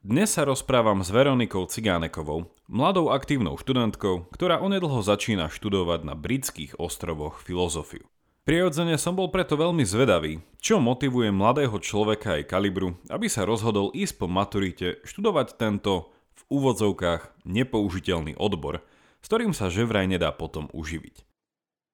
Dnes 0.00 0.32
sa 0.32 0.48
rozprávam 0.48 1.04
s 1.04 1.12
Veronikou 1.12 1.68
Cigánekovou, 1.68 2.48
mladou 2.72 3.12
aktívnou 3.12 3.60
študentkou, 3.60 4.32
ktorá 4.32 4.56
onedlho 4.56 5.04
začína 5.04 5.52
študovať 5.52 6.08
na 6.08 6.16
britských 6.16 6.80
ostrovoch 6.80 7.44
filozofiu. 7.44 8.08
Prirodzene 8.48 8.96
som 8.96 9.12
bol 9.12 9.28
preto 9.28 9.60
veľmi 9.60 9.84
zvedavý, 9.84 10.40
čo 10.56 10.80
motivuje 10.80 11.28
mladého 11.28 11.76
človeka 11.76 12.40
aj 12.40 12.48
kalibru, 12.48 12.96
aby 13.12 13.28
sa 13.28 13.44
rozhodol 13.44 13.92
ísť 13.92 14.24
po 14.24 14.24
maturite 14.24 15.04
študovať 15.04 15.60
tento 15.60 16.16
v 16.32 16.42
úvodzovkách 16.48 17.44
nepoužiteľný 17.44 18.40
odbor, 18.40 18.80
s 19.20 19.26
ktorým 19.28 19.52
sa 19.52 19.68
že 19.68 19.84
vraj 19.84 20.08
nedá 20.08 20.32
potom 20.32 20.72
uživiť. 20.72 21.28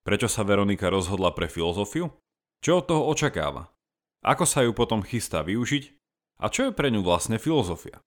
Prečo 0.07 0.31
sa 0.31 0.47
Veronika 0.47 0.95
rozhodla 0.95 1.35
pre 1.35 1.51
filozofiu? 1.51 2.15
Čo 2.63 2.71
od 2.79 2.85
toho 2.87 3.03
očakáva? 3.11 3.67
Ako 4.23 4.47
sa 4.47 4.63
ju 4.63 4.71
potom 4.71 5.03
chystá 5.03 5.43
využiť 5.43 5.96
a 6.37 6.53
čo 6.53 6.69
je 6.69 6.73
pre 6.77 6.93
ňu 6.93 7.01
vlastne 7.01 7.41
filozofia? 7.41 8.01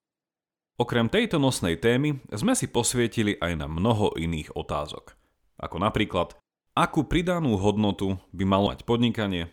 Okrem 0.80 1.12
tejto 1.12 1.36
nosnej 1.36 1.76
témy 1.76 2.24
sme 2.32 2.56
si 2.56 2.64
posvietili 2.64 3.36
aj 3.36 3.52
na 3.60 3.66
mnoho 3.68 4.16
iných 4.16 4.56
otázok. 4.56 5.12
Ako 5.60 5.76
napríklad, 5.76 6.40
akú 6.72 7.04
pridanú 7.04 7.60
hodnotu 7.60 8.16
by 8.32 8.44
malo 8.48 8.72
mať 8.72 8.88
podnikanie, 8.88 9.52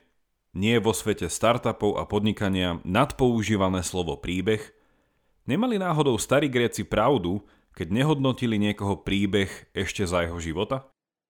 nie 0.56 0.80
je 0.80 0.86
vo 0.88 0.96
svete 0.96 1.28
startupov 1.28 2.00
a 2.00 2.08
podnikania 2.08 2.80
nadpoužívané 2.88 3.84
slovo 3.84 4.16
príbeh, 4.16 4.64
nemali 5.44 5.76
náhodou 5.76 6.16
starí 6.16 6.48
Gréci 6.48 6.88
pravdu, 6.88 7.44
keď 7.76 7.92
nehodnotili 7.92 8.56
niekoho 8.58 9.04
príbeh 9.04 9.52
ešte 9.76 10.08
za 10.08 10.26
jeho 10.26 10.40
života? 10.40 10.88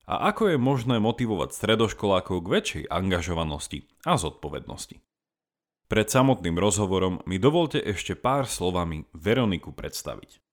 A 0.08 0.32
ako 0.32 0.56
je 0.56 0.58
možné 0.62 1.04
motivovať 1.04 1.52
stredoškolákov 1.52 2.40
k 2.40 2.48
väčšej 2.48 2.84
angažovanosti 2.88 3.84
a 4.08 4.16
zodpovednosti? 4.16 5.04
Pred 5.88 6.12
samotným 6.12 6.60
rozhovorom 6.60 7.24
mi 7.24 7.40
dovolte 7.40 7.80
ešte 7.80 8.12
pár 8.20 8.44
slovami 8.44 9.08
Veroniku 9.16 9.72
predstaviť. 9.72 10.44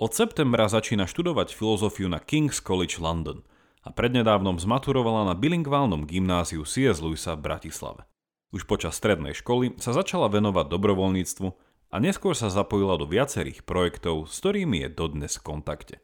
Od 0.00 0.10
septembra 0.16 0.72
začína 0.72 1.04
študovať 1.04 1.52
filozofiu 1.52 2.08
na 2.08 2.16
King's 2.16 2.64
College 2.64 2.96
London 2.96 3.44
a 3.84 3.92
prednedávnom 3.92 4.56
zmaturovala 4.56 5.28
na 5.28 5.34
bilingválnom 5.36 6.08
gymnáziu 6.08 6.64
C.S. 6.64 7.04
Lewisa 7.04 7.36
v 7.36 7.44
Bratislave. 7.44 8.08
Už 8.56 8.64
počas 8.64 8.96
strednej 8.96 9.36
školy 9.36 9.76
sa 9.76 9.92
začala 9.92 10.32
venovať 10.32 10.72
dobrovoľníctvu 10.72 11.48
a 11.92 11.96
neskôr 12.00 12.32
sa 12.32 12.48
zapojila 12.48 12.96
do 12.96 13.04
viacerých 13.04 13.68
projektov, 13.68 14.32
s 14.32 14.40
ktorými 14.40 14.80
je 14.82 14.88
dodnes 14.88 15.32
v 15.36 15.44
kontakte. 15.44 15.96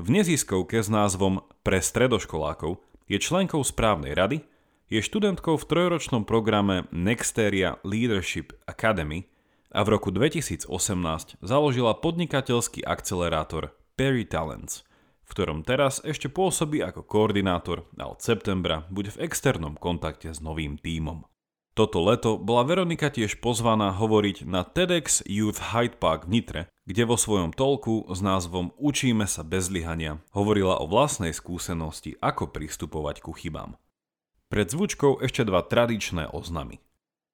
V 0.00 0.08
neziskovke 0.08 0.80
s 0.80 0.88
názvom 0.88 1.44
Pre 1.60 1.78
stredoškolákov 1.78 2.80
je 3.04 3.20
členkou 3.20 3.60
správnej 3.60 4.16
rady 4.16 4.48
je 4.88 5.04
študentkou 5.04 5.60
v 5.60 5.68
trojročnom 5.68 6.24
programe 6.24 6.88
Nexteria 6.88 7.76
Leadership 7.84 8.56
Academy 8.64 9.28
a 9.68 9.84
v 9.84 10.00
roku 10.00 10.08
2018 10.08 10.68
založila 11.44 11.92
podnikateľský 12.00 12.88
akcelerátor 12.88 13.76
Perry 14.00 14.24
Talents, 14.24 14.88
v 15.28 15.30
ktorom 15.36 15.60
teraz 15.60 16.00
ešte 16.08 16.32
pôsobí 16.32 16.80
ako 16.80 17.04
koordinátor 17.04 17.84
a 18.00 18.08
od 18.08 18.24
septembra 18.24 18.88
bude 18.88 19.12
v 19.12 19.28
externom 19.28 19.76
kontakte 19.76 20.32
s 20.32 20.40
novým 20.40 20.80
tímom. 20.80 21.28
Toto 21.76 22.02
leto 22.02 22.40
bola 22.40 22.66
Veronika 22.66 23.06
tiež 23.06 23.38
pozvaná 23.38 23.94
hovoriť 23.94 24.42
na 24.48 24.66
TEDx 24.66 25.22
Youth 25.30 25.70
Hyde 25.70 25.94
Park 26.02 26.26
v 26.26 26.40
Nitre, 26.40 26.62
kde 26.88 27.06
vo 27.06 27.14
svojom 27.14 27.54
tolku 27.54 28.02
s 28.10 28.18
názvom 28.18 28.74
Učíme 28.80 29.30
sa 29.30 29.46
bez 29.46 29.70
lyhania 29.70 30.18
hovorila 30.34 30.80
o 30.82 30.90
vlastnej 30.90 31.30
skúsenosti, 31.30 32.18
ako 32.18 32.50
pristupovať 32.50 33.22
ku 33.22 33.30
chybám. 33.30 33.78
Pred 34.48 34.72
zvučkou 34.72 35.20
ešte 35.20 35.44
dva 35.44 35.60
tradičné 35.60 36.32
oznamy. 36.32 36.80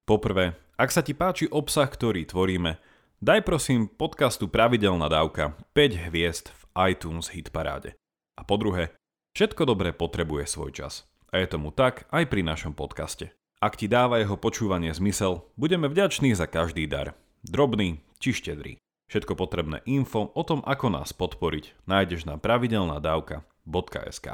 Poprvé, 0.03 0.59
ak 0.75 0.91
sa 0.91 0.99
ti 0.99 1.15
páči 1.15 1.47
obsah, 1.47 1.87
ktorý 1.87 2.27
tvoríme, 2.27 2.75
daj 3.23 3.39
prosím 3.47 3.87
podcastu 3.87 4.51
Pravidelná 4.51 5.07
dávka 5.07 5.55
5 5.71 6.11
hviezd 6.11 6.51
v 6.51 6.63
iTunes 6.91 7.31
hitparáde. 7.31 7.95
A 8.35 8.43
po 8.43 8.59
druhé, 8.59 8.91
všetko 9.31 9.63
dobré 9.63 9.95
potrebuje 9.95 10.43
svoj 10.43 10.75
čas. 10.75 11.07
A 11.31 11.39
je 11.39 11.47
tomu 11.47 11.71
tak 11.71 12.03
aj 12.11 12.27
pri 12.27 12.43
našom 12.43 12.75
podcaste. 12.75 13.31
Ak 13.63 13.79
ti 13.79 13.87
dáva 13.87 14.19
jeho 14.19 14.35
počúvanie 14.35 14.91
zmysel, 14.91 15.47
budeme 15.55 15.87
vďační 15.87 16.35
za 16.35 16.51
každý 16.51 16.83
dar. 16.83 17.15
Drobný 17.47 18.03
či 18.19 18.35
štedrý. 18.35 18.75
Všetko 19.07 19.39
potrebné 19.39 19.79
info 19.87 20.35
o 20.35 20.43
tom, 20.43 20.59
ako 20.67 20.91
nás 20.91 21.15
podporiť, 21.15 21.87
nájdeš 21.87 22.27
na 22.27 22.35
pravidelnadavka.sk. 22.35 24.27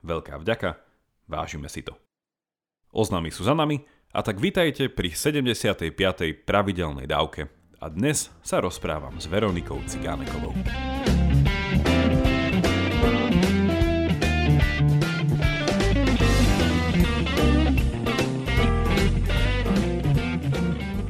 Veľká 0.00 0.34
vďaka, 0.40 0.80
vážime 1.28 1.68
si 1.68 1.84
to. 1.84 2.05
Oznámy 2.94 3.34
sú 3.34 3.42
za 3.42 3.50
nami 3.50 3.82
a 4.14 4.22
tak 4.22 4.38
vítajte 4.38 4.86
pri 4.86 5.10
75. 5.10 5.90
pravidelnej 6.46 7.10
dávke. 7.10 7.50
A 7.82 7.90
dnes 7.90 8.30
sa 8.46 8.62
rozprávam 8.62 9.18
s 9.18 9.26
Veronikou 9.26 9.82
Cigánekovou. 9.90 10.54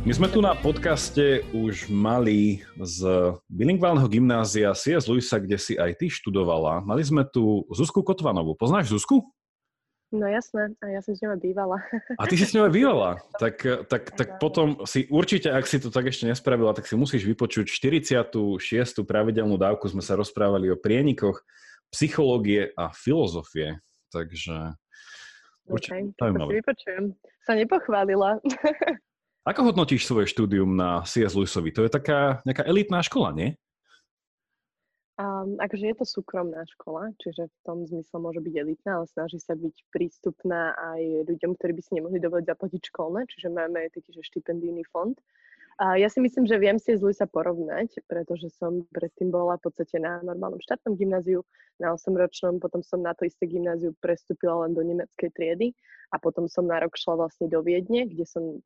My 0.07 0.13
sme 0.15 0.31
tu 0.31 0.39
na 0.39 0.55
podcaste 0.55 1.45
už 1.51 1.91
mali 1.93 2.63
z 2.79 3.05
bilingválneho 3.51 4.07
gymnázia 4.07 4.71
C.S. 4.73 5.11
Luisa, 5.11 5.37
kde 5.43 5.59
si 5.59 5.75
aj 5.75 5.99
ty 5.99 6.07
študovala. 6.09 6.81
Mali 6.87 7.03
sme 7.03 7.27
tu 7.27 7.67
Zuzku 7.75 8.07
Kotvanovú. 8.07 8.55
Poznáš 8.55 8.95
Zuzku? 8.95 9.27
No 10.15 10.23
jasné, 10.31 10.71
a 10.79 10.87
ja 10.87 11.03
som 11.03 11.19
s 11.19 11.21
ňou 11.21 11.35
bývala. 11.35 11.83
A 12.15 12.31
ty 12.31 12.39
si 12.39 12.47
s 12.47 12.55
ňou 12.55 12.71
bývala? 12.71 13.19
Tak, 13.43 13.87
tak, 13.91 14.03
tak 14.17 14.29
potom 14.41 14.87
si 14.87 15.05
určite, 15.13 15.53
ak 15.53 15.67
si 15.69 15.77
to 15.83 15.93
tak 15.93 16.09
ešte 16.09 16.25
nespravila, 16.25 16.73
tak 16.73 16.89
si 16.89 16.97
musíš 16.97 17.27
vypočuť 17.29 17.69
46. 17.69 18.57
pravidelnú 19.05 19.61
dávku. 19.61 19.91
Sme 19.91 20.01
sa 20.01 20.17
rozprávali 20.17 20.73
o 20.73 20.79
prienikoch 20.79 21.45
psychológie 21.91 22.73
a 22.79 22.95
filozofie. 22.95 23.83
Takže 24.09 24.79
určite 25.69 26.15
okay, 26.17 26.17
to 26.17 26.25
si 26.49 26.55
vypočujem. 26.63 27.05
Sa 27.45 27.53
nepochválila. 27.59 28.41
Ako 29.51 29.71
hodnotíš 29.71 30.07
svoje 30.07 30.27
štúdium 30.27 30.75
na 30.75 31.07
C.S. 31.07 31.37
Lewisovi? 31.37 31.71
To 31.77 31.87
je 31.87 31.91
taká 31.91 32.43
nejaká 32.43 32.67
elitná 32.67 32.99
škola, 33.03 33.31
nie? 33.31 33.55
Um, 35.17 35.57
akože 35.57 35.89
je 35.89 35.97
to 35.97 36.05
súkromná 36.05 36.61
škola, 36.77 37.09
čiže 37.17 37.49
v 37.49 37.59
tom 37.65 37.89
zmysle 37.89 38.21
môže 38.21 38.37
byť 38.45 38.55
elitná, 38.61 39.01
ale 39.01 39.09
snaží 39.09 39.41
sa 39.41 39.57
byť 39.57 39.89
prístupná 39.89 40.77
aj 40.77 41.25
ľuďom, 41.33 41.57
ktorí 41.57 41.73
by 41.73 41.83
si 41.83 41.93
nemohli 41.97 42.21
dovoliť 42.21 42.45
zaplatiť 42.45 42.83
školné, 42.93 43.25
čiže 43.33 43.49
máme 43.49 43.89
aj 43.89 43.97
taký, 43.97 44.13
že 44.13 44.29
štipendijný 44.29 44.85
fond. 44.93 45.17
A 45.77 46.01
ja 46.01 46.09
si 46.09 46.25
myslím, 46.25 46.49
že 46.49 46.57
viem 46.57 46.81
si 46.81 46.97
s 46.97 47.05
sa 47.05 47.29
porovnať, 47.29 48.01
pretože 48.09 48.49
som 48.57 48.81
predtým 48.97 49.29
bola 49.29 49.61
v 49.61 49.69
podstate 49.69 50.01
na 50.01 50.25
normálnom 50.25 50.57
štátnom 50.65 50.97
gymnáziu, 50.97 51.45
na 51.77 51.93
8-ročnom, 51.93 52.57
potom 52.57 52.81
som 52.81 53.05
na 53.05 53.13
to 53.13 53.29
isté 53.29 53.45
gymnáziu 53.45 53.93
prestúpila 54.01 54.65
len 54.65 54.73
do 54.73 54.81
nemeckej 54.81 55.29
triedy 55.37 55.77
a 56.09 56.17
potom 56.17 56.49
som 56.49 56.65
na 56.65 56.81
rok 56.81 56.97
šla 56.97 57.29
vlastne 57.29 57.53
do 57.53 57.61
Viedne, 57.61 58.09
kde 58.09 58.25
som 58.25 58.57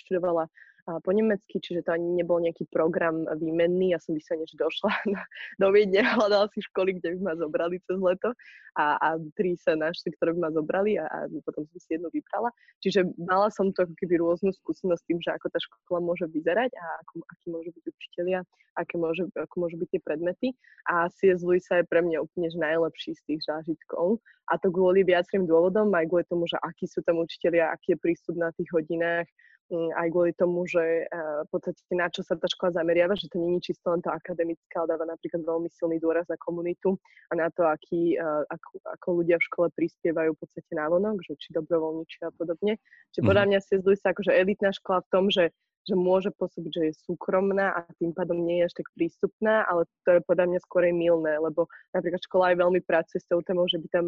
študovala 0.00 0.48
po 0.84 1.10
nemecky, 1.16 1.60
čiže 1.64 1.88
to 1.88 1.96
ani 1.96 2.20
nebol 2.20 2.36
nejaký 2.36 2.68
program 2.68 3.24
výmenný. 3.40 3.96
Ja 3.96 4.00
som 4.00 4.12
vyslovene, 4.12 4.44
že 4.44 4.60
došla 4.60 4.92
na, 5.14 5.24
do 5.56 5.68
Viedne, 5.72 6.04
hľadala 6.04 6.52
si 6.52 6.60
školy, 6.60 7.00
kde 7.00 7.16
by 7.16 7.32
ma 7.32 7.34
zobrali 7.40 7.80
cez 7.88 7.96
leto 7.96 8.36
a, 8.76 9.00
a 9.00 9.08
tri 9.32 9.56
sa 9.56 9.72
našli, 9.76 10.12
ktoré 10.16 10.36
by 10.36 10.40
ma 10.44 10.50
zobrali 10.52 11.00
a, 11.00 11.08
a 11.08 11.18
potom 11.40 11.64
som 11.72 11.78
si 11.80 11.88
jednu 11.96 12.12
vybrala. 12.12 12.52
Čiže 12.84 13.16
mala 13.16 13.48
som 13.48 13.72
to 13.72 13.88
keby 13.96 14.20
rôznu 14.20 14.52
skúsenosť 14.52 15.02
tým, 15.08 15.18
že 15.24 15.32
ako 15.32 15.46
tá 15.48 15.58
škola 15.60 16.00
môže 16.04 16.28
vyzerať 16.28 16.53
a 16.62 16.86
ako, 17.02 17.26
akí 17.26 17.46
môžu 17.50 17.70
byť 17.74 17.84
učitelia, 17.90 18.40
aké 18.78 18.94
môže, 18.94 19.26
ako 19.34 19.54
môžu 19.58 19.76
byť 19.82 19.88
tie 19.90 20.00
predmety. 20.02 20.48
A 20.86 21.10
C.S. 21.10 21.42
Lewisa 21.42 21.82
je 21.82 21.90
pre 21.90 22.00
mňa 22.04 22.22
úplne 22.22 22.48
že 22.50 22.58
najlepší 22.58 23.18
z 23.18 23.22
tých 23.26 23.40
zážitkov. 23.48 24.22
A 24.50 24.60
to 24.60 24.70
kvôli 24.70 25.02
viacerým 25.02 25.48
dôvodom, 25.48 25.90
aj 25.90 26.06
kvôli 26.06 26.24
tomu, 26.30 26.44
že 26.46 26.60
akí 26.62 26.86
sú 26.86 27.02
tam 27.02 27.18
učitelia, 27.18 27.72
aký 27.72 27.96
je 27.96 28.02
prístup 28.02 28.36
na 28.38 28.52
tých 28.54 28.68
hodinách, 28.70 29.26
Mm, 29.72 29.96
aj 29.96 30.08
kvôli 30.12 30.32
tomu, 30.36 30.68
že 30.68 31.08
eh, 31.08 31.08
v 31.08 31.48
podstate 31.48 31.80
na 31.96 32.12
čo 32.12 32.20
sa 32.20 32.36
tá 32.36 32.44
škola 32.44 32.76
zameriava, 32.76 33.16
že 33.16 33.32
to 33.32 33.40
je 33.40 33.72
čisto 33.72 33.88
len 33.88 34.04
to 34.04 34.12
akademické, 34.12 34.76
ale 34.76 34.92
dáva 34.92 35.08
napríklad 35.08 35.40
veľmi 35.40 35.72
silný 35.72 35.96
dôraz 36.04 36.28
na 36.28 36.36
komunitu 36.36 37.00
a 37.32 37.40
na 37.40 37.48
to, 37.48 37.64
aký, 37.64 38.20
eh, 38.20 38.42
ako, 38.52 38.72
ako 38.84 39.08
ľudia 39.24 39.40
v 39.40 39.46
škole 39.48 39.66
prispievajú 39.72 40.36
v 40.36 40.40
podstate 40.44 40.72
návonok, 40.76 41.16
že 41.24 41.40
či 41.40 41.56
dobrovoľníči 41.56 42.28
a 42.28 42.30
podobne. 42.36 42.76
Čiže 43.16 43.24
podľa 43.24 43.44
mhm. 43.48 43.50
mňa 43.56 43.60
si 43.64 43.74
sa 43.96 44.08
akože 44.12 44.32
elitná 44.36 44.68
škola 44.76 45.00
v 45.00 45.08
tom, 45.08 45.24
že 45.32 45.48
že 45.84 45.94
môže 45.94 46.32
pôsobiť, 46.32 46.72
že 46.72 46.82
je 46.90 47.00
súkromná 47.04 47.76
a 47.76 47.84
tým 48.00 48.16
pádom 48.16 48.40
nie 48.40 48.64
je 48.64 48.72
až 48.72 48.74
tak 48.80 48.88
prístupná, 48.96 49.68
ale 49.68 49.84
to 50.08 50.16
je 50.16 50.20
podľa 50.24 50.46
mňa 50.48 50.60
skôr 50.64 50.88
milné, 50.88 51.36
lebo 51.36 51.68
napríklad 51.92 52.20
škola 52.24 52.44
aj 52.52 52.56
veľmi 52.60 52.80
pracuje 52.84 53.20
s 53.20 53.28
tou 53.28 53.44
témou, 53.44 53.68
že 53.68 53.80
by 53.80 53.88
tam 53.92 54.06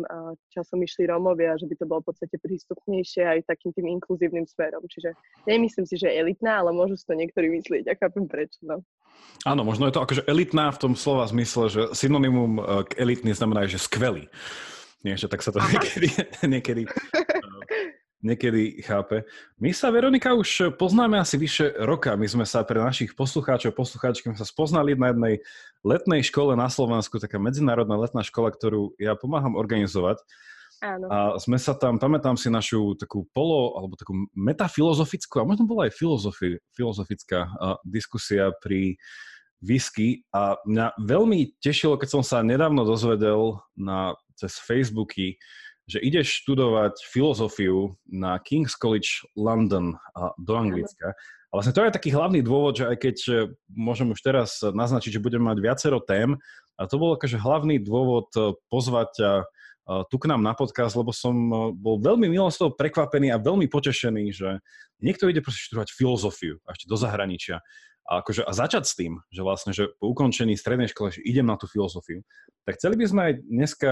časom 0.52 0.81
išli 0.81 1.08
Rómovia, 1.08 1.61
že 1.61 1.69
by 1.69 1.75
to 1.76 1.84
bolo 1.84 2.00
v 2.05 2.08
podstate 2.12 2.37
prístupnejšie 2.40 3.23
aj 3.25 3.49
takým 3.49 3.76
tým 3.76 3.87
inkluzívnym 4.00 4.49
smerom. 4.49 4.84
Čiže 4.88 5.12
nemyslím 5.44 5.84
si, 5.84 6.00
že 6.00 6.08
je 6.08 6.19
elitná, 6.20 6.64
ale 6.64 6.73
môžu 6.73 6.96
si 6.96 7.05
to 7.05 7.12
niektorí 7.12 7.52
myslieť. 7.52 7.84
Ja 7.84 7.94
chápem 7.96 8.25
prečo. 8.25 8.56
No. 8.64 8.81
Áno, 9.44 9.62
možno 9.64 9.88
je 9.88 9.94
to 9.96 10.05
akože 10.05 10.22
elitná 10.26 10.72
v 10.72 10.81
tom 10.81 10.93
slova 10.96 11.29
zmysle, 11.29 11.69
že 11.69 11.82
synonymum 11.93 12.58
e, 12.58 12.62
k 12.88 12.93
elitný 13.00 13.32
znamená, 13.32 13.69
že 13.69 13.81
skvelý. 13.81 14.29
Nie, 15.05 15.14
že 15.14 15.31
tak 15.31 15.44
sa 15.44 15.55
to 15.55 15.62
niekedy, 15.62 16.08
niekedy 16.55 16.82
niekedy 18.25 18.81
chápe. 18.85 19.29
My 19.61 19.73
sa, 19.77 19.93
Veronika, 19.93 20.33
už 20.33 20.77
poznáme 20.81 21.21
asi 21.21 21.37
vyše 21.37 21.77
roka. 21.85 22.17
My 22.17 22.25
sme 22.25 22.49
sa 22.49 22.65
pre 22.65 22.81
našich 22.81 23.13
poslucháčov, 23.13 23.77
poslucháčky 23.77 24.33
sa 24.35 24.47
spoznali 24.49 24.97
na 24.97 25.13
jednej 25.13 25.35
letnej 25.85 26.25
škole 26.25 26.57
na 26.57 26.67
Slovensku, 26.73 27.21
taká 27.21 27.37
medzinárodná 27.37 27.95
letná 28.01 28.25
škola, 28.25 28.51
ktorú 28.53 28.97
ja 28.97 29.15
pomáham 29.15 29.55
organizovať. 29.55 30.21
Áno. 30.85 31.09
A 31.09 31.17
sme 31.41 31.57
sa 31.57 31.73
tam, 31.73 31.97
pamätám 31.97 32.37
si 32.37 32.53
našu 32.53 32.93
takú 33.01 33.25
polo, 33.33 33.81
alebo 33.81 33.97
takú 33.97 34.13
metafilozofickú, 34.37 35.41
a 35.41 35.49
možno 35.49 35.65
bola 35.65 35.89
aj 35.89 35.97
filozofi, 35.97 36.61
filozofická 36.77 37.49
uh, 37.49 37.81
diskusia 37.81 38.53
pri 38.61 39.01
whisky 39.65 40.29
a 40.37 40.61
mňa 40.69 41.01
veľmi 41.01 41.57
tešilo, 41.65 41.97
keď 41.97 42.21
som 42.21 42.23
sa 42.23 42.45
nedávno 42.45 42.85
dozvedel 42.85 43.57
na, 43.73 44.13
cez 44.37 44.61
Facebooky, 44.61 45.41
že 45.87 46.03
ideš 46.03 46.43
študovať 46.43 46.99
filozofiu 47.06 47.94
na 48.11 48.43
King's 48.43 48.75
College 48.75 49.23
London 49.38 49.94
a 50.19 50.35
do 50.35 50.53
Anglicka. 50.59 51.15
A 51.15 51.53
vlastne 51.55 51.71
to 51.73 51.87
je 51.87 51.94
taký 51.94 52.11
hlavný 52.11 52.43
dôvod, 52.43 52.83
že 52.83 52.91
aj 52.91 52.97
keď 52.99 53.17
e, 53.31 53.33
môžem 53.71 54.11
už 54.11 54.19
teraz 54.19 54.59
naznačiť, 54.67 55.15
že 55.15 55.23
budeme 55.23 55.47
mať 55.47 55.59
viacero 55.62 56.03
tém, 56.03 56.35
a 56.77 56.83
to 56.85 56.99
bol 56.99 57.15
akože 57.15 57.38
hlavný 57.38 57.79
dôvod 57.79 58.29
e, 58.35 58.59
pozvať 58.67 59.09
ťa 59.15 59.31
e, 59.38 59.44
tu 60.11 60.17
k 60.19 60.27
nám 60.27 60.43
na 60.43 60.59
podcast, 60.59 60.99
lebo 60.99 61.15
som 61.15 61.33
bol 61.79 62.03
veľmi 62.03 62.27
milo 62.27 62.50
z 62.50 62.67
toho 62.67 62.75
prekvapený 62.75 63.31
a 63.31 63.39
veľmi 63.39 63.71
potešený, 63.71 64.35
že 64.35 64.59
niekto 64.99 65.31
ide 65.31 65.39
proste 65.39 65.71
študovať 65.71 65.94
filozofiu 65.94 66.59
a 66.67 66.75
ešte 66.75 66.91
do 66.91 66.99
zahraničia. 66.99 67.62
A, 68.06 68.23
akože, 68.23 68.43
a 68.43 68.50
začať 68.55 68.85
s 68.87 68.94
tým, 68.99 69.19
že 69.31 69.43
vlastne, 69.43 69.71
že 69.71 69.91
po 69.99 70.11
ukončení 70.11 70.59
strednej 70.59 70.91
škole, 70.91 71.15
že 71.15 71.23
idem 71.27 71.47
na 71.47 71.59
tú 71.59 71.71
filozofiu, 71.71 72.27
tak 72.67 72.79
chceli 72.79 72.99
by 72.99 73.05
sme 73.06 73.21
aj 73.23 73.32
dneska 73.47 73.91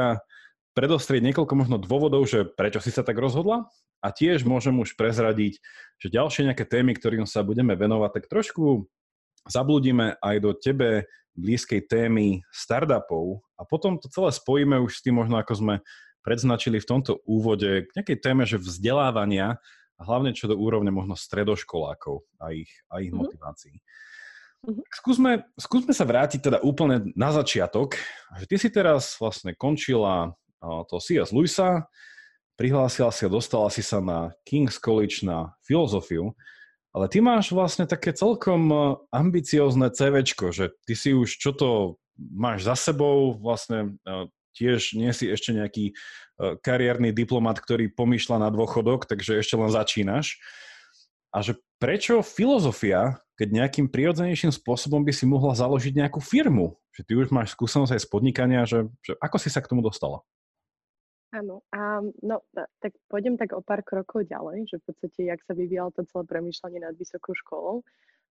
predostrieť 0.75 1.23
niekoľko 1.23 1.55
možno 1.55 1.77
dôvodov, 1.79 2.27
že 2.27 2.45
prečo 2.45 2.83
si 2.83 2.91
sa 2.91 3.07
tak 3.07 3.17
rozhodla 3.17 3.71
a 4.03 4.09
tiež 4.11 4.43
môžem 4.45 4.75
už 4.77 4.99
prezradiť, 4.99 5.63
že 6.03 6.13
ďalšie 6.13 6.51
nejaké 6.51 6.67
témy, 6.67 6.99
ktorým 6.99 7.25
sa 7.25 7.47
budeme 7.47 7.79
venovať, 7.79 8.11
tak 8.21 8.25
trošku 8.29 8.91
zabludíme 9.47 10.19
aj 10.19 10.37
do 10.43 10.51
tebe 10.53 11.07
blízkej 11.39 11.87
témy 11.87 12.43
startupov 12.51 13.43
a 13.59 13.63
potom 13.67 13.99
to 13.99 14.11
celé 14.11 14.31
spojíme 14.35 14.79
už 14.83 14.99
s 14.99 15.03
tým 15.03 15.19
možno 15.19 15.39
ako 15.39 15.53
sme 15.55 15.75
predznačili 16.25 16.81
v 16.81 16.89
tomto 16.89 17.21
úvode 17.29 17.87
k 17.87 17.91
nejakej 17.95 18.19
téme, 18.19 18.43
že 18.49 18.59
vzdelávania 18.59 19.61
a 19.95 20.03
hlavne 20.03 20.35
čo 20.35 20.51
do 20.51 20.57
úrovne 20.59 20.91
možno 20.91 21.15
stredoškolákov 21.15 22.25
a 22.43 22.51
ich, 22.51 22.71
a 22.91 22.99
ich 22.99 23.13
mm-hmm. 23.13 23.21
motivácií. 23.21 23.77
Mm-hmm. 23.79 24.85
Skúsme, 24.91 25.31
skúsme 25.61 25.93
sa 25.93 26.09
vrátiť 26.09 26.41
teda 26.41 26.59
úplne 26.65 27.13
na 27.13 27.31
začiatok. 27.31 28.01
Že 28.41 28.45
ty 28.49 28.57
si 28.57 28.69
teraz 28.73 29.13
vlastne 29.21 29.53
končila 29.53 30.33
to 30.63 30.97
C.S. 31.01 31.33
Lewisa, 31.33 31.87
prihlásila 32.55 33.11
si 33.11 33.27
a 33.27 33.31
dostala 33.33 33.69
si 33.71 33.83
sa 33.83 33.99
na 33.99 34.31
King's 34.47 34.79
College 34.79 35.27
na 35.27 35.55
filozofiu, 35.67 36.35
ale 36.95 37.11
ty 37.11 37.19
máš 37.19 37.51
vlastne 37.51 37.91
také 37.91 38.15
celkom 38.15 38.71
e, 38.71 38.77
ambiciozne 39.11 39.91
CVčko, 39.91 40.55
že 40.55 40.71
ty 40.87 40.95
si 40.95 41.11
už 41.11 41.43
čo 41.43 41.51
to 41.51 41.99
máš 42.15 42.71
za 42.71 42.79
sebou, 42.79 43.35
vlastne 43.35 43.99
e, 44.07 44.31
tiež 44.55 44.95
nie 44.95 45.11
si 45.11 45.27
ešte 45.27 45.51
nejaký 45.51 45.91
e, 45.91 45.95
kariérny 46.63 47.11
diplomat, 47.11 47.59
ktorý 47.59 47.91
pomýšľa 47.91 48.47
na 48.47 48.49
dôchodok, 48.55 49.11
takže 49.11 49.43
ešte 49.43 49.59
len 49.59 49.75
začínaš. 49.75 50.39
A 51.35 51.43
že 51.43 51.59
prečo 51.83 52.23
filozofia, 52.23 53.19
keď 53.35 53.49
nejakým 53.51 53.91
prirodzenejším 53.91 54.55
spôsobom 54.55 55.03
by 55.03 55.11
si 55.11 55.27
mohla 55.27 55.59
založiť 55.59 55.99
nejakú 55.99 56.23
firmu? 56.23 56.79
Že 56.95 57.03
ty 57.03 57.13
už 57.19 57.29
máš 57.35 57.59
skúsenosť 57.59 57.99
aj 57.99 58.03
z 58.07 58.09
podnikania, 58.09 58.63
že, 58.63 58.87
že 59.03 59.19
ako 59.19 59.43
si 59.43 59.51
sa 59.51 59.59
k 59.59 59.67
tomu 59.67 59.83
dostala? 59.83 60.23
Áno, 61.35 61.67
a 61.75 61.99
no, 62.23 62.47
tak 62.79 62.95
pôjdem 63.11 63.35
tak 63.35 63.59
o 63.59 63.61
pár 63.65 63.83
krokov 63.83 64.31
ďalej, 64.31 64.71
že 64.71 64.79
v 64.79 64.85
podstate, 64.87 65.21
jak 65.27 65.43
sa 65.43 65.59
vyvíjalo 65.59 65.91
to 65.91 66.07
celé 66.07 66.23
premýšľanie 66.31 66.79
nad 66.79 66.95
vysokou 66.95 67.35
školou. 67.35 67.83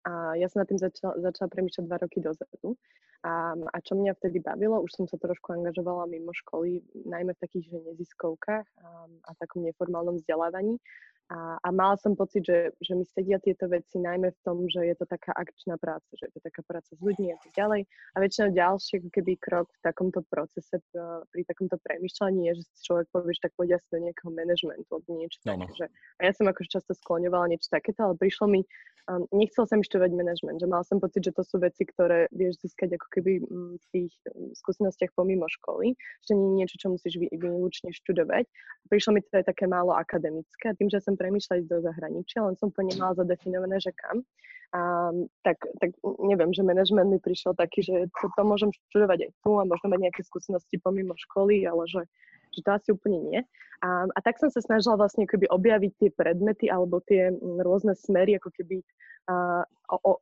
A 0.07 0.39
ja 0.39 0.47
som 0.47 0.63
nad 0.63 0.71
tým 0.71 0.79
začala, 0.79 1.19
začala 1.19 1.51
premýšľať 1.51 1.83
dva 1.83 1.99
roky 1.99 2.23
dozadu. 2.23 2.79
A, 3.23 3.55
a 3.55 3.77
čo 3.83 3.99
mňa 3.99 4.15
vtedy 4.19 4.39
bavilo, 4.39 4.79
už 4.79 4.91
som 4.95 5.05
sa 5.07 5.19
trošku 5.19 5.51
angažovala 5.51 6.07
mimo 6.07 6.31
školy, 6.31 6.83
najmä 7.07 7.35
v 7.35 7.43
takých 7.43 7.75
že 7.75 7.79
neziskovkách 7.91 8.67
a, 8.83 8.87
a 9.07 9.31
takom 9.35 9.67
neformálnom 9.67 10.19
vzdelávaní. 10.23 10.79
A, 11.31 11.55
a 11.63 11.69
mala 11.71 11.95
som 11.95 12.19
pocit, 12.19 12.43
že, 12.43 12.75
že 12.83 12.93
mi 12.93 13.07
sedia 13.07 13.39
tieto 13.39 13.71
veci 13.71 13.95
najmä 13.95 14.35
v 14.35 14.39
tom, 14.43 14.67
že 14.67 14.83
je 14.83 14.95
to 14.99 15.05
taká 15.07 15.31
akčná 15.31 15.79
práca, 15.79 16.05
že 16.19 16.27
je 16.27 16.33
to 16.35 16.41
taká 16.43 16.61
práca 16.67 16.91
s 16.91 16.99
ľuďmi 16.99 17.31
a 17.31 17.37
tak 17.39 17.51
ďalej. 17.55 17.81
A 18.13 18.17
väčšinou 18.19 18.49
ďalší 18.51 19.07
keby 19.07 19.39
krok 19.39 19.71
v 19.71 19.79
takomto 19.81 20.19
procese, 20.27 20.83
pri 21.31 21.41
takomto 21.47 21.79
premyšľaní 21.79 22.51
je, 22.51 22.53
že 22.59 22.63
človek 22.83 23.07
povie, 23.15 23.31
že 23.39 23.47
tak 23.47 23.55
pôjde 23.55 23.79
asi 23.79 23.87
do 23.95 24.03
nejakého 24.03 24.31
manažmentu 24.35 24.89
alebo 24.91 25.09
niečo 25.15 25.39
no, 25.47 25.55
no. 25.55 25.65
také. 25.65 25.71
Že, 25.79 25.87
a 25.89 26.21
ja 26.27 26.31
som 26.35 26.45
akože 26.51 26.69
často 26.69 26.91
skloňovala 26.91 27.55
niečo 27.55 27.71
takéto, 27.71 28.03
ale 28.03 28.19
prišlo 28.19 28.45
mi, 28.51 28.61
um, 29.09 29.27
nechcel 29.35 29.67
som 29.67 29.83
študovať 29.83 30.11
manažment, 30.15 30.59
že 30.59 30.67
mal 30.67 30.83
som 30.87 30.99
pocit, 30.99 31.23
že 31.23 31.35
to 31.35 31.43
sú 31.43 31.59
veci, 31.59 31.83
ktoré 31.83 32.31
vieš 32.31 32.63
získať 32.63 32.95
ako 32.95 33.07
keby 33.11 33.31
mm, 33.43 33.73
v 33.79 33.85
tých 33.91 34.11
um, 34.31 34.51
skúsenostiach 34.55 35.11
pomimo 35.15 35.47
školy, 35.49 35.95
že 36.23 36.33
nie 36.35 36.47
je 36.47 36.57
niečo, 36.63 36.75
čo 36.79 36.87
musíš 36.93 37.19
výlučne 37.19 37.91
študovať. 37.91 38.47
Prišlo 38.87 39.15
mi 39.15 39.19
to 39.23 39.39
aj 39.39 39.47
také 39.47 39.65
málo 39.67 39.95
akademické 39.95 40.71
a 40.71 40.77
tým, 40.77 40.87
že 40.87 41.03
som 41.03 41.12
premýšľať 41.15 41.69
do 41.69 41.81
zahraničia, 41.83 42.45
len 42.45 42.55
som 42.57 42.69
po 42.69 42.81
nemala 42.81 43.17
zadefinované, 43.17 43.79
že 43.79 43.91
kam. 43.95 44.21
A, 44.73 45.13
tak, 45.45 45.61
tak 45.77 45.93
neviem, 46.17 46.49
že 46.49 46.65
manažment 46.65 47.05
mi 47.05 47.21
prišiel 47.21 47.53
taký, 47.53 47.85
že 47.85 48.09
to, 48.17 48.25
to 48.33 48.41
môžem 48.41 48.73
študovať 48.89 49.29
aj 49.29 49.31
tu 49.45 49.51
a 49.61 49.69
možno 49.69 49.87
mať 49.93 49.99
nejaké 50.09 50.21
skúsenosti 50.25 50.81
pomimo 50.81 51.13
školy, 51.29 51.61
ale 51.69 51.85
že, 51.85 52.01
že 52.53 52.61
to 52.61 52.69
asi 52.71 52.89
úplne 52.93 53.19
nie. 53.25 53.41
A, 53.83 54.07
a 54.07 54.19
tak 54.23 54.39
som 54.39 54.47
sa 54.47 54.63
snažila 54.63 54.95
vlastne 54.95 55.27
keby 55.27 55.51
objaviť 55.51 55.91
tie 55.99 56.09
predmety 56.13 56.71
alebo 56.71 57.03
tie 57.03 57.35
rôzne 57.41 57.97
smery, 57.99 58.39
ako 58.39 58.55
keby 58.55 58.79
a, 59.27 59.63
o, 59.87 59.97
o, 59.99 60.13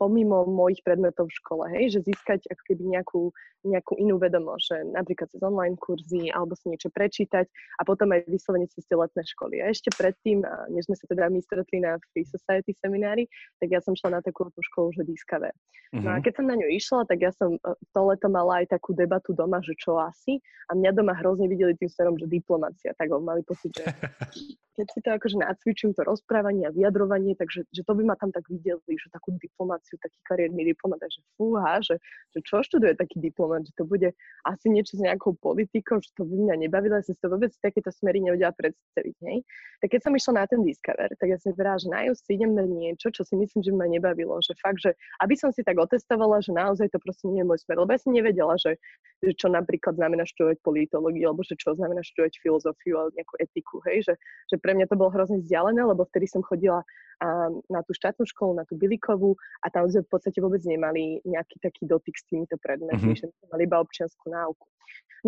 pomimo 0.00 0.48
mojich 0.48 0.80
predmetov 0.80 1.28
v 1.28 1.38
škole, 1.44 1.64
hej, 1.76 1.96
že 1.96 2.08
získať 2.08 2.40
ako 2.48 2.62
keby 2.72 2.82
nejakú, 2.96 3.22
nejakú 3.68 4.00
inú 4.00 4.16
vedomosť, 4.16 4.64
že 4.64 4.76
napríklad 4.96 5.28
cez 5.28 5.40
online 5.44 5.76
kurzy 5.76 6.32
alebo 6.32 6.56
si 6.56 6.72
niečo 6.72 6.88
prečítať 6.88 7.44
a 7.80 7.82
potom 7.84 8.12
aj 8.16 8.28
vyslovene 8.28 8.68
cez 8.68 8.84
tie 8.88 8.96
letné 8.96 9.24
školy. 9.36 9.60
A 9.60 9.68
ešte 9.68 9.92
predtým, 9.92 10.44
než 10.72 10.88
sme 10.88 10.96
sa 10.96 11.04
teda 11.08 11.28
my 11.28 11.40
stretli 11.44 11.84
na 11.84 12.00
Free 12.12 12.24
Society 12.24 12.72
seminári, 12.80 13.28
tak 13.60 13.68
ja 13.72 13.80
som 13.84 13.92
šla 13.92 14.20
na 14.20 14.20
takú 14.24 14.48
tú 14.52 14.60
školu, 14.72 14.96
že 14.96 15.04
Discover. 15.04 15.52
Mm-hmm. 15.90 16.04
No 16.06 16.08
a 16.14 16.16
mhm. 16.20 16.24
keď 16.24 16.32
som 16.38 16.46
na 16.46 16.56
ňu 16.56 16.68
išla, 16.70 17.00
tak 17.10 17.18
ja 17.18 17.32
som 17.34 17.58
e, 17.58 17.60
to 17.90 18.00
leto 18.06 18.28
mala 18.30 18.62
aj 18.62 18.72
takú 18.78 18.94
debatu 18.94 19.34
doma, 19.34 19.58
že 19.60 19.74
čo 19.74 19.98
asi. 19.98 20.38
A 20.70 20.78
mňa 20.78 20.94
doma 20.94 21.18
hrozne 21.18 21.50
videli 21.60 21.76
tým 21.76 21.92
smerom, 21.92 22.16
že 22.16 22.24
diplomácia. 22.24 22.96
Tak 22.96 23.12
mali 23.20 23.44
pocit, 23.44 23.76
že 23.76 23.84
keď 24.80 24.86
si 24.96 25.00
to 25.04 25.08
akože 25.12 25.36
nacvičím, 25.36 25.92
to 25.92 26.00
rozprávanie 26.08 26.64
a 26.64 26.72
vyjadrovanie, 26.72 27.36
takže 27.36 27.68
že 27.68 27.84
to 27.84 27.92
by 27.92 28.08
ma 28.08 28.16
tam 28.16 28.32
tak 28.32 28.48
videli, 28.48 28.80
že 28.96 29.12
takú 29.12 29.36
diplomáciu, 29.36 30.00
taký 30.00 30.16
kariérny 30.24 30.72
diplomat, 30.72 31.04
že 31.04 31.20
fúha, 31.36 31.84
že, 31.84 32.00
že 32.32 32.40
čo 32.40 32.64
študuje 32.64 32.96
taký 32.96 33.20
diplomat, 33.20 33.68
že 33.68 33.76
to 33.76 33.84
bude 33.84 34.08
asi 34.48 34.66
niečo 34.72 34.96
s 34.96 35.04
nejakou 35.04 35.36
politikou, 35.36 36.00
že 36.00 36.08
to 36.16 36.24
by 36.24 36.32
mňa 36.48 36.64
nebavilo, 36.64 36.96
ja 36.96 37.04
som 37.04 37.12
si 37.12 37.20
to 37.20 37.28
vôbec 37.28 37.52
takéto 37.60 37.92
smery 37.92 38.24
nevedela 38.24 38.56
predstaviť, 38.56 39.16
hej. 39.28 39.44
Tak 39.84 39.88
keď 39.92 40.00
som 40.00 40.12
išla 40.16 40.32
na 40.40 40.44
ten 40.48 40.60
Discover, 40.64 41.12
tak 41.20 41.28
ja 41.28 41.36
som 41.36 41.52
vybrala, 41.52 41.76
že 41.76 41.88
najúsť 41.92 42.24
idem 42.32 42.52
na 42.56 42.64
niečo, 42.64 43.12
čo 43.12 43.20
si 43.20 43.36
myslím, 43.36 43.60
že 43.60 43.72
ma 43.76 43.84
nebavilo, 43.84 44.40
že 44.40 44.56
fakt, 44.60 44.80
že 44.80 44.96
aby 45.20 45.36
som 45.36 45.52
si 45.52 45.60
tak 45.60 45.76
otestovala, 45.76 46.40
že 46.40 46.56
naozaj 46.56 46.88
to 46.88 46.98
proste 47.04 47.28
nie 47.28 47.44
je 47.44 47.48
môj 47.48 47.60
smer, 47.64 47.84
lebo 47.84 47.92
ja 47.92 48.00
som 48.00 48.16
nevedela, 48.16 48.56
že, 48.56 48.80
že 49.20 49.32
čo 49.36 49.52
napríklad 49.52 50.00
znamená 50.00 50.24
študovať 50.24 50.64
politológiu, 50.64 51.28
alebo 51.28 51.44
že 51.44 51.56
čo 51.60 51.76
znamená 51.76 52.00
študovať 52.00 52.40
filozofiu 52.40 52.96
alebo 52.96 53.16
nejakú 53.16 53.34
etiku, 53.36 53.76
hej, 53.84 54.08
že, 54.08 54.14
že 54.48 54.56
pre 54.56 54.72
mňa 54.72 54.88
to 54.88 54.96
bolo 54.96 55.12
hrozne 55.12 55.44
vzdialené, 55.44 55.84
lebo 55.84 56.08
vtedy 56.08 56.24
som 56.24 56.40
chodila 56.40 56.80
a, 57.20 57.52
na 57.68 57.80
tú 57.84 57.92
štátnu 57.92 58.24
školu, 58.24 58.56
na 58.56 58.64
tú 58.64 58.80
Bilikovú 58.80 59.36
a 59.60 59.68
tam 59.68 59.84
sme 59.92 60.04
v 60.04 60.10
podstate 60.10 60.40
vôbec 60.40 60.64
nemali 60.64 61.20
nejaký 61.28 61.60
taký 61.60 61.84
dotyk 61.84 62.16
s 62.16 62.24
týmito 62.26 62.56
predmetmi, 62.56 63.12
mm-hmm. 63.12 63.20
že 63.20 63.28
sme 63.28 63.46
mali 63.52 63.62
iba 63.68 63.76
občianskú 63.78 64.32
náuku. 64.32 64.66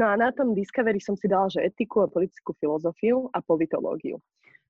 No 0.01 0.09
a 0.09 0.17
na 0.17 0.33
tom 0.33 0.57
Discovery 0.57 0.99
som 1.05 1.15
si 1.21 1.29
dala, 1.29 1.53
že 1.53 1.61
etiku 1.61 2.09
a 2.09 2.09
politickú 2.09 2.57
filozofiu 2.57 3.29
a 3.37 3.45
politológiu. 3.45 4.17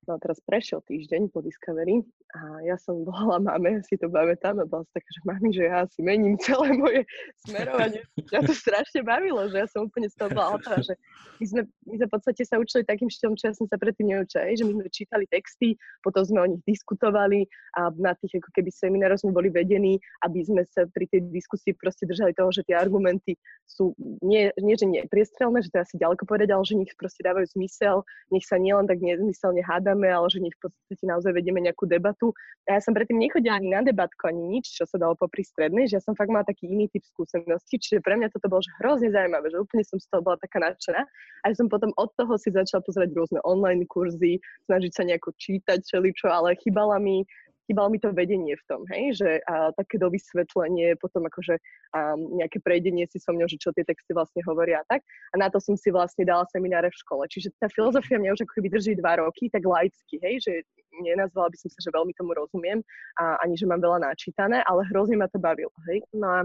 No 0.02 0.18
teraz 0.18 0.42
prešiel 0.42 0.82
týždeň 0.82 1.30
po 1.30 1.46
Discovery 1.46 2.02
a 2.34 2.66
ja 2.66 2.74
som 2.74 3.02
volala 3.06 3.38
mame, 3.38 3.86
si 3.86 3.94
to 3.94 4.10
pamätám 4.10 4.58
a 4.58 4.66
bola 4.66 4.82
taká, 4.90 5.06
že 5.06 5.22
mami, 5.22 5.48
že 5.54 5.64
ja 5.70 5.86
si 5.86 6.02
mením 6.02 6.34
celé 6.42 6.74
moje 6.74 7.06
smerovanie. 7.46 8.02
Mňa 8.18 8.40
to 8.42 8.50
strašne 8.50 9.06
bavilo, 9.06 9.46
že 9.46 9.62
ja 9.62 9.66
som 9.70 9.86
úplne 9.86 10.10
z 10.10 10.18
toho 10.18 10.34
bola 10.34 10.58
hotová, 10.58 10.82
že 10.82 10.98
my 11.38 11.44
sme, 11.46 11.60
my 11.86 11.94
sme 12.02 12.06
v 12.10 12.14
podstate 12.18 12.42
sa 12.42 12.58
učili 12.58 12.82
takým 12.82 13.06
štýlom, 13.06 13.38
čo 13.38 13.44
ja 13.46 13.54
som 13.54 13.70
sa 13.70 13.78
predtým 13.78 14.10
neučila, 14.10 14.50
že 14.50 14.66
my 14.66 14.74
sme 14.74 14.90
čítali 14.90 15.24
texty, 15.30 15.78
potom 16.02 16.26
sme 16.26 16.38
o 16.42 16.50
nich 16.50 16.62
diskutovali 16.66 17.46
a 17.78 17.94
na 17.94 18.18
tých 18.18 18.42
ako 18.42 18.50
keby 18.58 18.74
seminároch 18.74 19.22
sme 19.22 19.30
boli 19.30 19.54
vedení, 19.54 20.02
aby 20.26 20.42
sme 20.42 20.66
sa 20.66 20.82
pri 20.90 21.06
tej 21.14 21.30
diskusii 21.30 21.78
proste 21.78 22.10
držali 22.10 22.34
toho, 22.34 22.50
že 22.50 22.66
tie 22.66 22.74
argumenty 22.74 23.38
sú 23.70 23.94
nie, 24.18 24.50
nie 24.58 24.74
že 24.74 24.90
nie 24.90 25.06
priestrelné, 25.06 25.62
že 25.62 25.70
to 25.70 25.78
asi 25.78 25.94
ďaleko 25.94 26.26
povedať, 26.26 26.50
ale 26.50 26.66
že 26.66 26.74
nich 26.74 26.90
proste 26.98 27.22
dávajú 27.22 27.46
zmysel, 27.54 28.02
nech 28.34 28.42
sa 28.42 28.58
nielen 28.58 28.90
tak 28.90 28.98
nezmyselne 28.98 29.62
háda 29.62 29.91
hádame, 29.92 30.08
ale 30.08 30.26
že 30.32 30.40
nech 30.40 30.56
v 30.56 30.68
podstate 30.68 31.04
naozaj 31.04 31.32
vedieme 31.36 31.60
nejakú 31.60 31.84
debatu. 31.84 32.32
A 32.64 32.78
ja 32.78 32.80
som 32.80 32.96
predtým 32.96 33.20
nechodila 33.20 33.60
ani 33.60 33.68
na 33.68 33.84
debatku, 33.84 34.24
ani 34.24 34.58
nič, 34.58 34.72
čo 34.72 34.88
sa 34.88 34.96
dalo 34.96 35.12
popri 35.12 35.44
strednej, 35.44 35.84
že 35.84 36.00
ja 36.00 36.02
som 36.02 36.16
fakt 36.16 36.32
mala 36.32 36.48
taký 36.48 36.72
iný 36.72 36.88
typ 36.88 37.04
skúsenosti, 37.04 37.76
čiže 37.76 38.00
pre 38.00 38.16
mňa 38.16 38.32
toto 38.32 38.48
bolo 38.48 38.64
že 38.64 38.72
hrozne 38.80 39.12
zaujímavé, 39.12 39.52
že 39.52 39.60
úplne 39.60 39.84
som 39.84 40.00
z 40.00 40.08
toho 40.08 40.24
bola 40.24 40.40
taká 40.40 40.64
nadšená. 40.64 41.02
A 41.42 41.44
ja 41.52 41.54
som 41.54 41.68
potom 41.68 41.92
od 42.00 42.08
toho 42.16 42.32
si 42.40 42.48
začala 42.48 42.80
pozerať 42.80 43.12
rôzne 43.12 43.38
online 43.44 43.84
kurzy, 43.84 44.40
snažiť 44.70 44.92
sa 44.96 45.02
nejako 45.04 45.36
čítať 45.36 45.84
čo, 45.84 46.28
ale 46.30 46.56
chýbala 46.56 46.96
mi 46.96 47.26
chýbalo 47.66 47.88
mi 47.90 47.98
to 47.98 48.10
vedenie 48.12 48.54
v 48.58 48.64
tom, 48.68 48.82
hej, 48.90 49.18
že 49.18 49.28
a, 49.46 49.70
také 49.76 49.98
dovysvetlenie, 49.98 50.98
potom 50.98 51.26
akože 51.26 51.56
a, 51.94 52.14
nejaké 52.16 52.58
prejdenie 52.60 53.06
si 53.06 53.22
so 53.22 53.30
mňou, 53.32 53.46
že 53.46 53.60
čo 53.60 53.70
tie 53.72 53.86
texty 53.86 54.12
vlastne 54.12 54.42
hovoria 54.46 54.82
a 54.82 54.88
tak. 54.88 55.00
A 55.32 55.40
na 55.40 55.48
to 55.48 55.62
som 55.62 55.78
si 55.78 55.94
vlastne 55.94 56.26
dala 56.26 56.46
semináre 56.50 56.90
v 56.90 57.00
škole. 57.00 57.24
Čiže 57.30 57.54
tá 57.62 57.70
filozofia 57.70 58.18
mňa 58.18 58.34
už 58.34 58.42
ako 58.46 58.52
keby 58.58 58.68
drží 58.70 58.92
dva 58.98 59.22
roky, 59.22 59.48
tak 59.48 59.62
laicky, 59.62 60.18
hej, 60.20 60.42
že 60.42 60.52
nenazvala 61.00 61.48
by 61.48 61.56
som 61.56 61.68
sa, 61.72 61.80
že 61.80 61.94
veľmi 61.94 62.12
tomu 62.12 62.36
rozumiem 62.36 62.84
a 63.16 63.40
ani, 63.40 63.56
že 63.56 63.64
mám 63.64 63.80
veľa 63.80 64.04
načítané, 64.04 64.60
ale 64.68 64.84
hrozne 64.92 65.16
ma 65.16 65.30
to 65.32 65.40
bavilo, 65.40 65.72
hej. 65.88 66.04
No 66.12 66.28
a 66.28 66.38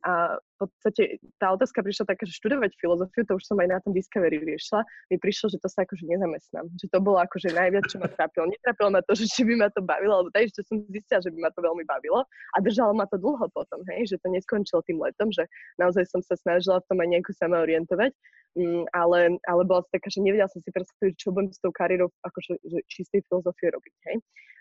a 0.00 0.40
v 0.40 0.56
podstate 0.56 1.20
tá 1.36 1.52
otázka 1.52 1.84
prišla 1.84 2.08
taká, 2.08 2.24
že 2.24 2.36
študovať 2.40 2.72
filozofiu, 2.80 3.24
to 3.24 3.36
už 3.36 3.44
som 3.44 3.60
aj 3.60 3.68
na 3.68 3.78
tom 3.84 3.92
Discovery 3.92 4.40
riešila, 4.40 4.84
mi 5.12 5.20
prišlo, 5.20 5.52
že 5.52 5.60
to 5.60 5.68
sa 5.68 5.84
akože 5.84 6.08
nezamestnám. 6.08 6.72
Že 6.80 6.86
to 6.88 6.98
bolo 7.04 7.20
akože 7.20 7.52
najviac, 7.52 7.84
čo 7.88 8.00
ma 8.00 8.08
trápilo. 8.08 8.48
Netrápilo 8.48 8.88
ma 8.92 9.04
to, 9.04 9.12
že 9.12 9.28
či 9.28 9.44
by 9.44 9.60
ma 9.60 9.68
to 9.72 9.84
bavilo, 9.84 10.20
alebo 10.20 10.32
tak, 10.32 10.48
že 10.48 10.64
som 10.64 10.80
zistila, 10.88 11.20
že 11.20 11.32
by 11.32 11.38
ma 11.44 11.50
to 11.52 11.60
veľmi 11.60 11.84
bavilo 11.84 12.24
a 12.24 12.56
držalo 12.64 12.96
ma 12.96 13.04
to 13.12 13.20
dlho 13.20 13.44
potom, 13.52 13.80
hej, 13.92 14.08
že 14.08 14.16
to 14.24 14.32
neskončilo 14.32 14.80
tým 14.88 15.00
letom, 15.00 15.28
že 15.32 15.44
naozaj 15.76 16.08
som 16.08 16.24
sa 16.24 16.36
snažila 16.36 16.80
v 16.80 16.88
tom 16.88 16.98
aj 17.00 17.08
nejako 17.08 17.32
sama 17.36 17.60
orientovať. 17.60 18.12
Mm, 18.58 18.82
ale, 18.90 19.38
ale 19.46 19.62
bola 19.62 19.86
taká, 19.94 20.10
že 20.10 20.18
nevedela 20.18 20.50
som 20.50 20.58
si 20.58 20.74
predstaviť, 20.74 21.14
čo 21.14 21.30
budem 21.30 21.54
s 21.54 21.62
tou 21.62 21.70
kariérou 21.70 22.10
akože, 22.26 22.58
že 22.66 22.78
čistej 22.90 23.22
filozofie 23.30 23.70
robiť. 23.70 23.89
Hej. 24.08 24.16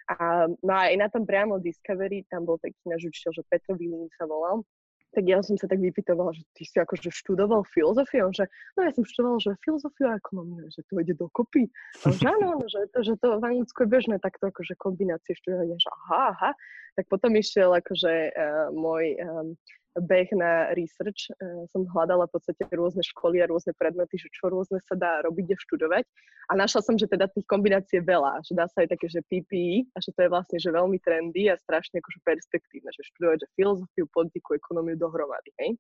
A, 0.09 0.50
no 0.50 0.71
a 0.74 0.89
aj 0.89 0.95
na 0.98 1.07
tom 1.13 1.24
priamo 1.24 1.62
Discovery, 1.62 2.25
tam 2.33 2.50
bol 2.50 2.57
taký 2.57 2.81
náš 2.89 3.13
učiteľ, 3.13 3.31
že 3.38 3.43
Petro 3.45 3.77
Vilín 3.77 4.09
sa 4.17 4.25
volal, 4.25 4.65
tak 5.09 5.25
ja 5.25 5.41
som 5.41 5.57
sa 5.57 5.65
tak 5.65 5.81
vypytovala, 5.81 6.38
že 6.38 6.45
ty 6.53 6.63
si 6.65 6.77
akože 6.77 7.09
študoval 7.09 7.65
filozofiu, 7.74 8.29
že 8.29 8.45
no 8.77 8.86
ja 8.86 8.91
som 8.93 9.01
študoval, 9.01 9.41
že 9.41 9.57
filozofiu 9.65 10.05
a 10.05 10.21
ekonómiu, 10.21 10.69
že 10.69 10.86
to 10.86 11.01
ide 11.01 11.17
dokopy. 11.17 11.65
A 12.05 12.13
že 12.13 12.29
áno, 12.29 12.62
že, 12.69 12.86
že 12.93 13.13
to 13.17 13.41
v 13.41 13.43
Anglicku 13.43 13.86
je 13.86 13.89
bežné 13.89 14.15
takto 14.21 14.53
akože 14.53 14.77
kombinácie 14.77 15.33
študovania, 15.33 15.81
že 15.81 15.89
aha, 15.89 16.38
aha. 16.38 16.51
Tak 16.93 17.05
potom 17.09 17.33
išiel 17.33 17.74
akože 17.74 18.13
uh, 18.33 18.69
môj 18.75 19.17
um, 19.17 19.57
beh 20.00 20.29
na 20.36 20.74
research. 20.75 21.32
Uh, 21.39 21.63
som 21.72 21.88
hľadala 21.88 22.25
v 22.27 22.39
podstate 22.39 22.63
rôzne 22.72 23.03
školy 23.03 23.44
a 23.44 23.50
rôzne 23.50 23.75
predmety, 23.75 24.20
že 24.20 24.32
čo 24.34 24.50
rôzne 24.50 24.79
sa 24.88 24.96
dá 24.96 25.24
robiť 25.24 25.53
a 25.53 25.58
študovať. 25.60 26.06
A 26.50 26.58
našla 26.58 26.82
som, 26.82 26.96
že 26.98 27.06
teda 27.06 27.29
tých 27.29 27.46
kombinácií 27.46 28.01
je 28.01 28.10
veľa, 28.10 28.41
že 28.41 28.58
dá 28.58 28.65
sa 28.65 28.82
aj 28.82 28.98
také, 28.98 29.06
že 29.06 29.22
PPE, 29.29 29.94
a 29.94 29.98
že 30.01 30.10
to 30.18 30.20
je 30.25 30.29
vlastne 30.34 30.58
že 30.58 30.74
veľmi 30.74 30.98
trendy 30.98 31.46
a 31.51 31.60
strašne 31.62 32.01
akože 32.01 32.20
perspektívne, 32.25 32.89
že 32.89 33.06
študovať 33.13 33.38
že 33.46 33.48
filozofiu, 33.53 34.06
politiku, 34.10 34.58
ekonómiu 34.58 34.98
dohromady. 34.98 35.53
Hej? 35.62 35.77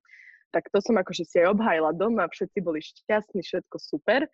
Tak 0.53 0.69
to 0.69 0.77
som 0.81 0.97
akože 0.97 1.25
si 1.25 1.41
aj 1.41 1.57
obhajila 1.57 1.93
doma, 1.93 2.29
všetci 2.29 2.57
boli 2.61 2.81
šťastní, 2.81 3.41
všetko 3.41 3.77
super. 3.81 4.29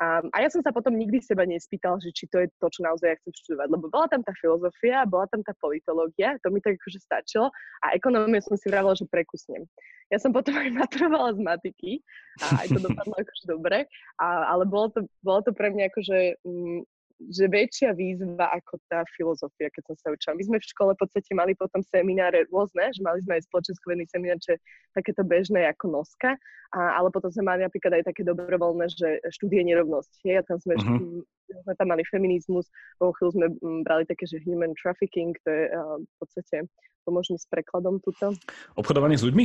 A, 0.00 0.24
a 0.32 0.36
ja 0.40 0.48
som 0.48 0.64
sa 0.64 0.72
potom 0.72 0.96
nikdy 0.96 1.20
seba 1.20 1.44
nespýtal, 1.44 2.00
že 2.00 2.08
či 2.16 2.24
to 2.32 2.40
je 2.40 2.48
to, 2.56 2.66
čo 2.72 2.80
naozaj 2.80 3.12
ja 3.12 3.16
chcem 3.20 3.36
študovať, 3.36 3.68
lebo 3.68 3.92
bola 3.92 4.08
tam 4.08 4.24
tá 4.24 4.32
filozofia, 4.32 5.04
bola 5.04 5.28
tam 5.28 5.44
tá 5.44 5.52
politológia, 5.60 6.40
to 6.40 6.48
mi 6.48 6.64
tak 6.64 6.80
akože 6.80 7.04
stačilo 7.04 7.52
a 7.84 7.92
ekonómiu 7.92 8.40
som 8.40 8.56
si 8.56 8.72
vravela, 8.72 8.96
že 8.96 9.04
prekusnem. 9.04 9.68
Ja 10.08 10.16
som 10.16 10.32
potom 10.32 10.56
aj 10.62 10.72
maturovala 10.72 11.36
z 11.36 11.40
matiky 11.44 11.92
a 12.40 12.64
aj 12.64 12.66
to 12.72 12.78
dopadlo 12.80 13.12
akože 13.12 13.44
dobre, 13.44 13.78
a, 14.16 14.26
ale 14.48 14.64
bolo 14.64 14.88
to, 14.88 15.00
bolo 15.20 15.44
to 15.44 15.52
pre 15.52 15.68
mňa 15.68 15.92
akože 15.92 16.18
mm, 16.48 16.80
že 17.28 17.44
väčšia 17.52 17.92
výzva 17.92 18.48
ako 18.56 18.80
tá 18.88 19.04
filozofia, 19.12 19.68
keď 19.68 19.92
som 19.92 19.96
sa 20.00 20.08
učila. 20.16 20.38
My 20.40 20.44
sme 20.48 20.56
v 20.56 20.70
škole 20.72 20.90
v 20.96 21.00
podstate 21.04 21.30
mali 21.36 21.52
potom 21.52 21.84
semináre 21.84 22.48
rôzne, 22.48 22.88
že 22.96 23.04
mali 23.04 23.20
sme 23.20 23.36
aj 23.36 23.44
spoločenskovedný 23.52 24.08
seminár, 24.08 24.40
čo 24.40 24.56
je 24.56 24.58
takéto 24.96 25.20
bežné 25.20 25.68
ako 25.68 26.00
noska, 26.00 26.40
a, 26.72 26.80
ale 26.96 27.12
potom 27.12 27.28
sme 27.28 27.44
mali 27.52 27.60
napríklad 27.66 28.00
aj 28.00 28.04
také 28.08 28.24
dobrovoľné, 28.24 28.88
že 28.88 29.20
štúdie 29.36 29.60
nerovnosti. 29.66 30.28
A 30.32 30.40
tam 30.46 30.56
sme, 30.62 30.80
uh-huh. 30.80 31.20
sme 31.68 31.72
tam 31.76 31.88
mali 31.92 32.06
feminizmus, 32.08 32.72
po 32.96 33.12
chvíľu 33.12 33.30
sme 33.36 33.46
brali 33.84 34.08
také, 34.08 34.24
že 34.24 34.40
human 34.46 34.72
trafficking, 34.80 35.36
to 35.44 35.50
je 35.50 35.64
uh, 35.68 36.00
v 36.00 36.14
podstate 36.22 36.64
pomôžeme 37.04 37.36
s 37.36 37.48
prekladom 37.48 37.98
tuto. 38.00 38.36
Obchodovanie 38.76 39.18
s 39.18 39.26
ľuďmi? 39.26 39.44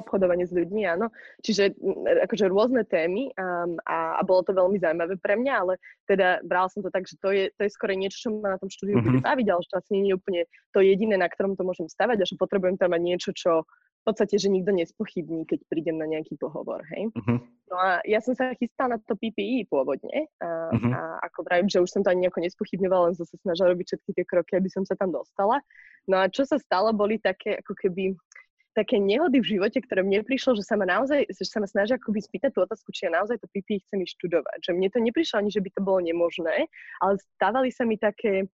Obchodovanie 0.00 0.48
s 0.48 0.52
ľuďmi, 0.54 0.82
áno. 0.88 1.12
Čiže 1.44 1.76
akože 2.26 2.50
rôzne 2.50 2.82
témy 2.82 3.30
um, 3.34 3.78
a, 3.86 4.18
a 4.18 4.22
bolo 4.26 4.42
to 4.42 4.56
veľmi 4.56 4.80
zaujímavé 4.80 5.14
pre 5.20 5.38
mňa, 5.38 5.52
ale 5.54 5.78
teda 6.10 6.42
brala 6.42 6.66
som 6.72 6.82
to 6.82 6.90
tak, 6.90 7.06
že 7.06 7.14
to 7.20 7.30
je, 7.30 7.50
to 7.54 7.66
je 7.66 7.70
skôr 7.70 7.94
niečo, 7.94 8.18
čo 8.18 8.28
ma 8.34 8.54
na 8.54 8.58
tom 8.60 8.68
štúdiu 8.68 8.98
mm-hmm. 8.98 9.06
bude 9.06 9.20
baviť, 9.22 9.46
ale 9.50 9.62
čo 9.62 9.74
asi 9.78 9.90
nie 9.94 10.10
je 10.10 10.18
úplne 10.18 10.42
to 10.74 10.78
jediné, 10.82 11.14
na 11.14 11.30
ktorom 11.30 11.54
to 11.54 11.62
môžem 11.62 11.86
stavať 11.86 12.22
a 12.22 12.28
že 12.28 12.34
potrebujem 12.40 12.76
tam 12.76 12.92
mať 12.92 13.02
niečo, 13.02 13.30
čo 13.32 13.66
v 14.04 14.12
podstate, 14.12 14.36
že 14.36 14.52
nikto 14.52 14.68
nespochybní, 14.68 15.48
keď 15.48 15.64
prídem 15.64 15.96
na 15.96 16.04
nejaký 16.04 16.36
pohovor, 16.36 16.84
hej. 16.92 17.08
Uh-huh. 17.16 17.40
No 17.72 17.76
a 17.80 18.04
ja 18.04 18.20
som 18.20 18.36
sa 18.36 18.52
chystala 18.52 18.94
na 18.94 18.98
to 19.00 19.16
PPI 19.16 19.64
pôvodne 19.64 20.28
a, 20.44 20.76
uh-huh. 20.76 20.92
a 20.92 21.00
ako 21.24 21.48
vravím, 21.48 21.72
že 21.72 21.80
už 21.80 21.88
som 21.88 22.04
to 22.04 22.12
ani 22.12 22.28
nejako 22.28 22.44
nespochybňovala, 22.44 23.08
len 23.08 23.16
som 23.16 23.24
sa 23.24 23.40
snažila 23.40 23.72
robiť 23.72 23.96
všetky 23.96 24.10
tie 24.12 24.24
kroky, 24.28 24.52
aby 24.60 24.68
som 24.68 24.84
sa 24.84 24.92
tam 24.92 25.08
dostala. 25.08 25.56
No 26.04 26.20
a 26.20 26.28
čo 26.28 26.44
sa 26.44 26.60
stalo, 26.60 26.92
boli 26.92 27.16
také 27.16 27.64
ako 27.64 27.72
keby 27.72 28.12
také 28.74 28.98
nehody 28.98 29.38
v 29.38 29.56
živote, 29.56 29.78
ktoré 29.78 30.02
mne 30.02 30.26
prišlo, 30.26 30.58
že 30.58 30.66
sa 30.66 30.74
ma 30.74 30.84
naozaj, 30.84 31.30
že 31.30 31.46
sa 31.46 31.62
ma 31.62 31.68
snažia 31.70 31.96
akoby 31.96 32.20
spýtať 32.20 32.50
tú 32.52 32.66
otázku, 32.66 32.90
či 32.90 33.06
ja 33.06 33.14
naozaj 33.14 33.38
to 33.38 33.48
pipi 33.54 33.78
chcem 33.86 34.02
ísť 34.02 34.18
študovať. 34.18 34.58
Že 34.66 34.72
mne 34.74 34.88
to 34.90 34.98
neprišlo 34.98 35.36
ani, 35.40 35.50
že 35.54 35.62
by 35.62 35.70
to 35.70 35.80
bolo 35.80 36.00
nemožné, 36.02 36.66
ale 36.98 37.12
stávali 37.38 37.70
sa 37.70 37.86
mi 37.86 37.94
také, 37.94 38.50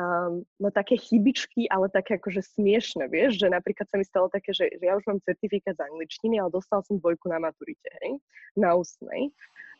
um, 0.00 0.40
no 0.56 0.68
také 0.72 0.96
chybičky, 0.96 1.68
ale 1.68 1.92
také 1.92 2.16
akože 2.16 2.40
smiešne, 2.56 3.12
vieš, 3.12 3.44
že 3.44 3.52
napríklad 3.52 3.86
sa 3.92 4.00
mi 4.00 4.04
stalo 4.08 4.32
také, 4.32 4.56
že, 4.56 4.72
že 4.72 4.84
ja 4.88 4.96
už 4.96 5.04
mám 5.04 5.20
certifikát 5.22 5.76
z 5.76 5.84
angličtiny, 5.84 6.40
ale 6.40 6.48
dostal 6.48 6.80
som 6.82 6.96
dvojku 6.96 7.28
na 7.28 7.38
maturite, 7.38 7.92
hej, 8.02 8.16
na 8.56 8.72
ústnej. 8.72 9.28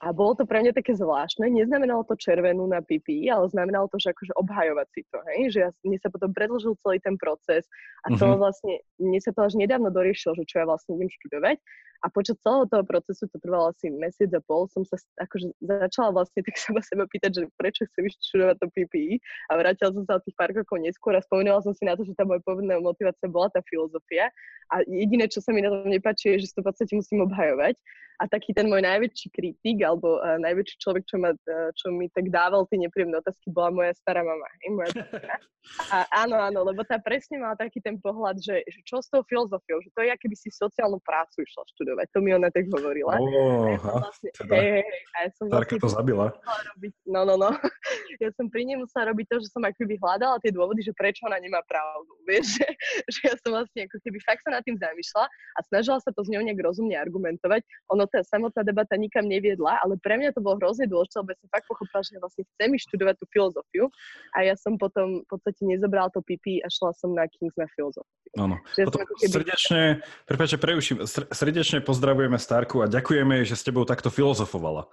A 0.03 0.11
bolo 0.11 0.35
to 0.35 0.43
pre 0.43 0.59
mňa 0.59 0.75
také 0.75 0.99
zvláštne. 0.99 1.47
Neznamenalo 1.47 2.03
to 2.03 2.19
červenú 2.19 2.67
na 2.67 2.83
pipi, 2.83 3.31
ale 3.31 3.47
znamenalo 3.47 3.87
to, 3.87 4.03
že 4.03 4.11
akože 4.11 4.35
obhajovať 4.35 4.87
si 4.91 5.01
to, 5.07 5.19
hej? 5.31 5.41
že 5.55 5.59
ja, 5.63 5.71
mne 5.87 5.99
sa 6.03 6.11
potom 6.11 6.35
predlžil 6.35 6.75
celý 6.83 6.99
ten 6.99 7.15
proces 7.15 7.71
a 8.03 8.11
to 8.19 8.27
uh-huh. 8.27 8.35
vlastne, 8.35 8.83
mne 8.99 9.23
sa 9.23 9.31
to 9.31 9.47
až 9.47 9.55
nedávno 9.55 9.95
doriešilo, 9.95 10.35
že 10.35 10.49
čo 10.51 10.59
ja 10.59 10.67
vlastne 10.67 10.99
idem 10.99 11.07
študovať 11.07 11.57
a 12.03 12.11
počas 12.11 12.35
celého 12.43 12.67
toho 12.67 12.83
procesu, 12.83 13.31
to 13.31 13.39
trvalo 13.39 13.71
asi 13.71 13.87
mesiac 13.95 14.35
a 14.35 14.43
pol, 14.43 14.67
som 14.67 14.83
sa 14.83 14.99
akože 15.23 15.55
začala 15.63 16.11
vlastne 16.11 16.43
tak 16.43 16.59
sama 16.67 16.83
seba 16.83 17.07
pýtať, 17.07 17.31
že 17.39 17.43
prečo 17.55 17.87
chcem 17.95 18.11
študovať 18.11 18.57
to 18.59 18.67
PPI 18.75 19.23
a 19.55 19.63
vrátila 19.63 19.95
som 19.95 20.03
sa 20.11 20.19
od 20.19 20.23
tých 20.27 20.35
pár 20.35 20.51
rokov 20.51 20.83
neskôr 20.83 21.15
a 21.15 21.23
spomínala 21.23 21.63
som 21.63 21.71
si 21.71 21.87
na 21.87 21.95
to, 21.95 22.03
že 22.03 22.19
tá 22.19 22.27
moja 22.27 22.43
povedná 22.43 22.83
motivácia 22.83 23.31
bola 23.31 23.55
tá 23.55 23.63
filozofia 23.71 24.35
a 24.75 24.83
jediné, 24.91 25.31
čo 25.31 25.39
sa 25.39 25.55
mi 25.55 25.63
na 25.63 25.71
tom 25.71 25.87
nepáči, 25.87 26.35
je, 26.35 26.51
že 26.51 26.59
to 26.59 26.67
v 26.67 26.75
podstate 26.75 26.93
musím 26.99 27.23
obhajovať 27.23 27.79
a 28.19 28.25
taký 28.27 28.55
ten 28.55 28.67
môj 28.67 28.83
najväčší 28.83 29.29
kritik 29.35 29.83
alebo 29.93 30.19
uh, 30.19 30.41
najväčší 30.41 30.77
človek, 30.81 31.05
čo, 31.05 31.17
ma, 31.21 31.37
uh, 31.37 31.71
čo 31.77 31.93
mi 31.93 32.09
tak 32.11 32.33
dával 32.33 32.65
tie 32.69 32.81
nepríjemné 32.81 33.21
otázky, 33.21 33.53
bola 33.53 33.71
moja 33.71 33.93
stará 34.01 34.25
mama, 34.25 34.49
hej, 34.65 34.71
moja 34.73 34.91
A 35.95 36.27
áno, 36.27 36.35
áno, 36.43 36.67
lebo 36.67 36.83
tá 36.83 36.99
presne 36.99 37.39
mala 37.39 37.55
taký 37.55 37.79
ten 37.79 37.95
pohľad, 37.95 38.35
že, 38.43 38.67
že 38.67 38.81
čo 38.83 38.99
s 38.99 39.07
tou 39.07 39.23
filozofiou, 39.23 39.79
že 39.79 39.95
to 39.95 40.03
je, 40.03 40.11
aké 40.11 40.27
by 40.27 40.35
si 40.35 40.51
sociálnu 40.51 40.99
prácu 41.07 41.47
išla 41.47 41.63
študovať. 41.77 42.07
To 42.11 42.19
mi 42.19 42.35
ona 42.35 42.51
tak 42.51 42.67
hovorila. 42.67 43.15
Oh, 43.23 43.71
ja 43.71 43.79
vlastne, 43.79 44.31
teda, 44.35 44.55
hej, 44.59 44.71
hej, 44.83 44.87
a 45.15 45.17
ja 45.23 45.31
som 45.39 45.47
vlastne 45.47 45.79
to 45.79 45.91
zabila. 45.91 46.35
Robiť, 46.43 46.95
no, 47.07 47.23
no, 47.23 47.35
no. 47.39 47.51
Ja 48.21 48.31
som 48.39 48.47
pri 48.47 48.63
nej 48.63 48.79
musela 48.79 49.11
robiť 49.11 49.27
to, 49.35 49.37
že 49.43 49.51
som 49.51 49.63
ako 49.67 49.83
keby 49.83 49.99
hľadala 49.99 50.39
tie 50.39 50.55
dôvody, 50.55 50.79
že 50.83 50.95
prečo 50.95 51.27
ona 51.27 51.43
nemá 51.43 51.59
pravdu. 51.67 52.11
Vieš, 52.29 52.59
že, 52.59 52.67
že 53.11 53.21
ja 53.31 53.35
som 53.43 53.51
vlastne 53.55 53.87
ako 53.87 53.99
keby 54.03 54.19
fakt 54.23 54.43
sa 54.47 54.55
nad 54.55 54.63
tým 54.63 54.79
zamýšľala 54.79 55.27
a 55.27 55.59
snažila 55.67 55.99
sa 55.99 56.11
to 56.15 56.23
s 56.23 56.31
ňou 56.31 56.43
nejak 56.43 56.63
rozumne 56.63 56.95
argumentovať. 56.95 57.67
Ono 57.91 58.07
tá 58.07 58.23
samotná 58.23 58.63
debata 58.63 58.95
nikam 58.95 59.27
neviedla, 59.27 59.82
ale 59.83 59.99
pre 59.99 60.15
mňa 60.17 60.33
to 60.33 60.41
bolo 60.41 60.57
hrozne 60.63 60.87
dôležité, 60.87 61.21
lebo 61.21 61.35
som 61.35 61.49
fakt 61.51 61.67
pochopila, 61.67 62.01
že 62.07 62.23
vlastne 62.23 62.43
chcem 62.55 62.71
študovať 62.79 63.15
tú 63.19 63.27
filozofiu 63.35 63.85
a 64.33 64.39
ja 64.47 64.55
som 64.55 64.79
potom 64.79 65.21
v 65.23 65.29
podstate 65.29 65.67
nezobrala 65.67 66.09
to 66.15 66.23
pipi 66.23 66.63
a 66.63 66.71
šla 66.71 66.95
som 66.95 67.13
na 67.13 67.27
Kings 67.27 67.59
na 67.59 67.67
filozofiu. 67.75 68.07
Áno. 68.39 68.57
Keby... 68.79 69.29
srdečne, 69.29 70.01
prepáčte, 70.25 70.57
preuším, 70.57 71.05
srdečne 71.35 71.83
pozdravujeme 71.83 72.39
Starku 72.39 72.81
a 72.81 72.87
ďakujeme, 72.89 73.43
že 73.43 73.59
s 73.59 73.67
tebou 73.67 73.83
takto 73.85 74.09
filozofovala. 74.09 74.89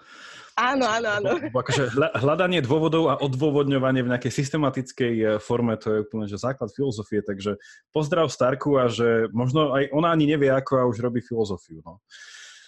Áno, 0.60 0.84
áno, 0.84 1.08
áno. 1.08 1.30
Akože 1.56 1.88
hľadanie 1.96 2.60
dôvodov 2.60 3.08
a 3.08 3.16
odôvodňovanie 3.24 4.04
v 4.04 4.12
nejakej 4.12 4.32
systematickej 4.44 5.14
eh, 5.16 5.28
forme, 5.40 5.80
to 5.80 5.88
je 5.88 6.00
úplne 6.04 6.28
že 6.28 6.36
základ 6.36 6.68
filozofie, 6.76 7.24
takže 7.24 7.56
pozdrav 7.96 8.28
Starku 8.28 8.76
a 8.76 8.92
že 8.92 9.32
možno 9.32 9.72
aj 9.72 9.88
ona 9.96 10.12
ani 10.12 10.28
nevie, 10.28 10.52
ako 10.52 10.84
a 10.84 10.90
už 10.92 11.00
robí 11.00 11.24
filozofiu. 11.24 11.80
No. 11.88 12.04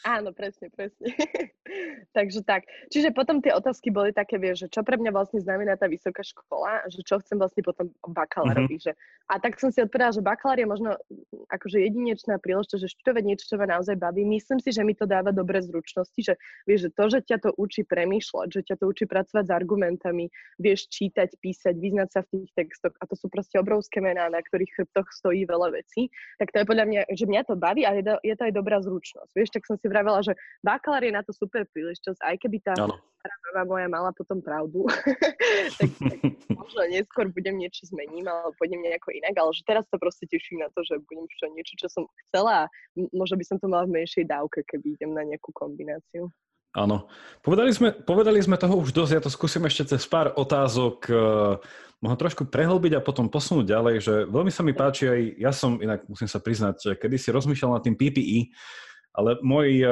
Áno, 0.02 0.34
presne, 0.34 0.74
presne. 0.74 1.14
Takže 2.18 2.42
tak. 2.42 2.66
Čiže 2.90 3.14
potom 3.14 3.38
tie 3.38 3.54
otázky 3.54 3.94
boli 3.94 4.10
také, 4.10 4.42
vieš, 4.42 4.66
že 4.66 4.68
čo 4.74 4.82
pre 4.82 4.98
mňa 4.98 5.14
vlastne 5.14 5.38
znamená 5.38 5.78
tá 5.78 5.86
vysoká 5.86 6.26
škola, 6.26 6.90
že 6.90 7.06
čo 7.06 7.22
chcem 7.22 7.38
vlastne 7.38 7.62
potom 7.62 7.94
bakalárovi. 8.02 8.82
Mm-hmm. 8.82 8.86
Že, 8.90 8.92
a 9.30 9.34
tak 9.38 9.62
som 9.62 9.70
si 9.70 9.80
odpovedala, 9.80 10.18
že 10.18 10.26
bakalár 10.26 10.58
je 10.58 10.68
možno 10.68 10.90
akože 11.54 11.86
jedinečná 11.86 12.42
príležitosť, 12.42 12.82
že 12.82 12.94
študovať 12.98 13.24
niečo, 13.24 13.46
čo 13.46 13.56
ma 13.62 13.70
naozaj 13.70 13.94
baví. 13.96 14.26
Myslím 14.26 14.58
si, 14.58 14.74
že 14.74 14.82
mi 14.82 14.98
to 14.98 15.06
dáva 15.06 15.30
dobré 15.30 15.62
zručnosti, 15.62 16.18
že 16.18 16.34
vieš, 16.66 16.90
že 16.90 16.98
to, 16.98 17.06
že 17.14 17.20
ťa 17.22 17.38
to 17.46 17.50
učí 17.62 17.86
premýšľať, 17.86 18.48
že 18.50 18.62
ťa 18.74 18.76
to 18.82 18.86
učí 18.90 19.06
pracovať 19.06 19.44
s 19.46 19.52
argumentami, 19.54 20.26
vieš 20.58 20.90
čítať, 20.90 21.38
písať, 21.38 21.78
vyznať 21.78 22.10
sa 22.10 22.20
v 22.26 22.42
tých 22.42 22.52
textoch 22.58 22.96
a 22.98 23.04
to 23.06 23.14
sú 23.14 23.30
proste 23.30 23.62
obrovské 23.62 24.02
mená, 24.02 24.28
na 24.34 24.42
ktorých 24.42 24.74
chrbtoch 24.82 25.08
stojí 25.14 25.46
veľa 25.46 25.78
vecí, 25.78 26.10
tak 26.42 26.50
to 26.50 26.64
je 26.64 26.66
podľa 26.66 26.86
mňa, 26.90 27.02
že 27.14 27.26
mňa 27.30 27.42
to 27.46 27.56
baví 27.60 27.86
a 27.86 27.94
je 27.94 28.04
to, 28.04 28.16
je 28.26 28.36
to 28.36 28.44
aj 28.50 28.54
dobrá 28.56 28.78
zručnosť. 28.82 29.32
Vieš, 29.38 29.50
tak 29.54 29.64
som 29.70 29.76
si 29.78 29.91
vravela, 29.92 30.24
že 30.24 30.34
bakalár 30.64 31.04
je 31.04 31.12
na 31.12 31.22
to 31.22 31.36
super 31.36 31.68
príležitosť, 31.68 32.24
aj 32.24 32.36
keby 32.40 32.58
tá 32.64 32.74
stará 33.52 33.68
moja 33.68 33.86
mala 33.86 34.10
potom 34.16 34.42
pravdu, 34.42 34.88
tak, 35.80 35.92
tak 36.00 36.20
možno 36.50 36.82
neskôr 36.90 37.30
budem 37.30 37.60
niečo 37.60 37.86
zmením, 37.92 38.26
alebo 38.26 38.56
pôjdem 38.58 38.82
nejako 38.82 39.14
inak, 39.14 39.36
ale 39.38 39.52
že 39.54 39.68
teraz 39.68 39.86
sa 39.92 40.00
proste 40.02 40.26
teším 40.26 40.64
na 40.64 40.72
to, 40.74 40.82
že 40.82 40.98
budem 41.06 41.28
čo 41.30 41.46
niečo, 41.54 41.74
čo 41.78 41.88
som 41.92 42.04
chcela 42.28 42.66
a 42.66 42.70
možno 43.14 43.38
by 43.38 43.46
som 43.46 43.58
to 43.60 43.68
mala 43.70 43.86
v 43.86 44.02
menšej 44.02 44.26
dávke, 44.26 44.66
keby 44.66 44.98
idem 44.98 45.12
na 45.14 45.28
nejakú 45.28 45.54
kombináciu. 45.54 46.32
Áno. 46.72 47.12
Povedali 47.44 47.76
sme, 47.76 47.92
povedali 47.92 48.40
sme 48.40 48.56
toho 48.56 48.80
už 48.80 48.96
dosť, 48.96 49.12
ja 49.12 49.22
to 49.22 49.28
skúsim 49.28 49.60
ešte 49.68 49.92
cez 49.92 50.08
pár 50.08 50.32
otázok 50.40 50.98
uh, 51.12 51.60
možno 52.00 52.16
trošku 52.16 52.48
prehlbiť 52.48 52.96
a 52.96 53.04
potom 53.04 53.28
posunúť 53.28 53.76
ďalej, 53.76 53.96
že 54.00 54.14
veľmi 54.32 54.50
sa 54.50 54.64
mi 54.64 54.72
páči 54.72 55.12
aj, 55.12 55.22
ja 55.36 55.52
som 55.52 55.78
inak 55.84 56.08
musím 56.08 56.32
sa 56.32 56.40
priznať, 56.40 56.96
kedy 56.96 57.16
si 57.20 57.30
rozmýšľal 57.30 57.76
nad 57.76 57.84
tým 57.84 58.00
PPE, 58.00 58.56
ale 59.12 59.36
môj, 59.44 59.84
e, 59.84 59.88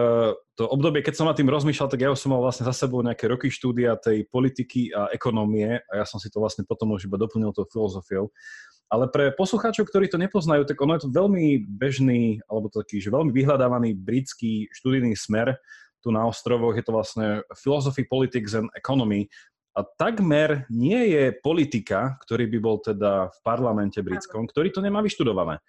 to 0.56 0.64
obdobie, 0.64 1.04
keď 1.04 1.20
som 1.20 1.28
nad 1.28 1.36
tým 1.36 1.52
rozmýšľal, 1.52 1.92
tak 1.92 2.00
ja 2.00 2.12
už 2.12 2.20
som 2.20 2.32
mal 2.32 2.40
vlastne 2.40 2.64
za 2.64 2.72
sebou 2.72 3.04
nejaké 3.04 3.28
roky 3.28 3.52
štúdia 3.52 4.00
tej 4.00 4.24
politiky 4.32 4.96
a 4.96 5.12
ekonomie 5.12 5.84
a 5.92 5.92
ja 6.00 6.06
som 6.08 6.24
si 6.24 6.32
to 6.32 6.40
vlastne 6.40 6.64
potom 6.64 6.96
už 6.96 7.08
iba 7.08 7.20
doplnil 7.20 7.52
tou 7.52 7.68
filozofiou. 7.68 8.32
Ale 8.90 9.06
pre 9.12 9.30
poslucháčov, 9.36 9.86
ktorí 9.86 10.10
to 10.10 10.18
nepoznajú, 10.18 10.66
tak 10.66 10.80
ono 10.82 10.98
je 10.98 11.06
to 11.06 11.14
veľmi 11.14 11.62
bežný, 11.68 12.42
alebo 12.50 12.74
taký, 12.74 12.98
že 12.98 13.14
veľmi 13.14 13.30
vyhľadávaný 13.30 13.94
britský 13.94 14.66
študijný 14.74 15.14
smer 15.14 15.54
tu 16.02 16.10
na 16.10 16.26
ostrovoch. 16.26 16.74
Je 16.74 16.82
to 16.82 16.96
vlastne 16.96 17.46
Philosophy, 17.54 18.10
Politics 18.10 18.58
and 18.58 18.72
Economy. 18.74 19.30
A 19.78 19.86
takmer 19.86 20.66
nie 20.74 21.14
je 21.14 21.38
politika, 21.38 22.18
ktorý 22.26 22.50
by 22.50 22.58
bol 22.58 22.82
teda 22.82 23.30
v 23.30 23.38
parlamente 23.46 24.02
britskom, 24.02 24.50
ktorý 24.50 24.74
to 24.74 24.82
nemá 24.82 25.06
vyštudované. 25.06 25.62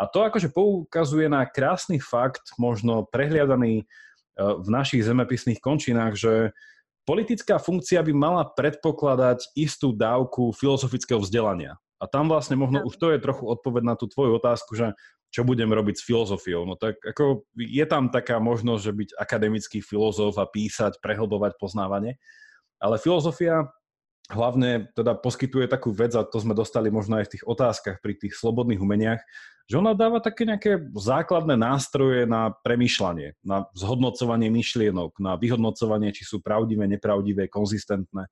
A 0.00 0.08
to 0.08 0.24
akože 0.24 0.48
poukazuje 0.48 1.28
na 1.28 1.44
krásny 1.44 2.00
fakt, 2.00 2.56
možno 2.56 3.04
prehliadaný 3.12 3.84
e, 3.84 3.84
v 4.40 4.68
našich 4.72 5.04
zemepisných 5.04 5.60
končinách, 5.60 6.16
že 6.16 6.32
politická 7.04 7.60
funkcia 7.60 8.00
by 8.00 8.12
mala 8.16 8.48
predpokladať 8.48 9.52
istú 9.52 9.92
dávku 9.92 10.56
filozofického 10.56 11.20
vzdelania. 11.20 11.76
A 12.00 12.08
tam 12.08 12.32
vlastne 12.32 12.56
možno 12.56 12.80
už 12.80 12.96
to 12.96 13.12
je 13.12 13.20
trochu 13.20 13.44
odpoveď 13.44 13.82
na 13.84 13.94
tú 13.94 14.08
tvoju 14.08 14.40
otázku, 14.40 14.72
že 14.72 14.96
čo 15.28 15.44
budem 15.44 15.68
robiť 15.68 16.00
s 16.00 16.06
filozofiou. 16.08 16.64
No 16.64 16.80
tak 16.80 16.96
ako 17.04 17.44
je 17.60 17.84
tam 17.84 18.08
taká 18.08 18.40
možnosť, 18.40 18.82
že 18.82 18.92
byť 18.96 19.10
akademický 19.20 19.78
filozof 19.84 20.40
a 20.40 20.48
písať, 20.48 20.96
prehlbovať 21.04 21.60
poznávanie, 21.60 22.16
ale 22.80 22.96
filozofia 22.96 23.68
hlavne 24.30 24.88
teda 24.94 25.18
poskytuje 25.18 25.66
takú 25.66 25.90
vec, 25.90 26.14
a 26.14 26.22
to 26.22 26.38
sme 26.38 26.54
dostali 26.54 26.88
možno 26.88 27.18
aj 27.18 27.28
v 27.28 27.32
tých 27.36 27.44
otázkach 27.44 27.98
pri 27.98 28.14
tých 28.16 28.38
slobodných 28.38 28.80
umeniach, 28.80 29.20
že 29.70 29.78
ona 29.78 29.94
dáva 29.94 30.18
také 30.18 30.42
nejaké 30.42 30.90
základné 30.98 31.54
nástroje 31.54 32.26
na 32.26 32.50
premýšľanie, 32.66 33.38
na 33.46 33.70
zhodnocovanie 33.78 34.50
myšlienok, 34.50 35.22
na 35.22 35.38
vyhodnocovanie, 35.38 36.10
či 36.10 36.26
sú 36.26 36.42
pravdivé, 36.42 36.90
nepravdivé, 36.90 37.46
konzistentné. 37.46 38.26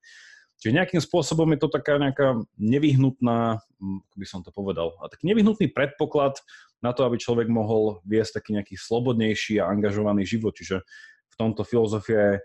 Čiže 0.59 0.75
nejakým 0.75 0.99
spôsobom 0.99 1.47
je 1.55 1.59
to 1.63 1.71
taká 1.71 1.95
nejaká 1.95 2.35
nevyhnutná, 2.59 3.63
ako 3.79 4.15
by 4.19 4.27
som 4.27 4.43
to 4.43 4.51
povedal, 4.51 4.99
a 4.99 5.07
taký 5.07 5.31
nevyhnutný 5.31 5.71
predpoklad 5.71 6.35
na 6.83 6.91
to, 6.91 7.07
aby 7.07 7.15
človek 7.15 7.47
mohol 7.47 8.03
viesť 8.03 8.43
taký 8.43 8.59
nejaký 8.59 8.75
slobodnejší 8.75 9.63
a 9.63 9.71
angažovaný 9.71 10.27
život. 10.27 10.51
Čiže 10.59 10.83
v 11.31 11.35
tomto 11.39 11.63
filozofia 11.63 12.19
je 12.19 12.35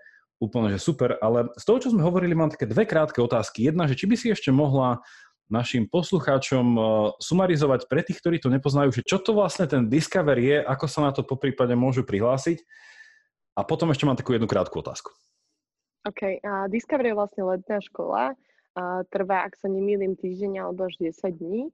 úplne 0.42 0.74
že 0.74 0.82
super, 0.82 1.16
ale 1.22 1.50
z 1.54 1.64
toho, 1.64 1.78
čo 1.78 1.88
sme 1.94 2.02
hovorili, 2.02 2.34
mám 2.34 2.50
také 2.50 2.66
dve 2.66 2.84
krátke 2.84 3.22
otázky. 3.22 3.70
Jedna, 3.70 3.86
že 3.86 3.98
či 3.98 4.10
by 4.10 4.16
si 4.18 4.26
ešte 4.34 4.50
mohla 4.50 5.00
našim 5.52 5.84
poslucháčom 5.88 6.66
eh, 6.74 6.84
sumarizovať 7.20 7.86
pre 7.88 8.00
tých, 8.00 8.18
ktorí 8.20 8.40
to 8.40 8.48
nepoznajú, 8.48 8.90
že 8.94 9.02
čo 9.04 9.20
to 9.20 9.36
vlastne 9.36 9.68
ten 9.68 9.88
Discover 9.88 10.40
je, 10.40 10.64
ako 10.64 10.86
sa 10.88 11.00
na 11.04 11.10
to 11.12 11.22
po 11.24 11.36
prípade 11.36 11.72
môžu 11.76 12.04
prihlásiť. 12.04 12.64
A 13.54 13.62
potom 13.62 13.86
ešte 13.94 14.02
mám 14.02 14.18
takú 14.18 14.34
jednu 14.34 14.50
krátku 14.50 14.82
otázku. 14.82 15.14
OK, 16.04 16.42
a 16.42 16.66
Discover 16.66 17.06
je 17.06 17.14
vlastne 17.16 17.42
letná 17.46 17.78
škola. 17.80 18.34
A 18.74 19.06
trvá, 19.06 19.46
ak 19.46 19.54
sa 19.54 19.70
nemýlim, 19.70 20.18
týždeň 20.18 20.66
alebo 20.66 20.90
až 20.90 20.98
10 20.98 21.38
dní. 21.38 21.70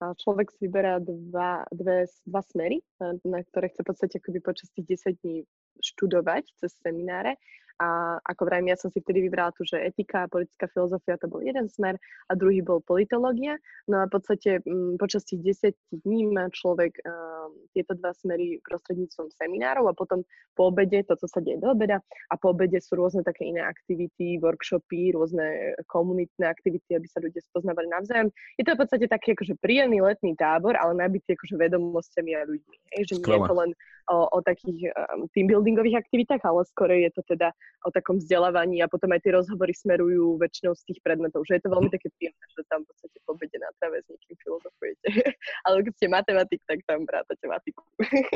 A 0.00 0.16
človek 0.16 0.48
si 0.48 0.64
vyberá 0.64 1.02
dva, 1.04 1.68
dve, 1.68 2.08
dva 2.24 2.40
smery, 2.40 2.80
na 3.26 3.44
ktoré 3.44 3.68
chce 3.68 3.82
v 3.84 3.88
podstate 3.92 4.14
akoby 4.22 4.40
počas 4.40 4.72
tých 4.72 4.96
10 4.96 5.20
dní 5.20 5.44
študovať 5.84 6.48
cez 6.58 6.72
semináre. 6.80 7.36
A 7.78 8.18
ako 8.26 8.50
vrajím, 8.50 8.74
ja 8.74 8.78
som 8.78 8.90
si 8.90 8.98
vtedy 8.98 9.22
vybrala 9.30 9.54
tu, 9.54 9.62
že 9.62 9.78
etika 9.78 10.26
a 10.26 10.30
politická 10.30 10.66
filozofia 10.74 11.14
to 11.14 11.30
bol 11.30 11.38
jeden 11.38 11.70
smer 11.70 11.94
a 12.26 12.32
druhý 12.34 12.58
bol 12.58 12.82
politológia. 12.82 13.54
No 13.86 14.02
a 14.02 14.10
v 14.10 14.18
podstate 14.18 14.58
m, 14.66 14.94
mm, 14.94 14.94
počas 14.98 15.22
tých 15.22 15.70
10 15.94 16.02
dní 16.02 16.26
má 16.26 16.50
človek 16.50 16.98
um, 17.06 17.54
tieto 17.70 17.94
dva 17.94 18.10
smery 18.10 18.58
prostredníctvom 18.66 19.30
seminárov 19.30 19.86
a 19.86 19.94
potom 19.94 20.26
po 20.58 20.74
obede, 20.74 21.06
to, 21.06 21.14
co 21.14 21.26
sa 21.30 21.38
deje 21.38 21.62
do 21.62 21.70
obeda, 21.70 22.02
a 22.28 22.34
po 22.34 22.50
obede 22.50 22.82
sú 22.82 22.98
rôzne 22.98 23.22
také 23.22 23.46
iné 23.46 23.62
aktivity, 23.62 24.42
workshopy, 24.42 25.14
rôzne 25.14 25.78
komunitné 25.86 26.50
aktivity, 26.50 26.98
aby 26.98 27.06
sa 27.06 27.22
ľudia 27.22 27.38
spoznávali 27.46 27.86
navzájom. 27.94 28.34
Je 28.58 28.66
to 28.66 28.74
v 28.74 28.80
podstate 28.82 29.06
taký 29.06 29.38
akože 29.38 29.54
príjemný 29.62 30.02
letný 30.02 30.34
tábor, 30.34 30.74
ale 30.74 30.98
nabitý 30.98 31.38
akože 31.38 31.54
vedomosťami 31.54 32.32
a 32.34 32.42
ľuďmi. 32.42 32.76
Hej, 32.98 33.02
že 33.06 33.14
nie 33.22 33.38
je 33.38 33.46
to 33.46 33.54
len 33.54 33.70
o, 34.12 34.28
o 34.28 34.38
takých 34.44 34.92
um, 34.92 35.24
team 35.32 35.48
buildingových 35.48 36.04
aktivitách, 36.04 36.44
ale 36.44 36.68
skôr 36.68 36.92
je 36.92 37.10
to 37.16 37.24
teda 37.24 37.52
o 37.86 37.90
takom 37.92 38.20
vzdelávaní 38.20 38.84
a 38.84 38.90
potom 38.90 39.08
aj 39.12 39.24
tie 39.24 39.32
rozhovory 39.32 39.72
smerujú 39.72 40.36
väčšinou 40.36 40.76
z 40.76 40.82
tých 40.92 40.98
predmetov, 41.00 41.48
že 41.48 41.56
je 41.56 41.62
to 41.64 41.72
veľmi 41.72 41.88
také 41.88 42.12
príjemné, 42.16 42.44
že 42.52 42.64
tam 42.68 42.84
v 42.84 42.88
podstate 42.92 43.18
po 43.24 43.38
obede 43.38 43.58
na 43.62 43.70
trave 43.78 44.02
s 44.02 44.06
niekým 44.10 44.36
filozofujete. 44.42 45.06
ale 45.66 45.76
keď 45.86 45.92
ste 45.94 46.06
matematik, 46.10 46.60
tak 46.66 46.82
tam 46.82 47.06
brátate 47.06 47.44
matiku. 47.46 47.86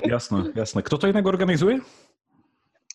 jasné, 0.06 0.54
jasné. 0.54 0.80
Kto 0.86 0.94
to 1.02 1.10
inak 1.10 1.26
organizuje? 1.26 1.82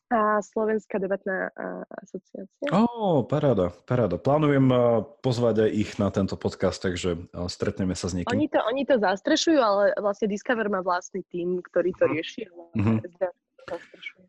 A 0.08 0.39
Slovenská 0.39 1.04
debatná 1.04 1.52
asociácia. 2.00 2.67
Ó, 2.72 2.88
oh, 2.88 3.17
paráda, 3.28 3.76
paráda. 3.84 4.15
Plánujem 4.15 4.72
pozvať 5.20 5.67
aj 5.67 5.72
ich 5.76 5.91
na 6.00 6.08
tento 6.15 6.39
podcast, 6.39 6.80
takže 6.80 7.28
stretneme 7.52 7.91
sa 7.91 8.08
s 8.08 8.15
niekým. 8.15 8.32
Oni 8.32 8.48
to, 8.48 8.60
oni 8.63 8.84
to 8.88 8.96
zastrešujú, 9.04 9.60
ale 9.60 9.91
vlastne 10.00 10.32
Discover 10.32 10.72
má 10.72 10.80
vlastný 10.80 11.28
tým, 11.28 11.60
ktorý 11.60 11.91
to 12.00 12.06
mhm. 12.08 12.12
rieši. 12.15 12.43
Mm-hmm. 12.78 12.98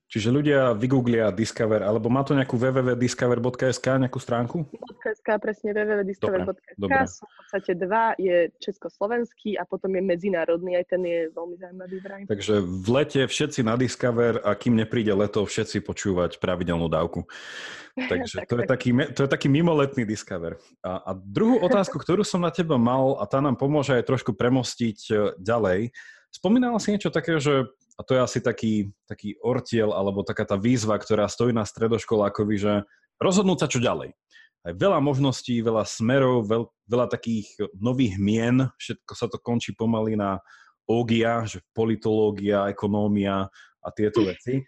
Čiže 0.09 0.33
ľudia 0.33 0.73
vygooglia 0.73 1.29
Discover, 1.29 1.85
alebo 1.85 2.09
má 2.09 2.25
to 2.25 2.33
nejakú 2.33 2.57
www.discover.sk, 2.57 4.09
nejakú 4.09 4.17
stránku? 4.17 4.65
.sk, 5.05 5.29
presne 5.37 5.77
www.discover.sk. 5.77 6.93
Sú 7.05 7.29
v 7.29 7.35
podstate 7.45 7.73
dva, 7.77 8.17
je 8.17 8.49
československý 8.57 9.61
a 9.61 9.69
potom 9.69 9.93
je 9.93 10.01
medzinárodný, 10.01 10.81
aj 10.81 10.97
ten 10.97 11.05
je 11.05 11.21
veľmi 11.29 11.61
zaujímavý 11.61 11.97
vraj. 12.01 12.21
Takže 12.25 12.65
v 12.65 12.89
lete 12.89 13.21
všetci 13.29 13.61
na 13.61 13.77
Discover 13.77 14.41
a 14.41 14.57
kým 14.57 14.81
nepríde 14.81 15.13
leto, 15.13 15.45
všetci 15.45 15.85
počúvať 15.85 16.41
pravidelnú 16.41 16.89
dávku. 16.89 17.29
Takže 18.13 18.43
tak, 18.43 18.49
to, 18.49 18.55
tak. 18.57 18.65
Je 18.65 18.69
taký, 18.73 18.91
to 19.13 19.21
je 19.29 19.29
taký 19.29 19.49
mimoletný 19.53 20.09
Discover. 20.09 20.57
A, 20.81 21.05
a 21.05 21.11
druhú 21.13 21.61
otázku, 21.69 22.01
ktorú 22.01 22.25
som 22.25 22.41
na 22.41 22.49
teba 22.49 22.81
mal, 22.81 23.21
a 23.21 23.29
tá 23.29 23.45
nám 23.45 23.61
pomôže 23.61 23.93
aj 23.93 24.09
trošku 24.09 24.33
premostiť 24.33 24.99
e, 25.13 25.15
ďalej, 25.37 25.93
spomínala 26.33 26.81
si 26.81 26.97
niečo 26.97 27.13
také, 27.13 27.37
že 27.37 27.69
a 27.99 28.01
to 28.07 28.15
je 28.15 28.21
asi 28.23 28.39
taký, 28.39 28.95
taký 29.11 29.35
ortiel 29.43 29.91
alebo 29.91 30.23
taká 30.23 30.47
tá 30.47 30.55
výzva, 30.55 30.95
ktorá 30.95 31.27
stojí 31.27 31.51
na 31.51 31.67
stredoškolákovi, 31.67 32.55
že 32.55 32.73
rozhodnúť 33.19 33.67
sa 33.67 33.69
čo 33.69 33.83
ďalej. 33.83 34.15
Aj 34.63 34.75
veľa 34.75 35.03
možností, 35.03 35.59
veľa 35.59 35.83
smerov, 35.83 36.47
veľ, 36.47 36.63
veľa 36.87 37.07
takých 37.11 37.51
nových 37.75 38.15
mien, 38.23 38.71
všetko 38.79 39.13
sa 39.19 39.27
to 39.27 39.43
končí 39.43 39.75
pomaly 39.75 40.15
na 40.15 40.39
ógia, 40.87 41.43
že 41.43 41.59
politológia, 41.75 42.71
ekonómia 42.71 43.51
a 43.83 43.89
tieto 43.91 44.23
veci. 44.23 44.63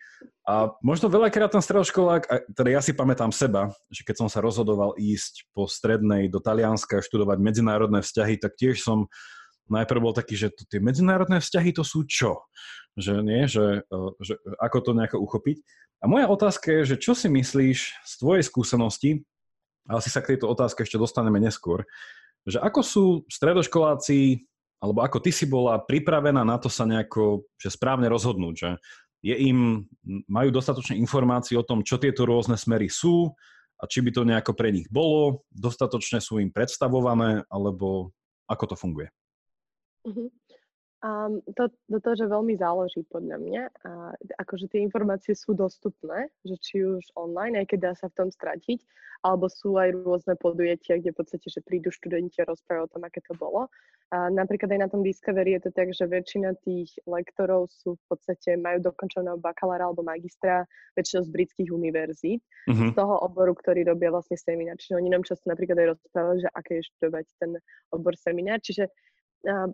A 0.47 0.67
možno 0.83 1.07
veľakrát 1.07 1.55
ten 1.55 1.63
stredoškolák, 1.63 2.55
teda 2.55 2.69
ja 2.75 2.81
si 2.83 2.91
pamätám 2.91 3.31
seba, 3.31 3.71
že 3.87 4.03
keď 4.03 4.27
som 4.27 4.29
sa 4.31 4.43
rozhodoval 4.43 4.99
ísť 4.99 5.47
po 5.55 5.71
strednej 5.71 6.27
do 6.27 6.43
Talianska 6.43 7.03
študovať 7.03 7.39
medzinárodné 7.39 8.03
vzťahy, 8.03 8.43
tak 8.43 8.59
tiež 8.59 8.83
som 8.83 9.07
najprv 9.71 10.01
bol 10.03 10.15
taký, 10.15 10.35
že 10.35 10.49
to, 10.53 10.67
tie 10.67 10.83
medzinárodné 10.83 11.39
vzťahy 11.39 11.71
to 11.73 11.87
sú 11.87 12.05
čo? 12.05 12.45
Že 12.99 13.13
nie, 13.23 13.47
že, 13.47 13.87
e, 13.87 14.01
že 14.21 14.35
ako 14.59 14.79
to 14.83 14.91
nejako 14.93 15.19
uchopiť. 15.23 15.63
A 16.01 16.09
moja 16.11 16.27
otázka 16.27 16.83
je, 16.83 16.95
že 16.95 16.97
čo 16.99 17.15
si 17.15 17.31
myslíš 17.31 17.79
z 18.03 18.13
tvojej 18.19 18.45
skúsenosti, 18.45 19.11
ale 19.87 20.01
si 20.03 20.11
sa 20.11 20.21
k 20.21 20.35
tejto 20.35 20.49
otázke 20.49 20.83
ešte 20.83 21.01
dostaneme 21.01 21.39
neskôr, 21.41 21.85
že 22.49 22.57
ako 22.61 22.81
sú 22.81 23.05
stredoškoláci, 23.29 24.49
alebo 24.81 25.05
ako 25.05 25.21
ty 25.21 25.31
si 25.31 25.45
bola 25.45 25.77
pripravená 25.77 26.41
na 26.41 26.57
to 26.57 26.73
sa 26.73 26.89
nejako 26.89 27.45
že 27.61 27.77
správne 27.77 28.09
rozhodnúť, 28.09 28.55
že 28.57 28.71
je 29.21 29.37
im, 29.53 29.85
majú 30.25 30.49
dostatočné 30.49 30.97
informácie 30.97 31.53
o 31.53 31.67
tom, 31.67 31.85
čo 31.85 32.01
tieto 32.01 32.25
rôzne 32.25 32.57
smery 32.57 32.89
sú 32.89 33.29
a 33.77 33.85
či 33.85 34.01
by 34.01 34.11
to 34.17 34.25
nejako 34.25 34.57
pre 34.57 34.73
nich 34.73 34.89
bolo, 34.89 35.45
dostatočne 35.53 36.25
sú 36.25 36.41
im 36.41 36.49
predstavované, 36.49 37.45
alebo 37.53 38.17
ako 38.49 38.73
to 38.73 38.77
funguje? 38.77 39.13
Uh-huh. 40.07 40.29
Um, 41.01 41.41
to, 41.57 41.73
to, 41.89 41.97
to, 41.97 42.11
že 42.13 42.29
veľmi 42.29 42.61
záleží 42.61 43.09
podľa 43.09 43.41
mňa. 43.41 43.63
A 43.89 43.93
akože 44.45 44.69
tie 44.69 44.85
informácie 44.85 45.33
sú 45.33 45.57
dostupné, 45.57 46.29
že 46.45 46.61
či 46.61 46.85
už 46.85 47.17
online, 47.17 47.57
aj 47.57 47.73
keď 47.73 47.79
dá 47.81 47.93
sa 47.97 48.13
v 48.13 48.17
tom 48.21 48.29
stratiť, 48.29 48.85
alebo 49.25 49.49
sú 49.49 49.81
aj 49.81 49.97
rôzne 50.01 50.37
podujatia, 50.37 51.01
kde 51.01 51.13
v 51.13 51.19
podstate, 51.25 51.49
že 51.49 51.65
prídu 51.65 51.93
študenti 51.93 52.41
a 52.41 52.49
rozprávajú 52.49 52.85
o 52.85 52.93
tom, 52.93 53.03
aké 53.05 53.21
to 53.25 53.33
bolo. 53.37 53.69
A 54.13 54.29
napríklad 54.29 54.77
aj 54.77 54.81
na 54.81 54.89
tom 54.93 55.01
Discovery 55.01 55.57
je 55.57 55.69
to 55.69 55.71
tak, 55.73 55.89
že 55.93 56.05
väčšina 56.05 56.57
tých 56.67 56.93
lektorov 57.05 57.73
sú 57.73 57.95
v 57.97 58.05
podstate, 58.11 58.61
majú 58.61 58.93
dokončeného 58.93 59.39
bakalára 59.39 59.89
alebo 59.89 60.05
magistra 60.05 60.69
väčšinou 60.99 61.25
z 61.29 61.31
britských 61.31 61.71
univerzít, 61.71 62.43
mm-hmm. 62.69 62.91
z 62.91 62.93
toho 62.97 63.23
oboru, 63.25 63.55
ktorý 63.57 63.87
robia 63.87 64.11
vlastne 64.13 64.37
seminár. 64.37 64.77
Čiže 64.81 64.99
oni 64.99 65.09
nám 65.13 65.25
často 65.25 65.47
napríklad 65.49 65.79
aj 65.81 65.89
rozprávajú, 65.97 66.37
že 66.43 66.49
aké 66.57 66.73
je 66.81 66.89
študovať 66.93 67.25
ten 67.41 67.51
obor 67.93 68.15
seminár. 68.19 68.59
Čiže 68.65 68.89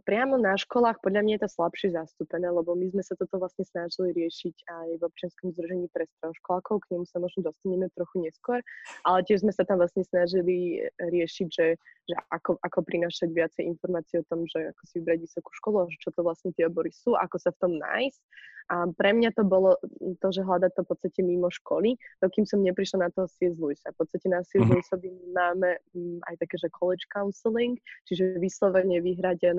priamo 0.07 0.39
na 0.39 0.55
školách 0.55 1.03
podľa 1.03 1.23
mňa 1.27 1.33
je 1.37 1.43
to 1.43 1.51
slabšie 1.59 1.89
zastúpené, 1.91 2.47
lebo 2.47 2.79
my 2.79 2.87
sme 2.95 3.03
sa 3.03 3.19
toto 3.19 3.43
vlastne 3.43 3.67
snažili 3.67 4.15
riešiť 4.15 4.57
aj 4.67 4.89
v 4.99 5.03
občianskom 5.03 5.51
združení 5.55 5.91
pre 5.91 6.07
stredoškolákov, 6.07 6.87
k 6.87 6.89
nemu 6.95 7.05
sa 7.11 7.19
možno 7.19 7.51
dostaneme 7.51 7.91
trochu 7.99 8.23
neskôr, 8.23 8.63
ale 9.03 9.19
tiež 9.27 9.43
sme 9.43 9.51
sa 9.51 9.67
tam 9.67 9.83
vlastne 9.83 10.07
snažili 10.07 10.87
riešiť, 11.03 11.49
že, 11.51 11.67
že 12.07 12.15
ako, 12.31 12.63
ako 12.63 12.79
prinašať 12.87 13.29
viacej 13.35 13.63
informácií 13.67 14.23
o 14.23 14.29
tom, 14.31 14.47
že 14.47 14.71
ako 14.71 14.83
si 14.87 14.95
vybrať 15.03 15.19
vysokú 15.27 15.51
školu, 15.59 15.91
že 15.91 15.99
čo 15.99 16.11
to 16.15 16.21
vlastne 16.23 16.55
tie 16.55 16.71
obory 16.71 16.95
sú, 16.95 17.19
ako 17.19 17.37
sa 17.43 17.51
v 17.51 17.59
tom 17.59 17.73
nájsť 17.83 18.23
a 18.67 18.91
pre 18.91 19.15
mňa 19.15 19.31
to 19.39 19.47
bolo 19.47 19.79
to, 20.19 20.29
že 20.35 20.43
hľadať 20.43 20.75
to 20.75 20.83
v 20.83 20.89
podstate 20.91 21.21
mimo 21.23 21.47
školy, 21.47 21.95
to 22.19 22.27
kým 22.27 22.43
som 22.43 22.67
neprišla 22.67 23.07
na 23.07 23.11
toho 23.15 23.31
C.S. 23.31 23.55
Lewisa. 23.63 23.95
V 23.95 23.99
podstate 24.03 24.27
na 24.27 24.43
C.S. 24.43 24.67
Mhm. 24.67 24.71
Lewisovi 24.75 25.11
máme 25.31 25.71
mm, 25.95 26.19
aj 26.27 26.35
také, 26.43 26.55
že 26.59 26.75
college 26.75 27.07
counseling, 27.07 27.79
čiže 28.11 28.43
vyslovene 28.43 28.99
vyhradené, 28.99 29.56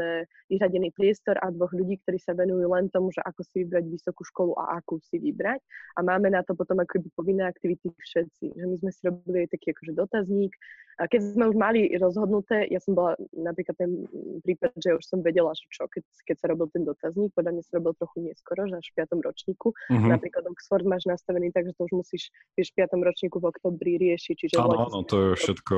vyhradený 0.48 0.94
priestor 0.94 1.36
a 1.42 1.52
dvoch 1.52 1.74
ľudí, 1.74 2.00
ktorí 2.04 2.18
sa 2.22 2.38
venujú 2.38 2.66
len 2.70 2.88
tomu, 2.94 3.10
že 3.12 3.22
ako 3.26 3.42
si 3.46 3.66
vybrať 3.66 3.86
vysokú 3.90 4.22
školu 4.24 4.54
a 4.56 4.78
akú 4.80 5.02
si 5.04 5.18
vybrať. 5.20 5.60
A 5.98 6.06
máme 6.06 6.32
na 6.32 6.42
to 6.46 6.54
potom 6.54 6.80
akoby 6.80 7.10
povinné 7.14 7.46
aktivity 7.46 7.92
všetci. 7.92 8.58
Že 8.58 8.66
my 8.66 8.76
sme 8.82 8.92
si 8.94 9.02
robili 9.04 9.50
taký 9.50 9.74
akože 9.74 9.94
dotazník, 9.94 10.54
a 10.98 11.06
keď 11.06 11.22
sme 11.38 11.46
už 11.54 11.56
mali 11.56 11.94
rozhodnuté, 12.02 12.66
ja 12.74 12.82
som 12.82 12.98
bola 12.98 13.14
napríklad 13.38 13.78
ten 13.78 14.10
prípad, 14.42 14.74
že 14.82 14.98
už 14.98 15.06
som 15.06 15.22
vedela, 15.22 15.54
že 15.54 15.70
čo, 15.70 15.86
keď, 15.86 16.04
keď 16.26 16.36
sa 16.42 16.48
robil 16.50 16.68
ten 16.74 16.84
dotazník, 16.90 17.30
podľa 17.38 17.54
mňa 17.54 17.64
sa 17.70 17.78
robil 17.78 17.94
trochu 18.02 18.18
neskoro, 18.26 18.66
že 18.66 18.82
až 18.82 18.88
v 18.90 19.06
5. 19.06 19.22
ročníku. 19.22 19.68
Mm-hmm. 19.94 20.10
Napríklad 20.10 20.44
Oxford 20.50 20.86
máš 20.90 21.06
nastavený 21.06 21.54
tak, 21.54 21.70
že 21.70 21.78
to 21.78 21.86
už 21.86 21.94
musíš 22.02 22.34
vieš, 22.58 22.74
v 22.74 22.82
5. 22.82 22.98
ročníku 22.98 23.38
v 23.38 23.46
oktobri 23.46 24.02
riešiť. 24.02 24.36
Čiže 24.36 24.56
áno, 24.58 24.90
áno, 24.90 25.00
to 25.06 25.16
je 25.22 25.30
všetko 25.38 25.76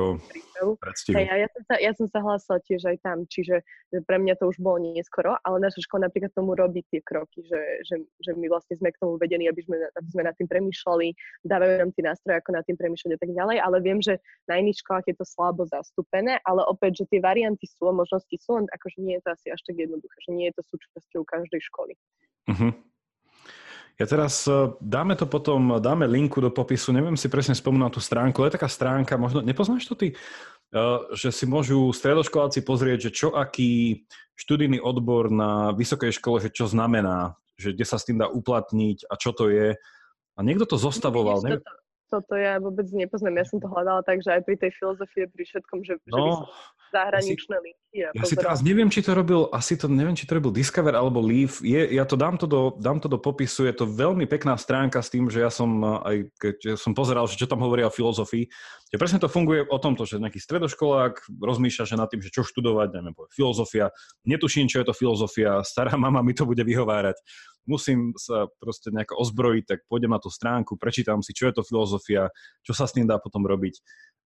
Hey, 1.08 1.24
a 1.32 1.36
ja 1.40 1.48
som, 1.48 1.62
sa, 1.64 1.74
ja 1.80 1.92
som 1.96 2.06
sa 2.12 2.20
hlásila 2.20 2.60
tiež 2.60 2.84
aj 2.84 3.00
tam, 3.00 3.24
čiže 3.24 3.64
pre 4.04 4.20
mňa 4.20 4.36
to 4.36 4.52
už 4.52 4.60
bolo 4.60 4.76
neskoro, 4.92 5.40
ale 5.40 5.56
naša 5.56 5.80
škola 5.88 6.12
napríklad 6.12 6.36
tomu 6.36 6.52
robí 6.52 6.84
tie 6.92 7.00
kroky, 7.00 7.40
že, 7.48 7.60
že, 7.88 7.96
že 8.20 8.36
my 8.36 8.44
vlastne 8.52 8.76
sme 8.76 8.92
k 8.92 9.00
tomu 9.00 9.16
vedení, 9.16 9.48
aby 9.48 9.64
sme, 9.64 9.80
aby 9.80 10.08
sme 10.12 10.22
nad 10.28 10.36
tým 10.36 10.48
premýšľali, 10.52 11.06
dávajú 11.48 11.72
nám 11.80 11.90
tie 11.96 12.04
nástroje, 12.04 12.36
ako 12.36 12.50
nad 12.52 12.64
tým 12.68 12.76
premýšľať 12.76 13.12
a 13.16 13.20
tak 13.24 13.30
ďalej, 13.32 13.56
ale 13.56 13.76
viem, 13.80 13.98
že 14.04 14.20
na 14.44 14.60
iných 14.60 14.84
školách 14.84 15.08
je 15.10 15.16
to 15.18 15.26
slabo 15.26 15.66
zastúpené, 15.66 16.38
ale 16.46 16.62
opäť, 16.64 17.04
že 17.04 17.16
tie 17.16 17.20
varianty 17.20 17.66
sú 17.66 17.90
a 17.90 17.94
možnosti 17.94 18.32
sú, 18.38 18.62
len 18.62 18.66
akože 18.70 18.98
nie 19.02 19.18
je 19.18 19.22
to 19.26 19.30
asi 19.34 19.46
až 19.50 19.60
tak 19.66 19.76
jednoduché, 19.76 20.16
že 20.22 20.30
nie 20.30 20.46
je 20.48 20.54
to 20.56 20.62
súčasťou 20.70 21.22
každej 21.26 21.60
školy. 21.66 21.92
Uh-huh. 22.50 22.72
Ja 24.00 24.08
teraz 24.08 24.48
e, 24.48 24.72
dáme 24.80 25.12
to 25.12 25.28
potom, 25.28 25.76
dáme 25.76 26.08
linku 26.08 26.40
do 26.40 26.48
popisu, 26.48 26.88
neviem 26.96 27.20
si 27.20 27.28
presne 27.28 27.52
spomínať 27.52 27.84
na 27.84 27.92
tú 27.92 28.00
stránku, 28.00 28.40
je 28.48 28.56
taká 28.56 28.70
stránka, 28.70 29.20
možno, 29.20 29.44
nepoznáš 29.44 29.84
to 29.84 29.92
ty? 29.92 30.08
E, 30.12 30.16
že 31.12 31.28
si 31.28 31.44
môžu 31.44 31.92
stredoškoláci 31.92 32.64
pozrieť, 32.64 33.10
že 33.10 33.10
čo 33.12 33.28
aký 33.36 34.08
študijný 34.40 34.80
odbor 34.80 35.28
na 35.28 35.76
vysokej 35.76 36.16
škole, 36.16 36.40
že 36.40 36.48
čo 36.48 36.64
znamená, 36.64 37.36
že 37.60 37.76
kde 37.76 37.84
sa 37.84 38.00
s 38.00 38.08
tým 38.08 38.16
dá 38.16 38.32
uplatniť 38.32 39.04
a 39.04 39.20
čo 39.20 39.36
to 39.36 39.52
je. 39.52 39.76
A 39.76 40.40
niekto 40.40 40.64
to 40.64 40.80
zostavoval. 40.80 41.44
Neviem, 41.44 41.60
toto 42.10 42.34
ja 42.34 42.58
vôbec 42.58 42.90
nepoznám. 42.90 43.38
Ja 43.38 43.46
som 43.46 43.62
to 43.62 43.70
hľadala 43.70 44.02
tak, 44.02 44.18
že 44.20 44.34
aj 44.34 44.42
pri 44.42 44.58
tej 44.58 44.74
filozofie, 44.74 45.30
pri 45.30 45.46
všetkom, 45.46 45.78
že, 45.86 45.94
no, 46.10 46.18
že 46.18 46.18
by 46.18 46.30
som 46.34 46.46
zahraničné 46.90 47.54
ja 47.54 47.62
si, 47.62 47.66
linky. 47.70 47.96
A 48.02 48.10
ja 48.18 48.24
si 48.26 48.34
teraz 48.34 48.58
neviem, 48.66 48.90
či 48.90 49.00
to 49.00 49.14
robil, 49.14 49.46
asi 49.54 49.78
to 49.78 49.86
neviem, 49.86 50.18
či 50.18 50.26
to 50.26 50.34
robil 50.34 50.50
Discover 50.50 50.98
alebo 50.98 51.22
Leaf. 51.22 51.62
Je, 51.62 51.94
ja 51.94 52.02
to 52.02 52.18
dám 52.18 52.34
to, 52.34 52.50
do, 52.50 52.74
dám 52.82 52.98
to 52.98 53.06
do 53.06 53.22
popisu, 53.22 53.70
je 53.70 53.74
to 53.78 53.86
veľmi 53.86 54.26
pekná 54.26 54.58
stránka 54.58 54.98
s 54.98 55.08
tým, 55.08 55.30
že 55.30 55.40
ja 55.40 55.48
som 55.54 55.70
aj 56.02 56.26
keď 56.34 56.74
som 56.74 56.92
pozeral, 56.92 57.30
že 57.30 57.38
čo 57.38 57.46
tam 57.46 57.62
hovoria 57.62 57.86
o 57.86 57.94
filozofii. 57.94 58.50
Že 58.90 58.98
presne 58.98 59.22
to 59.22 59.30
funguje 59.30 59.62
o 59.70 59.78
tomto, 59.78 60.02
že 60.02 60.18
nejaký 60.18 60.42
stredoškolák 60.42 61.30
rozmýšľa, 61.38 61.84
že 61.86 61.94
nad 61.94 62.10
tým, 62.10 62.26
že 62.26 62.34
čo 62.34 62.42
študovať, 62.42 62.98
neviem, 62.98 63.14
filozofia. 63.30 63.94
Netuším, 64.26 64.66
čo 64.66 64.82
je 64.82 64.90
to 64.90 64.94
filozofia, 64.98 65.62
stará 65.62 65.94
mama 65.94 66.26
mi 66.26 66.34
to 66.34 66.42
bude 66.42 66.60
vyhovárať 66.66 67.14
musím 67.68 68.16
sa 68.16 68.48
proste 68.60 68.92
nejako 68.92 69.20
ozbrojiť, 69.20 69.64
tak 69.64 69.78
pôjdem 69.88 70.12
na 70.12 70.20
tú 70.20 70.32
stránku, 70.32 70.76
prečítam 70.80 71.20
si, 71.20 71.36
čo 71.36 71.48
je 71.48 71.60
to 71.60 71.66
filozofia, 71.66 72.30
čo 72.64 72.72
sa 72.72 72.88
s 72.88 72.94
tým 72.96 73.04
dá 73.04 73.20
potom 73.20 73.44
robiť 73.44 73.80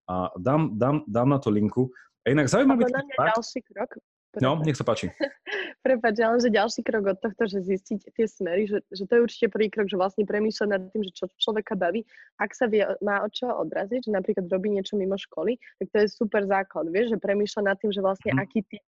a 0.07 0.29
dám, 0.37 0.77
dám, 0.77 1.03
dám 1.07 1.29
na 1.29 1.39
to 1.41 1.49
linku. 1.49 1.89
A 2.25 2.33
inak 2.33 2.49
zaujímavý... 2.49 2.85
A 3.19 3.33
ďalší 3.33 3.61
krok. 3.65 3.97
No, 4.41 4.59
nech 4.59 4.75
sa 4.75 4.83
páči. 4.83 5.07
Prepač, 5.85 6.19
ale 6.19 6.43
že 6.43 6.51
ďalší 6.51 6.81
krok 6.83 7.15
od 7.15 7.17
tohto, 7.23 7.47
že 7.47 7.63
zistiť 7.63 8.11
tie 8.11 8.25
smery, 8.27 8.67
že, 8.67 8.83
že 8.91 9.07
to 9.07 9.15
je 9.15 9.23
určite 9.23 9.47
prvý 9.47 9.71
krok, 9.71 9.87
že 9.87 9.95
vlastne 9.95 10.27
premýšľať 10.27 10.67
nad 10.67 10.81
tým, 10.91 11.07
že 11.07 11.11
čo 11.15 11.25
človeka 11.39 11.77
baví. 11.79 12.03
Ak 12.35 12.51
sa 12.51 12.67
vie, 12.67 12.83
má 12.99 13.23
od 13.23 13.31
čoho 13.31 13.63
odraziť, 13.63 14.09
že 14.09 14.11
napríklad 14.11 14.51
robí 14.51 14.75
niečo 14.75 14.99
mimo 14.99 15.15
školy, 15.15 15.55
tak 15.79 15.87
to 15.93 15.97
je 16.03 16.07
super 16.11 16.43
základ, 16.43 16.91
vieš, 16.91 17.15
že 17.15 17.17
premýšľa 17.21 17.61
nad 17.63 17.77
tým, 17.79 17.95
že 17.95 18.01
vlastne 18.03 18.35
mm. 18.35 18.39
aký 18.43 18.59
typ 18.67 18.83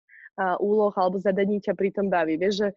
úloh 0.62 0.94
alebo 0.96 1.20
zadaní 1.20 1.61
ťa 1.61 1.76
pri 1.76 1.90
tom 1.92 2.09
baví. 2.09 2.40
Vieš, 2.40 2.55
že 2.57 2.68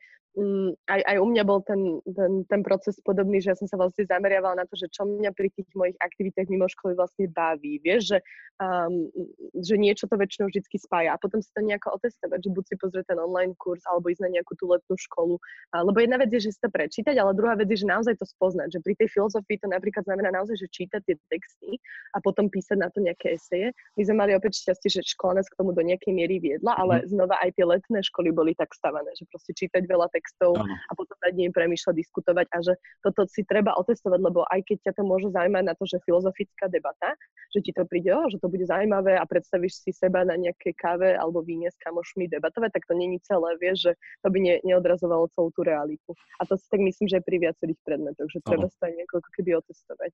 aj, 0.91 1.01
aj 1.07 1.17
u 1.23 1.27
mňa 1.31 1.43
bol 1.47 1.63
ten, 1.63 2.03
ten, 2.03 2.43
ten 2.43 2.61
proces 2.61 2.99
podobný, 2.99 3.39
že 3.39 3.55
ja 3.55 3.57
som 3.57 3.71
sa 3.71 3.79
vlastne 3.79 4.03
zameriavala 4.03 4.59
na 4.59 4.65
to, 4.67 4.75
že 4.75 4.91
čo 4.91 5.07
mňa 5.07 5.31
pri 5.31 5.47
tých 5.55 5.71
mojich 5.71 5.95
aktivitách 6.03 6.51
mimo 6.51 6.67
školy 6.67 6.91
vlastne 6.91 7.31
baví. 7.31 7.79
Vieš, 7.79 8.15
že, 8.15 8.17
um, 8.59 9.07
že 9.55 9.79
niečo 9.79 10.11
to 10.11 10.19
väčšinou 10.19 10.51
vždy 10.51 10.61
spája 10.75 11.15
a 11.15 11.21
potom 11.21 11.39
si 11.39 11.47
to 11.55 11.63
nejako 11.63 11.95
otestovať, 11.95 12.39
že 12.43 12.49
buď 12.51 12.63
si 12.67 12.75
pozrieť 12.75 13.15
ten 13.15 13.19
online 13.23 13.55
kurz 13.55 13.79
alebo 13.87 14.11
ísť 14.11 14.27
na 14.27 14.39
nejakú 14.39 14.59
tú 14.59 14.67
letnú 14.67 14.95
školu. 14.99 15.35
A, 15.71 15.87
lebo 15.87 15.97
jedna 16.03 16.19
vec 16.19 16.29
je, 16.35 16.51
že 16.51 16.53
si 16.55 16.59
to 16.59 16.67
prečítať, 16.67 17.15
ale 17.15 17.31
druhá 17.31 17.55
vec 17.55 17.71
je, 17.71 17.83
že 17.83 17.87
naozaj 17.87 18.19
to 18.19 18.27
spoznať. 18.27 18.75
Že 18.75 18.79
pri 18.83 18.93
tej 18.99 19.07
filozofii 19.15 19.57
to 19.63 19.67
napríklad 19.71 20.03
znamená 20.03 20.35
naozaj, 20.35 20.59
že 20.59 20.67
čítať 20.67 21.01
tie 21.07 21.15
texty 21.31 21.79
a 22.11 22.19
potom 22.19 22.51
písať 22.51 22.75
na 22.75 22.91
to 22.91 22.99
nejaké 22.99 23.39
eseje. 23.39 23.71
My 23.95 24.03
sme 24.03 24.15
mali 24.19 24.31
opäť 24.35 24.59
šťastie, 24.67 24.99
že 24.99 25.01
škola 25.15 25.39
nás 25.39 25.47
k 25.47 25.55
tomu 25.55 25.71
do 25.71 25.79
nejakej 25.79 26.11
miery 26.11 26.43
viedla, 26.43 26.75
ale 26.75 27.07
mm. 27.07 27.15
znova 27.15 27.39
aj 27.39 27.55
tie 27.55 27.63
letné 27.63 27.99
školy 28.03 28.35
boli 28.35 28.51
tak 28.51 28.75
stavané, 28.75 29.15
že 29.15 29.23
proste 29.31 29.55
čítať 29.55 29.87
veľa 29.87 30.11
textov 30.11 30.24
textov 30.25 30.57
ano. 30.57 30.73
a 30.73 30.91
potom 30.97 31.13
nad 31.21 31.37
ním 31.37 31.53
premýšľať, 31.53 31.93
diskutovať 31.93 32.45
a 32.49 32.57
že 32.65 32.73
toto 33.05 33.29
si 33.29 33.45
treba 33.45 33.77
otestovať, 33.77 34.17
lebo 34.17 34.41
aj 34.49 34.65
keď 34.65 34.89
ťa 34.89 34.93
to 34.97 35.03
môže 35.05 35.29
zaujímať 35.29 35.63
na 35.69 35.77
to, 35.77 35.85
že 35.85 36.01
filozofická 36.01 36.65
debata, 36.73 37.13
že 37.53 37.61
ti 37.61 37.69
to 37.69 37.85
príde, 37.85 38.09
oh, 38.09 38.25
že 38.25 38.41
to 38.41 38.49
bude 38.49 38.65
zaujímavé 38.65 39.21
a 39.21 39.23
predstavíš 39.29 39.85
si 39.85 39.93
seba 39.93 40.25
na 40.25 40.33
nejakej 40.33 40.73
káve 40.73 41.13
alebo 41.13 41.45
víne 41.45 41.69
s 41.69 41.77
kamošmi 41.85 42.25
debatovať, 42.25 42.73
tak 42.73 42.89
to 42.89 42.97
není 42.97 43.21
celé, 43.21 43.53
vieš, 43.61 43.85
že 43.85 43.91
to 44.25 44.33
by 44.33 44.41
ne, 44.41 44.55
neodrazovalo 44.65 45.29
celú 45.37 45.53
tú 45.53 45.61
realitu. 45.61 46.17
A 46.41 46.49
to 46.49 46.57
si 46.57 46.65
tak 46.65 46.81
myslím, 46.81 47.05
že 47.05 47.21
aj 47.21 47.25
pri 47.29 47.37
viacerých 47.45 47.79
predmetoch, 47.85 48.27
že 48.33 48.41
treba 48.41 48.65
sa 48.73 48.89
niekoľko 48.89 49.29
keby 49.37 49.61
otestovať. 49.61 50.11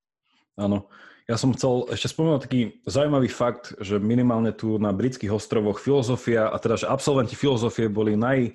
Áno. 0.60 0.92
Ja 1.30 1.40
som 1.40 1.56
chcel 1.56 1.88
ešte 1.96 2.12
spomenúť 2.12 2.44
taký 2.44 2.62
zaujímavý 2.84 3.32
fakt, 3.32 3.72
že 3.80 4.02
minimálne 4.02 4.52
tu 4.52 4.76
na 4.82 4.92
britských 4.92 5.32
ostrovoch 5.32 5.80
filozofia, 5.80 6.52
a 6.52 6.58
teda, 6.60 6.76
že 6.82 6.92
absolventi 6.92 7.40
filozofie 7.40 7.88
boli 7.88 8.20
naj, 8.20 8.52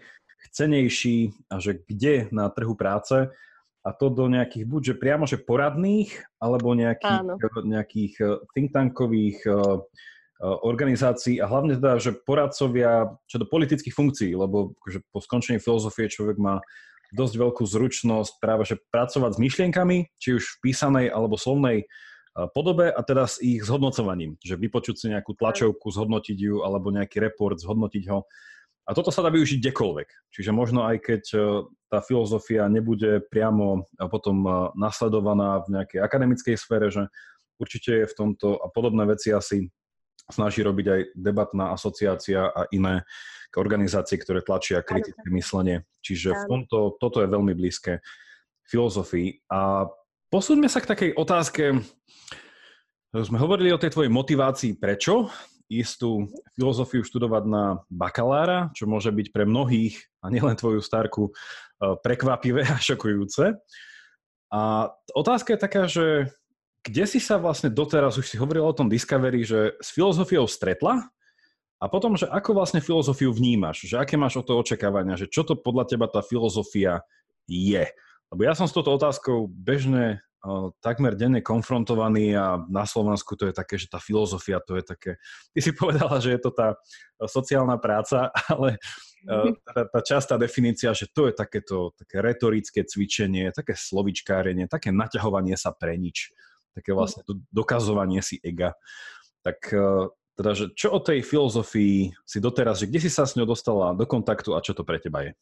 cenejší 0.52 1.34
a 1.50 1.58
že 1.58 1.82
kde 1.86 2.28
na 2.30 2.50
trhu 2.52 2.74
práce. 2.74 3.30
A 3.86 3.94
to 3.94 4.10
do 4.10 4.26
nejakých 4.26 4.66
buď 4.66 4.82
že 4.82 4.94
priamo 4.98 5.24
že 5.30 5.38
poradných 5.38 6.10
alebo 6.42 6.74
nejakých, 6.74 7.38
nejakých 7.62 8.14
eh, 8.18 8.28
think 8.50 8.74
tankových 8.74 9.38
uh, 9.46 9.78
organizácií. 10.42 11.40
A 11.40 11.48
hlavne 11.48 11.78
teda, 11.80 11.96
že 11.96 12.12
poradcovia 12.12 13.14
čo 13.24 13.36
do 13.40 13.46
politických 13.48 13.94
funkcií, 13.94 14.36
lebo 14.36 14.76
že 14.84 15.00
po 15.14 15.22
skončení 15.22 15.62
filozofie 15.62 16.12
človek 16.12 16.36
má 16.36 16.60
dosť 17.14 17.34
veľkú 17.38 17.62
zručnosť 17.62 18.42
práve 18.42 18.66
že 18.66 18.76
pracovať 18.90 19.38
s 19.38 19.42
myšlienkami, 19.42 20.10
či 20.18 20.36
už 20.36 20.44
v 20.44 20.60
písanej 20.66 21.06
alebo 21.08 21.38
slovnej 21.38 21.86
podobe 22.52 22.92
a 22.92 23.00
teda 23.00 23.24
s 23.24 23.40
ich 23.40 23.64
zhodnocovaním, 23.64 24.36
že 24.44 24.60
vypočuť 24.60 24.94
si 25.00 25.06
nejakú 25.08 25.32
tlačovku, 25.32 25.88
zhodnotiť 25.88 26.36
ju 26.36 26.60
alebo 26.60 26.92
nejaký 26.92 27.16
report, 27.16 27.56
zhodnotiť 27.56 28.04
ho 28.12 28.28
a 28.86 28.94
toto 28.94 29.10
sa 29.10 29.26
dá 29.26 29.34
využiť 29.34 29.58
kdekoľvek. 29.58 30.08
Čiže 30.30 30.54
možno 30.54 30.86
aj 30.86 30.96
keď 31.02 31.22
e, 31.34 31.38
tá 31.90 31.98
filozofia 31.98 32.70
nebude 32.70 33.18
priamo 33.26 33.82
potom 34.06 34.46
e, 34.46 34.50
nasledovaná 34.78 35.66
v 35.66 35.74
nejakej 35.74 36.00
akademickej 36.06 36.54
sfére, 36.54 36.86
že 36.94 37.10
určite 37.58 38.06
je 38.06 38.06
v 38.06 38.14
tomto 38.14 38.62
a 38.62 38.70
podobné 38.70 39.02
veci 39.10 39.34
asi 39.34 39.66
snaží 40.30 40.62
robiť 40.62 40.86
aj 40.86 41.00
debatná 41.18 41.74
asociácia 41.74 42.50
a 42.50 42.66
iné 42.70 43.02
organizácie, 43.56 44.20
ktoré 44.20 44.44
tlačia 44.44 44.84
kritické 44.84 45.32
myslenie. 45.32 45.86
Čiže 46.04 46.34
v 46.34 46.44
tomto, 46.44 47.00
toto 47.00 47.24
je 47.24 47.30
veľmi 47.30 47.56
blízke. 47.56 48.04
filozofii. 48.66 49.46
A 49.46 49.86
posúďme 50.28 50.66
sa 50.66 50.82
k 50.82 50.90
takej 50.90 51.10
otázke, 51.14 51.78
sme 53.14 53.38
hovorili 53.38 53.70
o 53.70 53.78
tej 53.78 53.94
tvojej 53.94 54.10
motivácii 54.10 54.76
prečo 54.76 55.30
istú 55.66 56.30
filozofiu 56.54 57.02
študovať 57.02 57.44
na 57.46 57.64
bakalára, 57.90 58.70
čo 58.72 58.86
môže 58.86 59.10
byť 59.10 59.34
pre 59.34 59.44
mnohých, 59.46 59.98
a 60.22 60.30
nielen 60.30 60.54
tvoju 60.54 60.82
starku, 60.82 61.30
eh, 61.30 61.94
prekvapivé 62.02 62.62
a 62.66 62.78
šokujúce. 62.78 63.58
A 64.50 64.90
otázka 65.14 65.54
je 65.54 65.60
taká, 65.60 65.82
že 65.90 66.30
kde 66.86 67.04
si 67.10 67.18
sa 67.18 67.34
vlastne 67.42 67.66
doteraz, 67.66 68.14
už 68.14 68.30
si 68.30 68.38
hovoril 68.38 68.62
o 68.62 68.76
tom 68.76 68.86
Discovery, 68.86 69.42
že 69.42 69.74
s 69.82 69.90
filozofiou 69.90 70.46
stretla 70.46 71.02
a 71.82 71.84
potom, 71.90 72.14
že 72.14 72.30
ako 72.30 72.54
vlastne 72.54 72.78
filozofiu 72.78 73.34
vnímaš, 73.34 73.90
že 73.90 73.98
aké 73.98 74.14
máš 74.14 74.38
o 74.38 74.46
to 74.46 74.54
očakávania, 74.54 75.18
že 75.18 75.26
čo 75.26 75.42
to 75.42 75.58
podľa 75.58 75.90
teba 75.90 76.06
tá 76.06 76.22
filozofia 76.22 77.02
je. 77.50 77.90
Lebo 78.30 78.40
ja 78.46 78.54
som 78.54 78.70
s 78.70 78.74
touto 78.74 78.94
otázkou 78.94 79.50
bežne 79.50 80.22
takmer 80.78 81.18
denne 81.18 81.42
konfrontovaný 81.42 82.36
a 82.38 82.60
na 82.70 82.86
Slovensku 82.86 83.34
to 83.34 83.50
je 83.50 83.54
také, 83.54 83.74
že 83.76 83.90
tá 83.90 83.98
filozofia 83.98 84.62
to 84.62 84.78
je 84.78 84.84
také, 84.84 85.10
ty 85.50 85.60
si 85.64 85.74
povedala, 85.74 86.22
že 86.22 86.36
je 86.36 86.40
to 86.40 86.50
tá 86.54 86.78
sociálna 87.24 87.76
práca, 87.80 88.30
ale 88.52 88.78
tá, 89.66 89.88
tá 89.90 90.00
častá 90.00 90.38
definícia, 90.38 90.94
že 90.94 91.10
to 91.10 91.26
je 91.26 91.34
takéto 91.34 91.96
také 91.98 92.22
retorické 92.22 92.86
cvičenie, 92.86 93.50
také 93.50 93.74
slovičkárenie, 93.74 94.70
také 94.70 94.94
naťahovanie 94.94 95.58
sa 95.58 95.74
pre 95.74 95.98
nič 95.98 96.30
také 96.76 96.92
vlastne 96.92 97.24
dokazovanie 97.48 98.20
si 98.20 98.36
ega. 98.44 98.76
Tak 99.40 99.72
e, 99.72 100.12
teda, 100.36 100.52
že 100.52 100.64
čo 100.76 100.92
o 100.92 101.00
tej 101.00 101.24
filozofii 101.24 102.12
si 102.28 102.38
doteraz, 102.44 102.84
že 102.84 102.92
kde 102.92 103.08
si 103.08 103.10
sa 103.10 103.24
s 103.24 103.40
ňou 103.40 103.48
dostala 103.48 103.96
do 103.96 104.04
kontaktu 104.04 104.52
a 104.52 104.60
čo 104.60 104.76
to 104.76 104.84
pre 104.84 105.00
teba 105.00 105.24
je? 105.24 105.32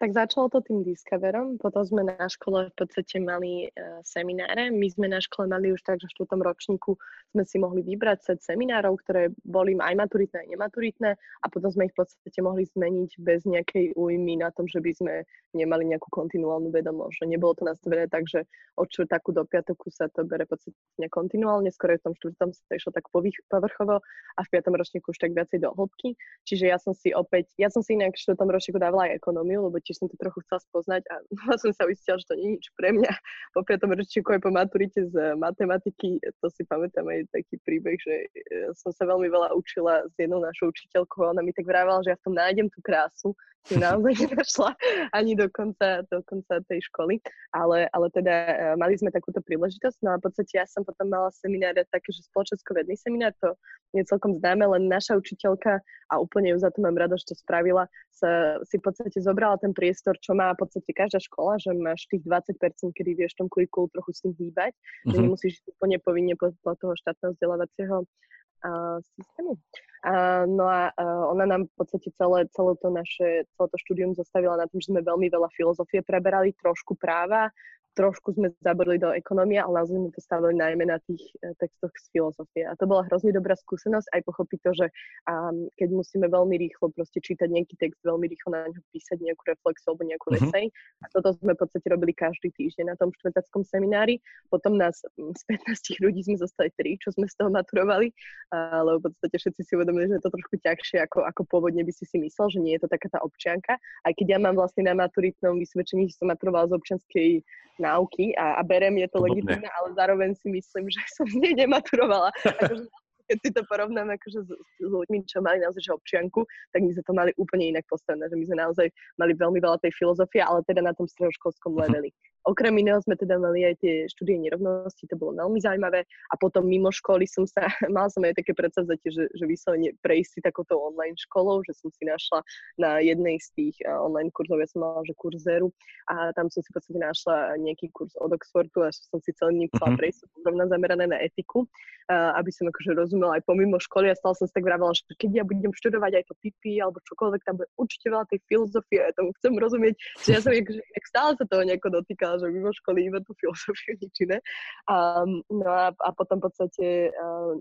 Tak 0.00 0.16
začalo 0.16 0.48
to 0.48 0.64
tým 0.64 0.80
Discoverom, 0.80 1.60
potom 1.60 1.84
sme 1.84 2.04
na 2.04 2.24
škole 2.24 2.72
v 2.72 2.74
podstate 2.76 3.20
mali 3.20 3.68
uh, 3.68 4.00
semináre. 4.00 4.72
My 4.72 4.88
sme 4.88 5.12
na 5.12 5.20
škole 5.20 5.44
mali 5.44 5.76
už 5.76 5.84
tak, 5.84 6.00
že 6.00 6.08
v 6.08 6.24
4. 6.24 6.40
ročníku 6.40 6.96
sme 7.36 7.44
si 7.44 7.56
mohli 7.60 7.84
vybrať 7.84 8.18
set 8.24 8.40
seminárov, 8.44 8.96
ktoré 9.04 9.28
boli 9.44 9.76
aj 9.76 9.94
maturitné, 9.96 10.44
aj 10.44 10.48
nematuritné 10.56 11.10
a 11.16 11.46
potom 11.52 11.68
sme 11.68 11.88
ich 11.88 11.94
v 11.96 12.00
podstate 12.00 12.40
mohli 12.40 12.64
zmeniť 12.68 13.10
bez 13.20 13.44
nejakej 13.44 13.96
újmy 13.96 14.40
na 14.40 14.48
tom, 14.52 14.64
že 14.68 14.80
by 14.80 14.92
sme 14.92 15.14
nemali 15.52 15.88
nejakú 15.88 16.08
kontinuálnu 16.12 16.72
vedomosť. 16.72 17.24
Že 17.24 17.24
nebolo 17.36 17.52
to 17.56 17.64
nastavené 17.68 18.08
tak, 18.08 18.24
že 18.24 18.44
od 18.80 18.88
čtvrtáku 18.88 19.36
do 19.36 19.44
piatoku 19.44 19.92
sa 19.92 20.08
to 20.12 20.24
bere 20.24 20.48
podstate 20.48 20.76
kontinuálne, 21.12 21.68
skoro 21.72 21.96
v 21.96 22.04
tom 22.04 22.14
štvrtom 22.16 22.50
sa 22.52 22.72
išlo 22.74 22.90
tak 22.92 23.06
povrchovo 23.12 24.02
a 24.36 24.40
v 24.42 24.48
piatom 24.50 24.74
ročníku 24.74 25.12
už 25.12 25.18
tak 25.20 25.32
viacej 25.36 25.62
do 25.62 25.70
hĺbky. 25.76 26.16
Čiže 26.48 26.64
ja 26.68 26.78
som 26.80 26.96
si 26.96 27.12
opäť, 27.14 27.52
ja 27.56 27.70
som 27.70 27.80
si 27.84 27.94
inak 27.94 28.16
v 28.16 28.22
štvrtom 28.26 28.48
ročníku 28.50 28.78
dávala 28.82 29.10
aj 29.10 29.22
ekonómiu, 29.22 29.69
lebo 29.70 29.78
tiež 29.78 30.02
som 30.02 30.10
to 30.10 30.18
trochu 30.18 30.42
chcela 30.42 30.60
spoznať 30.66 31.02
a 31.06 31.14
som 31.62 31.70
sa 31.70 31.86
uistila, 31.86 32.18
že 32.18 32.26
to 32.26 32.34
nie 32.34 32.46
je 32.50 32.54
nič 32.58 32.66
pre 32.74 32.90
mňa. 32.90 33.12
Po 33.54 33.62
piatom 33.62 33.94
ročníku 33.94 34.34
aj 34.34 34.42
po 34.42 34.50
maturite 34.50 35.06
z 35.10 35.14
matematiky, 35.38 36.18
to 36.22 36.46
si 36.50 36.62
pamätám 36.66 37.06
aj 37.10 37.26
taký 37.34 37.58
príbeh, 37.66 37.98
že 37.98 38.30
e, 38.30 38.70
som 38.78 38.94
sa 38.94 39.06
veľmi 39.06 39.26
veľa 39.26 39.54
učila 39.54 40.06
s 40.06 40.14
jednou 40.14 40.38
našou 40.38 40.70
učiteľkou 40.70 41.26
a 41.26 41.32
ona 41.34 41.42
mi 41.42 41.50
tak 41.50 41.66
vrávala, 41.66 42.02
že 42.06 42.14
ja 42.14 42.18
v 42.18 42.24
tom 42.30 42.34
nájdem 42.38 42.70
tú 42.70 42.78
krásu, 42.82 43.34
si 43.66 43.76
naozaj 43.84 44.14
nenašla 44.16 44.72
ani 45.12 45.36
do 45.36 45.46
konca, 45.52 46.02
do 46.08 46.24
konca 46.24 46.64
tej 46.68 46.80
školy, 46.88 47.20
ale, 47.52 47.88
ale 47.92 48.06
teda 48.14 48.32
e, 48.32 48.54
mali 48.80 48.96
sme 48.96 49.12
takúto 49.12 49.44
príležitosť, 49.44 50.00
no 50.00 50.16
a 50.16 50.20
v 50.20 50.24
podstate 50.24 50.56
ja 50.56 50.64
som 50.64 50.86
potom 50.86 51.12
mala 51.12 51.28
semináre 51.34 51.84
také, 51.92 52.08
že 52.14 52.24
spoločensko-vedný 52.32 52.96
seminár, 52.96 53.36
to 53.42 53.52
je 53.92 54.06
celkom 54.06 54.38
známe, 54.38 54.64
len 54.64 54.88
naša 54.88 55.18
učiteľka, 55.18 55.82
a 56.10 56.14
úplne 56.18 56.54
ju 56.54 56.58
za 56.58 56.72
to 56.72 56.80
mám 56.80 56.96
rada, 56.96 57.18
že 57.20 57.34
to 57.34 57.36
spravila, 57.36 57.86
sa, 58.10 58.58
si 58.64 58.80
v 58.80 58.84
podstate 58.84 59.18
zobrala 59.20 59.59
ten 59.60 59.76
priestor, 59.76 60.16
čo 60.18 60.32
má 60.32 60.56
v 60.56 60.64
podstate 60.64 60.90
každá 60.96 61.20
škola, 61.20 61.60
že 61.60 61.76
máš 61.76 62.08
tých 62.08 62.24
20%, 62.24 62.96
kedy 62.96 63.10
vieš 63.14 63.36
tom 63.36 63.46
kurikulu 63.52 63.92
trochu 63.92 64.10
s 64.16 64.20
tým 64.24 64.32
hýbať, 64.34 64.72
mm-hmm. 64.72 65.10
že 65.12 65.16
mhm. 65.16 65.22
nemusíš 65.28 65.54
úplne 65.68 65.96
povinne 66.00 66.34
podľa 66.34 66.74
toho 66.80 66.94
štátneho 66.96 67.30
vzdelávacieho 67.36 67.96
uh, 68.02 68.98
systému. 69.16 69.52
A, 70.00 70.48
no 70.48 70.64
a 70.64 70.96
uh, 70.96 71.24
ona 71.28 71.44
nám 71.44 71.68
v 71.68 71.74
podstate 71.76 72.08
celé, 72.16 72.48
celé 72.56 72.72
to 72.80 72.88
naše, 72.88 73.44
celé 73.44 73.66
to 73.68 73.78
štúdium 73.84 74.16
zastavila 74.16 74.56
na 74.56 74.64
tom, 74.64 74.80
že 74.80 74.88
sme 74.88 75.04
veľmi 75.04 75.28
veľa 75.28 75.52
filozofie 75.52 76.00
preberali, 76.00 76.56
trošku 76.56 76.96
práva, 76.96 77.52
trošku 77.94 78.34
sme 78.38 78.54
zaborili 78.62 78.98
do 79.02 79.10
ekonomie, 79.10 79.58
ale 79.58 79.82
naozaj 79.82 79.96
sme 79.98 80.10
to 80.14 80.20
stavili 80.22 80.54
najmä 80.54 80.84
na 80.86 80.98
tých 81.04 81.22
e, 81.42 81.54
textoch 81.58 81.90
z 81.94 82.06
filozofie. 82.14 82.62
A 82.66 82.78
to 82.78 82.86
bola 82.86 83.06
hrozne 83.10 83.34
dobrá 83.34 83.58
skúsenosť, 83.58 84.10
aj 84.14 84.20
pochopiť 84.26 84.58
to, 84.62 84.70
že 84.84 84.86
um, 85.26 85.66
keď 85.74 85.88
musíme 85.90 86.26
veľmi 86.30 86.56
rýchlo 86.60 86.94
proste 86.94 87.18
čítať 87.18 87.50
nejaký 87.50 87.74
text, 87.80 87.98
veľmi 88.06 88.30
rýchlo 88.30 88.54
na 88.54 88.70
ňo 88.70 88.80
písať 88.94 89.18
nejakú 89.18 89.42
reflexiu 89.50 89.92
alebo 89.92 90.02
nejakú 90.06 90.26
mm-hmm. 90.30 90.48
esej. 90.50 90.66
A 91.02 91.06
toto 91.10 91.28
sme 91.38 91.52
v 91.54 91.60
podstate 91.60 91.86
robili 91.90 92.12
každý 92.14 92.48
týždeň 92.54 92.94
na 92.94 92.96
tom 92.96 93.10
štvrtackom 93.10 93.62
seminári. 93.66 94.22
Potom 94.48 94.78
nás 94.78 95.02
z 95.16 95.42
15 95.46 96.04
ľudí 96.04 96.22
sme 96.26 96.38
zostali 96.38 96.70
tri, 96.78 96.94
čo 97.02 97.10
sme 97.10 97.26
z 97.26 97.34
toho 97.36 97.50
maturovali, 97.50 98.14
ale 98.54 98.98
v 98.98 99.10
podstate 99.10 99.36
všetci 99.36 99.60
si 99.66 99.72
uvedomili, 99.74 100.10
že 100.10 100.18
je 100.18 100.24
to 100.24 100.34
trošku 100.34 100.56
ťažšie, 100.62 100.98
ako, 101.06 101.26
ako 101.26 101.42
pôvodne 101.50 101.82
by 101.82 101.92
si 101.94 102.06
si 102.06 102.16
myslel, 102.22 102.46
že 102.54 102.58
nie 102.62 102.74
je 102.78 102.86
to 102.86 102.88
taká 102.90 103.08
tá 103.10 103.18
občianka. 103.22 103.76
Aj 104.06 104.12
keď 104.14 104.36
ja 104.36 104.38
mám 104.38 104.54
vlastne 104.58 104.86
na 104.86 104.94
maturitnom 104.94 105.58
vysvedčení, 105.58 106.10
že 106.10 106.18
som 106.18 106.30
maturovala 106.30 106.70
z 106.70 106.76
občianskej 106.78 107.30
náuky 107.80 108.36
a, 108.36 108.60
a 108.60 108.62
berem, 108.62 109.00
je 109.00 109.08
to 109.08 109.18
legitimné, 109.24 109.68
ale 109.80 109.88
zároveň 109.96 110.36
si 110.36 110.52
myslím, 110.52 110.86
že 110.92 111.00
som 111.16 111.26
z 111.32 111.36
nej 111.40 111.54
nematurovala. 111.56 112.28
Akože, 112.60 112.84
keď 113.30 113.38
si 113.46 113.50
to 113.54 113.62
porovnám 113.70 114.10
akože 114.10 114.42
s, 114.42 114.50
s 114.58 114.90
ľuďmi, 114.90 115.22
čo 115.24 115.38
mali 115.38 115.62
naozaj 115.62 115.86
že 115.86 115.94
občianku, 115.94 116.42
tak 116.74 116.82
my 116.82 116.90
sme 116.90 117.04
to 117.06 117.14
mali 117.14 117.30
úplne 117.38 117.70
inak 117.70 117.86
postavené, 117.86 118.26
že 118.26 118.34
my 118.34 118.44
sme 118.44 118.58
naozaj 118.58 118.86
mali 119.22 119.32
veľmi 119.38 119.62
veľa 119.62 119.78
tej 119.80 119.94
filozofie, 119.94 120.42
ale 120.42 120.66
teda 120.66 120.82
na 120.82 120.92
tom 120.92 121.06
stredoškolskom 121.06 121.72
mhm. 121.72 121.80
leveli. 121.86 122.10
Okrem 122.48 122.72
iného 122.80 123.00
sme 123.04 123.16
teda 123.16 123.36
mali 123.36 123.68
aj 123.68 123.84
tie 123.84 124.08
štúdie 124.08 124.40
nerovnosti, 124.40 125.04
to 125.04 125.16
bolo 125.16 125.36
veľmi 125.36 125.60
zaujímavé. 125.60 126.08
A 126.32 126.34
potom 126.40 126.64
mimo 126.64 126.88
školy 126.88 127.28
som 127.28 127.44
sa, 127.44 127.68
mal 127.96 128.08
som 128.08 128.24
aj 128.24 128.40
také 128.40 128.56
predsavzatie, 128.56 129.12
že, 129.12 129.24
že 129.36 129.44
vyslovene 129.44 129.92
prejsť 130.00 130.30
si 130.30 130.40
takouto 130.40 130.80
online 130.80 131.16
školou, 131.20 131.60
že 131.68 131.76
som 131.76 131.92
si 131.92 132.08
našla 132.08 132.40
na 132.80 133.00
jednej 133.04 133.36
z 133.40 133.48
tých 133.56 133.76
online 133.86 134.32
kurzov, 134.32 134.60
ja 134.60 134.68
som 134.68 134.84
mala, 134.84 135.04
že 135.04 135.12
kurz 135.16 135.44
Zeru 135.44 135.72
a 136.08 136.32
tam 136.36 136.48
som 136.48 136.60
si 136.64 136.68
v 136.72 136.76
podstate 136.76 137.00
našla 137.00 137.56
nejaký 137.60 137.92
kurz 137.92 138.12
od 138.20 138.32
Oxfordu 138.32 138.84
a 138.84 138.90
som 138.92 139.20
si 139.20 139.32
celý 139.36 139.64
ním 139.64 139.68
chcela 139.72 139.92
mm-hmm. 139.92 140.00
prejsť, 140.00 140.20
rovná 140.44 140.64
zamerané 140.68 141.04
na 141.08 141.18
etiku, 141.20 141.68
aby 142.10 142.50
som 142.50 142.66
akože 142.66 142.98
rozumela 142.98 143.38
aj 143.38 143.46
pomimo 143.46 143.78
školy 143.78 144.10
a 144.10 144.18
stále 144.18 144.34
som 144.34 144.46
si 144.50 144.54
tak 144.54 144.66
vravela, 144.66 144.90
že 144.90 145.06
keď 145.14 145.30
ja 145.42 145.44
budem 145.46 145.70
študovať 145.70 146.12
aj 146.18 146.24
to 146.26 146.34
pipi 146.42 146.82
alebo 146.82 146.98
čokoľvek, 147.06 147.40
tam 147.46 147.54
bude 147.62 147.70
určite 147.78 148.06
veľa 148.10 148.26
tej 148.26 148.40
filozofie, 148.50 148.98
ja 148.98 149.14
tomu 149.14 149.30
chcem 149.38 149.52
rozumieť, 149.54 149.94
že 150.26 150.28
ja 150.34 150.40
som 150.42 150.50
akože, 150.50 150.82
stále 151.06 151.30
sa 151.38 151.44
toho 151.46 151.62
nejako 151.62 151.88
dotýkala 152.02 152.29
povedala, 152.30 152.42
že 152.46 152.54
mimo 152.54 152.70
školy 152.70 152.98
iba 153.10 153.18
tú 153.22 153.34
filozofiu 153.34 153.94
nič 154.02 154.14
iné. 154.22 154.38
A, 154.86 155.26
no 155.50 155.66
a, 155.66 155.90
a 155.90 156.08
potom 156.14 156.38
v 156.38 156.46
podstate 156.46 157.10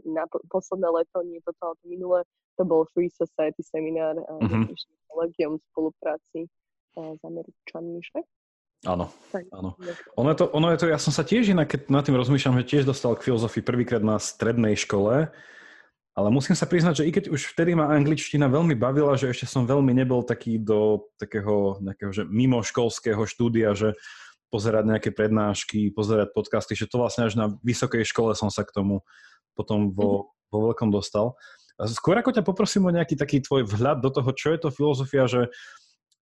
na 0.06 0.30
posledné 0.50 0.88
leto, 0.94 1.26
nie 1.26 1.42
toto, 1.42 1.74
ale 1.74 1.76
to 1.82 1.86
minulé, 1.90 2.20
to 2.58 2.64
bol 2.68 2.86
Free 2.94 3.10
Society 3.10 3.62
seminár 3.66 4.20
mm-hmm. 4.20 4.70
kolegium 5.10 5.58
v 5.58 5.64
spolupráci 5.74 6.40
s 6.98 7.22
Američanmi, 7.24 8.02
že? 8.04 8.20
Áno, 8.88 9.12
áno. 9.52 9.76
Ono 10.16 10.30
je, 10.32 10.38
to, 10.40 10.46
ono 10.56 10.72
je 10.72 10.78
to, 10.80 10.86
ja 10.88 10.96
som 10.96 11.12
sa 11.12 11.28
tiež 11.28 11.52
inak, 11.52 11.68
keď 11.68 11.92
nad 11.92 12.04
tým 12.08 12.16
rozmýšľam, 12.16 12.64
že 12.64 12.70
tiež 12.76 12.84
dostal 12.88 13.12
k 13.20 13.28
filozofii 13.28 13.60
prvýkrát 13.60 14.00
na 14.00 14.16
strednej 14.16 14.80
škole, 14.80 15.28
ale 16.16 16.28
musím 16.36 16.56
sa 16.56 16.68
priznať, 16.68 17.04
že 17.04 17.08
i 17.08 17.12
keď 17.16 17.32
už 17.32 17.56
vtedy 17.56 17.76
ma 17.76 17.92
angličtina 17.92 18.52
veľmi 18.52 18.76
bavila, 18.76 19.16
že 19.16 19.32
ešte 19.32 19.48
som 19.48 19.64
veľmi 19.64 19.96
nebol 19.96 20.20
taký 20.24 20.60
do 20.60 21.08
takého 21.16 21.80
nejakého, 21.80 22.12
že 22.12 22.24
mimoškolského 22.28 23.24
štúdia, 23.24 23.72
že 23.72 23.96
pozerať 24.50 24.84
nejaké 24.86 25.10
prednášky, 25.14 25.94
pozerať 25.94 26.34
podcasty, 26.34 26.74
že 26.74 26.90
to 26.90 27.02
vlastne 27.02 27.30
až 27.30 27.38
na 27.38 27.54
vysokej 27.62 28.06
škole 28.06 28.34
som 28.34 28.50
sa 28.50 28.66
k 28.66 28.74
tomu 28.74 29.06
potom 29.54 29.94
vo, 29.94 30.10
mhm. 30.10 30.50
vo 30.50 30.58
veľkom 30.70 30.90
dostal. 30.90 31.38
A 31.80 31.88
skôr 31.88 32.20
ako 32.20 32.36
ťa 32.36 32.44
poprosím 32.44 32.92
o 32.92 32.96
nejaký 32.96 33.16
taký 33.16 33.40
tvoj 33.40 33.64
vhľad 33.64 34.04
do 34.04 34.12
toho, 34.12 34.30
čo 34.36 34.52
je 34.52 34.60
to 34.60 34.70
filozofia, 34.70 35.32
že, 35.32 35.48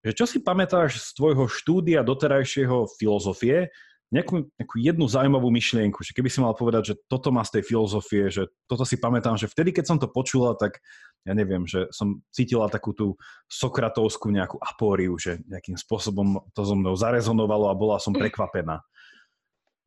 že 0.05 0.11
čo 0.13 0.29
si 0.29 0.37
pamätáš 0.37 1.01
z 1.01 1.09
tvojho 1.17 1.49
štúdia 1.49 2.05
doterajšieho 2.05 2.85
filozofie, 3.01 3.73
nejakú, 4.07 4.47
nejakú 4.55 4.75
jednu 4.79 5.05
zaujímavú 5.07 5.51
myšlienku, 5.51 5.99
že 5.99 6.15
keby 6.15 6.31
si 6.31 6.39
mal 6.39 6.55
povedať, 6.55 6.93
že 6.93 6.99
toto 7.11 7.27
má 7.27 7.43
z 7.43 7.59
tej 7.59 7.63
filozofie, 7.67 8.31
že 8.31 8.47
toto 8.63 8.87
si 8.87 8.95
pamätám, 8.95 9.35
že 9.35 9.51
vtedy, 9.51 9.75
keď 9.75 9.85
som 9.85 9.97
to 9.99 10.07
počula, 10.07 10.55
tak 10.55 10.79
ja 11.27 11.35
neviem, 11.35 11.67
že 11.67 11.91
som 11.91 12.23
cítila 12.31 12.71
takú 12.71 12.95
tú 12.95 13.19
sokratovskú 13.51 14.31
nejakú 14.31 14.55
apóriu, 14.63 15.19
že 15.19 15.43
nejakým 15.51 15.75
spôsobom 15.75 16.39
to 16.55 16.61
so 16.63 16.75
mnou 16.75 16.95
zarezonovalo 16.95 17.67
a 17.67 17.75
bola 17.75 17.99
som 17.99 18.15
prekvapená. 18.15 18.79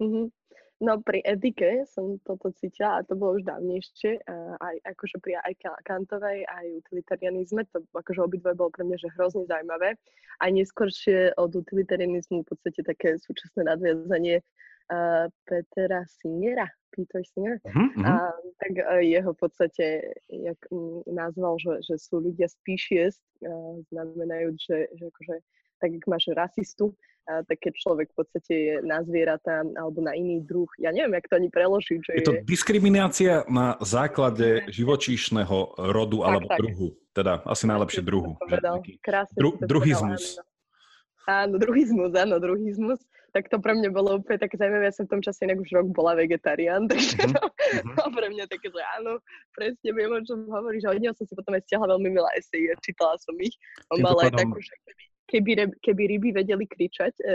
Mm-hmm. 0.01 0.40
No 0.81 0.97
pri 1.05 1.21
etike 1.29 1.85
som 1.85 2.17
toto 2.25 2.49
cítila 2.57 3.01
a 3.01 3.05
to 3.05 3.13
bolo 3.13 3.37
už 3.37 3.45
dávnejšie, 3.45 4.25
aj 4.65 4.77
akože 4.89 5.21
pri 5.21 5.37
aj 5.45 5.55
kantovej, 5.85 6.49
aj 6.49 6.67
utilitarianizme, 6.81 7.69
to 7.69 7.85
akože 7.93 8.25
obidve 8.25 8.57
bolo 8.57 8.73
pre 8.73 8.89
mňa 8.89 8.97
že 8.97 9.13
hrozne 9.13 9.45
zaujímavé. 9.45 10.01
A 10.41 10.49
neskôršie 10.49 11.37
od 11.37 11.53
utilitarianizmu 11.53 12.43
v 12.45 12.49
podstate 12.49 12.81
také 12.81 13.21
súčasné 13.21 13.69
nadviazanie 13.69 14.41
uh, 14.41 15.29
Petera 15.45 16.09
Singera, 16.09 16.65
Peter 16.97 17.21
Singer, 17.29 17.61
uh-huh, 17.61 18.01
a, 18.09 18.33
tak 18.65 18.73
uh, 18.81 19.05
jeho 19.05 19.37
v 19.37 19.39
podstate 19.39 20.17
jak, 20.33 20.61
um, 20.73 21.05
nazval, 21.05 21.61
že, 21.61 21.85
že 21.85 22.01
sú 22.01 22.25
ľudia 22.25 22.49
species, 22.49 23.21
uh, 23.45 23.85
znamenajú, 23.93 24.57
že, 24.57 24.89
že 24.97 25.05
akože 25.13 25.37
tak 25.81 25.97
ak 25.97 26.05
máš 26.07 26.29
rasistu, 26.37 26.93
a 27.31 27.47
tak 27.47 27.63
keď 27.63 27.73
človek 27.79 28.07
v 28.11 28.17
podstate 28.17 28.55
je 28.55 28.75
na 28.83 29.07
zvieratá 29.07 29.63
alebo 29.63 30.03
na 30.03 30.19
iný 30.19 30.43
druh, 30.43 30.67
ja 30.83 30.91
neviem, 30.91 31.15
jak 31.15 31.31
to 31.31 31.39
ani 31.39 31.49
preložiť. 31.53 31.99
Že 32.03 32.13
je 32.17 32.25
to 32.27 32.35
je... 32.35 32.43
diskriminácia 32.43 33.47
na 33.47 33.79
základe 33.85 34.67
živočíšneho 34.67 35.79
rodu 35.95 36.19
tak, 36.21 36.27
alebo 36.27 36.47
tak. 36.51 36.59
druhu. 36.59 36.89
Teda 37.15 37.33
asi 37.47 37.65
najlepšie 37.71 38.03
druhu. 38.03 38.35
Krásne 39.03 39.37
Dru- 39.39 39.59
druhizmus. 39.63 40.43
Áno, 41.31 41.63
druhizmus, 41.63 42.11
áno, 42.19 42.43
druhizmus. 42.43 42.99
Tak 43.31 43.47
to 43.47 43.63
pre 43.63 43.79
mňa 43.79 43.95
bolo 43.95 44.19
úplne 44.19 44.43
také 44.43 44.59
zaujímavé. 44.59 44.91
Ja 44.91 44.95
som 44.95 45.07
v 45.07 45.13
tom 45.15 45.23
čase 45.23 45.47
inak 45.47 45.63
už 45.63 45.71
rok 45.71 45.87
bola 45.95 46.19
vegetarián, 46.19 46.87
takže 46.91 47.15
mm-hmm. 47.15 47.95
to, 47.95 48.03
to 48.03 48.05
pre 48.11 48.27
mňa 48.27 48.45
také, 48.51 48.67
že 48.75 48.83
áno, 48.99 49.23
presne 49.55 49.91
viem, 49.95 50.11
o 50.11 50.19
čom 50.27 50.51
hovoríš. 50.51 50.91
A 50.91 50.95
od 50.95 50.99
neho 50.99 51.15
som 51.15 51.23
si 51.23 51.39
potom 51.39 51.55
aj 51.55 51.63
stiahla 51.71 51.95
veľmi 51.95 52.11
milé 52.11 52.27
esej 52.35 52.75
čítala 52.83 53.15
som 53.23 53.39
ich. 53.39 53.55
On 53.95 54.03
mal 54.03 54.19
aj 54.19 54.35
takú, 54.35 54.59
že 54.59 54.75
keby, 54.83 55.05
keby, 55.31 55.79
keby 55.79 56.03
ryby 56.11 56.29
vedeli 56.35 56.67
kričať, 56.67 57.15
e, 57.23 57.35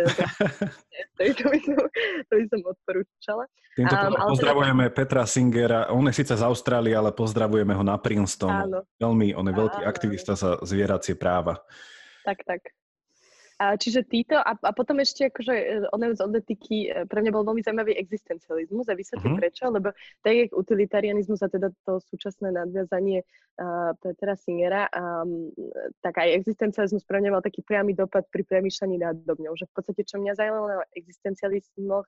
to, 1.15 1.21
to, 1.31 1.45
by 1.47 1.60
som, 1.63 1.77
to 2.27 2.34
by 2.36 2.45
som 2.51 2.60
odporúčala. 2.67 3.43
Týmto 3.75 3.95
um, 3.95 4.15
pozdravujeme 4.36 4.86
teda... 4.91 4.95
Petra 4.95 5.23
Singera. 5.23 5.79
On 5.91 6.03
je 6.08 6.15
síce 6.15 6.36
z 6.36 6.43
Austrálie, 6.43 6.95
ale 6.95 7.15
pozdravujeme 7.15 7.71
ho 7.71 7.84
na 7.84 7.95
Princeton. 7.95 8.51
Áno. 8.51 8.79
Veľmi, 8.99 9.31
on 9.36 9.47
je 9.47 9.55
veľký 9.55 9.81
áno. 9.84 9.89
aktivista 9.89 10.36
za 10.36 10.60
zvieracie 10.63 11.15
práva. 11.15 11.60
Tak, 12.27 12.43
tak. 12.43 12.62
A, 13.56 13.80
čiže 13.80 14.04
títo 14.04 14.36
a, 14.36 14.52
a 14.52 14.72
potom 14.76 15.00
ešte 15.00 15.32
akože 15.32 15.54
e, 15.56 15.65
one 15.96 16.12
z 16.12 16.20
odletiky, 16.20 16.91
e, 16.91 17.08
pre 17.08 17.24
mňa 17.24 17.32
bol 17.32 17.48
veľmi 17.48 17.63
zaujímavý 17.63 17.96
existencializmus 17.96 18.91
a 18.91 19.00
vysvetlím 19.00 19.39
uh-huh. 19.39 19.44
prečo, 19.48 19.63
lebo 19.72 19.96
tak 20.28 20.34
je 20.36 20.52
utilitarianizmus 20.52 21.39
a 21.39 21.48
teda 21.48 21.72
to 21.88 22.04
súčasné 22.04 22.52
nadviazanie 22.52 23.24
uh, 23.24 23.96
Petra 24.04 24.36
Singera, 24.36 24.91
um, 24.91 25.56
tak 26.04 26.20
aj 26.20 26.36
existencializmus 26.36 27.08
pre 27.08 27.24
mňa 27.24 27.32
mal 27.32 27.39
taký 27.39 27.63
priamy 27.63 27.96
dopad 27.96 28.28
pri 28.28 28.44
premýšľaní 28.44 29.00
nad 29.00 29.15
dobňou, 29.24 29.56
že 29.56 29.72
v 29.72 29.74
podstate 29.80 30.04
čo 30.04 30.20
mňa 30.20 30.36
zaujímalo 30.36 30.68
na 30.76 30.78
existencializmoch, 31.00 32.04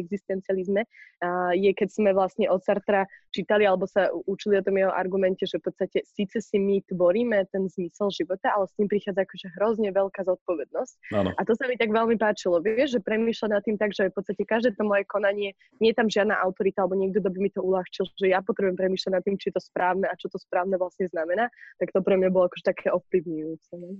existencializme 0.00 0.80
uh, 0.80 1.52
je, 1.52 1.76
keď 1.76 1.88
sme 1.92 2.16
vlastne 2.16 2.48
od 2.48 2.64
Sartra 2.64 3.04
čítali 3.36 3.68
alebo 3.68 3.84
sa 3.84 4.08
učili 4.24 4.56
o 4.56 4.64
tom 4.64 4.80
jeho 4.80 4.96
argumente, 4.96 5.44
že 5.44 5.60
v 5.60 5.68
podstate 5.68 6.08
síce 6.08 6.40
si 6.40 6.56
my 6.56 6.80
tvoríme 6.88 7.44
ten 7.52 7.68
zmysel 7.68 8.08
života, 8.08 8.56
ale 8.56 8.64
s 8.64 8.72
tým 8.80 8.88
prichádza 8.88 9.28
akože 9.28 9.52
hrozne 9.60 9.92
veľká 9.92 10.24
zodpovednosť 10.24 10.85
činnosť. 10.86 10.94
Áno. 11.12 11.30
A 11.34 11.42
to 11.42 11.52
sa 11.58 11.66
mi 11.66 11.74
tak 11.74 11.90
veľmi 11.90 12.16
páčilo, 12.16 12.62
vieš, 12.62 12.98
že 12.98 13.00
premýšľať 13.02 13.50
nad 13.50 13.62
tým 13.66 13.76
tak, 13.76 13.90
že 13.92 14.10
v 14.10 14.14
podstate 14.14 14.42
každé 14.46 14.78
to 14.78 14.84
moje 14.86 15.04
konanie, 15.10 15.58
nie 15.82 15.90
je 15.90 15.98
tam 15.98 16.06
žiadna 16.06 16.38
autorita 16.38 16.86
alebo 16.86 16.94
niekto, 16.94 17.18
kto 17.20 17.30
by 17.34 17.38
mi 17.42 17.50
to 17.50 17.60
uľahčil, 17.62 18.04
že 18.14 18.26
ja 18.30 18.40
potrebujem 18.40 18.78
premýšľať 18.78 19.12
nad 19.12 19.22
tým, 19.26 19.36
či 19.36 19.50
je 19.50 19.54
to 19.58 19.62
správne 19.62 20.06
a 20.06 20.14
čo 20.14 20.30
to 20.30 20.38
správne 20.38 20.78
vlastne 20.78 21.10
znamená, 21.10 21.50
tak 21.82 21.90
to 21.90 21.98
pre 22.00 22.14
mňa 22.14 22.30
bolo 22.30 22.46
akože 22.46 22.64
také 22.64 22.86
ovplyvňujúce. 22.94 23.72
Ne? 23.82 23.90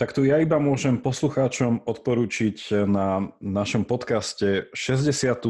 Tak 0.00 0.16
tu 0.16 0.24
ja 0.24 0.40
iba 0.40 0.56
môžem 0.56 0.96
poslucháčom 0.96 1.84
odporúčiť 1.84 2.88
na 2.88 3.28
našom 3.44 3.84
podcaste 3.84 4.72
67. 4.72 5.44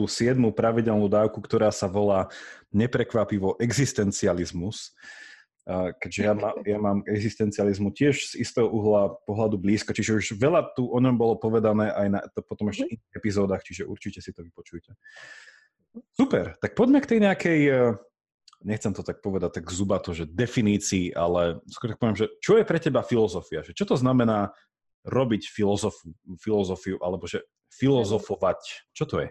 pravidelnú 0.51 1.07
dávku, 1.07 1.39
ktorá 1.39 1.71
sa 1.71 1.87
volá 1.87 2.27
neprekvapivo 2.75 3.63
existencializmus 3.63 4.91
keďže 6.03 6.23
ja, 6.27 6.35
má, 6.35 6.51
ja 6.67 6.79
mám 6.83 7.07
existencializmu 7.07 7.95
tiež 7.95 8.35
z 8.35 8.43
istého 8.43 8.67
uhla 8.67 9.15
pohľadu 9.31 9.63
blízko, 9.63 9.95
čiže 9.95 10.19
už 10.19 10.27
veľa 10.35 10.75
tu 10.75 10.91
o 10.91 10.99
ňom 10.99 11.15
bolo 11.15 11.39
povedané 11.39 11.95
aj 11.95 12.07
na 12.11 12.21
to 12.35 12.43
potom 12.43 12.75
ešte 12.75 12.87
mhm. 12.87 12.91
iných 12.99 13.15
epizódach, 13.15 13.63
čiže 13.63 13.87
určite 13.87 14.19
si 14.19 14.35
to 14.35 14.43
vypočujte. 14.43 14.91
Super, 16.17 16.57
tak 16.59 16.75
poďme 16.75 17.05
k 17.05 17.11
tej 17.15 17.19
nejakej, 17.21 17.61
e, 17.69 17.75
nechcem 18.65 18.91
to 18.97 19.05
tak 19.07 19.23
povedať 19.23 19.63
tak 19.63 19.67
zubato, 19.71 20.11
že 20.17 20.27
definícii, 20.27 21.15
ale 21.15 21.63
skôr 21.69 21.95
tak 21.95 22.01
poviem, 22.01 22.19
že 22.19 22.33
čo 22.41 22.59
je 22.59 22.65
pre 22.65 22.81
teba 22.81 23.05
filozofia? 23.05 23.63
Že 23.63 23.77
čo 23.77 23.85
to 23.87 23.97
znamená 24.01 24.51
robiť 25.05 25.53
filozofu, 25.53 26.11
filozofiu, 26.41 26.97
alebo 27.05 27.29
že 27.29 27.45
filozofovať? 27.71 28.91
Čo 28.97 29.05
to 29.05 29.17
je? 29.21 29.29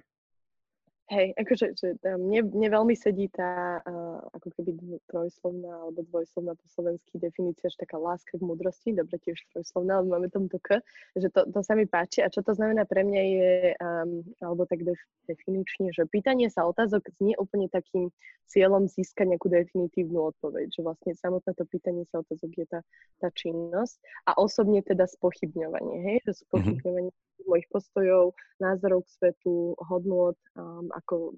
Hej, 1.11 1.35
akože 1.35 1.75
že 1.75 1.99
mne, 2.07 2.47
mne 2.55 2.71
veľmi 2.71 2.95
sedí 2.95 3.27
tá 3.35 3.83
uh, 3.83 4.23
ako 4.31 4.47
keby 4.55 4.79
trojslovná 5.11 5.83
alebo 5.83 6.07
dvojslovná 6.07 6.55
po 6.55 6.63
slovensky 6.71 7.19
definícia, 7.19 7.67
že 7.67 7.83
taká 7.83 7.99
láska 7.99 8.39
k 8.39 8.47
múdrosti, 8.47 8.95
dobre 8.95 9.19
tiež 9.19 9.35
trojslovná, 9.51 9.99
ale 9.99 10.07
máme 10.07 10.31
tomu 10.31 10.47
to 10.47 10.55
k, 10.63 10.79
že 11.19 11.27
to, 11.35 11.43
to 11.51 11.59
sa 11.67 11.75
mi 11.75 11.83
páči 11.83 12.23
a 12.23 12.31
čo 12.31 12.39
to 12.47 12.55
znamená 12.55 12.87
pre 12.87 13.03
mňa 13.03 13.21
je, 13.27 13.51
um, 13.83 14.23
alebo 14.39 14.63
tak 14.63 14.87
def, 14.87 15.03
definične, 15.27 15.91
že 15.91 16.07
pýtanie 16.07 16.47
sa 16.47 16.63
otázok 16.63 17.03
znie 17.19 17.35
úplne 17.35 17.67
takým 17.67 18.07
cieľom 18.47 18.87
získať 18.87 19.35
nejakú 19.35 19.51
definitívnu 19.51 20.31
odpoveď, 20.31 20.71
že 20.71 20.79
vlastne 20.79 21.11
samotné 21.11 21.51
to 21.59 21.67
pýtanie 21.67 22.07
sa 22.07 22.23
otázok 22.23 22.55
je 22.55 22.65
tá, 22.71 22.79
tá 23.19 23.27
činnosť 23.35 23.99
a 24.31 24.39
osobne 24.39 24.79
teda 24.79 25.11
spochybňovanie, 25.11 26.07
hej, 26.07 26.17
že 26.23 26.31
mhm. 26.31 26.39
spochybňovanie 26.47 27.11
mm-hmm 27.11 27.29
mojich 27.47 27.67
postojov, 27.69 28.37
názorov 28.61 29.05
k 29.05 29.13
svetu, 29.17 29.73
hodnôt, 29.89 30.37
um, 30.55 30.89
ako 31.01 31.35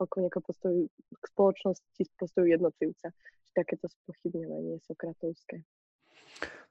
celkovne 0.00 0.28
ako 0.32 0.40
postoj 0.42 0.74
k 0.90 1.24
spoločnosti, 1.30 2.02
postoju 2.18 2.46
jednotlivca. 2.48 3.12
Čiže 3.12 3.54
takéto 3.54 3.86
spochybňovanie 3.86 4.82
sokratovské. 4.88 5.62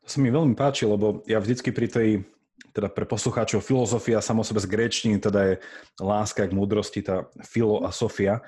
To 0.01 0.08
sa 0.10 0.17
mi 0.19 0.34
veľmi 0.34 0.58
páči, 0.58 0.89
lebo 0.89 1.21
ja 1.30 1.38
vždycky 1.38 1.69
pri 1.69 1.88
tej, 1.88 2.10
teda 2.73 2.89
pre 2.89 3.06
poslucháčov, 3.06 3.62
filozofia 3.62 4.19
samo 4.19 4.41
sebe 4.41 4.60
z 4.60 4.67
gréčtiny, 4.67 5.21
teda 5.21 5.39
je 5.45 5.56
láska 6.01 6.49
k 6.49 6.58
múdrosti, 6.58 7.06
tá 7.06 7.30
filo 7.45 7.86
a 7.86 7.93
sofia. 7.93 8.41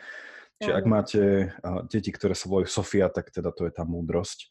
Čiže 0.64 0.80
ak 0.80 0.86
máte 0.88 1.22
deti, 1.92 2.08
ktoré 2.14 2.38
sa 2.38 2.48
volajú 2.48 2.72
Sofia, 2.72 3.12
tak 3.12 3.36
teda 3.36 3.52
to 3.52 3.68
je 3.68 3.74
tá 3.76 3.84
múdrosť. 3.84 4.48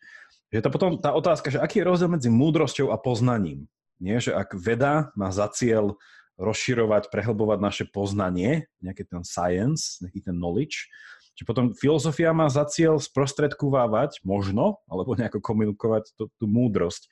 Je 0.52 0.60
to 0.60 0.68
potom 0.68 1.00
tá 1.00 1.16
otázka, 1.16 1.48
že 1.48 1.56
aký 1.56 1.80
je 1.80 1.88
rozdiel 1.88 2.12
medzi 2.12 2.28
múdrosťou 2.28 2.92
a 2.92 3.00
poznaním? 3.00 3.64
Nie, 3.96 4.20
že 4.20 4.36
ak 4.36 4.52
veda 4.52 5.14
má 5.16 5.32
za 5.32 5.48
cieľ 5.48 5.96
rozširovať, 6.40 7.12
prehlbovať 7.12 7.58
naše 7.60 7.84
poznanie, 7.88 8.68
nejaký 8.80 9.04
ten 9.08 9.22
science, 9.22 10.00
nejaký 10.00 10.24
ten 10.24 10.36
knowledge, 10.36 10.88
že 11.32 11.48
potom 11.48 11.72
filozofia 11.72 12.36
má 12.36 12.48
za 12.52 12.68
cieľ 12.68 13.00
sprostredkovávať, 13.00 14.20
možno, 14.24 14.84
alebo 14.84 15.16
nejako 15.16 15.40
komunikovať 15.40 16.12
tú, 16.16 16.28
tú 16.36 16.44
múdrosť. 16.44 17.08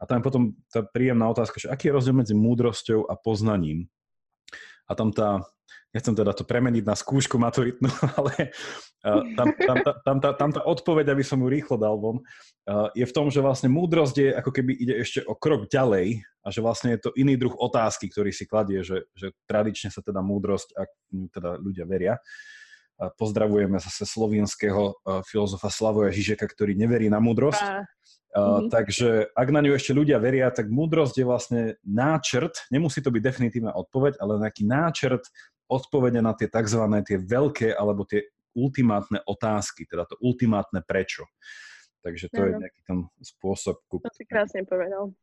A 0.00 0.08
tam 0.08 0.24
potom 0.24 0.56
tá 0.72 0.82
príjemná 0.82 1.28
otázka, 1.28 1.60
že 1.60 1.70
aký 1.70 1.92
je 1.92 1.94
rozdiel 1.94 2.16
medzi 2.16 2.34
múdrosťou 2.34 3.06
a 3.06 3.14
poznaním. 3.14 3.86
A 4.90 4.98
tam 4.98 5.14
tá 5.14 5.46
nechcem 5.90 6.14
teda 6.14 6.30
to 6.30 6.46
premeniť 6.46 6.84
na 6.86 6.94
skúšku 6.94 7.34
maturitnú, 7.38 7.90
ale 8.18 8.54
tam, 9.34 9.48
tam, 9.54 9.76
tam, 10.04 10.16
tam, 10.20 10.34
tam 10.36 10.50
tá 10.54 10.62
odpoveď, 10.62 11.12
aby 11.12 11.24
som 11.26 11.42
ju 11.42 11.48
rýchlo 11.50 11.76
dal 11.80 11.98
von, 11.98 12.22
je 12.94 13.02
v 13.02 13.14
tom, 13.14 13.32
že 13.32 13.42
vlastne 13.42 13.72
múdrosť 13.72 14.16
je 14.16 14.30
ako 14.30 14.50
keby 14.54 14.72
ide 14.76 14.94
ešte 15.02 15.24
o 15.26 15.34
krok 15.34 15.66
ďalej 15.66 16.22
a 16.44 16.48
že 16.48 16.60
vlastne 16.62 16.94
je 16.94 17.00
to 17.02 17.10
iný 17.18 17.34
druh 17.34 17.52
otázky, 17.56 18.06
ktorý 18.06 18.30
si 18.30 18.46
kladie, 18.46 18.86
že, 18.86 19.10
že 19.18 19.34
tradične 19.50 19.90
sa 19.90 20.04
teda 20.04 20.22
múdrosť, 20.22 20.78
ak 20.78 20.88
teda 21.34 21.50
ľudia 21.58 21.84
veria, 21.88 22.14
pozdravujeme 23.16 23.80
zase 23.80 24.04
slovenského 24.04 25.00
filozofa 25.24 25.72
Slavoja 25.72 26.12
Žižeka, 26.12 26.44
ktorý 26.44 26.76
neverí 26.76 27.08
na 27.08 27.16
múdrosť. 27.16 27.64
A, 27.64 27.80
uh, 27.80 28.60
mm-hmm. 28.60 28.68
Takže 28.68 29.32
ak 29.32 29.48
na 29.48 29.60
ňu 29.64 29.72
ešte 29.72 29.96
ľudia 29.96 30.20
veria, 30.20 30.52
tak 30.52 30.68
múdrosť 30.68 31.14
je 31.16 31.24
vlastne 31.24 31.62
náčrt, 31.80 32.68
nemusí 32.68 33.00
to 33.00 33.08
byť 33.08 33.22
definitívna 33.24 33.72
odpoveď, 33.72 34.20
ale 34.20 34.44
nejaký 34.44 34.68
náčrt 34.68 35.24
odpovede 35.70 36.18
na 36.18 36.34
tie 36.34 36.50
tzv. 36.50 36.82
tie 37.06 37.18
veľké 37.22 37.70
alebo 37.78 38.02
tie 38.02 38.26
ultimátne 38.58 39.22
otázky, 39.22 39.86
teda 39.86 40.10
to 40.10 40.18
ultimátne 40.18 40.82
prečo. 40.82 41.24
Takže 42.02 42.26
to 42.32 42.40
no, 42.40 42.46
je 42.48 42.52
nejaký 42.66 42.80
ten 42.82 42.98
spôsob. 43.22 43.76
Ku... 43.86 44.02
To 44.02 44.10
si 44.10 44.26
krásne 44.26 44.66
povedal. 44.66 45.14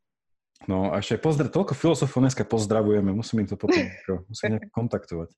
No 0.66 0.90
a 0.90 0.98
ešte 0.98 1.22
pozdrav, 1.22 1.54
toľko 1.54 1.74
filozofov 1.76 2.18
dneska 2.18 2.42
pozdravujeme, 2.42 3.14
musím 3.14 3.46
im 3.46 3.48
to 3.50 3.54
potom 3.54 3.78
musím 4.26 4.58
nejak 4.58 4.74
kontaktovať. 4.74 5.30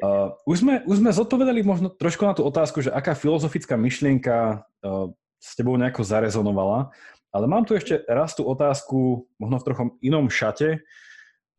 Uh, 0.00 0.32
už, 0.48 0.64
sme, 0.64 0.74
už 0.88 0.96
sme 1.04 1.12
zodpovedali 1.12 1.60
možno 1.60 1.92
trošku 1.92 2.24
na 2.24 2.32
tú 2.32 2.42
otázku, 2.42 2.80
že 2.80 2.90
aká 2.90 3.12
filozofická 3.12 3.76
myšlienka 3.76 4.64
uh, 4.82 5.12
s 5.36 5.54
tebou 5.54 5.76
nejako 5.76 6.02
zarezonovala, 6.02 6.88
ale 7.30 7.44
mám 7.46 7.68
tu 7.68 7.76
ešte 7.76 8.00
raz 8.08 8.32
tú 8.32 8.42
otázku, 8.48 9.28
možno 9.36 9.60
v 9.60 9.66
trochom 9.70 9.88
inom 10.00 10.26
šate, 10.32 10.82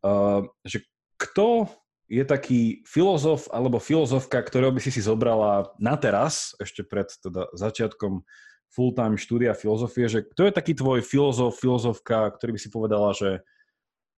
uh, 0.04 0.42
že 0.66 0.84
kto 1.22 1.70
je 2.12 2.24
taký 2.28 2.84
filozof 2.84 3.48
alebo 3.56 3.80
filozofka, 3.80 4.44
ktorého 4.44 4.76
by 4.76 4.84
si 4.84 4.92
si 4.92 5.00
zobrala 5.00 5.72
na 5.80 5.96
teraz, 5.96 6.52
ešte 6.60 6.84
pred 6.84 7.08
teda 7.08 7.48
začiatkom 7.56 8.28
full-time 8.68 9.16
štúdia 9.16 9.56
filozofie, 9.56 10.12
že 10.12 10.20
kto 10.28 10.52
je 10.52 10.52
taký 10.52 10.76
tvoj 10.76 11.00
filozof, 11.08 11.56
filozofka, 11.56 12.36
ktorý 12.36 12.60
by 12.60 12.60
si 12.60 12.68
povedala, 12.68 13.16
že 13.16 13.40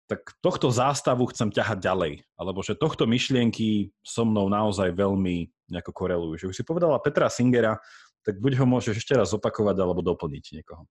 tak 0.09 0.24
tohto 0.40 0.72
zástavu 0.72 1.28
chcem 1.33 1.52
ťahať 1.52 1.78
ďalej, 1.85 2.12
alebo 2.37 2.64
že 2.64 2.81
tohto 2.81 3.05
myšlienky 3.05 3.92
so 4.00 4.24
mnou 4.24 4.48
naozaj 4.48 4.92
veľmi 4.92 5.52
nejako 5.68 5.92
korelujú. 5.92 6.35
Že 6.37 6.48
už 6.48 6.57
si 6.57 6.64
povedala 6.64 7.00
Petra 7.00 7.28
Singera, 7.28 7.76
tak 8.24 8.40
buď 8.40 8.61
ho 8.61 8.66
môžeš 8.68 9.05
ešte 9.05 9.16
raz 9.16 9.33
opakovať 9.37 9.76
alebo 9.81 10.00
doplniť 10.00 10.44
niekoho. 10.61 10.88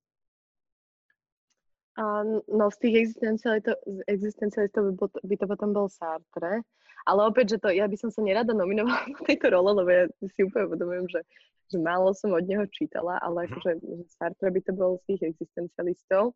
No 2.48 2.72
z 2.72 2.78
tých 2.80 2.96
existencialistov, 3.08 3.76
existencialistov 4.08 4.96
by, 4.96 5.08
by 5.28 5.36
to 5.36 5.46
potom 5.48 5.70
bol 5.76 5.88
Sartre, 5.92 6.64
ale 7.04 7.20
opäť, 7.28 7.58
že 7.58 7.68
to, 7.68 7.70
ja 7.74 7.90
by 7.90 7.98
som 8.00 8.14
sa 8.14 8.24
nerada 8.24 8.56
nominovala 8.56 9.12
na 9.12 9.20
tejto 9.28 9.52
role, 9.52 9.72
lebo 9.76 9.90
ja 9.90 10.06
si 10.32 10.48
úplne 10.48 10.72
uvedomujem, 10.72 11.06
že, 11.12 11.22
že 11.68 11.78
málo 11.82 12.16
som 12.16 12.32
od 12.32 12.46
neho 12.48 12.64
čítala, 12.72 13.20
ale 13.20 13.44
mhm. 13.44 13.48
akože 13.52 13.72
Sartre 14.08 14.50
by 14.54 14.62
to 14.64 14.72
bol 14.72 14.92
z 15.04 15.16
tých 15.16 15.36
existencialistov. 15.36 16.32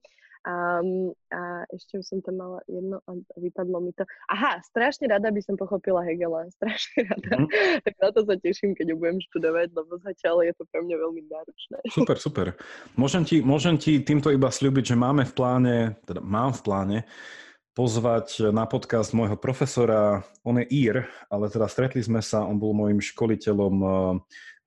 Um, 0.45 1.09
a 1.33 1.65
ešte 1.73 2.05
som 2.05 2.21
tam 2.21 2.37
mala 2.37 2.61
jedno 2.69 3.01
a 3.09 3.17
vypadlo 3.33 3.81
mi 3.81 3.89
to. 3.97 4.05
Aha, 4.29 4.61
strašne 4.61 5.09
rada 5.09 5.33
by 5.33 5.41
som 5.41 5.57
pochopila 5.57 6.05
Hegela, 6.05 6.45
strašne 6.61 7.09
rada. 7.09 7.33
Mm. 7.41 7.49
tak 7.81 7.93
na 7.97 8.09
to 8.13 8.21
sa 8.29 8.37
teším, 8.37 8.77
keď 8.77 8.93
ho 8.93 8.97
budem 9.01 9.17
študovať, 9.25 9.73
lebo 9.73 9.97
zatiaľ 10.05 10.45
je 10.45 10.53
to 10.53 10.63
pre 10.69 10.85
mňa 10.85 10.95
veľmi 11.01 11.21
náročné. 11.25 11.77
Super, 11.89 12.17
super. 12.21 12.47
Môžem 12.93 13.25
ti, 13.25 13.41
môžem 13.41 13.81
ti 13.81 13.97
týmto 14.05 14.29
iba 14.29 14.53
slúbiť, 14.53 14.93
že 14.93 14.95
máme 14.95 15.25
v 15.25 15.33
pláne, 15.33 15.75
teda 16.05 16.21
mám 16.21 16.53
v 16.53 16.61
pláne, 16.61 16.97
pozvať 17.75 18.55
na 18.55 18.63
podcast 18.69 19.11
môjho 19.11 19.35
profesora, 19.35 20.23
on 20.47 20.61
je 20.61 20.65
Ír, 20.71 21.09
ale 21.27 21.51
teda 21.51 21.67
stretli 21.67 21.99
sme 21.99 22.23
sa, 22.23 22.45
on 22.45 22.55
bol 22.55 22.71
môjim 22.71 23.03
školiteľom 23.03 23.75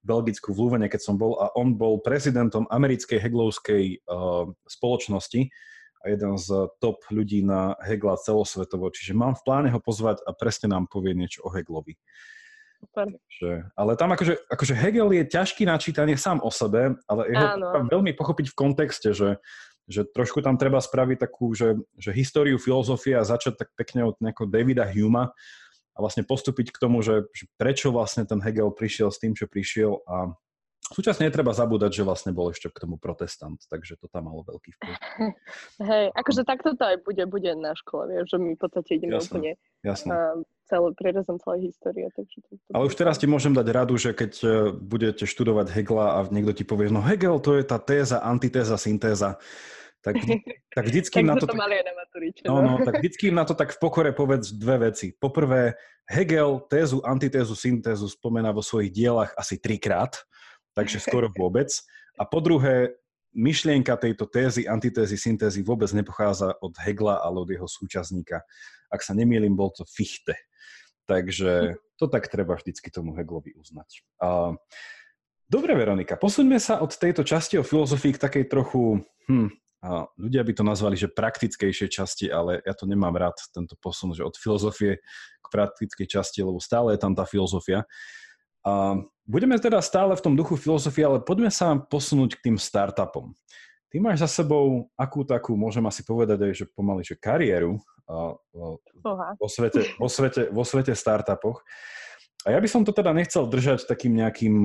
Belgicku 0.08 0.56
v 0.56 0.58
Lúvene, 0.64 0.88
keď 0.88 1.00
som 1.04 1.20
bol 1.20 1.36
a 1.36 1.52
on 1.52 1.76
bol 1.76 2.00
prezidentom 2.00 2.64
americkej 2.72 3.20
heglovskej 3.20 4.08
uh, 4.08 4.48
spoločnosti 4.64 5.52
a 6.00 6.04
jeden 6.08 6.34
z 6.40 6.48
top 6.80 7.04
ľudí 7.12 7.44
na 7.44 7.74
Hegla 7.82 8.16
celosvetovo. 8.16 8.88
Čiže 8.88 9.18
mám 9.18 9.36
v 9.36 9.44
pláne 9.44 9.68
ho 9.68 9.82
pozvať 9.82 10.22
a 10.24 10.32
presne 10.32 10.72
nám 10.72 10.86
povie 10.88 11.12
niečo 11.12 11.44
o 11.44 11.52
Heglovi. 11.52 11.98
Super. 12.78 13.10
Takže, 13.10 13.50
ale 13.74 13.92
tam 13.98 14.14
akože, 14.14 14.34
akože 14.54 14.74
Hegel 14.78 15.10
je 15.10 15.24
ťažký 15.26 15.66
na 15.66 15.82
čítanie 15.82 16.14
sám 16.14 16.38
o 16.38 16.50
sebe, 16.54 16.94
ale 17.10 17.22
jeho 17.26 17.46
Áno. 17.58 17.90
veľmi 17.90 18.14
pochopiť 18.14 18.54
v 18.54 18.58
kontexte, 18.58 19.10
že, 19.10 19.42
že 19.90 20.06
trošku 20.06 20.38
tam 20.46 20.54
treba 20.54 20.78
spraviť 20.78 21.18
takú, 21.18 21.58
že, 21.58 21.74
že 21.98 22.14
históriu 22.14 22.54
filozofie 22.54 23.18
a 23.18 23.26
začať 23.26 23.66
tak 23.66 23.68
pekne 23.74 24.06
od 24.06 24.14
nejakého 24.22 24.46
Davida 24.46 24.86
Huma 24.86 25.34
a 25.98 26.00
vlastne 26.00 26.22
postúpiť 26.22 26.70
k 26.70 26.78
tomu, 26.78 27.02
že, 27.02 27.26
že 27.34 27.50
prečo 27.58 27.90
vlastne 27.90 28.22
ten 28.22 28.38
Hegel 28.38 28.70
prišiel 28.70 29.10
s 29.10 29.18
tým, 29.18 29.34
čo 29.34 29.50
prišiel 29.50 29.98
a 30.06 30.30
Súčasne 30.88 31.28
netreba 31.28 31.52
zabúdať, 31.52 32.00
že 32.00 32.06
vlastne 32.06 32.32
bol 32.32 32.48
ešte 32.48 32.72
k 32.72 32.80
tomu 32.80 32.96
protestant, 32.96 33.60
takže 33.68 34.00
to 34.00 34.08
tam 34.08 34.32
malo 34.32 34.40
veľký 34.48 34.72
vplyv. 34.72 34.96
Hej, 35.92 36.04
akože 36.16 36.48
takto 36.48 36.72
to 36.80 36.84
aj 36.88 36.96
bude, 37.04 37.20
bude 37.28 37.52
na 37.60 37.76
škole, 37.76 38.08
vieš, 38.08 38.32
že 38.32 38.38
my 38.40 38.56
v 38.56 38.60
podstate 38.60 38.90
ideme 38.96 39.20
jasne, 39.20 39.28
úplne 39.28 39.52
jasne. 39.84 40.08
Uh, 40.08 40.40
celý, 40.64 40.96
prierezom 40.96 41.36
celej 41.44 41.68
histórie. 41.68 42.08
Takže 42.08 42.36
to, 42.40 42.52
to 42.56 42.70
Ale 42.72 42.88
už 42.88 42.96
teraz 42.96 43.20
ti 43.20 43.28
môžem 43.28 43.52
dať 43.52 43.68
radu, 43.68 44.00
že 44.00 44.16
keď 44.16 44.32
uh, 44.40 44.50
budete 44.72 45.28
študovať 45.28 45.76
Hegla 45.76 46.06
a 46.08 46.18
niekto 46.32 46.56
ti 46.56 46.64
povie, 46.64 46.88
no 46.88 47.04
Hegel 47.04 47.36
to 47.44 47.60
je 47.60 47.68
tá 47.68 47.76
téza, 47.76 48.24
antitéza, 48.24 48.80
syntéza, 48.80 49.36
tak, 50.04 50.14
tak 50.74 50.84
vždycky 50.86 51.20
tak 51.20 51.26
na 51.26 51.34
to... 51.34 51.46
to 51.46 51.58
mali 51.58 51.82
na 51.82 51.92
maturite, 51.94 52.42
no, 52.46 52.62
no, 52.62 52.72
tak 52.84 53.02
vždycky 53.02 53.34
na 53.34 53.44
to 53.44 53.54
tak 53.58 53.74
v 53.74 53.78
pokore 53.82 54.10
povedz 54.14 54.54
dve 54.54 54.90
veci. 54.90 55.10
Poprvé, 55.12 55.74
Hegel 56.08 56.64
tézu, 56.70 57.02
antitézu, 57.04 57.52
syntézu 57.52 58.08
spomená 58.08 58.54
vo 58.54 58.64
svojich 58.64 58.94
dielach 58.94 59.34
asi 59.36 59.60
trikrát 59.60 60.16
takže 60.78 61.02
skoro 61.02 61.26
vôbec. 61.34 61.74
A 62.14 62.22
po 62.22 62.38
druhé, 62.38 62.94
myšlienka 63.34 63.98
tejto 63.98 64.30
tézy, 64.30 64.70
antitézy, 64.70 65.18
syntézy 65.18 65.66
vôbec 65.66 65.90
nepochádza 65.90 66.54
od 66.62 66.78
Hegla, 66.78 67.18
ale 67.18 67.42
od 67.42 67.50
jeho 67.50 67.66
súčasníka. 67.66 68.46
Ak 68.88 69.02
sa 69.02 69.12
nemýlim, 69.18 69.58
bol 69.58 69.74
to 69.74 69.82
Fichte. 69.82 70.38
Takže 71.10 71.76
to 71.98 72.06
tak 72.06 72.30
treba 72.30 72.54
vždycky 72.54 72.88
tomu 72.92 73.16
Heglovi 73.16 73.56
uznať. 73.56 74.04
A, 74.22 74.54
dobre, 75.48 75.72
Veronika, 75.74 76.20
posuňme 76.20 76.60
sa 76.60 76.80
od 76.84 76.92
tejto 76.94 77.24
časti 77.24 77.56
o 77.60 77.66
filozofii 77.66 78.16
k 78.16 78.22
takej 78.22 78.44
trochu, 78.48 79.04
hm, 79.28 79.48
a 79.78 80.10
ľudia 80.18 80.42
by 80.42 80.52
to 80.58 80.64
nazvali, 80.66 80.98
že 80.98 81.06
praktickejšej 81.06 81.88
časti, 81.88 82.26
ale 82.26 82.58
ja 82.66 82.74
to 82.74 82.82
nemám 82.90 83.14
rád, 83.14 83.38
tento 83.54 83.78
posun, 83.78 84.10
že 84.10 84.26
od 84.26 84.34
filozofie 84.34 84.98
k 85.38 85.46
praktickej 85.46 86.06
časti, 86.18 86.42
lebo 86.42 86.58
stále 86.58 86.98
je 86.98 87.00
tam 87.00 87.14
tá 87.14 87.22
filozofia. 87.22 87.86
A 88.66 88.98
budeme 89.22 89.54
teda 89.62 89.78
stále 89.78 90.18
v 90.18 90.24
tom 90.24 90.34
duchu 90.34 90.58
filozofie, 90.58 91.06
ale 91.06 91.22
poďme 91.22 91.54
sa 91.54 91.78
posunúť 91.78 92.42
k 92.42 92.50
tým 92.50 92.56
startupom. 92.58 93.38
Ty 93.88 93.96
máš 94.02 94.26
za 94.26 94.42
sebou 94.42 94.90
akú 94.98 95.24
takú, 95.24 95.54
môžem 95.54 95.86
asi 95.86 96.02
povedať 96.04 96.42
aj, 96.44 96.52
že 96.52 96.64
pomaly, 96.74 97.06
že 97.06 97.16
kariéru 97.16 97.80
vo 99.38 99.48
svete, 99.48 99.96
vo, 99.96 100.08
svete, 100.10 100.50
vo 100.50 100.64
svete 100.66 100.92
startupoch. 100.92 101.62
A 102.44 102.52
ja 102.52 102.58
by 102.58 102.68
som 102.68 102.82
to 102.84 102.92
teda 102.92 103.14
nechcel 103.14 103.48
držať 103.48 103.86
takým 103.88 104.16
nejakým 104.16 104.60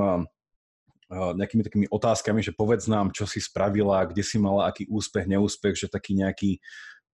nejakými 1.13 1.63
takými 1.63 1.87
otázkami, 1.89 2.41
že 2.41 2.55
povedz 2.55 2.89
nám, 2.89 3.13
čo 3.13 3.29
si 3.29 3.37
spravila, 3.39 4.05
kde 4.09 4.25
si 4.25 4.41
mala 4.41 4.69
aký 4.69 4.89
úspech, 4.89 5.29
neúspech, 5.29 5.77
že 5.77 5.87
taký 5.87 6.17
nejaký 6.17 6.57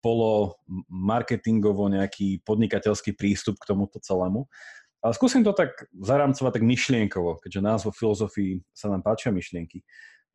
polo 0.04 0.60
marketingovo 0.86 1.90
nejaký 1.90 2.44
podnikateľský 2.46 3.18
prístup 3.18 3.58
k 3.58 3.74
tomuto 3.74 3.98
celému. 3.98 4.46
Ale 5.02 5.12
skúsim 5.14 5.42
to 5.42 5.50
tak 5.50 5.74
zarámcovať 5.92 6.60
tak 6.60 6.64
myšlienkovo, 6.64 7.42
keďže 7.42 7.60
nás 7.62 7.80
vo 7.82 7.92
filozofii 7.94 8.62
sa 8.70 8.90
nám 8.90 9.02
páčia 9.02 9.34
myšlienky. 9.34 9.82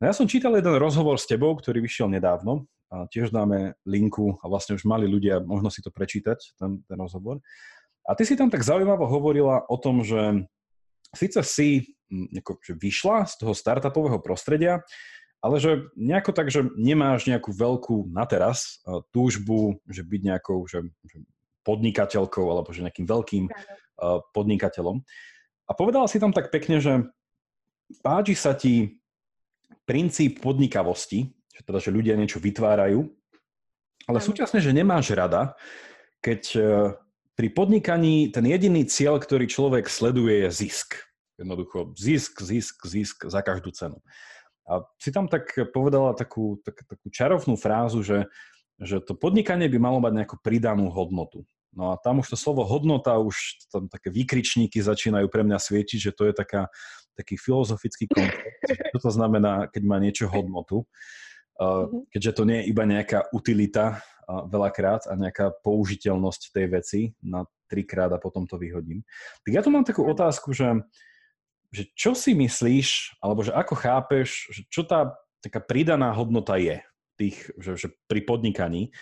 No 0.00 0.10
ja 0.10 0.14
som 0.16 0.26
čítal 0.26 0.58
jeden 0.58 0.76
rozhovor 0.76 1.16
s 1.16 1.28
tebou, 1.30 1.54
ktorý 1.54 1.80
vyšiel 1.84 2.10
nedávno. 2.10 2.66
A 2.92 3.08
tiež 3.08 3.32
dáme 3.32 3.72
linku 3.88 4.36
a 4.44 4.52
vlastne 4.52 4.76
už 4.76 4.84
mali 4.84 5.08
ľudia 5.08 5.40
možno 5.40 5.72
si 5.72 5.80
to 5.80 5.88
prečítať, 5.88 6.60
ten, 6.60 6.84
ten 6.84 6.98
rozhovor. 7.00 7.40
A 8.04 8.12
ty 8.12 8.28
si 8.28 8.36
tam 8.36 8.52
tak 8.52 8.60
zaujímavo 8.60 9.08
hovorila 9.08 9.64
o 9.64 9.76
tom, 9.80 10.04
že 10.04 10.44
síce 11.16 11.40
si 11.40 11.96
nejako, 12.12 12.60
že 12.60 12.76
vyšla 12.76 13.24
z 13.24 13.34
toho 13.40 13.56
startupového 13.56 14.20
prostredia, 14.20 14.84
ale 15.40 15.58
že 15.58 15.88
nejako 15.96 16.30
tak, 16.36 16.52
že 16.52 16.68
nemáš 16.76 17.24
nejakú 17.26 17.50
veľkú 17.50 18.12
na 18.12 18.28
teraz 18.28 18.84
túžbu, 19.10 19.80
že 19.88 20.04
byť 20.04 20.20
nejakou 20.22 20.62
že, 20.68 20.86
že 21.08 21.24
podnikateľkou 21.66 22.46
alebo 22.46 22.70
že 22.70 22.84
nejakým 22.84 23.08
veľkým 23.08 23.44
podnikateľom. 24.36 25.02
A 25.66 25.72
povedala 25.72 26.06
si 26.06 26.20
tam 26.20 26.30
tak 26.30 26.52
pekne, 26.52 26.78
že 26.78 27.08
páči 28.04 28.34
sa 28.36 28.52
ti 28.52 29.02
princíp 29.82 30.42
podnikavosti, 30.42 31.26
že 31.50 31.60
teda, 31.66 31.78
že 31.82 31.94
ľudia 31.94 32.14
niečo 32.14 32.38
vytvárajú, 32.38 33.08
ale 34.10 34.18
súčasne, 34.18 34.58
že 34.58 34.74
nemáš 34.74 35.14
rada, 35.14 35.54
keď 36.18 36.42
e, 36.54 36.60
pri 37.38 37.48
podnikaní 37.54 38.34
ten 38.34 38.42
jediný 38.46 38.82
cieľ, 38.86 39.22
ktorý 39.22 39.46
človek 39.46 39.86
sleduje, 39.86 40.46
je 40.46 40.50
zisk. 40.50 40.98
Jednoducho 41.40 41.96
zisk, 41.96 42.42
zisk, 42.44 42.76
zisk 42.86 43.16
za 43.26 43.40
každú 43.40 43.72
cenu. 43.72 43.98
A 44.68 44.86
si 45.00 45.10
tam 45.10 45.26
tak 45.26 45.50
povedala 45.74 46.14
takú, 46.14 46.60
tak, 46.62 46.86
takú 46.86 47.10
čarovnú 47.10 47.58
frázu, 47.58 48.04
že, 48.06 48.30
že 48.78 49.02
to 49.02 49.18
podnikanie 49.18 49.66
by 49.66 49.78
malo 49.80 49.98
mať 49.98 50.22
nejakú 50.22 50.36
pridanú 50.38 50.92
hodnotu. 50.92 51.42
No 51.72 51.90
a 51.90 51.98
tam 51.98 52.20
už 52.20 52.36
to 52.36 52.38
slovo 52.38 52.62
hodnota, 52.68 53.16
už 53.16 53.64
tam 53.72 53.88
také 53.88 54.12
výkričníky 54.12 54.78
začínajú 54.78 55.26
pre 55.32 55.40
mňa 55.42 55.56
svietiť, 55.56 55.98
že 55.98 56.12
to 56.12 56.28
je 56.28 56.34
taká, 56.36 56.68
taký 57.16 57.40
filozofický 57.40 58.12
koncept. 58.12 58.60
Čo 58.92 58.98
to 59.08 59.10
znamená, 59.10 59.72
keď 59.72 59.82
má 59.82 59.96
niečo 59.96 60.28
hodnotu? 60.28 60.84
Mhm. 61.58 62.12
Keďže 62.12 62.32
to 62.36 62.42
nie 62.44 62.58
je 62.62 62.68
iba 62.68 62.84
nejaká 62.84 63.32
utilita 63.32 64.04
veľakrát 64.28 65.10
a 65.10 65.18
nejaká 65.18 65.52
použiteľnosť 65.60 66.42
tej 66.54 66.66
veci 66.70 67.00
na 67.20 67.44
trikrát 67.66 68.12
a 68.12 68.22
potom 68.22 68.46
to 68.46 68.60
vyhodím. 68.60 69.02
Tak 69.44 69.50
ja 69.52 69.60
tu 69.64 69.72
mám 69.72 69.84
takú 69.84 70.04
otázku, 70.06 70.52
že, 70.52 70.80
že 71.72 71.88
čo 71.96 72.12
si 72.12 72.36
myslíš, 72.36 73.18
alebo 73.24 73.40
že 73.42 73.56
ako 73.56 73.74
chápeš, 73.74 74.52
že 74.52 74.62
čo 74.68 74.84
tá 74.84 75.16
taká 75.42 75.58
pridaná 75.58 76.12
hodnota 76.14 76.60
je 76.60 76.78
tých, 77.18 77.50
že, 77.58 77.74
že 77.74 77.88
pri 78.06 78.22
podnikaní, 78.22 78.94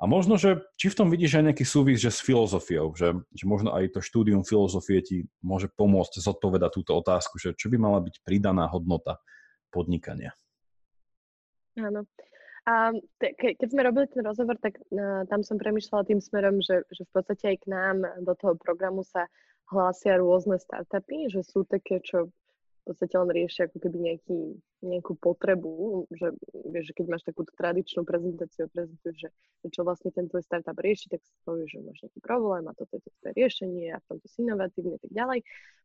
a 0.00 0.08
možno, 0.08 0.40
že 0.40 0.64
či 0.80 0.88
v 0.88 0.96
tom 0.96 1.08
vidíš 1.12 1.36
aj 1.36 1.52
nejaký 1.52 1.64
súvis 1.68 2.00
že 2.00 2.08
s 2.08 2.24
filozofiou, 2.24 2.96
že, 2.96 3.20
že 3.36 3.44
možno 3.44 3.76
aj 3.76 3.92
to 3.92 4.00
štúdium 4.00 4.48
filozofie 4.48 5.04
ti 5.04 5.16
môže 5.44 5.68
pomôcť 5.76 6.24
zodpovedať 6.24 6.72
túto 6.72 6.96
otázku, 6.96 7.36
že 7.36 7.52
čo 7.52 7.68
by 7.68 7.76
mala 7.76 8.00
byť 8.00 8.24
pridaná 8.24 8.64
hodnota 8.72 9.20
podnikania. 9.68 10.32
Áno. 11.76 12.08
A 12.64 12.96
ke, 13.20 13.60
keď 13.60 13.68
sme 13.68 13.84
robili 13.84 14.08
ten 14.08 14.24
rozhovor, 14.24 14.56
tak 14.56 14.80
uh, 14.88 15.28
tam 15.28 15.44
som 15.44 15.60
premyšľala 15.60 16.08
tým 16.08 16.20
smerom, 16.20 16.64
že, 16.64 16.80
že 16.92 17.04
v 17.04 17.10
podstate 17.12 17.44
aj 17.52 17.56
k 17.60 17.66
nám 17.68 17.96
do 18.24 18.32
toho 18.40 18.56
programu 18.56 19.04
sa 19.04 19.28
hlásia 19.70 20.18
rôzne 20.18 20.58
startupy, 20.58 21.30
že 21.30 21.46
sú 21.46 21.62
také, 21.64 22.02
čo 22.02 22.28
v 22.28 22.82
podstate 22.84 23.14
len 23.14 23.30
riešia 23.30 23.70
ako 23.70 23.78
keby 23.78 23.98
nejaký 24.10 24.38
nejakú 24.80 25.12
potrebu, 25.20 26.08
že, 26.08 26.32
vieš, 26.72 26.96
keď 26.96 27.06
máš 27.12 27.22
takúto 27.28 27.52
tradičnú 27.52 28.08
prezentáciu, 28.08 28.64
prezentuješ, 28.72 29.28
že, 29.28 29.30
čo 29.68 29.84
vlastne 29.84 30.08
ten 30.08 30.24
tvoj 30.26 30.40
startup 30.40 30.76
rieši, 30.80 31.12
tak 31.12 31.20
si 31.20 31.32
povieš, 31.44 31.68
že 31.76 31.78
máš 31.84 31.98
nejaký 32.00 32.20
problém 32.24 32.64
a 32.64 32.72
toto 32.72 32.96
je 32.96 33.02
to 33.04 33.10
tvoje 33.20 33.32
riešenie 33.36 33.92
a 33.92 34.00
v 34.00 34.06
tomto 34.08 34.26
si 34.32 34.38
inovatívne 34.40 34.96
a 34.96 35.00
tak 35.00 35.12
ďalej. 35.12 35.40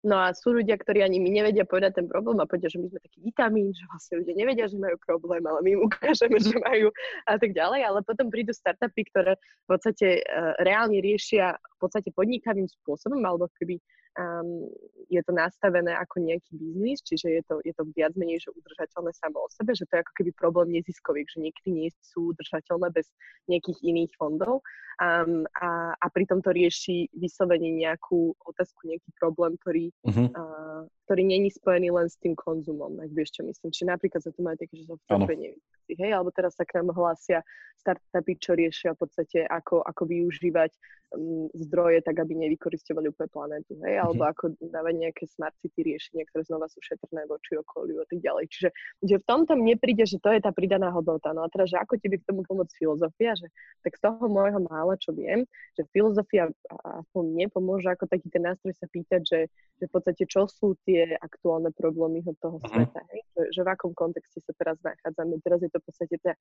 No 0.06 0.16
a 0.22 0.32
sú 0.32 0.56
ľudia, 0.56 0.80
ktorí 0.80 1.04
ani 1.04 1.20
mi 1.20 1.34
nevedia 1.34 1.68
povedať 1.68 2.00
ten 2.00 2.08
problém 2.08 2.40
a 2.40 2.48
povedia, 2.48 2.72
že 2.72 2.80
my 2.80 2.88
sme 2.88 3.00
taký 3.04 3.20
vitamín, 3.20 3.76
že 3.76 3.84
vlastne 3.92 4.24
ľudia 4.24 4.36
nevedia, 4.38 4.66
že 4.72 4.78
majú 4.80 4.96
problém, 5.04 5.44
ale 5.44 5.60
my 5.60 5.70
im 5.76 5.82
ukážeme, 5.84 6.38
že 6.40 6.56
majú 6.56 6.88
a 7.28 7.36
tak 7.36 7.52
ďalej. 7.52 7.82
Ale 7.84 8.00
potom 8.08 8.32
prídu 8.32 8.56
startupy, 8.56 9.12
ktoré 9.12 9.36
v 9.36 9.68
podstate 9.68 10.24
uh, 10.24 10.56
reálne 10.64 11.04
riešia 11.04 11.60
v 11.60 11.78
podstate 11.84 12.10
podnikavým 12.16 12.70
spôsobom, 12.72 13.20
alebo 13.28 13.52
keby 13.60 13.76
um, 14.20 14.70
je 15.12 15.22
to 15.24 15.32
nastavené 15.36 15.92
ako 15.96 16.24
nejaký 16.24 16.56
biznis, 16.56 17.04
čiže 17.04 17.28
je 17.30 17.42
to, 17.46 17.56
je 17.62 17.74
to 17.76 17.84
viac 17.94 18.16
menej 18.16 18.40
že 18.40 18.52
udržateľné 18.86 19.12
samo 19.18 19.38
o 19.42 19.50
sebe, 19.50 19.74
že 19.74 19.90
to 19.90 19.98
je 19.98 20.04
ako 20.06 20.14
keby 20.22 20.32
problém 20.38 20.68
neziskových, 20.78 21.28
že 21.34 21.40
niekedy 21.42 21.70
nie 21.74 21.90
sú 22.06 22.38
udržateľné 22.38 22.94
bez 22.94 23.10
nejakých 23.50 23.82
iných 23.82 24.12
fondov 24.14 24.62
um, 25.02 25.44
a, 25.58 25.98
a 25.98 26.06
pritom 26.14 26.46
to 26.46 26.54
rieši 26.54 27.10
vyslovene 27.18 27.74
nejakú 27.74 28.38
otázku, 28.46 28.86
nejaký 28.86 29.10
problém, 29.18 29.58
ktorý, 29.58 29.86
uh-huh. 30.06 30.28
uh, 30.30 30.82
ktorý 31.10 31.24
není 31.26 31.50
spojený 31.50 31.90
len 31.90 32.08
s 32.08 32.22
tým 32.22 32.38
konzumom, 32.38 33.02
ak 33.02 33.10
vieš 33.10 33.42
čo 33.42 33.42
myslím. 33.50 33.74
Čiže 33.74 33.90
napríklad 33.90 34.22
za 34.22 34.32
to 34.32 34.42
majú 34.46 34.58
také, 34.62 34.74
že 34.78 34.86
software 34.86 35.42
veci, 35.86 36.02
hej, 36.02 36.18
alebo 36.18 36.34
teraz 36.34 36.58
sa 36.58 36.66
k 36.66 36.82
nám 36.82 36.98
hlásia 36.98 37.46
startupy, 37.78 38.34
čo 38.42 38.58
riešia 38.58 38.98
v 38.98 39.06
podstate, 39.06 39.46
ako, 39.46 39.86
ako 39.86 40.10
využívať 40.10 40.74
um, 41.14 41.46
zdroje 41.54 42.02
tak, 42.02 42.18
aby 42.18 42.34
nevykoristovali 42.34 43.14
úplne 43.14 43.30
planetu, 43.30 43.78
hej, 43.86 44.02
alebo 44.02 44.26
mm-hmm. 44.26 44.34
ako 44.34 44.44
dávať 44.74 44.94
nejaké 45.06 45.24
smart 45.30 45.54
city 45.62 45.94
riešenia, 45.94 46.26
ktoré 46.34 46.50
znova 46.50 46.66
sú 46.66 46.82
šetrné 46.82 47.30
voči 47.30 47.62
okoliu 47.62 48.02
a 48.02 48.06
tak 48.10 48.26
ďalej. 48.26 48.50
Čiže 48.50 48.70
že 49.06 49.16
v 49.22 49.28
tomto 49.30 49.54
mne 49.54 49.78
príde, 49.78 50.02
že 50.10 50.18
to 50.18 50.34
je 50.34 50.42
tá 50.42 50.50
pridaná 50.50 50.90
hodnota. 50.90 51.30
No 51.36 51.46
a 51.46 51.52
teraz, 51.52 51.70
že 51.70 51.78
ako 51.78 52.00
ti 52.02 52.10
by 52.10 52.18
k 52.18 52.28
tomu 52.28 52.42
pomôcť 52.48 52.74
filozofia, 52.74 53.38
že 53.38 53.54
tak 53.86 53.94
z 53.94 54.02
toho 54.02 54.26
môjho 54.26 54.60
mála, 54.66 54.98
čo 54.98 55.14
viem, 55.14 55.46
že 55.78 55.86
filozofia 55.94 56.50
aspoň 56.82 57.24
mne 57.38 57.46
pomôže 57.54 57.92
ako 57.92 58.10
taký 58.10 58.34
ten 58.34 58.42
nástroj 58.50 58.74
sa 58.74 58.90
pýtať, 58.90 59.22
že, 59.22 59.40
že 59.78 59.86
v 59.86 59.92
podstate 59.94 60.24
čo 60.26 60.50
sú 60.50 60.74
tie 60.88 61.14
aktuálne 61.22 61.70
problémy 61.76 62.26
od 62.26 62.40
toho 62.42 62.58
uh-huh. 62.58 62.72
sveta, 62.72 63.04
hej? 63.14 63.22
Že, 63.36 63.44
že 63.52 63.62
v 63.62 63.70
akom 63.70 63.92
kontexte 63.92 64.40
sa 64.42 64.56
teraz 64.56 64.80
nachádzame. 64.80 65.44
Teraz 65.44 65.60
je 65.60 65.70
to 65.76 65.84
v 65.84 65.88
podstate 65.92 66.16
tá 66.24 66.32
e, 66.32 66.40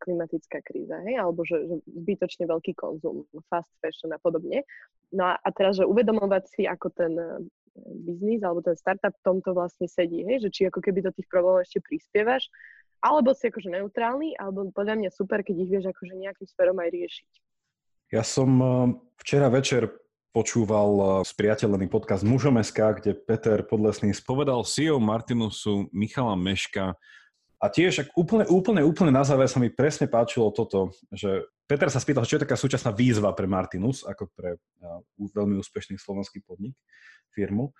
klimatická 0.00 0.64
kríza, 0.64 0.96
hej? 1.04 1.20
alebo 1.20 1.44
že, 1.44 1.68
že 1.68 1.76
zbytočne 1.84 2.48
veľký 2.48 2.72
konzum, 2.80 3.28
fast 3.52 3.68
fashion 3.84 4.08
a 4.16 4.18
podobne. 4.18 4.64
No 5.12 5.28
a, 5.28 5.36
a 5.36 5.48
teraz, 5.52 5.76
že 5.76 5.84
uvedomovať 5.84 6.44
si, 6.48 6.62
ako 6.64 6.88
ten 6.96 7.12
e, 7.12 7.44
biznis 8.08 8.40
alebo 8.40 8.64
ten 8.64 8.74
startup 8.74 9.12
v 9.12 9.24
tomto 9.28 9.52
vlastne 9.52 9.84
sedí, 9.84 10.24
hej? 10.24 10.40
že 10.40 10.48
či 10.48 10.60
ako 10.72 10.80
keby 10.80 11.04
do 11.04 11.12
tých 11.12 11.28
problémov 11.28 11.68
ešte 11.68 11.84
prispievaš, 11.84 12.48
alebo 13.04 13.36
si 13.36 13.52
akože 13.52 13.68
neutrálny, 13.68 14.40
alebo 14.40 14.72
podľa 14.72 14.96
mňa 14.96 15.10
super, 15.12 15.44
keď 15.44 15.56
ich 15.60 15.70
vieš 15.72 15.84
akože 15.92 16.16
nejakým 16.16 16.48
smerom 16.48 16.80
aj 16.80 16.88
riešiť. 16.88 17.30
Ja 18.16 18.24
som 18.24 18.50
e, 18.56 18.66
včera 19.20 19.52
večer 19.52 19.92
počúval 20.30 21.22
spriateľený 21.26 21.90
podcast 21.90 22.22
Mužom.sk, 22.22 23.02
kde 23.02 23.18
Peter 23.18 23.66
Podlesný 23.66 24.14
spovedal 24.14 24.62
CEO 24.62 25.02
Martinusu 25.02 25.90
Michala 25.90 26.38
Meška 26.38 26.94
a 27.60 27.66
tiež 27.68 27.92
ak 28.02 28.08
úplne, 28.16 28.48
úplne, 28.48 28.80
úplne 28.80 29.12
na 29.12 29.20
záver 29.20 29.44
sa 29.44 29.60
mi 29.60 29.68
presne 29.68 30.08
páčilo 30.08 30.48
toto, 30.48 30.96
že 31.12 31.44
Peter 31.68 31.92
sa 31.92 32.00
spýtal, 32.00 32.24
čo 32.24 32.40
je 32.40 32.44
taká 32.48 32.56
súčasná 32.56 32.90
výzva 32.90 33.36
pre 33.36 33.44
Martinus, 33.44 34.02
ako 34.02 34.32
pre 34.32 34.56
uh, 34.56 35.04
veľmi 35.20 35.60
úspešný 35.60 36.00
slovenský 36.00 36.40
podnik, 36.40 36.72
firmu. 37.36 37.76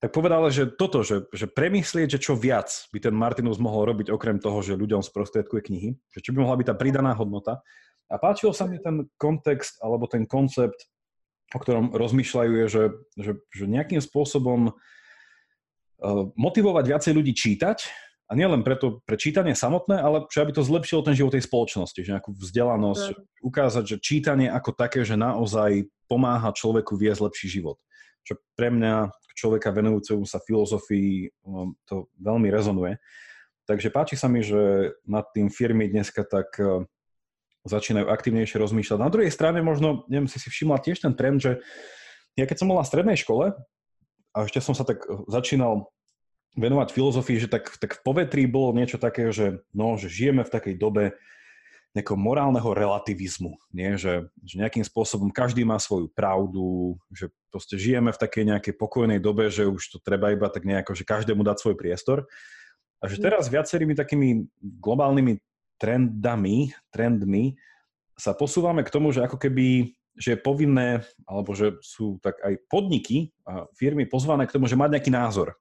Tak 0.00 0.14
povedal, 0.14 0.48
že 0.48 0.72
toto, 0.72 1.04
že, 1.04 1.28
že 1.34 1.50
premyslieť, 1.50 2.16
že 2.16 2.22
čo 2.22 2.38
viac 2.38 2.70
by 2.94 2.98
ten 3.04 3.12
Martinus 3.12 3.60
mohol 3.60 3.92
robiť 3.92 4.14
okrem 4.14 4.40
toho, 4.40 4.64
že 4.64 4.78
ľuďom 4.78 5.02
sprostredkuje 5.04 5.60
knihy, 5.60 5.90
že 6.14 6.22
čo 6.24 6.32
by 6.32 6.46
mohla 6.46 6.56
byť 6.58 6.66
tá 6.70 6.76
pridaná 6.78 7.12
hodnota. 7.18 7.60
A 8.08 8.16
páčil 8.16 8.56
sa 8.56 8.64
mi 8.64 8.80
ten 8.80 9.04
kontext 9.20 9.76
alebo 9.84 10.08
ten 10.08 10.24
koncept 10.24 10.88
o 11.54 11.58
ktorom 11.58 11.96
rozmýšľajú, 11.96 12.52
je, 12.52 12.66
že, 12.68 12.84
že, 13.16 13.32
že 13.48 13.64
nejakým 13.64 14.00
spôsobom 14.04 14.72
uh, 14.72 16.24
motivovať 16.36 16.84
viacej 16.84 17.12
ľudí 17.16 17.32
čítať, 17.32 17.88
a 18.28 18.32
nie 18.36 18.44
len 18.44 18.60
preto, 18.60 19.00
pre 19.08 19.16
čítanie 19.16 19.56
samotné, 19.56 19.96
ale 19.96 20.28
že 20.28 20.44
aby 20.44 20.52
to 20.52 20.60
zlepšilo 20.60 21.00
ten 21.00 21.16
život 21.16 21.32
tej 21.32 21.48
spoločnosti, 21.48 21.96
že 21.96 22.12
nejakú 22.12 22.36
vzdelanosť, 22.36 23.06
mm. 23.16 23.20
ukázať, 23.40 23.84
že 23.88 23.96
čítanie 24.04 24.52
ako 24.52 24.76
také, 24.76 25.00
že 25.02 25.16
naozaj 25.16 25.88
pomáha 26.12 26.52
človeku 26.52 27.00
viesť 27.00 27.24
lepší 27.24 27.48
život. 27.48 27.80
Čo 28.28 28.36
pre 28.52 28.68
mňa, 28.68 29.08
človeka 29.32 29.72
venujúceho 29.72 30.20
sa 30.28 30.42
filozofii, 30.44 31.32
um, 31.46 31.72
to 31.88 32.12
veľmi 32.20 32.52
rezonuje. 32.52 33.00
Takže 33.64 33.88
páči 33.88 34.20
sa 34.20 34.28
mi, 34.28 34.44
že 34.44 34.92
nad 35.08 35.24
tým 35.32 35.48
firmy 35.48 35.88
dneska 35.88 36.26
tak 36.28 36.52
uh, 36.60 36.84
začínajú 37.64 38.08
aktívnejšie 38.08 38.60
rozmýšľať. 38.60 38.98
Na 38.98 39.12
druhej 39.12 39.32
strane 39.32 39.64
možno, 39.64 40.08
neviem, 40.08 40.26
si 40.26 40.36
si 40.36 40.48
všimla 40.52 40.80
tiež 40.84 41.04
ten 41.04 41.16
trend, 41.16 41.40
že 41.40 41.60
ja 42.34 42.44
keď 42.48 42.56
som 42.60 42.68
bol 42.70 42.80
na 42.80 42.86
strednej 42.86 43.18
škole 43.18 43.56
a 44.32 44.36
ešte 44.44 44.62
som 44.62 44.72
sa 44.72 44.86
tak 44.86 45.02
eh, 45.04 45.10
začínal 45.26 45.90
venovať 46.56 46.88
filozofii, 46.94 47.44
že 47.44 47.48
tak, 47.50 47.76
tak 47.76 47.98
v 47.98 48.04
povetrí 48.04 48.48
bolo 48.48 48.72
niečo 48.72 48.96
také, 48.96 49.34
že, 49.34 49.60
no, 49.74 49.98
že 50.00 50.08
žijeme 50.08 50.46
v 50.46 50.52
takej 50.54 50.74
dobe 50.78 51.18
nejakého 51.96 52.20
morálneho 52.20 52.70
relativizmu, 52.76 53.56
nie? 53.72 53.96
Že, 53.96 54.28
že 54.44 54.54
nejakým 54.60 54.84
spôsobom 54.84 55.32
každý 55.32 55.64
má 55.64 55.80
svoju 55.80 56.12
pravdu, 56.12 56.94
že 57.10 57.32
proste 57.48 57.80
žijeme 57.80 58.12
v 58.12 58.20
takej 58.20 58.44
nejakej 58.44 58.74
pokojnej 58.76 59.18
dobe, 59.18 59.48
že 59.48 59.64
už 59.64 59.96
to 59.96 59.98
treba 59.98 60.30
iba 60.30 60.46
tak 60.52 60.68
nejako, 60.68 60.92
že 60.92 61.08
každému 61.08 61.40
dať 61.42 61.56
svoj 61.58 61.74
priestor. 61.80 62.28
A 63.00 63.08
že 63.08 63.22
teraz 63.22 63.48
viacerými 63.48 63.94
takými 63.96 64.46
globálnymi 64.60 65.38
trendami, 65.78 66.74
trendmi 66.90 67.54
sa 68.18 68.34
posúvame 68.34 68.82
k 68.82 68.92
tomu, 68.92 69.14
že 69.14 69.24
ako 69.24 69.38
keby 69.38 69.94
že 70.18 70.34
je 70.34 70.42
povinné, 70.42 71.06
alebo 71.30 71.54
že 71.54 71.78
sú 71.78 72.18
tak 72.18 72.42
aj 72.42 72.58
podniky 72.66 73.30
a 73.46 73.70
firmy 73.78 74.02
pozvané 74.02 74.50
k 74.50 74.54
tomu, 74.58 74.66
že 74.66 74.74
mať 74.74 74.98
nejaký 74.98 75.14
názor. 75.14 75.54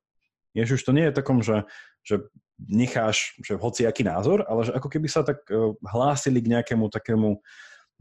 Je, 0.58 0.66
že 0.66 0.76
už 0.82 0.84
to 0.90 0.96
nie 0.96 1.06
je 1.06 1.14
takom, 1.14 1.46
že, 1.46 1.70
že 2.02 2.26
necháš 2.58 3.38
že 3.46 3.54
hociaký 3.54 4.02
názor, 4.02 4.42
ale 4.50 4.66
že 4.66 4.74
ako 4.74 4.90
keby 4.90 5.06
sa 5.06 5.22
tak 5.22 5.46
e, 5.46 5.78
hlásili 5.86 6.42
k 6.42 6.58
nejakému 6.58 6.90
takému, 6.90 7.38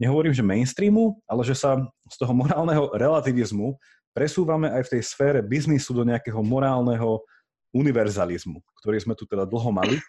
nehovorím, 0.01 0.33
že 0.33 0.41
mainstreamu, 0.41 1.21
ale 1.29 1.45
že 1.45 1.53
sa 1.53 1.77
z 2.09 2.15
toho 2.17 2.33
morálneho 2.33 2.89
relativizmu 2.97 3.77
presúvame 4.17 4.73
aj 4.73 4.89
v 4.89 4.91
tej 4.97 5.01
sfére 5.05 5.45
biznisu 5.45 5.93
do 5.93 6.01
nejakého 6.01 6.41
morálneho 6.41 7.21
univerzalizmu, 7.69 8.57
ktorý 8.81 8.97
sme 8.97 9.13
tu 9.13 9.29
teda 9.29 9.45
dlho 9.45 9.69
mali 9.69 10.01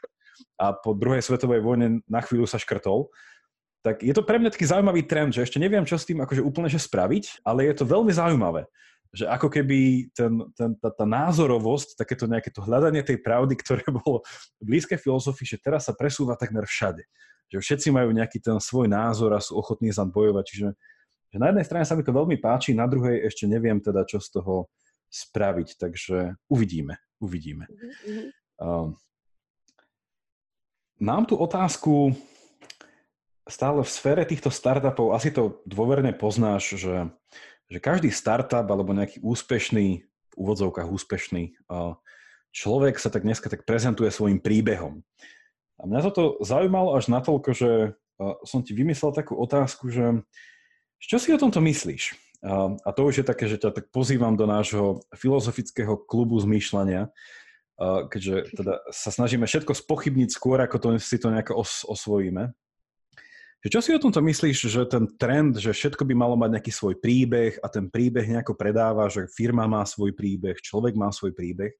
a 0.56 0.72
po 0.72 0.96
druhej 0.96 1.20
svetovej 1.20 1.60
vojne 1.60 2.00
na 2.08 2.20
chvíľu 2.24 2.48
sa 2.48 2.56
škrtol, 2.56 3.12
tak 3.84 4.02
je 4.02 4.10
to 4.16 4.24
pre 4.24 4.40
mňa 4.40 4.54
taký 4.54 4.66
zaujímavý 4.66 5.06
trend, 5.06 5.36
že 5.36 5.44
ešte 5.44 5.60
neviem, 5.60 5.86
čo 5.86 6.00
s 6.00 6.08
tým 6.08 6.24
akože 6.24 6.42
úplne 6.42 6.72
že 6.72 6.82
spraviť, 6.82 7.44
ale 7.46 7.68
je 7.68 7.74
to 7.78 7.84
veľmi 7.84 8.10
zaujímavé. 8.10 8.66
Že 9.08 9.24
ako 9.32 9.48
keby 9.48 10.10
ten, 10.12 10.32
ten, 10.52 10.70
tá, 10.76 10.92
tá 10.92 11.06
názorovosť, 11.08 11.96
takéto 11.96 12.28
nejaké 12.28 12.52
to 12.52 12.60
hľadanie 12.60 13.00
tej 13.00 13.20
pravdy, 13.24 13.56
ktoré 13.56 13.84
bolo 14.04 14.20
blízke 14.60 15.00
filozofii, 15.00 15.56
že 15.56 15.62
teraz 15.62 15.88
sa 15.88 15.96
presúva 15.96 16.36
takmer 16.36 16.68
všade. 16.68 17.04
Že 17.48 17.58
všetci 17.64 17.88
majú 17.88 18.12
nejaký 18.12 18.38
ten 18.44 18.60
svoj 18.60 18.92
názor 18.92 19.32
a 19.32 19.40
sú 19.40 19.56
ochotní 19.56 19.88
za 19.88 20.04
bojovať. 20.04 20.44
Čiže 20.44 20.68
že 21.28 21.36
na 21.36 21.52
jednej 21.52 21.64
strane 21.68 21.84
sa 21.84 21.92
mi 21.92 22.00
to 22.00 22.16
veľmi 22.16 22.40
páči, 22.40 22.72
na 22.72 22.88
druhej 22.88 23.28
ešte 23.28 23.44
neviem 23.44 23.76
teda, 23.84 24.08
čo 24.08 24.16
z 24.16 24.40
toho 24.40 24.72
spraviť. 25.12 25.76
Takže 25.76 26.16
uvidíme, 26.48 26.96
uvidíme. 27.20 27.68
Mm-hmm. 27.68 28.28
Uh, 28.64 28.96
Mám 30.98 31.30
tu 31.30 31.38
otázku 31.38 32.10
stále 33.46 33.86
v 33.86 33.90
sfére 33.90 34.26
týchto 34.26 34.50
startupov, 34.50 35.14
asi 35.14 35.30
to 35.30 35.62
dôverne 35.62 36.10
poznáš, 36.10 36.74
že, 36.74 37.06
že 37.68 37.78
každý 37.78 38.08
startup 38.08 38.64
alebo 38.64 38.96
nejaký 38.96 39.20
úspešný, 39.20 39.86
v 40.04 40.34
úvodzovkách 40.34 40.88
úspešný 40.88 41.56
človek 42.52 42.96
sa 42.96 43.12
tak 43.12 43.22
dneska 43.22 43.52
tak 43.52 43.68
prezentuje 43.68 44.08
svojim 44.08 44.40
príbehom. 44.40 45.04
A 45.78 45.86
mňa 45.86 46.10
toto 46.10 46.42
zaujímalo 46.42 46.98
až 46.98 47.12
natoľko, 47.12 47.50
že 47.54 47.70
som 48.42 48.66
ti 48.66 48.74
vymyslel 48.74 49.14
takú 49.14 49.38
otázku, 49.38 49.92
že 49.94 50.26
čo 50.98 51.22
si 51.22 51.30
o 51.30 51.38
tomto 51.38 51.62
myslíš? 51.62 52.18
A 52.82 52.90
to 52.94 53.06
už 53.06 53.22
je 53.22 53.26
také, 53.26 53.46
že 53.46 53.58
ťa 53.58 53.70
tak 53.74 53.86
pozývam 53.94 54.34
do 54.34 54.46
nášho 54.46 55.02
filozofického 55.14 55.94
klubu 55.94 56.38
zmýšľania, 56.42 57.10
keďže 58.10 58.34
teda 58.58 58.74
sa 58.90 59.10
snažíme 59.14 59.46
všetko 59.46 59.74
spochybniť 59.74 60.30
skôr, 60.34 60.58
ako 60.58 60.76
to, 60.78 60.88
si 60.98 61.18
to 61.18 61.30
nejako 61.30 61.62
os, 61.62 61.86
osvojíme. 61.86 62.50
Čo 63.58 63.82
si 63.82 63.90
o 63.90 63.98
tomto 63.98 64.22
myslíš, 64.22 64.70
že 64.70 64.86
ten 64.86 65.10
trend, 65.18 65.58
že 65.58 65.74
všetko 65.74 66.06
by 66.06 66.14
malo 66.14 66.38
mať 66.38 66.58
nejaký 66.58 66.70
svoj 66.70 66.94
príbeh 67.02 67.58
a 67.58 67.66
ten 67.66 67.90
príbeh 67.90 68.22
nejako 68.22 68.54
predáva, 68.54 69.10
že 69.10 69.26
firma 69.34 69.66
má 69.66 69.82
svoj 69.82 70.14
príbeh, 70.14 70.62
človek 70.62 70.94
má 70.94 71.10
svoj 71.10 71.34
príbeh, 71.34 71.74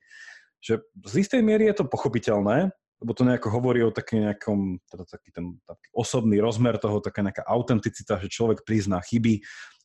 že 0.59 0.83
z 0.83 1.15
istej 1.23 1.39
miery 1.39 1.71
je 1.71 1.79
to 1.79 1.87
pochopiteľné, 1.87 2.75
lebo 2.99 3.13
to 3.15 3.23
nejako 3.23 3.55
hovorí 3.55 3.87
o 3.87 3.95
taký 3.95 4.19
nejakom, 4.19 4.83
teda 4.91 5.07
taký 5.07 5.31
ten 5.31 5.55
taký 5.63 5.87
osobný 5.95 6.43
rozmer 6.43 6.83
toho, 6.83 6.99
taká 6.99 7.23
nejaká 7.23 7.47
autenticita, 7.47 8.19
že 8.19 8.27
človek 8.27 8.67
prizná 8.67 8.99
chyby, 8.99 9.39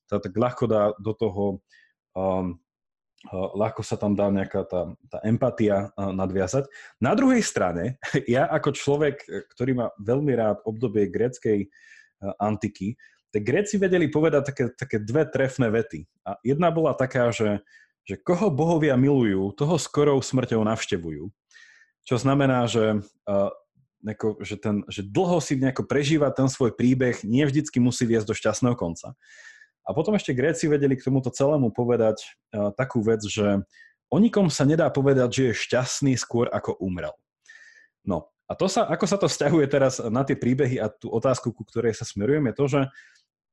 teda 0.09 0.17
tak 0.17 0.33
ľahko 0.33 0.65
dá 0.65 0.97
do 0.97 1.13
toho 1.13 1.61
um, 2.17 2.57
ľahko 3.31 3.81
sa 3.87 3.95
tam 3.95 4.19
dá 4.19 4.27
nejaká 4.27 4.67
tá, 4.67 4.91
tá 5.07 5.17
empatia 5.23 5.95
nadviazať. 5.95 6.67
Na 6.99 7.15
druhej 7.15 7.39
strane, 7.39 7.95
ja 8.27 8.47
ako 8.51 8.75
človek, 8.75 9.15
e, 9.23 9.47
ktorý 9.55 9.71
má 9.79 9.87
veľmi 10.01 10.33
rád 10.35 10.57
obdobie 10.67 11.07
gréckej 11.07 11.59
e, 11.63 11.67
antiky, 12.41 12.99
tak 13.33 13.49
Gréci 13.49 13.81
vedeli 13.81 14.13
povedať 14.13 14.53
také, 14.53 14.65
také 14.77 14.97
dve 15.01 15.25
trefné 15.25 15.73
vety. 15.73 16.05
A 16.21 16.37
jedna 16.45 16.69
bola 16.69 16.93
taká, 16.93 17.33
že, 17.33 17.65
že 18.05 18.13
koho 18.21 18.53
bohovia 18.53 18.93
milujú, 18.93 19.57
toho 19.57 19.81
skorou 19.81 20.21
smrťou 20.21 20.61
navštevujú. 20.61 21.33
Čo 22.05 22.15
znamená, 22.21 22.69
že, 22.69 23.01
uh, 23.25 23.49
neko, 24.05 24.37
že, 24.37 24.61
ten, 24.61 24.85
že 24.85 25.01
dlho 25.01 25.41
si 25.41 25.57
nejako 25.57 25.89
prežíva 25.89 26.29
ten 26.29 26.45
svoj 26.45 26.77
príbeh, 26.77 27.25
nie 27.25 27.41
vždycky 27.41 27.81
musí 27.81 28.05
viesť 28.05 28.29
do 28.29 28.37
šťastného 28.37 28.77
konca. 28.77 29.17
A 29.83 29.91
potom 29.91 30.15
ešte 30.15 30.31
Gréci 30.31 30.71
vedeli 30.71 30.95
k 30.95 31.05
tomuto 31.05 31.27
celému 31.27 31.75
povedať 31.75 32.23
uh, 32.23 32.71
takú 32.73 33.03
vec, 33.03 33.19
že 33.27 33.61
o 34.07 34.17
nikom 34.17 34.47
sa 34.47 34.63
nedá 34.63 34.87
povedať, 34.87 35.29
že 35.31 35.43
je 35.51 35.59
šťastný 35.67 36.13
skôr 36.15 36.47
ako 36.47 36.79
umrel. 36.79 37.11
No 38.07 38.31
a 38.47 38.53
to 38.55 38.67
sa, 38.67 38.87
ako 38.87 39.05
sa 39.07 39.17
to 39.19 39.27
vzťahuje 39.27 39.65
teraz 39.71 39.99
na 40.03 40.23
tie 40.27 40.35
príbehy 40.35 40.79
a 40.79 40.91
tú 40.91 41.09
otázku, 41.11 41.51
ku 41.55 41.63
ktorej 41.67 41.95
sa 41.95 42.03
smerujem, 42.03 42.43
je 42.51 42.55
to, 42.55 42.65
že, 42.67 42.81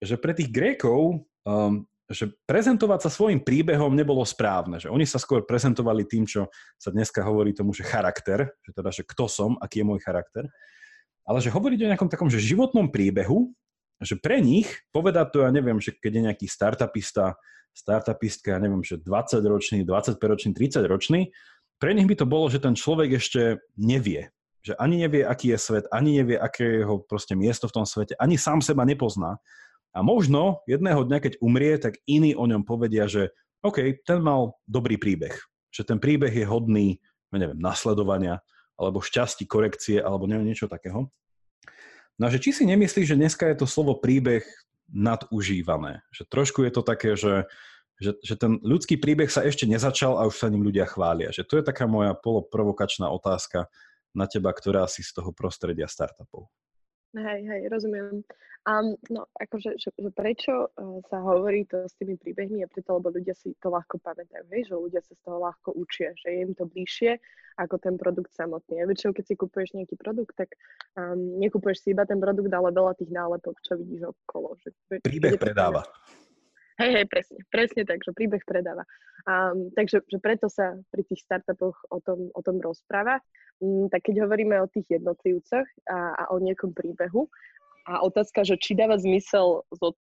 že 0.03 0.15
pre 0.19 0.35
tých 0.35 0.51
Grékov 0.51 1.25
um, 1.47 1.87
že 2.11 2.27
prezentovať 2.43 3.07
sa 3.07 3.11
svojim 3.11 3.39
príbehom 3.39 3.95
nebolo 3.95 4.27
správne, 4.27 4.83
že 4.83 4.91
oni 4.91 5.07
sa 5.07 5.23
skôr 5.23 5.47
prezentovali 5.47 6.03
tým, 6.03 6.27
čo 6.27 6.51
sa 6.75 6.91
dneska 6.91 7.23
hovorí 7.23 7.55
tomu, 7.55 7.71
že 7.71 7.87
charakter, 7.87 8.51
že 8.67 8.75
teda, 8.75 8.91
že 8.91 9.07
kto 9.07 9.31
som, 9.31 9.55
aký 9.63 9.81
je 9.81 9.87
môj 9.87 10.03
charakter. 10.03 10.51
ale 11.23 11.39
že 11.39 11.55
hovoriť 11.55 11.79
o 11.87 11.91
nejakom 11.95 12.11
takom 12.11 12.27
že 12.27 12.43
životnom 12.43 12.91
príbehu, 12.91 13.55
že 14.01 14.17
pre 14.17 14.41
nich 14.41 14.69
povedať 14.91 15.27
to, 15.33 15.39
ja 15.45 15.51
neviem, 15.53 15.77
že 15.77 15.93
keď 15.93 16.13
je 16.17 16.23
nejaký 16.33 16.47
startupista, 16.49 17.37
startupistka, 17.77 18.57
ja 18.57 18.61
neviem, 18.61 18.81
že 18.83 18.99
20-ročný, 18.99 19.85
25-ročný, 19.85 20.51
30-ročný, 20.57 21.21
pre 21.81 21.97
nich 21.97 22.09
by 22.09 22.17
to 22.17 22.27
bolo, 22.29 22.49
že 22.53 22.61
ten 22.61 22.77
človek 22.77 23.17
ešte 23.17 23.61
nevie. 23.77 24.29
Že 24.61 24.77
ani 24.77 24.97
nevie, 25.01 25.25
aký 25.25 25.57
je 25.57 25.59
svet, 25.61 25.85
ani 25.89 26.21
nevie, 26.21 26.37
aké 26.37 26.61
je 26.65 26.77
jeho 26.85 27.01
proste 27.01 27.33
miesto 27.33 27.65
v 27.69 27.81
tom 27.81 27.87
svete, 27.89 28.13
ani 28.21 28.37
sám 28.37 28.61
seba 28.61 28.85
nepozná. 28.85 29.41
A 29.97 30.05
možno 30.05 30.61
jedného 30.69 31.03
dňa, 31.09 31.19
keď 31.19 31.33
umrie, 31.41 31.81
tak 31.81 31.97
iní 32.05 32.37
o 32.37 32.45
ňom 32.45 32.69
povedia, 32.69 33.09
že 33.09 33.33
OK, 33.65 34.05
ten 34.05 34.21
mal 34.21 34.61
dobrý 34.69 35.01
príbeh. 35.01 35.33
Že 35.73 35.83
ten 35.85 35.99
príbeh 35.99 36.33
je 36.33 36.45
hodný, 36.45 37.01
neviem, 37.33 37.57
nasledovania, 37.57 38.45
alebo 38.77 39.05
šťastí, 39.05 39.45
korekcie, 39.45 40.01
alebo 40.01 40.25
neviem, 40.29 40.53
niečo 40.53 40.69
takého. 40.69 41.09
No 42.21 42.29
a 42.29 42.33
že 42.33 42.37
či 42.37 42.53
si 42.53 42.69
nemyslíš, 42.69 43.17
že 43.17 43.21
dneska 43.21 43.49
je 43.49 43.65
to 43.65 43.67
slovo 43.67 43.97
príbeh 43.97 44.45
nadužívané? 44.93 46.05
Že 46.13 46.23
trošku 46.29 46.61
je 46.69 46.73
to 46.77 46.83
také, 46.85 47.17
že, 47.17 47.49
že, 47.97 48.13
že 48.21 48.37
ten 48.37 48.61
ľudský 48.61 49.01
príbeh 49.01 49.33
sa 49.33 49.41
ešte 49.41 49.65
nezačal 49.65 50.21
a 50.21 50.29
už 50.29 50.37
sa 50.37 50.53
ním 50.53 50.61
ľudia 50.61 50.85
chvália. 50.85 51.33
Že 51.33 51.49
to 51.49 51.55
je 51.57 51.65
taká 51.65 51.89
moja 51.89 52.13
poloprovokačná 52.13 53.09
otázka 53.09 53.73
na 54.13 54.29
teba, 54.29 54.53
ktorá 54.53 54.85
si 54.85 55.01
z 55.01 55.17
toho 55.17 55.33
prostredia 55.33 55.89
startupov. 55.89 56.53
Hej, 57.11 57.41
hej, 57.43 57.63
rozumiem. 57.67 58.23
Um, 58.69 58.95
no, 59.09 59.27
akože, 59.41 59.81
že, 59.81 59.91
že 59.97 60.11
prečo 60.13 60.69
uh, 60.69 61.01
sa 61.09 61.19
hovorí 61.25 61.65
to 61.65 61.89
s 61.89 61.97
tými 61.97 62.21
príbehmi, 62.21 62.61
je 62.63 62.69
preto, 62.69 63.01
lebo 63.01 63.11
ľudia 63.11 63.33
si 63.33 63.57
to 63.59 63.73
ľahko 63.73 63.99
pamätajú, 63.99 64.47
hej, 64.53 64.69
že 64.69 64.75
ľudia 64.77 65.03
sa 65.03 65.17
z 65.17 65.21
toho 65.25 65.43
ľahko 65.43 65.75
učia, 65.75 66.13
že 66.15 66.29
je 66.29 66.39
im 66.45 66.53
to 66.53 66.69
bližšie 66.69 67.19
ako 67.59 67.81
ten 67.81 67.97
produkt 67.97 68.31
samotný. 68.37 68.85
A 68.85 68.89
väčšinou, 68.89 69.17
keď 69.17 69.25
si 69.27 69.35
kupuješ 69.35 69.75
nejaký 69.75 69.97
produkt, 69.97 70.37
tak 70.37 70.55
um, 70.95 71.41
nekupuješ 71.41 71.83
si 71.83 71.89
iba 71.97 72.07
ten 72.07 72.21
produkt, 72.21 72.53
ale 72.53 72.71
veľa 72.71 72.93
tých 72.95 73.11
nálepok, 73.11 73.57
čo 73.65 73.75
vidíš 73.81 74.13
okolo. 74.13 74.55
Že, 74.61 74.69
Príbeh 75.03 75.41
predáva. 75.41 75.83
Hej, 76.81 76.91
hej, 76.97 77.07
presne, 77.13 77.37
presne 77.53 77.83
tak, 77.85 78.01
že 78.01 78.17
príbeh 78.17 78.41
predáva. 78.49 78.89
Um, 79.29 79.69
takže 79.77 80.01
že 80.01 80.17
preto 80.17 80.49
sa 80.49 80.81
pri 80.89 81.05
tých 81.05 81.21
startupoch 81.29 81.77
o 81.93 82.01
tom, 82.01 82.33
o 82.33 82.41
tom 82.41 82.57
rozpráva. 82.57 83.21
Um, 83.61 83.93
tak 83.93 84.09
keď 84.09 84.25
hovoríme 84.25 84.57
o 84.65 84.71
tých 84.73 84.89
jednotlivcoch 84.89 85.69
a, 85.93 86.17
a 86.17 86.23
o 86.33 86.41
niekom 86.41 86.73
príbehu, 86.73 87.29
a 87.89 88.05
otázka, 88.05 88.45
že 88.45 88.61
či 88.61 88.77
dáva 88.77 89.01
zmysel 89.01 89.65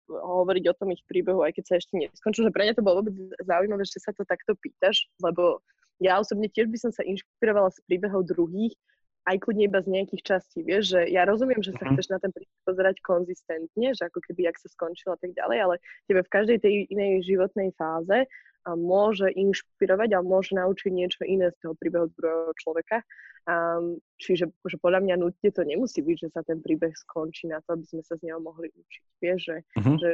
hovoriť 0.07 0.63
o 0.69 0.77
tom 0.77 0.93
ich 0.93 1.01
príbehu, 1.09 1.41
aj 1.41 1.57
keď 1.57 1.63
sa 1.67 1.75
ešte 1.81 1.97
neskončil, 1.97 2.45
že 2.47 2.53
pre 2.53 2.69
mňa 2.69 2.77
to 2.77 2.85
bolo 2.85 3.01
vôbec 3.01 3.17
zaujímavé, 3.43 3.83
že 3.83 3.97
sa 3.97 4.13
to 4.13 4.23
takto 4.23 4.53
pýtaš, 4.61 5.09
lebo 5.19 5.59
ja 5.97 6.21
osobne 6.21 6.47
tiež 6.53 6.69
by 6.69 6.77
som 6.79 6.91
sa 6.93 7.01
inšpirovala 7.01 7.73
z 7.73 7.81
príbehov 7.89 8.29
druhých, 8.29 8.77
aj 9.23 9.35
kľudne 9.39 9.71
iba 9.71 9.79
z 9.79 9.87
nejakých 9.87 10.23
častí, 10.23 10.59
vieš, 10.67 10.95
že 10.95 11.01
ja 11.07 11.23
rozumiem, 11.23 11.63
že 11.63 11.71
sa 11.71 11.87
uh-huh. 11.87 11.95
chceš 11.95 12.11
na 12.11 12.19
ten 12.19 12.31
príbeh 12.35 12.63
pozerať 12.67 12.95
konzistentne, 12.99 13.87
že 13.95 14.03
ako 14.03 14.19
keby, 14.19 14.51
jak 14.51 14.57
sa 14.59 14.67
skončil 14.67 15.15
a 15.15 15.19
tak 15.19 15.31
ďalej, 15.31 15.57
ale 15.63 15.75
tebe 16.11 16.21
v 16.27 16.33
každej 16.33 16.57
tej 16.59 16.73
inej 16.91 17.23
životnej 17.23 17.71
fáze 17.79 18.27
a 18.63 18.71
môže 18.79 19.27
inšpirovať 19.35 20.15
a 20.15 20.23
môže 20.23 20.55
naučiť 20.55 20.91
niečo 20.91 21.21
iné 21.27 21.51
z 21.51 21.57
toho 21.59 21.75
príbehu 21.75 22.07
druhého 22.15 22.55
človeka. 22.55 23.03
Um, 23.43 23.99
čiže 24.15 24.55
že 24.55 24.77
podľa 24.79 25.03
mňa 25.03 25.15
nutne 25.19 25.49
to 25.51 25.67
nemusí 25.67 25.99
byť, 25.99 26.15
že 26.15 26.29
sa 26.31 26.47
ten 26.47 26.63
príbeh 26.63 26.95
skončí 26.95 27.51
na 27.51 27.59
to, 27.59 27.75
aby 27.75 27.83
sme 27.83 27.99
sa 28.07 28.15
z 28.15 28.31
neho 28.31 28.39
mohli 28.39 28.71
učiť. 28.71 29.05
Vieš, 29.19 29.39
že, 29.43 29.57
uh-huh. 29.67 29.95
že 29.99 30.09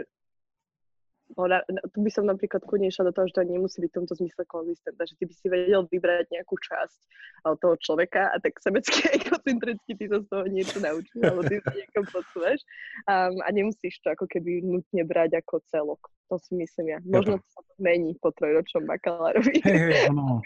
No, 1.38 1.46
tu 1.94 2.00
by 2.02 2.10
som 2.10 2.26
napríklad 2.26 2.66
kľudne 2.66 2.90
išla 2.90 3.10
do 3.10 3.14
toho, 3.14 3.30
že 3.30 3.38
to 3.38 3.46
nemusí 3.46 3.78
byť 3.78 3.90
v 3.94 3.98
tomto 4.02 4.14
zmysle 4.18 4.44
konzistentné, 4.50 5.04
že 5.06 5.14
ty 5.14 5.24
by 5.30 5.34
si 5.38 5.46
vedel 5.46 5.82
vybrať 5.86 6.26
nejakú 6.34 6.58
časť 6.58 7.00
toho 7.62 7.76
človeka 7.78 8.34
a 8.34 8.36
tak 8.42 8.58
sebecky 8.58 9.06
egocentricky 9.22 9.94
ty 9.94 10.06
sa 10.10 10.26
z 10.26 10.28
toho 10.28 10.44
niečo 10.50 10.78
naučíš, 10.82 11.22
alebo 11.22 11.46
ty 11.46 11.62
sa 11.62 11.74
niekam 11.78 12.06
podsúvaš 12.10 12.60
um, 13.06 13.38
a 13.46 13.48
nemusíš 13.54 14.02
to 14.02 14.10
ako 14.10 14.26
keby 14.26 14.66
nutne 14.66 15.04
brať 15.06 15.38
ako 15.38 15.62
celok. 15.70 16.02
To 16.34 16.42
si 16.42 16.58
myslím 16.58 16.98
ja. 16.98 17.00
Možno 17.06 17.38
to 17.38 17.48
sa 17.54 17.62
to 17.62 17.74
mení 17.78 18.18
po 18.18 18.34
trojročnom 18.34 18.90
bakalárovi. 18.90 19.62
Hey, 19.62 19.78
hey, 19.86 20.10
no. 20.10 20.42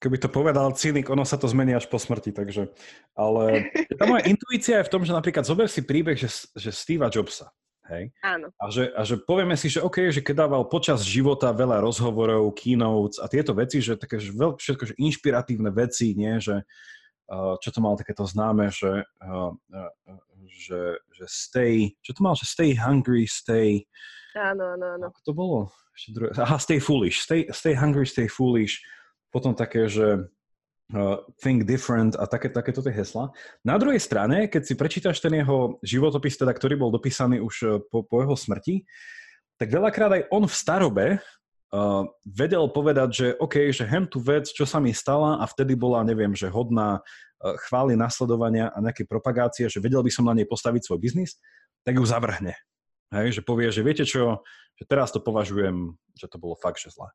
Keby 0.00 0.16
to 0.16 0.32
povedal 0.32 0.72
cynik, 0.72 1.12
ono 1.12 1.28
sa 1.28 1.36
to 1.36 1.44
zmení 1.44 1.76
až 1.76 1.92
po 1.92 2.00
smrti, 2.00 2.32
takže... 2.32 2.72
Ale 3.12 3.68
tá 4.00 4.08
moja 4.08 4.24
intuícia 4.24 4.80
je 4.80 4.88
v 4.88 4.92
tom, 4.92 5.04
že 5.04 5.12
napríklad 5.12 5.44
zober 5.44 5.68
si 5.68 5.84
príbeh, 5.84 6.16
že, 6.16 6.32
že 6.56 6.72
Steva 6.72 7.12
Jobsa. 7.12 7.52
Hej? 7.84 8.16
Áno. 8.24 8.48
A 8.56 8.64
že, 8.72 8.88
a 8.96 9.04
že 9.04 9.20
povieme 9.20 9.56
si, 9.60 9.68
že 9.68 9.84
OK, 9.84 10.08
že 10.08 10.24
keď 10.24 10.48
dával 10.48 10.64
počas 10.72 11.04
života 11.04 11.52
veľa 11.52 11.84
rozhovorov, 11.84 12.56
keynotes 12.56 13.20
a 13.20 13.28
tieto 13.28 13.52
veci, 13.52 13.84
že 13.84 14.00
také 14.00 14.16
že 14.16 14.32
veľ, 14.32 14.56
všetko, 14.56 14.82
že 14.88 14.94
inšpiratívne 14.96 15.68
veci, 15.68 16.16
nie, 16.16 16.40
že 16.40 16.64
uh, 17.28 17.54
čo 17.60 17.68
to 17.68 17.84
mal 17.84 18.00
takéto 18.00 18.24
známe, 18.24 18.72
že, 18.72 19.04
uh, 19.04 19.52
uh, 19.52 19.92
že, 20.48 20.96
že 21.12 21.24
stay, 21.28 21.92
čo 22.00 22.16
to 22.16 22.24
mal, 22.24 22.32
že 22.32 22.48
stay 22.48 22.72
hungry, 22.72 23.28
stay... 23.28 23.84
Áno, 24.32 24.74
áno, 24.74 24.98
áno. 24.98 25.04
Ako 25.12 25.20
to 25.20 25.32
bolo? 25.36 25.58
Ešte 25.94 26.10
druhé, 26.10 26.28
aha, 26.40 26.58
stay 26.58 26.80
foolish, 26.80 27.22
stay, 27.22 27.46
stay 27.52 27.76
hungry, 27.76 28.08
stay 28.08 28.26
foolish. 28.26 28.82
Potom 29.30 29.54
také, 29.54 29.86
že 29.86 30.26
uh, 30.92 31.24
think 31.40 31.64
different 31.64 32.18
a 32.20 32.28
také, 32.28 32.52
takéto 32.52 32.84
tie 32.84 32.92
hesla. 32.92 33.32
Na 33.64 33.80
druhej 33.80 34.02
strane, 34.02 34.50
keď 34.52 34.62
si 34.68 34.74
prečítaš 34.76 35.22
ten 35.24 35.32
jeho 35.32 35.80
životopis, 35.80 36.36
teda, 36.36 36.52
ktorý 36.52 36.76
bol 36.76 36.90
dopísaný 36.92 37.40
už 37.40 37.54
uh, 37.64 37.68
po, 37.88 38.04
po 38.04 38.20
jeho 38.20 38.36
smrti, 38.36 38.84
tak 39.56 39.70
veľakrát 39.70 40.10
aj 40.20 40.22
on 40.34 40.44
v 40.44 40.54
starobe 40.54 41.06
uh, 41.16 42.04
vedel 42.26 42.68
povedať, 42.68 43.08
že 43.14 43.26
OK, 43.40 43.70
že 43.72 43.88
hem 43.88 44.04
tú 44.04 44.20
vec, 44.20 44.50
čo 44.50 44.68
sa 44.68 44.82
mi 44.82 44.92
stala 44.92 45.40
a 45.40 45.44
vtedy 45.48 45.78
bola, 45.78 46.04
neviem, 46.04 46.36
že 46.36 46.52
hodná 46.52 47.00
uh, 47.00 47.54
chvály, 47.64 47.96
nasledovania 47.96 48.68
a 48.74 48.78
nejaké 48.82 49.08
propagácie, 49.08 49.70
že 49.70 49.80
vedel 49.80 50.02
by 50.02 50.10
som 50.12 50.28
na 50.28 50.36
nej 50.36 50.44
postaviť 50.44 50.84
svoj 50.84 51.00
biznis, 51.00 51.38
tak 51.86 51.96
ju 51.96 52.04
zavrhne. 52.04 52.58
Hej, 53.14 53.38
že 53.38 53.42
povie, 53.46 53.70
že 53.70 53.86
viete 53.86 54.02
čo, 54.02 54.42
že 54.74 54.84
teraz 54.90 55.14
to 55.14 55.22
považujem, 55.22 55.94
že 56.18 56.26
to 56.26 56.34
bolo 56.34 56.58
fakt, 56.58 56.82
že 56.82 56.90
zlé. 56.90 57.14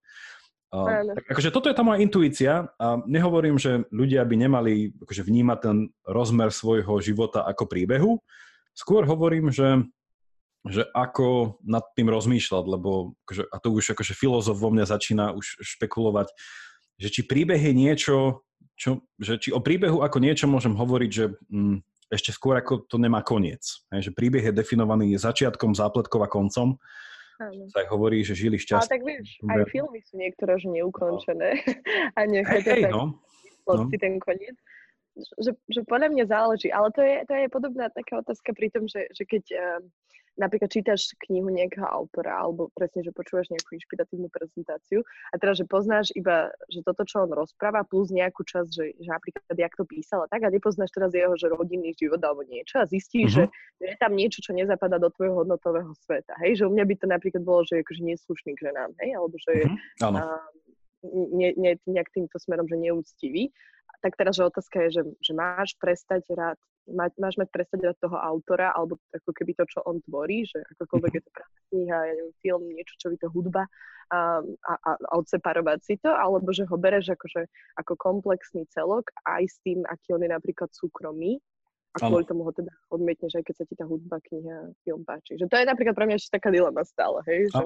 Uh, 0.70 1.18
tak 1.18 1.26
akože 1.34 1.50
toto 1.50 1.66
je 1.66 1.74
tá 1.74 1.82
moja 1.82 1.98
intuícia 1.98 2.70
a 2.78 3.02
nehovorím, 3.10 3.58
že 3.58 3.90
ľudia 3.90 4.22
by 4.22 4.36
nemali 4.38 4.94
akože 5.02 5.26
vnímať 5.26 5.58
ten 5.66 5.78
rozmer 6.06 6.54
svojho 6.54 7.02
života 7.02 7.42
ako 7.42 7.66
príbehu. 7.66 8.22
Skôr 8.78 9.02
hovorím, 9.10 9.50
že, 9.50 9.82
že 10.70 10.86
ako 10.94 11.58
nad 11.66 11.82
tým 11.98 12.14
rozmýšľať, 12.14 12.64
lebo 12.70 13.18
akože, 13.26 13.44
a 13.50 13.58
to 13.58 13.68
už 13.74 13.98
akože 13.98 14.14
filozof 14.14 14.62
vo 14.62 14.70
mne 14.70 14.86
začína 14.86 15.34
už 15.34 15.58
špekulovať, 15.58 16.30
že 17.02 17.08
či 17.18 17.26
príbeh 17.26 17.58
je 17.58 17.74
niečo, 17.74 18.46
čo, 18.78 19.02
že 19.18 19.42
či 19.42 19.50
o 19.50 19.66
príbehu 19.66 20.06
ako 20.06 20.22
niečo 20.22 20.46
môžem 20.46 20.78
hovoriť, 20.78 21.10
že 21.10 21.34
mm, 21.50 21.82
ešte 22.14 22.30
skôr 22.30 22.62
ako 22.62 22.86
to 22.86 23.02
nemá 23.02 23.26
koniec. 23.26 23.62
Hej, 23.90 24.10
že 24.10 24.12
príbeh 24.14 24.46
je 24.46 24.54
definovaný 24.54 25.18
začiatkom, 25.18 25.74
zápletkom 25.74 26.22
a 26.22 26.30
koncom 26.30 26.78
Áno. 27.40 27.72
sa 27.72 27.80
aj 27.84 27.88
hovorí, 27.88 28.20
že 28.20 28.36
žili 28.36 28.60
šťastne. 28.60 28.84
Ale 28.84 28.92
tak 28.92 29.02
vieš, 29.08 29.40
aj 29.48 29.64
filmy 29.72 30.04
sú 30.04 30.20
niektoré 30.20 30.60
že 30.60 30.68
neukončené 30.68 31.50
no. 31.64 32.16
a 32.16 32.20
necháte 32.28 32.72
hey, 32.76 32.84
hey, 32.84 32.92
no. 32.92 33.16
no. 33.64 33.88
ten 33.88 34.20
koniec. 34.20 34.60
Že, 35.40 35.52
že 35.72 35.80
podľa 35.88 36.16
mňa 36.16 36.26
záleží, 36.32 36.72
ale 36.72 36.92
to 36.96 37.04
je, 37.04 37.24
to 37.28 37.34
je 37.36 37.48
podobná 37.52 37.92
taká 37.92 38.24
otázka 38.24 38.56
pri 38.56 38.72
tom, 38.72 38.88
že, 38.88 39.08
že 39.12 39.24
keď 39.28 39.44
uh, 39.56 39.80
napríklad 40.40 40.72
čítaš 40.72 41.14
knihu 41.28 41.52
nejakého 41.52 41.84
autora 41.84 42.40
alebo 42.40 42.72
presne, 42.72 43.04
že 43.04 43.12
počúvaš 43.12 43.52
nejakú 43.52 43.76
inšpiratívnu 43.76 44.32
prezentáciu 44.32 45.04
a 45.30 45.36
teraz, 45.36 45.60
že 45.60 45.68
poznáš 45.68 46.16
iba, 46.16 46.50
že 46.72 46.80
toto, 46.82 47.04
čo 47.04 47.28
on 47.28 47.32
rozpráva, 47.36 47.84
plus 47.84 48.10
nejakú 48.10 48.48
časť, 48.48 48.70
že, 48.72 48.86
že 48.96 49.10
napríklad, 49.12 49.44
jak 49.52 49.76
to 49.76 49.84
písal 49.84 50.24
a 50.24 50.28
tak? 50.32 50.48
A 50.48 50.50
nepoznáš 50.50 50.96
teraz 50.96 51.12
jeho, 51.12 51.36
že 51.36 51.52
rodinný 51.52 51.92
život 52.00 52.24
alebo 52.24 52.48
niečo 52.48 52.80
a 52.80 52.88
zistíš, 52.88 53.36
uh-huh. 53.36 53.48
že 53.84 53.86
je 53.92 53.98
tam 54.00 54.16
niečo, 54.16 54.40
čo 54.40 54.56
nezapadá 54.56 54.96
do 54.96 55.12
tvojho 55.12 55.44
hodnotového 55.44 55.92
sveta, 56.08 56.34
hej, 56.42 56.64
že 56.64 56.64
u 56.66 56.72
mňa 56.72 56.86
by 56.88 56.96
to 56.96 57.06
napríklad 57.12 57.44
bolo, 57.44 57.68
že 57.68 57.78
je 57.78 57.84
akože 57.84 58.02
neslušný 58.08 58.52
k 58.56 58.72
ženám, 58.72 58.96
hej, 59.04 59.12
alebo 59.20 59.36
že 59.36 59.52
je 59.52 59.66
uh-huh. 59.68 60.16
uh, 60.16 60.40
ne, 61.36 61.50
ne, 61.60 61.72
nejak 61.84 62.10
týmto 62.16 62.40
smerom, 62.40 62.68
že 62.68 62.80
neúctivý 62.80 63.52
tak 64.00 64.16
teraz, 64.16 64.38
že 64.38 64.48
otázka 64.48 64.88
je, 64.88 64.90
že, 65.00 65.04
že 65.20 65.34
máš 65.36 65.76
prestať 65.82 66.24
rád 66.32 66.60
mať, 66.90 67.12
máš 67.22 67.36
mať 67.38 67.50
prestať 67.54 67.80
rád 67.86 67.98
toho 68.02 68.18
autora, 68.18 68.74
alebo 68.74 68.98
ako 69.14 69.32
keby 69.34 69.54
to, 69.54 69.64
čo 69.70 69.80
on 69.86 70.02
tvorí, 70.06 70.46
že 70.46 70.62
akokoľvek 70.78 71.12
je 71.14 71.24
to 71.24 71.32
práve 71.32 71.58
kniha, 71.70 71.98
ja 72.10 72.14
neviem, 72.18 72.36
film, 72.42 72.64
niečo, 72.74 72.96
čo 72.98 73.08
by 73.14 73.18
to 73.22 73.28
hudba 73.30 73.64
a, 74.10 74.42
a, 74.42 74.74
a 74.74 74.92
odseparovať 75.14 75.80
si 75.86 75.96
to, 76.02 76.10
alebo 76.10 76.50
že 76.50 76.66
ho 76.66 76.76
bereš 76.76 77.14
akože, 77.14 77.46
ako 77.78 77.94
komplexný 77.94 78.66
celok 78.74 79.14
aj 79.30 79.44
s 79.46 79.58
tým, 79.62 79.86
aký 79.86 80.18
on 80.18 80.26
je 80.26 80.32
napríklad 80.34 80.70
súkromný 80.74 81.38
kvôli 82.00 82.26
tomu 82.26 82.48
ho 82.48 82.52
teda 82.56 82.72
odmietneš, 82.88 83.36
aj 83.36 83.44
keď 83.44 83.56
sa 83.60 83.66
ti 83.68 83.76
tá 83.76 83.86
hudba, 83.86 84.24
kniha, 84.24 84.72
film 84.88 85.04
páči. 85.04 85.36
Že 85.36 85.46
to 85.52 85.56
je 85.60 85.66
napríklad 85.68 85.96
pre 85.96 86.06
mňa 86.08 86.16
ešte 86.16 86.32
taká 86.40 86.50
dilema 86.50 86.82
stále, 86.88 87.20
hej? 87.28 87.52
Že, 87.52 87.64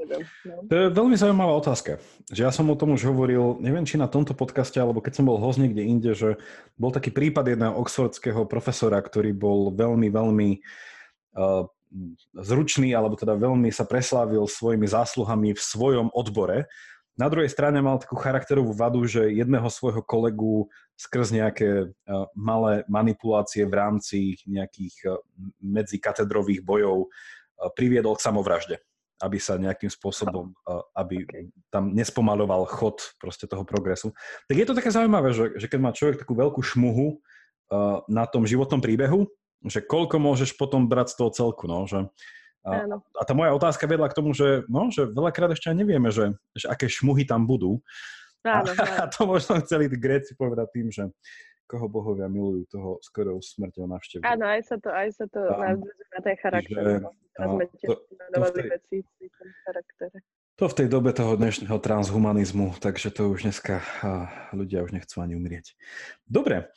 neviem, 0.00 0.22
no. 0.48 0.54
To 0.66 0.74
je 0.74 0.86
veľmi 0.90 1.16
zaujímavá 1.20 1.52
otázka. 1.60 2.00
Že 2.32 2.40
ja 2.40 2.50
som 2.50 2.66
o 2.72 2.78
tom 2.78 2.96
už 2.96 3.04
hovoril, 3.04 3.60
neviem, 3.60 3.84
či 3.84 4.00
na 4.00 4.08
tomto 4.08 4.32
podcaste, 4.32 4.80
alebo 4.80 5.04
keď 5.04 5.20
som 5.20 5.28
bol 5.28 5.36
host 5.36 5.60
niekde 5.60 5.84
inde, 5.84 6.16
že 6.16 6.40
bol 6.80 6.88
taký 6.88 7.12
prípad 7.12 7.52
jedného 7.52 7.76
oxfordského 7.76 8.48
profesora, 8.48 8.98
ktorý 8.98 9.36
bol 9.36 9.70
veľmi, 9.70 10.08
veľmi 10.08 10.48
uh, 11.36 11.68
zručný, 12.34 12.90
alebo 12.96 13.14
teda 13.14 13.38
veľmi 13.38 13.70
sa 13.70 13.86
preslávil 13.86 14.42
svojimi 14.50 14.88
zásluhami 14.88 15.54
v 15.54 15.62
svojom 15.62 16.10
odbore 16.10 16.66
na 17.14 17.30
druhej 17.30 17.50
strane 17.50 17.78
mal 17.78 18.02
takú 18.02 18.18
charakterovú 18.18 18.74
vadu, 18.74 19.06
že 19.06 19.30
jedného 19.30 19.66
svojho 19.70 20.02
kolegu 20.02 20.66
skrz 20.98 21.34
nejaké 21.34 21.68
uh, 21.90 22.26
malé 22.34 22.82
manipulácie 22.90 23.66
v 23.66 23.74
rámci 23.74 24.18
nejakých 24.46 24.94
uh, 25.06 25.22
medzikatedrových 25.62 26.62
bojov 26.62 27.06
uh, 27.06 27.70
priviedol 27.74 28.18
k 28.18 28.24
samovražde 28.24 28.78
aby 29.22 29.38
sa 29.40 29.56
nejakým 29.56 29.88
spôsobom, 29.88 30.52
aby 30.98 31.24
tam 31.70 31.94
nespomaloval 31.94 32.66
chod 32.68 33.14
proste 33.16 33.46
toho 33.48 33.64
progresu. 33.64 34.12
Tak 34.50 34.56
je 34.58 34.66
to 34.66 34.76
také 34.76 34.90
zaujímavé, 34.90 35.32
že, 35.32 35.54
že 35.56 35.70
keď 35.70 35.80
má 35.80 35.94
človek 35.96 36.20
takú 36.20 36.34
veľkú 36.36 36.60
šmuhu 36.60 37.22
na 38.10 38.24
tom 38.28 38.44
životnom 38.44 38.84
príbehu, 38.84 39.30
že 39.64 39.80
koľko 39.80 40.20
môžeš 40.20 40.58
potom 40.60 40.90
brať 40.90 41.16
z 41.16 41.24
toho 41.24 41.30
celku, 41.32 41.64
no, 41.64 41.88
že 41.88 42.04
a, 42.64 42.96
a 42.96 43.22
tá 43.28 43.32
moja 43.36 43.52
otázka 43.52 43.84
vedla 43.84 44.08
k 44.08 44.16
tomu, 44.16 44.32
že, 44.32 44.64
no, 44.72 44.88
že 44.88 45.04
veľakrát 45.12 45.52
ešte 45.52 45.68
nevieme, 45.76 46.08
že, 46.08 46.32
že 46.56 46.64
aké 46.72 46.88
šmuhy 46.88 47.28
tam 47.28 47.44
budú. 47.44 47.84
Áno, 48.40 48.72
a, 48.72 48.84
a 49.04 49.10
to 49.12 49.28
možno 49.28 49.60
chceli 49.60 49.92
Gréci 49.92 50.32
povedať 50.32 50.66
tým, 50.72 50.88
že 50.88 51.12
koho 51.64 51.88
bohovia 51.88 52.28
milujú, 52.28 52.68
toho 52.68 52.90
skoro 53.00 53.40
smrťou 53.40 53.88
navštevujú. 53.88 54.24
Áno, 54.24 54.44
aj 54.48 54.62
sa 54.68 54.76
to, 54.80 54.88
aj 54.92 55.08
sa 55.16 55.24
to 55.28 55.40
na 55.44 56.20
tej 56.20 56.36
charakter. 56.40 56.84
Teraz 57.34 57.48
sme 57.50 57.64
to, 57.66 57.92
to, 57.98 58.38
v 58.38 58.50
tej, 58.52 58.66
veci 58.70 58.96
v 59.02 59.34
tom 59.36 59.48
charaktere. 59.64 60.18
To 60.54 60.70
v 60.70 60.78
tej 60.78 60.86
dobe 60.86 61.10
toho 61.10 61.34
dnešného 61.34 61.82
transhumanizmu, 61.82 62.78
takže 62.78 63.10
to 63.10 63.26
už 63.34 63.42
dneska 63.42 63.82
ľudia 64.54 64.86
už 64.86 64.94
nechcú 64.94 65.18
ani 65.18 65.34
umrieť. 65.34 65.74
Dobre, 66.30 66.70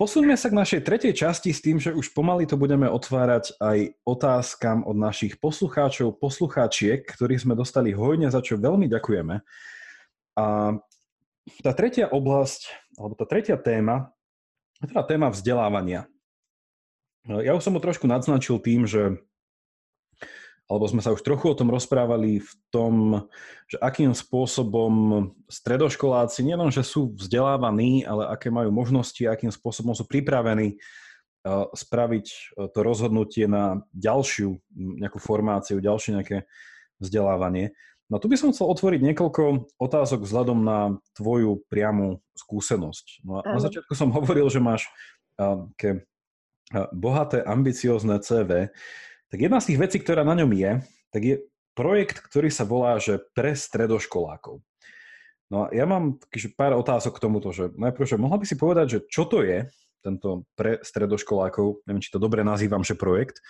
posuňme 0.00 0.32
sa 0.32 0.48
k 0.48 0.56
našej 0.56 0.80
tretej 0.88 1.12
časti 1.12 1.52
s 1.52 1.60
tým, 1.60 1.76
že 1.76 1.92
už 1.92 2.16
pomaly 2.16 2.48
to 2.48 2.56
budeme 2.56 2.88
otvárať 2.88 3.52
aj 3.60 4.00
otázkam 4.08 4.88
od 4.88 4.96
našich 4.96 5.36
poslucháčov, 5.36 6.16
poslucháčiek, 6.16 7.04
ktorých 7.04 7.44
sme 7.44 7.52
dostali 7.52 7.92
hojne, 7.92 8.32
za 8.32 8.40
čo 8.40 8.56
veľmi 8.56 8.88
ďakujeme. 8.88 9.44
A 10.40 10.44
tá 11.60 11.72
tretia 11.76 12.08
oblasť, 12.08 12.96
alebo 12.96 13.12
tá 13.12 13.28
tretia 13.28 13.60
téma, 13.60 14.08
teda 14.80 15.04
téma 15.04 15.28
vzdelávania. 15.28 16.08
Ja 17.28 17.52
už 17.52 17.60
som 17.60 17.76
ho 17.76 17.84
trošku 17.84 18.08
nadznačil 18.08 18.56
tým, 18.64 18.88
že 18.88 19.20
alebo 20.70 20.86
sme 20.86 21.02
sa 21.02 21.10
už 21.10 21.26
trochu 21.26 21.50
o 21.50 21.58
tom 21.58 21.66
rozprávali 21.66 22.38
v 22.38 22.52
tom, 22.70 23.26
že 23.66 23.74
akým 23.82 24.14
spôsobom 24.14 25.26
stredoškoláci 25.50 26.46
nielen, 26.46 26.70
že 26.70 26.86
sú 26.86 27.10
vzdelávaní, 27.18 28.06
ale 28.06 28.30
aké 28.30 28.54
majú 28.54 28.70
možnosti, 28.70 29.18
akým 29.26 29.50
spôsobom 29.50 29.98
sú 29.98 30.06
pripravení 30.06 30.78
uh, 30.78 31.66
spraviť 31.74 32.26
uh, 32.30 32.70
to 32.70 32.86
rozhodnutie 32.86 33.50
na 33.50 33.82
ďalšiu 33.98 34.62
nejakú 35.02 35.18
formáciu, 35.18 35.82
ďalšie 35.82 36.22
nejaké 36.22 36.46
vzdelávanie. 37.02 37.74
No 38.06 38.22
tu 38.22 38.30
by 38.30 38.38
som 38.38 38.54
chcel 38.54 38.70
otvoriť 38.70 39.02
niekoľko 39.10 39.74
otázok 39.74 40.22
vzhľadom 40.22 40.62
na 40.62 40.98
tvoju 41.18 41.66
priamu 41.66 42.22
skúsenosť. 42.38 43.26
No 43.26 43.42
a 43.42 43.58
na 43.58 43.58
začiatku 43.58 43.90
som 43.98 44.14
hovoril, 44.14 44.46
že 44.46 44.62
máš 44.62 44.86
uh, 45.34 45.66
bohaté, 46.94 47.42
ambiciozne 47.42 48.22
CV 48.22 48.70
tak 49.30 49.38
jedna 49.38 49.62
z 49.62 49.72
tých 49.72 49.78
vecí, 49.78 49.96
ktorá 50.02 50.26
na 50.26 50.34
ňom 50.34 50.50
je, 50.50 50.72
tak 51.14 51.22
je 51.22 51.36
projekt, 51.78 52.18
ktorý 52.20 52.50
sa 52.50 52.66
volá, 52.66 52.98
že 52.98 53.22
pre 53.32 53.54
stredoškolákov. 53.54 54.58
No 55.50 55.66
a 55.66 55.74
ja 55.74 55.86
mám 55.86 56.18
pár 56.54 56.78
otázok 56.78 57.18
k 57.18 57.22
tomuto, 57.26 57.50
že 57.50 57.74
najprv, 57.74 58.06
že 58.06 58.18
mohla 58.18 58.38
by 58.38 58.46
si 58.46 58.56
povedať, 58.58 58.86
že 58.86 58.98
čo 59.10 59.26
to 59.26 59.42
je, 59.42 59.66
tento 60.02 60.48
pre 60.56 60.80
stredoškolákov, 60.80 61.86
neviem, 61.86 62.02
či 62.02 62.12
to 62.12 62.22
dobre 62.22 62.42
nazývam, 62.42 62.82
že 62.82 62.98
projekt. 62.98 63.42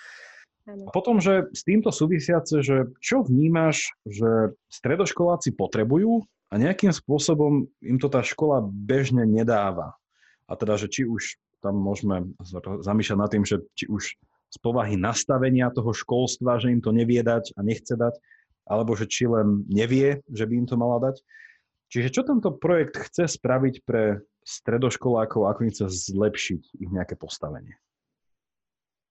A 0.69 0.93
potom, 0.93 1.19
že 1.19 1.51
s 1.51 1.65
týmto 1.65 1.91
súvisiace, 1.91 2.63
že 2.63 2.93
čo 3.01 3.25
vnímaš, 3.25 3.91
že 4.07 4.55
stredoškoláci 4.71 5.57
potrebujú 5.57 6.23
a 6.53 6.55
nejakým 6.61 6.93
spôsobom 6.95 7.67
im 7.83 7.99
to 7.99 8.07
tá 8.13 8.21
škola 8.23 8.63
bežne 8.63 9.25
nedáva. 9.25 9.97
A 10.47 10.55
teda, 10.55 10.77
že 10.79 10.91
či 10.91 11.03
už 11.07 11.41
tam 11.65 11.79
môžeme 11.79 12.33
zamýšľať 12.83 13.19
nad 13.19 13.31
tým, 13.31 13.45
že 13.47 13.63
či 13.75 13.87
už 13.87 14.17
z 14.51 14.57
povahy 14.59 14.99
nastavenia 14.99 15.71
toho 15.71 15.95
školstva, 15.95 16.59
že 16.59 16.75
im 16.75 16.83
to 16.83 16.91
nevie 16.91 17.23
dať 17.23 17.55
a 17.55 17.63
nechce 17.63 17.95
dať, 17.95 18.19
alebo 18.67 18.99
že 18.99 19.07
či 19.07 19.31
len 19.31 19.63
nevie, 19.71 20.27
že 20.27 20.45
by 20.45 20.55
im 20.59 20.67
to 20.67 20.75
mala 20.75 20.99
dať. 20.99 21.23
Čiže 21.91 22.15
čo 22.15 22.23
tento 22.23 22.55
projekt 22.55 22.99
chce 22.99 23.27
spraviť 23.27 23.83
pre 23.83 24.23
stredoškolákov, 24.47 25.51
ako 25.51 25.61
im 25.67 25.73
chce 25.75 25.87
zlepšiť 25.91 26.63
ich 26.79 26.91
nejaké 26.91 27.19
postavenie? 27.19 27.79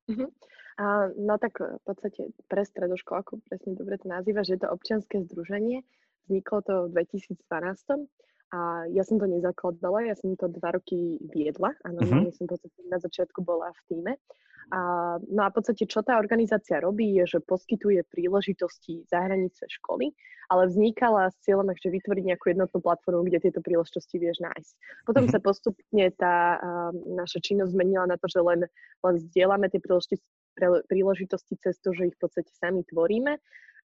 Uh-huh. 0.07 0.31
A, 0.79 1.11
no 1.15 1.35
tak 1.35 1.59
v 1.59 1.83
podstate 1.83 2.31
pre 2.47 2.63
stredoškolákov, 2.63 3.43
presne 3.51 3.75
dobre 3.75 3.99
to 3.99 4.07
nazýva, 4.07 4.47
že 4.47 4.55
je 4.55 4.63
to 4.63 4.71
občianske 4.71 5.27
združenie. 5.27 5.83
Vzniklo 6.31 6.63
to 6.63 6.75
v 6.87 7.03
2012 7.03 8.07
a 8.49 8.59
ja 8.89 9.03
som 9.03 9.19
to 9.19 9.27
nezakladala, 9.27 10.07
ja 10.07 10.15
som 10.15 10.33
to 10.39 10.49
dva 10.49 10.73
roky 10.73 11.19
viedla 11.21 11.75
normálne 11.85 12.31
uh-huh. 12.31 12.37
som 12.37 12.47
to 12.47 12.55
na 12.87 12.97
začiatku 12.97 13.43
bola 13.43 13.75
v 13.75 13.81
týme. 13.91 14.13
A, 14.69 14.79
no 15.25 15.41
a 15.45 15.49
v 15.49 15.55
podstate, 15.57 15.89
čo 15.89 16.05
tá 16.05 16.21
organizácia 16.21 16.77
robí, 16.77 17.17
je, 17.17 17.37
že 17.37 17.39
poskytuje 17.41 18.05
príležitosti 18.05 19.01
za 19.09 19.25
hranice 19.25 19.65
školy, 19.65 20.13
ale 20.49 20.69
vznikala 20.69 21.29
s 21.29 21.37
cieľom 21.45 21.69
ešte 21.73 21.93
vytvoriť 21.93 22.23
nejakú 22.25 22.45
jednotnú 22.53 22.79
platformu, 22.81 23.25
kde 23.25 23.49
tieto 23.49 23.61
príležitosti 23.61 24.17
vieš 24.17 24.41
nájsť. 24.41 24.71
Potom 25.05 25.25
mm-hmm. 25.25 25.37
sa 25.37 25.45
postupne 25.45 26.05
tá 26.17 26.35
uh, 26.57 26.89
naša 26.93 27.41
činnosť 27.41 27.73
zmenila 27.73 28.09
na 28.09 28.17
to, 28.17 28.25
že 28.29 28.41
len, 28.41 28.65
len 29.05 29.15
zdieľame 29.29 29.69
tie 29.69 29.81
príležitosti, 29.81 30.25
príležitosti 30.89 31.53
cez 31.61 31.77
to, 31.81 31.93
že 31.93 32.13
ich 32.13 32.15
v 32.17 32.21
podstate 32.21 32.51
sami 32.57 32.81
tvoríme 32.85 33.37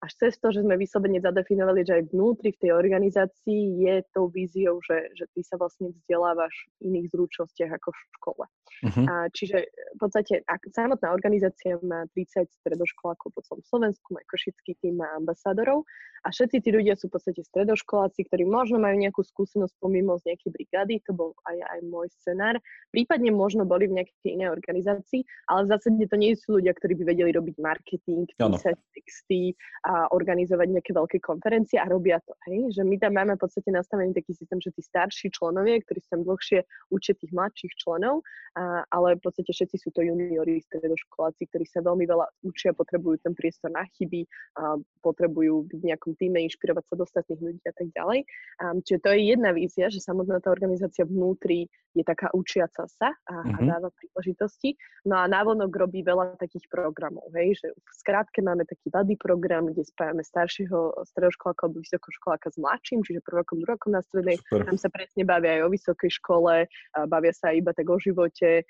až 0.05 0.13
cez 0.21 0.33
to, 0.37 0.53
že 0.53 0.61
sme 0.61 0.77
vyslovene 0.77 1.17
zadefinovali, 1.25 1.89
že 1.89 1.97
aj 1.97 2.13
vnútri 2.13 2.53
v 2.53 2.61
tej 2.61 2.71
organizácii 2.77 3.81
je 3.81 3.95
tou 4.13 4.29
víziou, 4.29 4.77
že, 4.85 5.09
že 5.17 5.25
ty 5.33 5.41
sa 5.41 5.57
vlastne 5.57 5.97
vzdelávaš 5.97 6.53
v 6.79 6.93
iných 6.93 7.09
zručnostiach 7.17 7.73
ako 7.73 7.89
v 7.89 8.01
škole. 8.21 8.45
Uh-huh. 8.85 9.05
A 9.09 9.15
čiže 9.33 9.65
v 9.97 9.99
podstate 9.99 10.45
ak 10.45 10.69
samotná 10.77 11.17
organizácia 11.17 11.81
má 11.81 12.05
30 12.13 12.53
stredoškolákov 12.61 13.33
po 13.33 13.41
celom 13.49 13.63
Slovensku, 13.65 14.13
má 14.13 14.21
košický 14.29 14.77
tým 14.85 15.01
má 15.01 15.09
ambasádorov 15.17 15.89
a 16.25 16.33
všetci 16.33 16.57
tí 16.65 16.71
ľudia 16.73 16.97
sú 16.97 17.13
v 17.13 17.21
podstate 17.21 17.45
stredoškoláci, 17.45 18.25
ktorí 18.25 18.49
možno 18.49 18.81
majú 18.81 18.97
nejakú 18.97 19.21
skúsenosť 19.21 19.77
pomimo 19.77 20.17
z 20.17 20.33
nejakej 20.33 20.51
brigády, 20.57 20.95
to 21.05 21.13
bol 21.13 21.37
aj, 21.45 21.57
aj 21.61 21.79
môj 21.85 22.09
scenár, 22.17 22.57
prípadne 22.89 23.29
možno 23.29 23.69
boli 23.69 23.93
v 23.93 24.01
nejakej 24.01 24.33
inej 24.33 24.57
organizácii, 24.57 25.21
ale 25.53 25.69
v 25.69 25.71
zásade 25.77 26.05
to 26.09 26.17
nie 26.17 26.33
sú 26.33 26.57
ľudia, 26.57 26.73
ktorí 26.73 26.97
by 26.97 27.13
vedeli 27.13 27.31
robiť 27.37 27.57
marketing, 27.61 28.25
písať 28.41 28.77
texty 28.97 29.53
a 29.85 29.94
organizovať 30.13 30.69
nejaké 30.71 30.93
veľké 30.93 31.19
konferencie 31.23 31.79
a 31.79 31.87
robia 31.89 32.19
to. 32.25 32.35
Hej? 32.49 32.81
Že 32.81 32.83
my 32.87 32.97
tam 32.99 33.13
máme 33.15 33.33
v 33.37 33.43
podstate 33.43 33.71
nastavený 33.71 34.15
taký 34.15 34.33
systém, 34.35 34.59
že 34.61 34.75
tí 34.75 34.83
starší 34.83 35.31
členovia, 35.31 35.81
ktorí 35.83 36.01
sa 36.05 36.19
tam 36.19 36.23
dlhšie 36.27 36.63
učia 36.91 37.15
tých 37.15 37.33
mladších 37.33 37.73
členov, 37.79 38.27
a, 38.55 38.87
ale 38.91 39.19
v 39.19 39.23
podstate 39.23 39.51
všetci 39.51 39.77
sú 39.79 39.89
to 39.95 40.03
juniori, 40.03 40.63
stredoškoláci, 40.67 41.51
ktorí 41.51 41.65
sa 41.67 41.83
veľmi 41.83 42.05
veľa 42.07 42.27
učia, 42.47 42.77
potrebujú 42.77 43.23
ten 43.23 43.35
priestor 43.35 43.71
na 43.75 43.87
chyby, 43.99 44.27
a 44.59 44.79
potrebujú 45.03 45.69
byť 45.71 45.79
v 45.81 45.89
nejakom 45.91 46.13
týme, 46.19 46.39
inšpirovať 46.47 46.85
sa 46.87 46.95
do 46.95 47.05
ostatných 47.05 47.41
ľudí 47.41 47.65
a 47.67 47.75
tak 47.75 47.89
ďalej. 47.95 48.21
A, 48.63 48.65
čiže 48.83 48.99
to 49.03 49.09
je 49.15 49.21
jedna 49.35 49.51
vízia, 49.55 49.87
že 49.91 50.03
samotná 50.03 50.39
tá 50.43 50.51
organizácia 50.51 51.05
vnútri 51.07 51.71
je 51.95 52.03
taká 52.03 52.29
učiaca 52.35 52.91
sa 52.91 53.15
a, 53.31 53.35
mm-hmm. 53.41 53.55
a 53.55 53.59
mhm. 53.63 53.67
dáva 53.71 53.89
príležitosti. 53.95 54.75
No 55.07 55.23
a 55.23 55.31
návonok 55.31 55.71
robí 55.71 56.03
veľa 56.03 56.37
takých 56.43 56.67
programov, 56.67 57.31
hej, 57.39 57.55
že 57.61 57.69
v 57.71 57.93
skrátke 57.95 58.43
máme 58.43 58.67
taký 58.67 58.91
buddy 58.91 59.15
program, 59.15 59.71
kde 59.71 59.84
spájame 59.85 60.25
staršieho 60.25 60.97
stredoškoláka 61.13 61.69
alebo 61.69 61.85
vysokoškoláka 61.85 62.49
s 62.51 62.57
mladším, 62.57 63.05
čiže 63.05 63.21
prvokom, 63.23 63.61
druhokom 63.61 63.93
na 63.93 64.01
strednej. 64.01 64.41
Super. 64.41 64.67
Tam 64.67 64.77
sa 64.81 64.89
presne 64.89 65.23
bavia 65.29 65.61
aj 65.61 65.69
o 65.69 65.73
vysokej 65.73 66.11
škole, 66.19 66.65
bavia 67.07 67.33
sa 67.37 67.53
iba 67.53 67.71
tak 67.77 67.87
o 67.87 68.01
živote, 68.01 68.65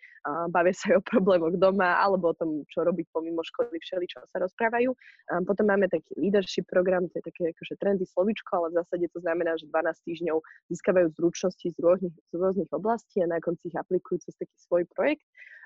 bavia 0.51 0.75
sa 0.75 0.93
aj 0.93 0.97
o 0.99 1.07
problémoch 1.07 1.55
doma, 1.57 2.01
alebo 2.03 2.33
o 2.33 2.37
tom, 2.37 2.67
čo 2.69 2.83
robiť 2.83 3.07
pomimo 3.15 3.41
školy, 3.47 3.79
všeli, 3.79 4.07
čo 4.11 4.25
sa 4.29 4.43
rozprávajú. 4.43 4.91
Potom 5.47 5.65
máme 5.71 5.87
taký 5.87 6.11
leadership 6.19 6.67
program, 6.67 7.07
to 7.09 7.23
je 7.23 7.25
také 7.31 7.55
akože 7.55 7.75
trendy 7.79 8.05
slovičko, 8.09 8.51
ale 8.59 8.67
v 8.75 8.83
zásade 8.83 9.07
to 9.15 9.23
znamená, 9.23 9.55
že 9.55 9.71
12 9.71 10.07
týždňov 10.09 10.37
získavajú 10.73 11.07
zručnosti 11.15 11.67
z 11.71 11.79
rôznych, 11.79 12.15
z 12.15 12.35
rôznych 12.35 12.71
oblastí 12.73 13.23
a 13.23 13.31
na 13.31 13.39
konci 13.39 13.71
ich 13.71 13.77
aplikujú 13.77 14.25
cez 14.25 14.35
taký 14.41 14.57
svoj 14.65 14.83
projekt. 14.93 15.25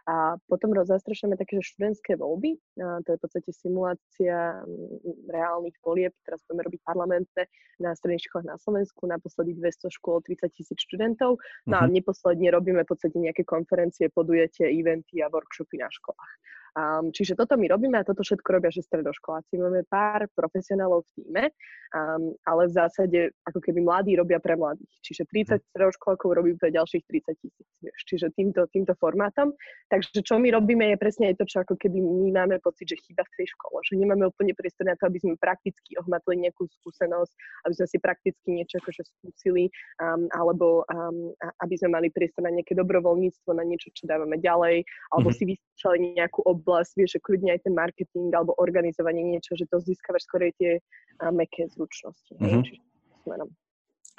A 0.08 0.40
potom 0.48 0.72
zastrešujeme 0.72 1.36
také, 1.36 1.60
že 1.60 1.76
študentské 1.76 2.16
voľby, 2.16 2.56
a 2.80 3.04
to 3.04 3.12
je 3.12 3.18
v 3.20 3.22
podstate 3.28 3.50
simulácia 3.52 4.56
mm, 4.64 5.28
reálnych 5.28 5.76
volieb, 5.84 6.16
teraz 6.24 6.40
budeme 6.48 6.64
robiť 6.64 6.80
parlamentné 6.80 7.42
na 7.76 7.92
stredných 7.92 8.24
školách 8.24 8.48
na 8.48 8.56
Slovensku, 8.56 9.04
naposledy 9.04 9.52
200 9.60 9.92
škôl, 10.00 10.24
30 10.24 10.48
tisíc 10.56 10.80
študentov, 10.80 11.36
no 11.68 11.76
a 11.76 11.84
mhm. 11.84 11.92
neposledne 12.00 12.48
robíme 12.48 12.88
v 12.88 12.88
podstate 12.88 13.20
nejaké 13.20 13.44
konferencie, 13.44 14.08
podujatie, 14.08 14.72
eventy 14.72 15.20
a 15.20 15.28
workshopy 15.28 15.76
na 15.76 15.92
školách. 15.92 16.32
Um, 16.78 17.10
čiže 17.10 17.34
toto 17.34 17.58
my 17.58 17.66
robíme 17.66 17.98
a 17.98 18.06
toto 18.06 18.22
všetko 18.22 18.54
robia, 18.54 18.70
že 18.70 18.86
stredoškoláci. 18.86 19.58
Máme 19.58 19.82
pár 19.90 20.30
profesionálov 20.38 21.02
v 21.02 21.10
týme, 21.18 21.44
um, 21.90 22.30
ale 22.46 22.70
v 22.70 22.72
zásade 22.78 23.20
ako 23.42 23.58
keby 23.58 23.82
mladí 23.82 24.14
robia 24.14 24.38
pre 24.38 24.54
mladých. 24.54 24.92
Čiže 25.02 25.26
30 25.26 25.58
mhm. 25.58 25.64
stredoškolákov 25.74 26.28
robí 26.38 26.54
pre 26.54 26.70
ďalších 26.70 27.02
30 27.02 27.42
tisíc. 27.42 27.68
Čiže 28.06 28.30
týmto, 28.38 28.70
týmto 28.70 28.94
formátom. 29.02 29.50
Takže 29.90 30.22
čo 30.22 30.38
my 30.38 30.54
robíme 30.54 30.94
je 30.94 30.96
presne 31.02 31.34
aj 31.34 31.42
to, 31.42 31.44
čo 31.50 31.66
ako 31.66 31.74
keby 31.74 31.98
my 31.98 32.30
máme 32.46 32.56
pocit, 32.62 32.86
že 32.86 33.00
chýba 33.02 33.26
v 33.26 33.42
tej 33.42 33.46
škole. 33.58 33.82
Že 33.82 33.98
nemáme 33.98 34.30
úplne 34.30 34.54
priestor 34.54 34.86
na 34.86 34.94
to, 34.94 35.10
aby 35.10 35.18
sme 35.18 35.34
prakticky 35.34 35.98
ohmatli 35.98 36.46
nejakú 36.46 36.62
skúsenosť, 36.78 37.32
aby 37.66 37.74
sme 37.74 37.86
si 37.90 37.98
prakticky 37.98 38.48
niečo 38.54 38.78
akože 38.78 39.02
skúsili, 39.02 39.66
um, 39.98 40.30
alebo 40.30 40.86
um, 40.86 41.34
aby 41.66 41.74
sme 41.74 41.98
mali 41.98 42.08
priestor 42.14 42.46
na 42.46 42.54
nejaké 42.54 42.78
dobrovoľníctvo, 42.78 43.50
na 43.50 43.66
niečo, 43.66 43.90
čo 43.90 44.06
dávame 44.06 44.38
ďalej, 44.38 44.86
alebo 45.10 45.34
mm-hmm. 45.34 45.42
si 45.42 45.50
vyskúšali 45.56 45.96
nejakú 46.14 46.40
oblasť 46.44 46.67
oblasť, 46.68 46.92
vieš, 47.00 47.16
že 47.16 47.24
kľudne 47.24 47.56
aj 47.56 47.64
ten 47.64 47.72
marketing 47.72 48.28
alebo 48.36 48.52
organizovanie 48.60 49.24
niečo, 49.24 49.56
že 49.56 49.64
to 49.72 49.80
získavaš 49.80 50.28
skorej 50.28 50.52
tie 50.60 50.76
uh, 50.76 51.32
meké 51.32 51.64
zručnosti. 51.72 52.36
Mm-hmm. 52.36 52.62
Čiže 52.68 52.84
smerom. 53.24 53.48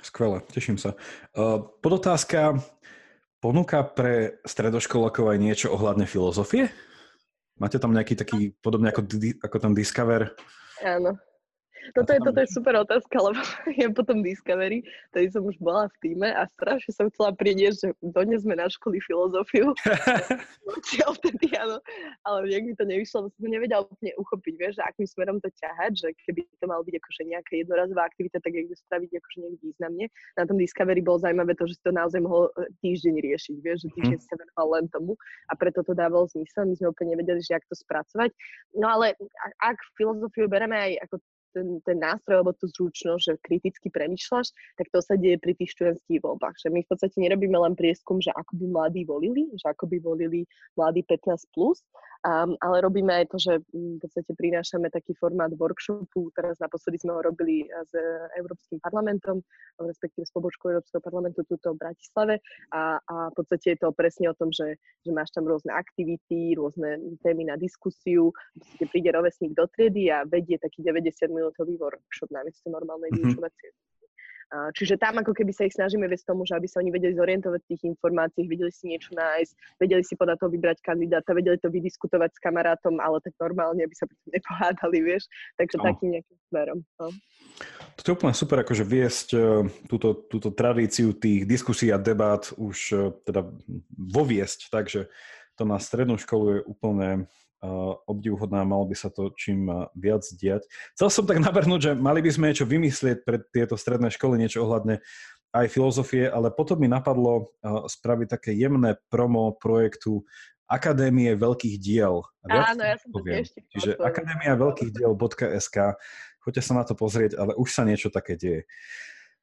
Skvelé, 0.02 0.42
teším 0.50 0.82
sa. 0.82 0.98
Uh, 1.38 1.62
podotázka, 1.86 2.58
ponúka 3.38 3.86
pre 3.86 4.42
stredoškolákov 4.50 5.30
aj 5.30 5.38
niečo 5.38 5.68
ohľadne 5.70 6.10
filozofie? 6.10 6.74
Máte 7.62 7.78
tam 7.78 7.94
nejaký 7.94 8.18
taký, 8.18 8.56
podobne 8.66 8.90
ako, 8.90 9.06
ako 9.46 9.56
ten 9.62 9.74
Discover? 9.78 10.34
Áno. 10.82 11.14
Toto 11.96 12.12
je, 12.14 12.20
toto 12.22 12.40
je 12.40 12.50
super 12.50 12.76
otázka, 12.80 13.16
lebo 13.20 13.40
ja 13.82 13.90
potom 13.92 14.22
Discovery, 14.22 14.84
tady 15.12 15.28
som 15.32 15.46
už 15.46 15.58
bola 15.60 15.88
v 15.90 15.98
týme 16.02 16.30
a 16.30 16.46
strašne 16.60 16.92
som 16.94 17.06
chcela 17.12 17.32
priniesť, 17.36 17.78
že 17.80 17.88
dodnes 18.02 18.44
sme 18.44 18.56
na 18.56 18.68
školy 18.68 19.02
filozofiu. 19.04 19.74
vtedy, 21.20 21.52
áno, 21.60 21.78
ale 22.24 22.48
nejak 22.48 22.66
mi 22.66 22.74
to 22.76 22.86
nevyšlo, 22.88 23.18
lebo 23.26 23.30
som 23.36 23.42
to 23.44 23.50
nevedela 23.52 23.84
úplne 23.84 24.14
uchopiť, 24.16 24.54
vieš, 24.56 24.74
že 24.80 24.84
akým 24.88 25.08
smerom 25.08 25.38
to 25.44 25.50
ťahať, 25.60 25.92
že 25.96 26.08
keby 26.26 26.48
to 26.58 26.66
mal 26.66 26.82
byť 26.82 26.96
akože 26.96 27.22
nejaká 27.28 27.54
jednorazová 27.60 28.08
aktivita, 28.08 28.38
tak 28.40 28.54
jak 28.56 28.66
spraviť 28.72 29.10
akože 29.20 29.38
nejak 29.44 29.58
významne. 29.60 30.06
Na 30.40 30.44
tom 30.48 30.58
Discovery 30.58 31.02
bolo 31.04 31.20
zaujímavé 31.20 31.54
to, 31.60 31.68
že 31.68 31.78
si 31.78 31.84
to 31.84 31.92
naozaj 31.92 32.22
mohol 32.24 32.48
e, 32.56 32.72
týždeň 32.82 33.16
riešiť, 33.20 33.56
vieš, 33.60 33.78
že 33.86 33.90
týždeň 34.00 34.20
mm. 34.20 34.26
sa 34.26 34.36
venoval 34.40 34.68
len 34.80 34.86
tomu 34.90 35.14
a 35.52 35.54
preto 35.60 35.84
to 35.84 35.94
dávalo 35.94 36.26
zmysel. 36.32 36.66
My 36.66 36.76
sme 36.80 36.92
úplne 36.92 37.18
nevedeli, 37.18 37.40
že 37.44 37.60
jak 37.60 37.66
to 37.68 37.76
spracovať. 37.76 38.32
No 38.80 38.88
ale 38.88 39.16
ak 39.60 39.78
filozofiu 40.00 40.48
bereme 40.48 40.76
aj 40.76 40.94
ako 41.10 41.16
ten, 41.54 41.82
ten 41.84 41.98
nástroj 41.98 42.42
alebo 42.42 42.54
tú 42.56 42.70
zručnosť, 42.70 43.22
že 43.22 43.34
kriticky 43.42 43.88
premyšľaš, 43.90 44.54
tak 44.78 44.88
to 44.94 45.00
sa 45.02 45.18
deje 45.18 45.38
pri 45.42 45.54
tých 45.58 45.74
študentských 45.78 46.22
voľbách. 46.22 46.56
Že 46.62 46.70
my 46.74 46.80
v 46.86 46.90
podstate 46.90 47.18
nerobíme 47.18 47.58
len 47.58 47.74
prieskum, 47.74 48.22
že 48.22 48.34
ako 48.34 48.58
by 48.60 48.66
mladí 48.70 49.02
volili, 49.06 49.50
že 49.58 49.66
ako 49.70 49.90
by 49.90 49.98
volili 50.02 50.46
mladí 50.78 51.02
15+, 51.06 51.50
plus, 51.54 51.82
um, 52.26 52.54
ale 52.62 52.84
robíme 52.84 53.10
aj 53.10 53.26
to, 53.34 53.38
že 53.40 53.54
mm, 53.74 53.98
v 53.98 54.02
podstate 54.04 54.32
prinášame 54.36 54.88
taký 54.94 55.16
formát 55.18 55.52
workshopu. 55.56 56.32
Teraz 56.36 56.60
naposledy 56.62 57.02
sme 57.02 57.16
ho 57.18 57.22
robili 57.24 57.66
s 57.68 57.92
Európskym 58.38 58.80
parlamentom, 58.84 59.42
respektíve 59.80 60.28
s 60.28 60.34
pobočkou 60.36 60.72
Európskeho 60.72 61.02
parlamentu 61.02 61.44
tuto 61.48 61.74
v 61.74 61.82
Bratislave 61.82 62.36
a, 62.76 63.00
a 63.00 63.16
v 63.32 63.36
podstate 63.36 63.76
je 63.76 63.80
to 63.80 63.90
presne 63.96 64.30
o 64.30 64.36
tom, 64.36 64.52
že, 64.52 64.78
že 65.04 65.12
máš 65.12 65.32
tam 65.32 65.48
rôzne 65.48 65.72
aktivity, 65.74 66.54
rôzne 66.56 67.00
témy 67.24 67.48
na 67.48 67.56
diskusiu, 67.56 68.32
v 68.80 68.88
príde 68.92 69.12
rovesník 69.12 69.56
do 69.56 69.66
triedy 69.72 70.12
a 70.12 70.28
vedie 70.28 70.60
taký 70.60 70.84
90 70.84 71.32
minútový 71.40 71.80
workshop 71.80 72.30
namiesto 72.36 72.68
normálnej 72.68 73.10
mm-hmm. 73.16 73.32
vyučovacej. 73.32 73.70
Čiže 74.50 74.98
tam 74.98 75.22
ako 75.22 75.38
keby 75.38 75.54
sa 75.54 75.70
ich 75.70 75.78
snažíme 75.78 76.10
viesť 76.10 76.34
tomu, 76.34 76.42
že 76.42 76.58
aby 76.58 76.66
sa 76.66 76.82
oni 76.82 76.90
vedeli 76.90 77.14
zorientovať 77.14 77.62
v 77.62 77.70
tých 77.70 77.84
informáciách, 77.94 78.50
vedeli 78.50 78.74
si 78.74 78.90
niečo 78.90 79.14
nájsť, 79.14 79.54
vedeli 79.78 80.02
si 80.02 80.18
podľa 80.18 80.42
toho 80.42 80.50
vybrať 80.50 80.82
kandidáta, 80.82 81.38
vedeli 81.38 81.62
to 81.62 81.70
vydiskutovať 81.70 82.34
s 82.34 82.40
kamarátom, 82.42 82.98
ale 82.98 83.22
tak 83.22 83.38
normálne, 83.38 83.86
aby 83.86 83.94
sa 83.94 84.10
potom 84.10 84.26
nepohádali, 84.34 84.98
vieš. 85.06 85.30
Takže 85.54 85.78
no. 85.78 85.84
takým 85.86 86.10
nejakým 86.18 86.38
smerom. 86.50 86.80
No. 86.98 87.08
To 87.94 88.06
je 88.10 88.16
úplne 88.18 88.34
super, 88.34 88.58
akože 88.66 88.84
viesť 88.90 89.28
e, 89.38 89.40
túto, 89.86 90.18
túto 90.26 90.50
tradíciu 90.50 91.14
tých 91.14 91.46
diskusí 91.46 91.94
a 91.94 92.02
debát 92.02 92.50
už 92.58 92.78
e, 92.90 92.96
teda 93.30 93.46
voviesť, 93.94 94.74
takže 94.74 95.14
to 95.62 95.64
na 95.68 95.78
strednú 95.78 96.18
školu 96.18 96.46
je 96.58 96.60
úplne 96.66 97.08
obdivuhodná, 98.08 98.64
malo 98.64 98.88
by 98.88 98.96
sa 98.96 99.12
to 99.12 99.36
čím 99.36 99.68
viac 99.96 100.24
diať. 100.40 100.64
Chcel 100.96 101.10
som 101.12 101.26
tak 101.28 101.44
navrhnúť, 101.44 101.80
že 101.80 101.92
mali 101.96 102.24
by 102.24 102.32
sme 102.32 102.50
niečo 102.52 102.64
vymyslieť 102.64 103.28
pre 103.28 103.44
tieto 103.52 103.76
stredné 103.76 104.08
školy, 104.16 104.40
niečo 104.40 104.64
ohľadne 104.64 105.04
aj 105.50 105.66
filozofie, 105.68 106.30
ale 106.30 106.54
potom 106.54 106.78
mi 106.78 106.88
napadlo 106.88 107.52
spraviť 107.66 108.28
také 108.30 108.52
jemné 108.54 109.02
promo 109.10 109.58
projektu 109.58 110.24
Akadémie 110.70 111.34
veľkých 111.34 111.82
diel. 111.82 112.22
Viac 112.46 112.78
Áno, 112.78 112.86
ja 112.86 112.96
som 113.02 113.10
to 113.10 113.26
tiež 113.26 113.50
Čiže 113.74 113.98
Akadémia 113.98 114.54
veľkých 114.54 114.94
diel.sk 114.94 115.98
Choďte 116.40 116.62
sa 116.62 116.74
na 116.78 116.84
to 116.86 116.94
pozrieť, 116.94 117.42
ale 117.42 117.58
už 117.58 117.74
sa 117.74 117.84
niečo 117.84 118.14
také 118.14 118.38
deje. 118.38 118.70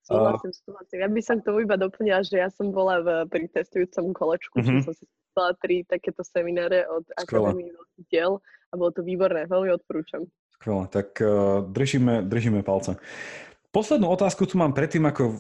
Súhlasím, 0.06 0.54
súhlasím. 0.54 0.98
Ja 1.02 1.10
by 1.10 1.22
som 1.26 1.36
tomu 1.42 1.66
iba 1.66 1.74
doplnila, 1.74 2.22
že 2.22 2.38
ja 2.38 2.46
som 2.46 2.70
bola 2.70 3.02
v, 3.02 3.08
pri 3.26 3.50
testujúcom 3.50 4.14
kolečku, 4.14 4.54
mm-hmm. 4.62 4.78
že 4.78 4.86
som 4.86 4.94
si 4.94 5.04
spala 5.36 5.52
tri 5.60 5.84
takéto 5.84 6.24
semináre 6.24 6.88
od 6.88 7.04
Akadémie 7.12 7.68
diel 8.08 8.40
a 8.72 8.80
bolo 8.80 8.88
to 8.88 9.04
výborné, 9.04 9.44
veľmi 9.44 9.68
odporúčam. 9.76 10.24
Skvelé, 10.56 10.88
tak 10.88 11.20
uh, 11.20 11.60
držíme, 11.68 12.24
držíme 12.24 12.64
palce. 12.64 12.96
Poslednú 13.68 14.08
otázku 14.08 14.48
tu 14.48 14.56
mám 14.56 14.72
predtým, 14.72 15.04
ako 15.04 15.22
uh, 15.28 15.36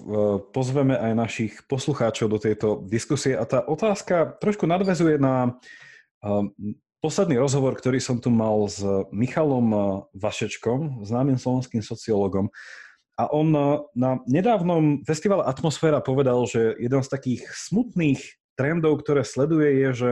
pozveme 0.52 0.92
aj 0.92 1.12
našich 1.16 1.52
poslucháčov 1.64 2.28
do 2.28 2.36
tejto 2.36 2.84
diskusie 2.84 3.32
a 3.32 3.48
tá 3.48 3.64
otázka 3.64 4.36
trošku 4.36 4.68
nadvezuje 4.68 5.16
na 5.16 5.56
uh, 5.56 6.44
posledný 7.00 7.40
rozhovor, 7.40 7.72
ktorý 7.80 7.96
som 7.96 8.20
tu 8.20 8.28
mal 8.28 8.68
s 8.68 8.84
Michalom 9.08 10.04
Vašečkom, 10.12 11.06
známym 11.08 11.40
slovenským 11.40 11.80
sociológom. 11.80 12.52
A 13.16 13.32
on 13.32 13.48
na 13.94 14.20
nedávnom 14.28 15.06
festivale 15.06 15.46
Atmosféra 15.48 16.04
povedal, 16.04 16.44
že 16.44 16.74
jeden 16.76 17.00
z 17.00 17.08
takých 17.08 17.48
smutných 17.48 18.20
trendov, 18.56 19.04
ktoré 19.04 19.22
sleduje, 19.22 19.86
je, 19.86 19.90
že 19.92 20.10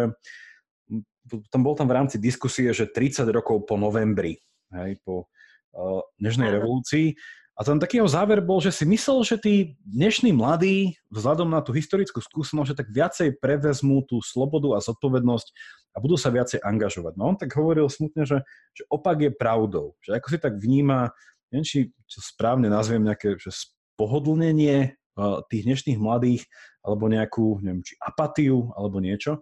tam 1.49 1.65
bol 1.65 1.75
tam 1.75 1.89
v 1.89 1.97
rámci 1.97 2.17
diskusie, 2.21 2.71
že 2.77 2.87
30 2.87 3.25
rokov 3.33 3.65
po 3.65 3.81
novembri, 3.81 4.39
hej, 4.77 5.01
po 5.03 5.27
uh, 5.73 6.05
Nežnej 6.21 6.53
revolúcii. 6.53 7.17
A 7.55 7.63
tam 7.63 7.79
taký 7.79 8.03
jeho 8.03 8.11
záver 8.11 8.43
bol, 8.43 8.59
že 8.59 8.75
si 8.75 8.83
myslel, 8.83 9.23
že 9.23 9.39
tí 9.39 9.55
dnešní 9.87 10.35
mladí, 10.35 10.99
vzhľadom 11.15 11.47
na 11.47 11.63
tú 11.63 11.71
historickú 11.71 12.19
skúsenosť, 12.19 12.69
že 12.75 12.79
tak 12.83 12.89
viacej 12.91 13.29
prevezmú 13.39 14.03
tú 14.05 14.19
slobodu 14.21 14.75
a 14.75 14.83
zodpovednosť 14.83 15.49
a 15.95 16.03
budú 16.03 16.19
sa 16.19 16.35
viacej 16.35 16.59
angažovať. 16.67 17.15
No 17.15 17.31
on 17.31 17.39
tak 17.39 17.55
hovoril 17.55 17.87
smutne, 17.87 18.27
že, 18.27 18.43
že 18.75 18.83
opak 18.91 19.23
je 19.23 19.31
pravdou. 19.31 19.95
Že 20.03 20.19
ako 20.19 20.27
si 20.35 20.39
tak 20.43 20.59
vníma 20.59 21.15
neviem, 21.55 21.63
či 21.63 21.79
čo 22.11 22.19
správne 22.19 22.67
nazviem 22.67 23.07
nejaké 23.07 23.39
že 23.39 23.55
pohodlnenie 23.95 24.91
uh, 24.91 25.04
tých 25.51 25.63
dnešných 25.65 25.99
mladých, 25.99 26.45
alebo 26.83 27.09
nejakú, 27.09 27.63
neviem, 27.63 27.83
či 27.87 27.95
apatiu, 28.03 28.75
alebo 28.75 28.99
niečo. 28.99 29.41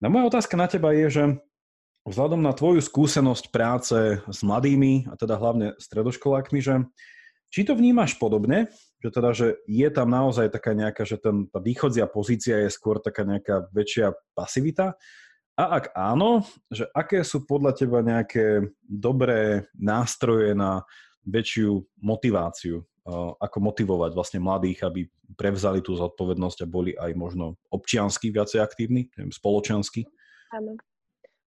No 0.00 0.08
moja 0.08 0.30
otázka 0.32 0.54
na 0.56 0.68
teba 0.68 0.92
je, 0.92 1.06
že 1.10 1.24
vzhľadom 2.08 2.40
na 2.40 2.56
tvoju 2.56 2.80
skúsenosť 2.80 3.52
práce 3.52 4.20
s 4.24 4.38
mladými, 4.40 5.08
a 5.10 5.16
teda 5.16 5.36
hlavne 5.36 5.76
stredoškolákmi, 5.76 6.60
že 6.60 6.84
či 7.50 7.66
to 7.66 7.74
vnímaš 7.74 8.16
podobne, 8.16 8.70
že 9.02 9.10
teda, 9.10 9.30
že 9.34 9.58
je 9.66 9.88
tam 9.90 10.08
naozaj 10.08 10.54
taká 10.54 10.72
nejaká, 10.72 11.02
že 11.04 11.18
ten, 11.18 11.50
tá 11.50 11.58
východzia 11.58 12.06
pozícia 12.06 12.62
je 12.64 12.70
skôr 12.70 13.02
taká 13.02 13.26
nejaká 13.26 13.68
väčšia 13.74 14.14
pasivita, 14.32 14.96
a 15.60 15.76
ak 15.76 15.92
áno, 15.92 16.40
že 16.72 16.88
aké 16.96 17.20
sú 17.20 17.44
podľa 17.44 17.76
teba 17.76 18.00
nejaké 18.00 18.72
dobré 18.80 19.68
nástroje 19.76 20.56
na 20.56 20.88
väčšiu 21.28 21.84
motiváciu, 22.00 22.80
ako 23.38 23.58
motivovať 23.60 24.10
vlastne 24.14 24.40
mladých, 24.42 24.86
aby 24.86 25.00
prevzali 25.34 25.80
tú 25.82 25.94
zodpovednosť 25.98 26.58
a 26.64 26.70
boli 26.70 26.92
aj 26.96 27.12
možno 27.14 27.58
občiansky 27.70 28.30
viacej 28.30 28.62
aktívni, 28.62 29.10
neviem, 29.18 29.34
spoločensky? 29.34 30.06
Áno. 30.50 30.74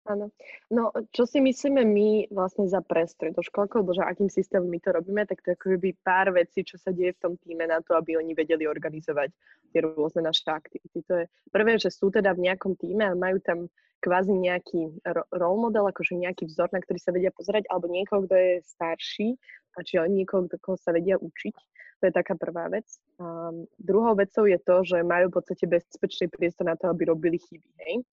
Áno. 0.04 0.36
No, 0.68 0.91
čo 1.16 1.24
si 1.24 1.39
myslíme 1.39 1.88
my 1.88 2.28
vlastne 2.28 2.68
za 2.68 2.84
prestroj 2.84 3.32
do 3.32 3.39
školky, 3.39 3.80
alebo 3.80 3.95
že 3.95 4.04
akým 4.04 4.28
systémom 4.28 4.68
my 4.68 4.80
to 4.84 4.91
robíme, 4.91 5.24
tak 5.24 5.39
to 5.39 5.51
je 5.51 5.56
ako 5.56 5.80
pár 6.04 6.36
vecí, 6.36 6.68
čo 6.68 6.76
sa 6.76 6.91
deje 6.91 7.16
v 7.16 7.22
tom 7.24 7.34
týme 7.39 7.64
na 7.64 7.80
to, 7.80 7.95
aby 7.95 8.20
oni 8.20 8.36
vedeli 8.36 8.68
organizovať 8.68 9.32
tie 9.72 9.80
rôzne 9.80 10.28
naše 10.28 10.43
aktivity. 10.51 11.08
To 11.08 11.24
je 11.24 11.26
prvé, 11.56 11.80
že 11.80 11.88
sú 11.88 12.12
teda 12.12 12.36
v 12.36 12.51
nejakom 12.51 12.76
týme 12.76 13.08
a 13.08 13.16
majú 13.16 13.39
tam 13.39 13.72
kvázi 14.04 14.36
nejaký 14.36 14.99
role 15.32 15.60
model, 15.64 15.88
akože 15.88 16.20
nejaký 16.20 16.51
vzor, 16.51 16.76
na 16.76 16.84
ktorý 16.84 16.99
sa 16.99 17.16
vedia 17.16 17.32
pozerať, 17.32 17.64
alebo 17.72 17.88
niekoho, 17.88 18.28
kto 18.28 18.36
je 18.36 18.54
starší, 18.68 19.39
a 19.74 19.82
či 19.82 19.97
niekoho, 19.97 20.45
koho 20.60 20.78
sa 20.78 20.91
vedia 20.91 21.16
učiť. 21.18 21.56
To 22.04 22.12
je 22.12 22.14
taká 22.14 22.36
prvá 22.36 22.68
vec. 22.68 22.86
Um, 23.16 23.64
druhou 23.80 24.12
vecou 24.20 24.43
je 24.43 24.60
to, 24.60 24.84
že 24.84 25.08
majú 25.08 25.32
v 25.32 25.36
podstate 25.39 25.66
bezpečný 25.66 26.28
priestor 26.28 26.68
na 26.68 26.76
to, 26.76 26.91
aby 26.91 27.08
robili 27.08 27.39
chyby. 27.39 27.70
Hej? 27.80 28.04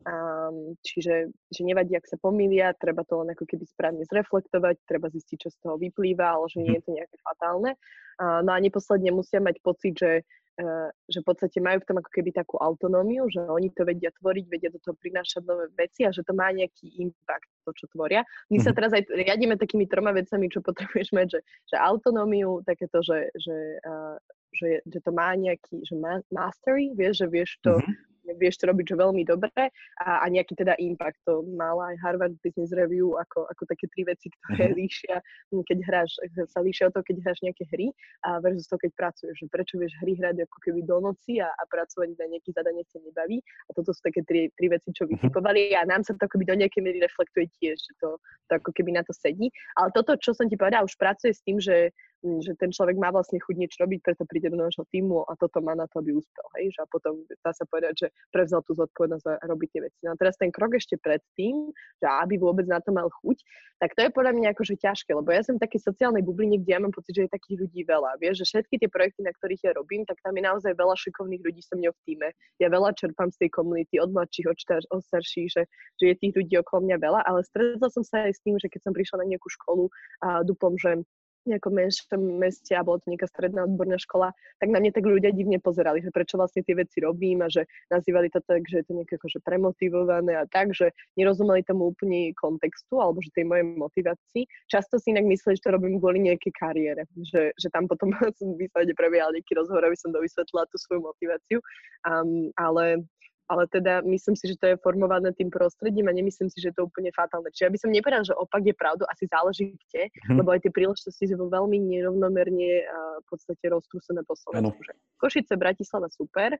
Um, 0.00 0.80
čiže 0.80 1.28
že 1.52 1.60
nevadí, 1.60 1.92
ak 1.92 2.08
sa 2.08 2.16
pomýlia, 2.16 2.72
treba 2.72 3.04
to 3.04 3.20
len 3.20 3.36
ako 3.36 3.44
keby 3.44 3.68
správne 3.68 4.00
zreflektovať, 4.08 4.80
treba 4.88 5.12
zistiť, 5.12 5.36
čo 5.36 5.48
z 5.52 5.58
toho 5.60 5.76
vyplýva, 5.76 6.40
ale 6.40 6.48
že 6.48 6.64
nie 6.64 6.72
je 6.80 6.84
to 6.88 6.90
nejaké 6.96 7.16
fatálne. 7.20 7.76
Uh, 8.16 8.40
no 8.40 8.56
a 8.56 8.58
neposledne 8.64 9.12
musia 9.12 9.44
mať 9.44 9.60
pocit, 9.60 10.00
že 10.00 10.24
uh, 10.24 10.88
že 11.04 11.20
v 11.20 11.26
podstate 11.28 11.60
majú 11.60 11.84
v 11.84 11.88
tom 11.92 11.96
ako 12.00 12.10
keby 12.16 12.32
takú 12.32 12.56
autonómiu, 12.56 13.28
že 13.28 13.44
oni 13.44 13.68
to 13.76 13.84
vedia 13.84 14.08
tvoriť, 14.16 14.44
vedia 14.48 14.72
do 14.72 14.80
toho 14.80 14.96
prinášať 14.96 15.44
nové 15.44 15.68
veci 15.76 16.08
a 16.08 16.12
že 16.12 16.24
to 16.24 16.32
má 16.32 16.48
nejaký 16.48 16.96
impact, 16.96 17.48
to, 17.68 17.70
čo 17.76 17.84
tvoria. 17.92 18.24
My 18.48 18.56
sa 18.56 18.72
mhm. 18.72 18.76
teraz 18.80 18.90
aj 18.96 19.04
riadíme 19.04 19.60
takými 19.60 19.84
troma 19.84 20.16
vecami, 20.16 20.48
čo 20.48 20.64
potrebuješ 20.64 21.12
mať, 21.12 21.26
že, 21.36 21.40
že 21.44 21.76
autonómiu, 21.76 22.64
takéto, 22.64 23.04
že, 23.04 23.28
že, 23.36 23.56
uh, 23.84 24.16
že, 24.56 24.80
že 24.84 24.98
to 25.04 25.10
má 25.12 25.36
nejaký, 25.36 25.84
že 25.84 25.92
mastery, 26.32 26.96
vieš, 26.96 27.24
že 27.24 27.26
vieš 27.28 27.60
to 27.60 27.76
mm-hmm 27.76 28.08
vieš 28.36 28.60
to 28.60 28.70
robiť 28.70 28.94
že 28.94 28.96
veľmi 28.96 29.22
dobre 29.24 29.70
a, 30.02 30.10
a 30.22 30.26
nejaký 30.28 30.56
teda 30.58 30.76
impact. 30.80 31.18
To 31.26 31.44
mala 31.44 31.94
aj 31.94 31.96
Harvard 32.02 32.34
Business 32.44 32.72
Review 32.74 33.16
ako, 33.16 33.46
ako 33.48 33.62
také 33.68 33.86
tri 33.92 34.02
veci, 34.06 34.28
ktoré 34.32 34.70
uh-huh. 34.70 34.78
líšia, 34.78 35.16
keď 35.50 35.78
hráš, 35.86 36.10
sa 36.50 36.60
líšia 36.60 36.88
o 36.88 36.94
to, 36.94 37.00
keď 37.04 37.16
hráš 37.24 37.38
nejaké 37.44 37.64
hry 37.70 37.92
a 38.26 38.40
versus 38.42 38.66
to, 38.66 38.76
keď 38.80 38.90
pracuješ. 38.96 39.34
Že 39.40 39.46
prečo 39.52 39.74
vieš 39.78 39.94
hry 40.02 40.16
hrať 40.18 40.44
ako 40.44 40.58
keby 40.64 40.80
do 40.84 40.96
noci 41.00 41.38
a, 41.40 41.48
a 41.48 41.62
pracovať 41.68 42.16
na 42.18 42.26
nejaký 42.30 42.50
zadanie 42.52 42.84
sa 42.88 42.98
nebaví. 43.00 43.38
A 43.68 43.70
toto 43.76 43.94
sú 43.94 44.00
také 44.02 44.24
tri, 44.26 44.50
tri 44.54 44.66
veci, 44.68 44.90
čo 44.92 45.06
mhm. 45.06 45.16
vytipovali 45.16 45.74
a 45.76 45.86
nám 45.86 46.02
sa 46.04 46.16
to 46.16 46.26
akoby 46.26 46.44
do 46.46 46.56
nejakej 46.58 46.82
miery 46.82 46.98
reflektuje 47.00 47.46
tiež, 47.60 47.76
že 47.78 47.92
to, 48.02 48.18
to 48.48 48.52
ako 48.58 48.70
keby 48.74 48.94
na 48.94 49.02
to 49.06 49.12
sedí. 49.14 49.48
Ale 49.78 49.92
toto, 49.94 50.16
čo 50.18 50.34
som 50.36 50.46
ti 50.46 50.56
povedala, 50.56 50.86
už 50.86 50.96
pracuje 50.96 51.32
s 51.32 51.42
tým, 51.44 51.60
že 51.60 51.94
že 52.20 52.52
ten 52.60 52.68
človek 52.68 53.00
má 53.00 53.08
vlastne 53.08 53.40
chuť 53.40 53.56
niečo 53.56 53.80
robiť, 53.80 54.04
preto 54.04 54.28
príde 54.28 54.52
do 54.52 54.60
nášho 54.60 54.84
týmu 54.92 55.24
a 55.24 55.32
toto 55.40 55.64
má 55.64 55.72
na 55.72 55.88
to, 55.88 56.04
aby 56.04 56.12
úspel. 56.12 56.46
Hej? 56.60 56.76
Že 56.76 56.80
a 56.84 56.86
potom 56.86 57.12
dá 57.40 57.52
sa 57.56 57.64
povedať, 57.64 57.94
že 57.96 58.06
prevzal 58.28 58.60
tú 58.64 58.76
zodpovednosť 58.76 59.24
a 59.40 59.44
robí 59.48 59.72
tie 59.72 59.80
veci. 59.80 60.04
No 60.04 60.12
a 60.12 60.18
teraz 60.20 60.36
ten 60.36 60.52
krok 60.52 60.76
ešte 60.76 61.00
pred 61.00 61.24
tým, 61.34 61.72
že 61.96 62.06
aby 62.06 62.36
vôbec 62.36 62.68
na 62.68 62.78
to 62.84 62.92
mal 62.92 63.08
chuť, 63.08 63.40
tak 63.80 63.96
to 63.96 64.04
je 64.04 64.10
podľa 64.12 64.36
mňa 64.36 64.48
akože 64.52 64.76
ťažké, 64.76 65.16
lebo 65.16 65.32
ja 65.32 65.40
som 65.40 65.56
v 65.56 65.64
sociálnej 65.80 66.20
bubline, 66.20 66.60
kde 66.60 66.68
ja 66.76 66.80
mám 66.84 66.92
pocit, 66.92 67.16
že 67.16 67.24
je 67.24 67.32
takých 67.32 67.64
ľudí 67.64 67.80
veľa. 67.88 68.20
Vieš, 68.20 68.44
že 68.44 68.46
všetky 68.52 68.76
tie 68.76 68.90
projekty, 68.92 69.24
na 69.24 69.32
ktorých 69.32 69.62
ja 69.64 69.72
robím, 69.72 70.04
tak 70.04 70.20
tam 70.20 70.36
je 70.36 70.44
naozaj 70.44 70.76
veľa 70.76 70.92
šikovných 71.00 71.40
ľudí 71.40 71.64
so 71.64 71.80
mňou 71.80 71.96
v 71.96 72.00
týme. 72.04 72.28
Ja 72.60 72.68
veľa 72.68 72.92
čerpám 72.92 73.32
z 73.32 73.46
tej 73.46 73.50
komunity, 73.56 73.96
od 73.96 74.12
mladších, 74.12 74.46
od, 74.52 74.58
štar, 74.60 74.84
od 74.92 75.00
starších, 75.00 75.48
že, 75.48 75.62
že 75.96 76.04
je 76.12 76.14
tých 76.20 76.36
ľudí 76.36 76.54
okolo 76.60 76.92
mňa 76.92 76.96
veľa, 77.00 77.20
ale 77.24 77.40
stretla 77.48 77.88
som 77.88 78.04
sa 78.04 78.28
aj 78.28 78.36
s 78.36 78.40
tým, 78.44 78.60
že 78.60 78.68
keď 78.68 78.80
som 78.84 78.92
prišla 78.92 79.24
na 79.24 79.26
nejakú 79.32 79.48
školu 79.48 79.88
a 80.20 80.44
dúfam, 80.44 80.76
že 80.76 81.00
nejakom 81.48 81.72
menšom 81.72 82.20
meste 82.36 82.76
a 82.76 82.84
bola 82.84 83.00
to 83.00 83.08
nejaká 83.08 83.28
stredná 83.30 83.64
odborná 83.64 83.96
škola, 83.96 84.32
tak 84.60 84.68
na 84.68 84.80
mňa 84.80 84.92
tak 84.92 85.04
ľudia 85.08 85.32
divne 85.32 85.56
pozerali, 85.56 86.04
že 86.04 86.12
prečo 86.12 86.36
vlastne 86.36 86.60
tie 86.60 86.76
veci 86.76 87.00
robím 87.00 87.40
a 87.44 87.48
že 87.48 87.64
nazývali 87.88 88.28
to 88.28 88.44
tak, 88.44 88.64
že 88.68 88.82
je 88.82 88.86
to 88.86 88.92
nejaké 88.96 89.16
akože 89.16 89.38
premotivované 89.40 90.36
a 90.36 90.44
tak, 90.44 90.76
že 90.76 90.92
nerozumeli 91.16 91.64
tomu 91.64 91.92
úplne 91.92 92.36
kontextu 92.36 93.00
alebo 93.00 93.24
že 93.24 93.32
tej 93.32 93.48
mojej 93.48 93.64
motivácii. 93.64 94.42
Často 94.68 95.00
si 95.00 95.16
inak 95.16 95.24
mysleli, 95.28 95.56
že 95.56 95.64
to 95.64 95.76
robím 95.76 95.96
kvôli 95.96 96.20
nejakej 96.28 96.52
kariére, 96.56 97.02
že, 97.24 97.56
že 97.56 97.68
tam 97.72 97.88
potom 97.88 98.12
som 98.38 98.56
výsledne 98.56 98.92
prebiehal 98.92 99.32
nejaký 99.32 99.56
rozhovor, 99.56 99.88
aby 99.88 99.96
som 99.96 100.12
dovysvetlila 100.12 100.68
tú 100.68 100.76
svoju 100.76 101.00
motiváciu. 101.04 101.58
Um, 102.04 102.52
ale 102.56 103.04
ale 103.50 103.66
teda 103.66 104.06
myslím 104.06 104.38
si, 104.38 104.54
že 104.54 104.56
to 104.62 104.66
je 104.70 104.76
formované 104.78 105.34
tým 105.34 105.50
prostredím 105.50 106.06
a 106.06 106.14
nemyslím 106.14 106.46
si, 106.46 106.62
že 106.62 106.70
je 106.70 106.76
to 106.78 106.86
úplne 106.86 107.10
fatálne. 107.10 107.50
Čiže 107.50 107.66
ja 107.66 107.72
by 107.74 107.78
som 107.82 107.90
nepovedala, 107.90 108.22
že 108.22 108.38
opak 108.38 108.62
je 108.62 108.74
pravdu, 108.78 109.02
asi 109.10 109.26
záleží 109.26 109.74
kde, 109.74 110.06
hm. 110.30 110.38
lebo 110.38 110.54
aj 110.54 110.62
tie 110.62 110.72
príležitosti 110.72 111.34
sú 111.34 111.50
veľmi 111.50 111.76
nerovnomerne 111.82 112.86
v 113.20 113.26
podstate 113.26 113.66
roztrúsené 113.66 114.22
po 114.22 114.38
Slovensku. 114.38 114.78
Košice, 115.18 115.58
Bratislava 115.58 116.06
super, 116.14 116.54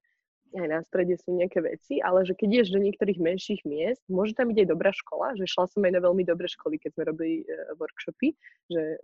aj 0.57 0.68
na 0.68 0.80
strede 0.82 1.14
sú 1.20 1.36
nejaké 1.36 1.62
veci, 1.62 2.03
ale 2.03 2.26
že 2.26 2.34
keď 2.34 2.48
ideš 2.61 2.70
do 2.74 2.80
niektorých 2.82 3.18
menších 3.22 3.62
miest, 3.62 4.03
môže 4.11 4.34
tam 4.34 4.51
byť 4.51 4.59
aj 4.66 4.68
dobrá 4.68 4.90
škola, 4.90 5.38
že 5.38 5.46
šla 5.46 5.70
som 5.70 5.86
aj 5.86 5.92
na 5.94 6.01
veľmi 6.03 6.26
dobré 6.26 6.51
školy, 6.51 6.78
keď 6.82 6.90
sme 6.98 7.03
robili 7.07 7.34
uh, 7.46 7.74
workshopy, 7.78 8.34
že, 8.66 8.98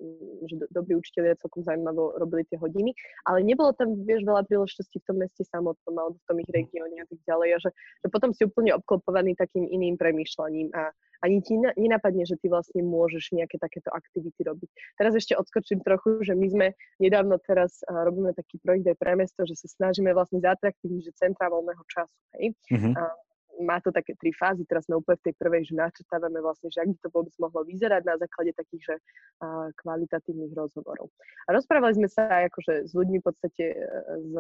že 0.51 0.55
do, 0.59 0.67
dobrí 0.75 0.99
učiteľia 0.99 1.39
celkom 1.39 1.63
zaujímavo 1.63 2.19
robili 2.19 2.43
tie 2.51 2.59
hodiny, 2.59 2.95
ale 3.27 3.47
nebolo 3.47 3.71
tam, 3.75 3.95
vieš, 4.03 4.27
veľa 4.27 4.43
príležitostí 4.47 4.99
v 5.03 5.07
tom 5.07 5.17
meste 5.23 5.43
samotnom 5.47 5.95
alebo 5.95 6.17
v 6.19 6.27
tom 6.27 6.37
ich 6.43 6.51
regióne 6.51 6.99
a 7.03 7.07
tak 7.07 7.21
ďalej 7.23 7.49
a 7.55 7.59
že, 7.63 7.71
že 8.03 8.09
potom 8.11 8.31
si 8.35 8.43
úplne 8.43 8.75
obklopovaný 8.75 9.39
takým 9.39 9.67
iným 9.71 9.95
premýšľaním 9.95 10.75
a 10.75 10.91
ani 11.25 11.41
ti 11.41 11.57
nenapadne, 11.57 12.29
že 12.29 12.37
ty 12.37 12.53
vlastne 12.53 12.85
môžeš 12.85 13.33
nejaké 13.33 13.57
takéto 13.57 13.89
aktivity 13.93 14.45
robiť. 14.45 14.69
Teraz 15.01 15.17
ešte 15.17 15.37
odskočím 15.39 15.81
trochu, 15.81 16.21
že 16.21 16.37
my 16.37 16.47
sme 16.49 16.67
nedávno 17.01 17.41
teraz 17.41 17.81
uh, 17.89 18.05
robíme 18.05 18.37
taký 18.37 18.61
projekt 18.61 18.87
aj 18.93 18.97
pre 19.01 19.17
mesto, 19.17 19.41
že 19.49 19.57
sa 19.57 19.69
snažíme 19.69 20.13
vlastne 20.13 20.43
zatraktívniť, 20.45 21.03
že 21.09 21.17
centra 21.37 21.53
voľného 21.53 21.85
času. 21.93 22.17
Hej? 22.41 22.57
Mm-hmm. 22.73 22.95
Uh, 22.97 23.17
má 23.61 23.81
to 23.81 23.93
také 23.93 24.17
tri 24.17 24.33
fázy, 24.33 24.65
teraz 24.65 24.89
sme 24.89 25.01
úplne 25.01 25.21
v 25.21 25.33
tej 25.33 25.35
prvej, 25.37 25.69
že 25.69 25.77
načrtávame 25.77 26.41
vlastne, 26.41 26.73
že 26.73 26.81
ak 26.81 26.93
by 26.93 26.99
to 27.01 27.09
vôbec 27.13 27.35
mohlo 27.37 27.61
vyzerať 27.65 28.03
na 28.09 28.17
základe 28.17 28.57
takých, 28.57 28.83
že 28.89 28.95
uh, 29.45 29.69
kvalitatívnych 29.81 30.53
rozhovorov. 30.57 31.13
A 31.49 31.57
rozprávali 31.57 31.97
sme 31.97 32.09
sa 32.09 32.25
aj 32.25 32.53
akože 32.53 32.73
s 32.89 32.93
ľuďmi 32.97 33.21
v 33.21 33.27
podstate 33.29 33.65
z 34.29 34.33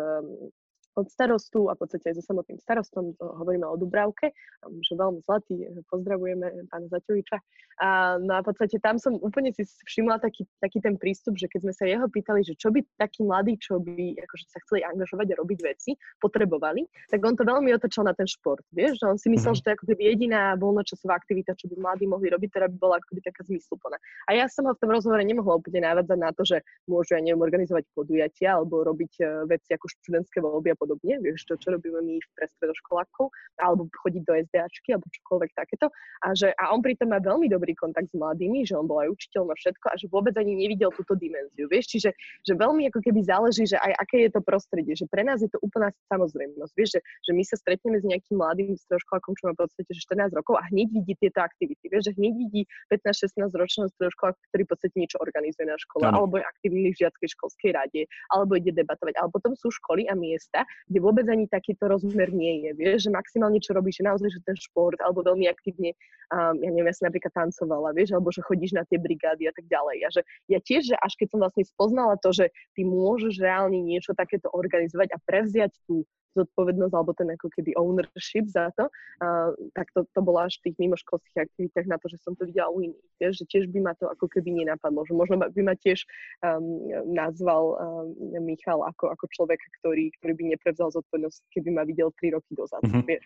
od 0.96 1.06
starostu 1.12 1.68
a 1.68 1.76
v 1.76 1.84
podstate 1.84 2.08
aj 2.10 2.16
so 2.18 2.24
samotným 2.24 2.56
starostom, 2.56 3.12
hovoríme 3.20 3.68
o 3.68 3.76
Dubravke, 3.76 4.32
že 4.80 4.92
veľmi 4.96 5.20
zlatý, 5.20 5.68
pozdravujeme 5.92 6.66
pána 6.72 6.88
Zaťoviča. 6.88 7.38
A, 7.76 8.16
no 8.16 8.32
a 8.32 8.40
v 8.40 8.46
podstate 8.48 8.80
tam 8.80 8.96
som 8.96 9.20
úplne 9.20 9.52
si 9.52 9.68
všimla 9.68 10.16
taký, 10.16 10.48
taký 10.64 10.80
ten 10.80 10.96
prístup, 10.96 11.36
že 11.36 11.44
keď 11.52 11.68
sme 11.68 11.72
sa 11.76 11.84
jeho 11.84 12.08
pýtali, 12.08 12.40
že 12.40 12.56
čo 12.56 12.72
by 12.72 12.80
takí 12.96 13.20
mladí, 13.20 13.60
čo 13.60 13.76
by 13.76 14.16
akože 14.24 14.44
sa 14.48 14.58
chceli 14.64 14.80
angažovať 14.88 15.36
a 15.36 15.38
robiť 15.44 15.58
veci, 15.60 15.92
potrebovali, 16.16 16.88
tak 17.12 17.20
on 17.20 17.36
to 17.36 17.44
veľmi 17.44 17.68
otočil 17.76 18.08
na 18.08 18.16
ten 18.16 18.24
šport. 18.24 18.64
Vieš, 18.72 18.96
že 18.96 19.04
on 19.04 19.20
si 19.20 19.28
myslel, 19.28 19.52
mm-hmm. 19.52 19.60
že 19.60 19.64
to 19.64 19.68
je 19.68 19.76
ako 19.76 19.86
keby 19.92 20.02
jediná 20.08 20.40
voľnočasová 20.56 21.12
aktivita, 21.20 21.52
čo 21.60 21.68
by 21.68 21.76
mladí 21.76 22.08
mohli 22.08 22.32
robiť, 22.32 22.48
ktorá 22.48 22.66
by 22.72 22.76
bola 22.80 22.94
ako 22.96 23.06
keby 23.12 23.20
taká 23.28 23.44
zmysluplná. 23.44 24.00
A 24.24 24.30
ja 24.32 24.48
som 24.48 24.64
ho 24.64 24.72
v 24.72 24.80
tom 24.80 24.90
rozhovore 24.96 25.20
nemohla 25.20 25.60
úplne 25.60 25.84
návádzať 25.84 26.18
na 26.18 26.32
to, 26.32 26.48
že 26.48 26.64
môžu 26.88 27.12
ja 27.12 27.20
neviem 27.20 27.44
organizovať 27.44 27.84
podujatia 27.92 28.56
alebo 28.56 28.80
robiť 28.80 29.12
uh, 29.20 29.44
veci 29.44 29.76
ako 29.76 29.84
študentské 29.92 30.40
voľby 30.40 30.72
a 30.72 30.80
podobne, 30.86 31.18
vieš, 31.18 31.42
to, 31.50 31.58
čo 31.58 31.74
robíme 31.74 31.98
my 31.98 32.22
pre 32.38 32.46
stredoškolákov, 32.54 33.34
alebo 33.58 33.90
chodiť 33.90 34.22
do 34.22 34.38
SDAčky, 34.38 34.94
alebo 34.94 35.10
čokoľvek 35.10 35.50
takéto. 35.58 35.90
A, 36.22 36.30
že, 36.38 36.54
a 36.54 36.70
on 36.70 36.78
pritom 36.78 37.10
má 37.10 37.18
veľmi 37.18 37.50
dobrý 37.50 37.74
kontakt 37.74 38.06
s 38.06 38.14
mladými, 38.14 38.62
že 38.62 38.78
on 38.78 38.86
bol 38.86 39.02
aj 39.02 39.10
učiteľ 39.10 39.50
na 39.50 39.56
všetko 39.58 39.86
a 39.90 39.94
že 39.98 40.06
vôbec 40.06 40.38
ani 40.38 40.54
nevidel 40.54 40.94
túto 40.94 41.18
dimenziu, 41.18 41.66
vieš, 41.66 41.90
čiže 41.98 42.14
že 42.46 42.52
veľmi 42.54 42.86
ako 42.94 43.02
keby 43.02 43.20
záleží, 43.26 43.66
že 43.66 43.74
aj 43.82 43.92
aké 43.98 44.30
je 44.30 44.30
to 44.30 44.40
prostredie, 44.46 44.94
že 44.94 45.10
pre 45.10 45.26
nás 45.26 45.42
je 45.42 45.50
to 45.50 45.58
úplná 45.58 45.90
samozrejmosť, 46.06 46.72
vieš, 46.78 46.90
že, 46.94 47.00
že 47.26 47.32
my 47.34 47.42
sa 47.42 47.56
stretneme 47.58 47.98
s 47.98 48.06
nejakým 48.06 48.38
mladým 48.38 48.78
stredoškolákom, 48.78 49.34
čo 49.34 49.42
má 49.50 49.52
v 49.58 49.66
podstate 49.66 49.90
že 49.90 50.00
14 50.06 50.38
rokov 50.38 50.54
a 50.60 50.62
hneď 50.70 50.88
vidí 50.94 51.12
tieto 51.18 51.42
aktivity, 51.42 51.84
vieš, 51.90 52.12
že 52.12 52.12
hneď 52.14 52.32
vidí 52.38 52.62
15-16 52.94 53.50
ročného 53.50 53.88
stredoškoláka, 53.90 54.38
ktorý 54.54 54.62
v 54.62 54.70
podstate 54.70 54.94
niečo 54.94 55.18
organizuje 55.18 55.66
na 55.66 55.78
škole, 55.80 56.06
ano. 56.06 56.22
alebo 56.22 56.38
je 56.38 56.44
aktívny 56.46 56.94
v 56.94 57.00
žiackej 57.02 57.28
školskej 57.34 57.70
rade, 57.74 58.02
alebo 58.30 58.54
ide 58.54 58.70
debatovať, 58.76 59.14
ale 59.18 59.28
potom 59.32 59.56
sú 59.56 59.72
školy 59.72 60.06
a 60.06 60.14
miesta, 60.14 60.62
kde 60.86 60.98
vôbec 61.02 61.26
ani 61.26 61.48
takýto 61.48 61.88
rozmer 61.88 62.30
nie 62.30 62.66
je. 62.66 62.70
Vieš, 62.76 63.08
že 63.08 63.10
maximálne 63.10 63.58
čo 63.58 63.74
robíš, 63.74 64.00
že 64.00 64.08
naozaj, 64.08 64.28
že 64.30 64.40
ten 64.46 64.56
šport, 64.58 64.98
alebo 65.00 65.24
veľmi 65.24 65.48
aktívne, 65.48 65.96
um, 66.30 66.56
ja 66.60 66.70
neviem, 66.70 66.90
ja 66.90 66.96
som 66.96 67.08
napríklad 67.08 67.32
tancovala, 67.34 67.96
vieš, 67.96 68.14
alebo 68.14 68.28
že 68.30 68.44
chodíš 68.44 68.76
na 68.76 68.84
tie 68.86 69.00
brigády 69.00 69.48
a 69.48 69.52
tak 69.54 69.66
ďalej. 69.66 69.98
A 70.04 70.08
že 70.12 70.20
ja 70.52 70.58
tiež, 70.62 70.94
že 70.94 70.96
až 71.00 71.12
keď 71.18 71.26
som 71.32 71.40
vlastne 71.42 71.64
spoznala 71.66 72.14
to, 72.20 72.30
že 72.30 72.52
ty 72.76 72.86
môžeš 72.86 73.40
reálne 73.42 73.80
niečo 73.82 74.14
takéto 74.14 74.52
organizovať 74.52 75.14
a 75.14 75.18
prevziať 75.24 75.72
tú 75.88 76.06
zodpovednosť 76.36 76.92
alebo 76.92 77.12
ten 77.16 77.32
ako 77.32 77.48
keby 77.48 77.72
ownership 77.80 78.46
za 78.52 78.68
to, 78.76 78.86
uh, 79.24 79.50
tak 79.72 79.88
to, 79.96 80.04
to 80.12 80.20
bolo 80.20 80.44
až 80.44 80.60
v 80.60 80.70
tých 80.70 80.76
mimoškolských 80.84 81.48
aktivitách 81.48 81.86
na 81.88 81.96
to, 81.96 82.12
že 82.12 82.20
som 82.20 82.36
to 82.36 82.44
videla 82.44 82.68
u 82.68 82.84
iných. 82.84 83.08
Vieš, 83.16 83.34
že 83.40 83.44
tiež 83.48 83.64
by 83.72 83.80
ma 83.80 83.92
to 83.96 84.06
ako 84.12 84.28
keby 84.28 84.52
nenapadlo, 84.52 85.02
že 85.08 85.16
možno 85.16 85.40
by 85.40 85.62
ma 85.64 85.74
tiež 85.80 86.04
um, 86.44 86.92
nazval 87.08 87.76
um, 87.80 88.44
Michal 88.44 88.84
ako, 88.84 89.10
ako 89.10 89.24
človek, 89.32 89.60
ktorý, 89.80 90.12
ktorý 90.20 90.32
by 90.36 90.44
neprevzal 90.54 90.92
zodpovednosť, 90.92 91.40
keby 91.56 91.68
ma 91.72 91.82
videl 91.88 92.12
3 92.20 92.36
roky 92.36 92.52
dozadu. 92.52 92.84
Mm-hmm. 92.84 93.06
Vieš. 93.08 93.24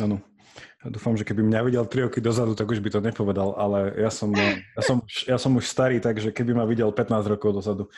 Áno. 0.00 0.16
Ja 0.84 0.88
dúfam, 0.88 1.16
že 1.18 1.26
keby 1.26 1.44
mňa 1.44 1.60
videl 1.68 1.84
3 1.84 2.06
roky 2.08 2.20
dozadu, 2.22 2.56
tak 2.56 2.70
už 2.70 2.80
by 2.80 2.88
to 2.88 3.00
nepovedal, 3.04 3.56
ale 3.58 3.92
ja 3.96 4.08
som, 4.08 4.32
ja 4.32 4.82
som, 4.84 5.04
ja 5.28 5.36
som 5.36 5.52
už 5.52 5.68
starý, 5.68 6.00
takže 6.00 6.32
keby 6.32 6.56
ma 6.56 6.64
videl 6.64 6.88
15 6.88 7.32
rokov 7.32 7.60
dozadu, 7.60 7.92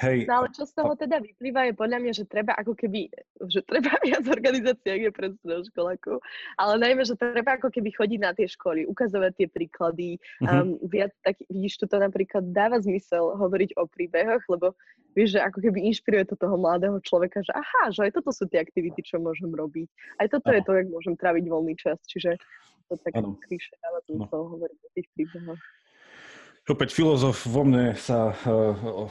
Hej. 0.00 0.24
No 0.24 0.40
ale 0.40 0.48
čo 0.56 0.64
z 0.64 0.72
toho 0.72 0.96
teda 0.96 1.20
vyplýva 1.20 1.68
je 1.68 1.74
podľa 1.76 1.98
mňa, 2.00 2.12
že 2.16 2.24
treba 2.24 2.56
ako 2.56 2.72
keby, 2.72 3.12
že 3.44 3.60
treba 3.68 3.92
viac 4.08 4.24
organizácií, 4.24 4.88
ak 4.88 5.02
je 5.04 5.12
pre 5.12 5.28
školákov, 5.68 6.16
ale 6.56 6.72
najmä, 6.80 7.04
že 7.04 7.12
treba 7.12 7.60
ako 7.60 7.68
keby 7.68 7.92
chodiť 7.92 8.20
na 8.24 8.32
tie 8.32 8.48
školy, 8.48 8.88
ukazovať 8.88 9.32
tie 9.36 9.48
príklady, 9.52 10.16
mm-hmm. 10.40 10.48
um, 10.48 10.80
viac 10.88 11.12
tak, 11.20 11.36
vidíš, 11.52 11.84
to 11.84 11.96
napríklad 12.00 12.48
dáva 12.56 12.80
zmysel 12.80 13.36
hovoriť 13.36 13.76
o 13.76 13.84
príbehoch, 13.84 14.40
lebo 14.48 14.72
vieš, 15.12 15.36
že 15.36 15.40
ako 15.44 15.58
keby 15.60 15.78
inšpiruje 15.92 16.24
to 16.32 16.40
toho 16.40 16.56
mladého 16.56 16.96
človeka, 17.04 17.44
že 17.44 17.52
aha, 17.52 17.92
že 17.92 18.08
aj 18.08 18.16
toto 18.16 18.32
sú 18.32 18.48
tie 18.48 18.64
aktivity, 18.64 19.04
čo 19.04 19.20
môžem 19.20 19.52
robiť. 19.52 19.92
Aj 20.24 20.26
toto 20.32 20.48
ano. 20.48 20.56
je 20.56 20.62
to, 20.64 20.72
jak 20.72 20.88
môžem 20.88 21.14
tráviť 21.20 21.44
voľný 21.52 21.76
čas, 21.76 22.00
čiže 22.08 22.40
to 22.88 22.96
tak 22.96 23.12
klišé 23.20 23.76
dáva 23.80 24.00
zmysel 24.08 24.40
hovoriť 24.56 24.78
o 24.80 24.90
tých 24.96 25.08
príbehoch. 25.12 25.60
Opäť 26.62 26.94
filozof 26.94 27.42
vo 27.42 27.66
mne 27.66 27.98
sa 27.98 28.38
uh, 28.46 29.10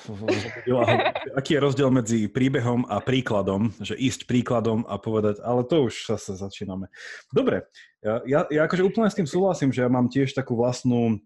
aký 1.36 1.60
je 1.60 1.64
rozdiel 1.64 1.91
medzi 1.91 2.32
príbehom 2.32 2.88
a 2.88 3.04
príkladom, 3.04 3.76
že 3.84 3.99
ísť 3.99 4.24
príkladom 4.24 4.88
a 4.88 4.95
povedať, 4.95 5.43
ale 5.43 5.68
to 5.68 5.91
už 5.91 6.16
sa 6.16 6.16
začíname. 6.16 6.88
Dobre, 7.28 7.68
ja, 7.99 8.24
ja, 8.24 8.47
ja 8.47 8.62
akože 8.72 8.88
úplne 8.88 9.12
s 9.12 9.20
tým 9.20 9.28
súhlasím, 9.28 9.76
že 9.76 9.84
ja 9.84 9.91
mám 9.91 10.08
tiež 10.08 10.32
takú 10.32 10.56
vlastnú 10.56 11.20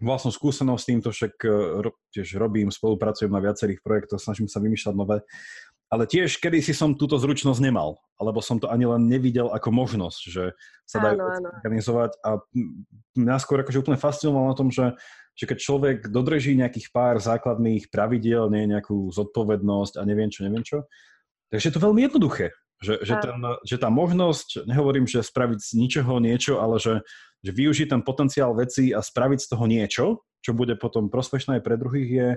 vlastnú 0.00 0.32
skúsenosť 0.32 0.80
s 0.80 0.88
týmto, 0.88 1.08
však 1.12 1.32
uh, 1.48 1.88
tiež 2.12 2.36
robím, 2.36 2.68
spolupracujem 2.68 3.32
na 3.32 3.40
viacerých 3.40 3.80
projektoch, 3.80 4.20
snažím 4.20 4.48
sa 4.48 4.60
vymýšľať 4.60 4.94
nové. 4.96 5.24
ale 5.92 6.04
tiež 6.06 6.40
kedy 6.40 6.60
si 6.62 6.72
som 6.72 6.96
túto 6.96 7.20
zručnosť 7.20 7.60
nemal, 7.60 8.00
alebo 8.20 8.40
som 8.40 8.60
to 8.60 8.68
ani 8.68 8.84
len 8.88 9.08
nevidel 9.08 9.52
ako 9.52 9.72
možnosť, 9.72 10.20
že 10.28 10.44
sa 10.88 11.02
dajú 11.04 11.18
áno, 11.20 11.28
áno. 11.36 11.48
organizovať 11.56 12.10
a 12.20 12.30
mňa 13.16 13.36
skôr 13.42 13.60
akože 13.60 13.80
úplne 13.80 13.98
fascinovalo 14.00 14.52
na 14.52 14.56
tom, 14.56 14.72
že, 14.72 14.94
že 15.40 15.48
keď 15.48 15.58
človek 15.58 15.98
dodrží 16.12 16.52
nejakých 16.52 16.92
pár 16.92 17.16
základných 17.16 17.88
pravidiel, 17.88 18.52
nie 18.52 18.68
nejakú 18.68 19.08
zodpovednosť 19.08 19.96
a 19.96 20.04
neviem 20.04 20.28
čo, 20.28 20.44
neviem 20.44 20.60
čo, 20.60 20.84
takže 21.48 21.72
je 21.72 21.74
to 21.80 21.84
veľmi 21.88 22.04
jednoduché. 22.04 22.52
Že, 22.80 22.94
že, 23.04 23.14
ten, 23.20 23.36
že 23.64 23.76
tá 23.76 23.88
možnosť, 23.92 24.64
nehovorím, 24.64 25.04
že 25.04 25.24
spraviť 25.24 25.60
z 25.60 25.70
ničoho 25.80 26.16
niečo, 26.20 26.60
ale 26.60 26.80
že, 26.80 27.04
že 27.44 27.52
využiť 27.52 27.92
ten 27.92 28.00
potenciál 28.04 28.56
veci 28.56 28.92
a 28.92 29.04
spraviť 29.04 29.40
z 29.40 29.48
toho 29.52 29.64
niečo, 29.64 30.04
čo 30.40 30.52
bude 30.56 30.76
potom 30.76 31.12
prospešné 31.12 31.60
aj 31.60 31.64
pre 31.64 31.76
druhých, 31.76 32.08
je, 32.08 32.28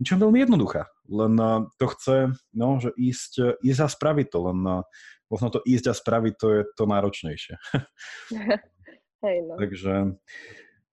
niečo 0.00 0.16
veľmi 0.20 0.40
jednoduchá. 0.44 0.88
Len 1.08 1.36
uh, 1.36 1.68
to 1.80 1.86
chce, 1.96 2.16
no, 2.56 2.80
že 2.80 2.96
ísť, 2.96 3.60
ísť 3.60 3.80
a 3.84 3.88
spraviť 3.88 4.26
to, 4.32 4.38
len 4.52 4.58
uh, 4.64 4.80
možno 5.28 5.52
to 5.52 5.60
ísť 5.64 5.92
a 5.92 5.94
spraviť, 5.96 6.34
to 6.36 6.46
je 6.48 6.60
to 6.76 6.84
náročnejšie. 6.88 7.54
Hej, 9.24 9.36
no. 9.44 9.54
Takže, 9.56 9.92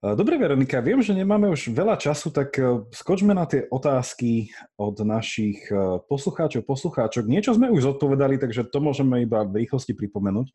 dobre 0.01 0.35
Veronika, 0.41 0.81
viem, 0.81 0.99
že 1.05 1.13
nemáme 1.13 1.47
už 1.53 1.69
veľa 1.71 1.95
času, 2.01 2.33
tak 2.33 2.57
uh, 2.57 2.89
skočme 2.89 3.37
na 3.37 3.45
tie 3.45 3.69
otázky 3.69 4.49
od 4.75 4.97
našich 5.05 5.69
uh, 5.69 6.01
poslucháčov, 6.09 6.65
poslucháčok. 6.65 7.29
Niečo 7.29 7.53
sme 7.53 7.69
už 7.69 7.93
zodpovedali, 7.93 8.41
takže 8.41 8.65
to 8.65 8.81
môžeme 8.81 9.21
iba 9.21 9.45
v 9.45 9.65
rýchlosti 9.65 9.93
pripomenúť. 9.93 10.49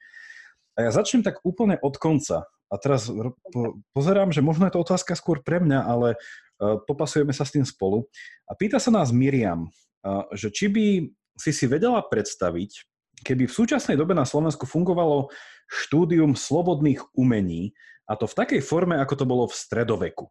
A 0.76 0.86
ja 0.86 0.90
začnem 0.92 1.22
tak 1.22 1.40
úplne 1.46 1.78
od 1.78 1.94
konca. 1.96 2.44
A 2.66 2.74
teraz 2.82 3.06
po, 3.54 3.78
pozerám, 3.94 4.34
že 4.34 4.42
možno 4.42 4.66
je 4.66 4.74
to 4.74 4.82
otázka 4.82 5.14
skôr 5.14 5.40
pre 5.40 5.62
mňa, 5.62 5.80
ale 5.86 6.18
popasujeme 6.60 7.30
sa 7.30 7.46
s 7.46 7.54
tým 7.54 7.64
spolu. 7.64 8.10
A 8.48 8.58
pýta 8.58 8.82
sa 8.82 8.90
nás 8.90 9.14
Miriam, 9.14 9.70
že 10.34 10.50
či 10.50 10.66
by 10.68 10.86
si 11.36 11.52
si 11.52 11.64
vedela 11.68 12.00
predstaviť, 12.00 12.70
keby 13.24 13.48
v 13.48 13.56
súčasnej 13.56 13.96
dobe 13.96 14.16
na 14.16 14.24
Slovensku 14.24 14.64
fungovalo 14.64 15.28
štúdium 15.68 16.32
slobodných 16.36 17.00
umení, 17.16 17.76
a 18.06 18.12
to 18.14 18.30
v 18.30 18.38
takej 18.38 18.60
forme, 18.62 18.96
ako 18.96 19.14
to 19.18 19.26
bolo 19.26 19.44
v 19.50 19.58
stredoveku. 19.58 20.30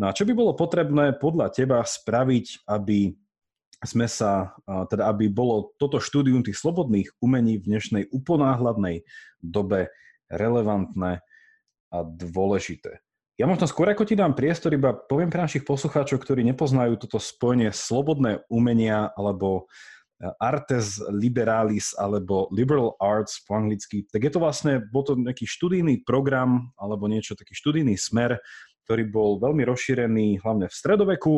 No 0.00 0.08
a 0.08 0.16
čo 0.16 0.24
by 0.24 0.32
bolo 0.32 0.56
potrebné 0.56 1.12
podľa 1.20 1.52
teba 1.52 1.84
spraviť, 1.84 2.64
aby 2.64 3.12
sme 3.80 4.08
sa, 4.08 4.56
teda 4.64 5.08
aby 5.08 5.28
bolo 5.32 5.72
toto 5.80 6.00
štúdium 6.00 6.44
tých 6.44 6.56
slobodných 6.60 7.16
umení 7.20 7.60
v 7.60 7.76
dnešnej 7.76 8.04
uponáhľadnej 8.12 9.04
dobe 9.40 9.92
relevantné 10.28 11.24
a 11.92 11.98
dôležité. 12.04 13.00
Ja 13.40 13.48
možno 13.48 13.64
skôr 13.64 13.88
ako 13.88 14.04
ti 14.04 14.20
dám 14.20 14.36
priestor, 14.36 14.76
iba 14.76 14.92
poviem 14.92 15.32
pre 15.32 15.40
našich 15.40 15.64
poslucháčov, 15.64 16.20
ktorí 16.20 16.44
nepoznajú 16.52 17.00
toto 17.00 17.16
spojenie 17.16 17.72
slobodné 17.72 18.44
umenia 18.52 19.16
alebo 19.16 19.64
artes 20.36 21.00
liberalis 21.08 21.96
alebo 21.96 22.44
liberal 22.52 22.92
arts 23.00 23.40
po 23.40 23.56
anglicky, 23.56 24.04
tak 24.12 24.28
je 24.28 24.32
to 24.36 24.40
vlastne, 24.40 24.84
bol 24.92 25.00
to 25.00 25.16
nejaký 25.16 25.48
študijný 25.48 26.04
program 26.04 26.72
alebo 26.76 27.08
niečo, 27.08 27.32
taký 27.32 27.56
študijný 27.56 27.96
smer, 27.96 28.36
ktorý 28.84 29.08
bol 29.08 29.40
veľmi 29.40 29.64
rozšírený 29.64 30.44
hlavne 30.44 30.68
v 30.68 30.74
stredoveku 30.76 31.34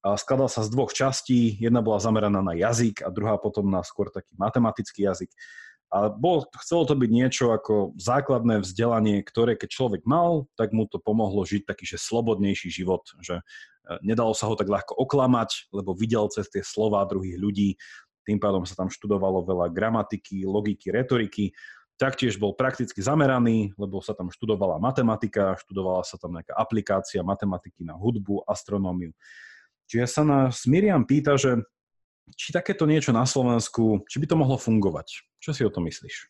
a 0.00 0.16
skladal 0.16 0.48
sa 0.48 0.64
z 0.64 0.72
dvoch 0.72 0.90
častí. 0.90 1.60
Jedna 1.60 1.84
bola 1.84 2.00
zameraná 2.00 2.40
na 2.40 2.56
jazyk 2.56 3.04
a 3.04 3.12
druhá 3.12 3.36
potom 3.36 3.68
na 3.68 3.84
skôr 3.84 4.08
taký 4.08 4.32
matematický 4.34 5.06
jazyk. 5.06 5.30
A 5.90 6.06
bol, 6.06 6.46
chcelo 6.62 6.86
to 6.86 6.94
byť 6.94 7.10
niečo 7.10 7.50
ako 7.50 7.98
základné 7.98 8.62
vzdelanie, 8.62 9.26
ktoré 9.26 9.58
keď 9.58 9.68
človek 9.74 10.02
mal, 10.06 10.46
tak 10.54 10.70
mu 10.70 10.86
to 10.86 11.02
pomohlo 11.02 11.42
žiť 11.42 11.66
taký, 11.66 11.82
že 11.82 11.98
slobodnejší 11.98 12.70
život, 12.70 13.02
že 13.18 13.42
e, 13.42 13.42
nedalo 14.06 14.30
sa 14.30 14.46
ho 14.46 14.54
tak 14.54 14.70
ľahko 14.70 14.94
oklamať, 14.94 15.74
lebo 15.74 15.90
videl 15.98 16.30
cez 16.30 16.46
tie 16.46 16.62
slova 16.62 17.02
druhých 17.10 17.34
ľudí, 17.42 17.74
tým 18.22 18.38
pádom 18.38 18.62
sa 18.62 18.78
tam 18.78 18.86
študovalo 18.86 19.42
veľa 19.42 19.66
gramatiky, 19.74 20.46
logiky, 20.46 20.94
retoriky, 20.94 21.50
taktiež 21.98 22.38
bol 22.38 22.54
prakticky 22.54 23.02
zameraný, 23.02 23.74
lebo 23.74 23.98
sa 23.98 24.14
tam 24.14 24.30
študovala 24.30 24.78
matematika, 24.78 25.58
študovala 25.58 26.06
sa 26.06 26.16
tam 26.16 26.38
nejaká 26.38 26.54
aplikácia 26.56 27.20
matematiky 27.20 27.82
na 27.82 27.98
hudbu, 27.98 28.46
astronómiu. 28.46 29.10
Čiže 29.90 30.06
sa 30.06 30.22
nás 30.22 30.64
Miriam 30.70 31.02
pýta, 31.02 31.34
že 31.34 31.60
či 32.38 32.54
takéto 32.54 32.86
niečo 32.86 33.10
na 33.10 33.26
Slovensku, 33.26 34.06
či 34.06 34.22
by 34.22 34.26
to 34.30 34.38
mohlo 34.38 34.54
fungovať. 34.54 35.29
Čo 35.40 35.50
si 35.56 35.62
o 35.64 35.72
tom 35.72 35.88
myslíš? 35.88 36.28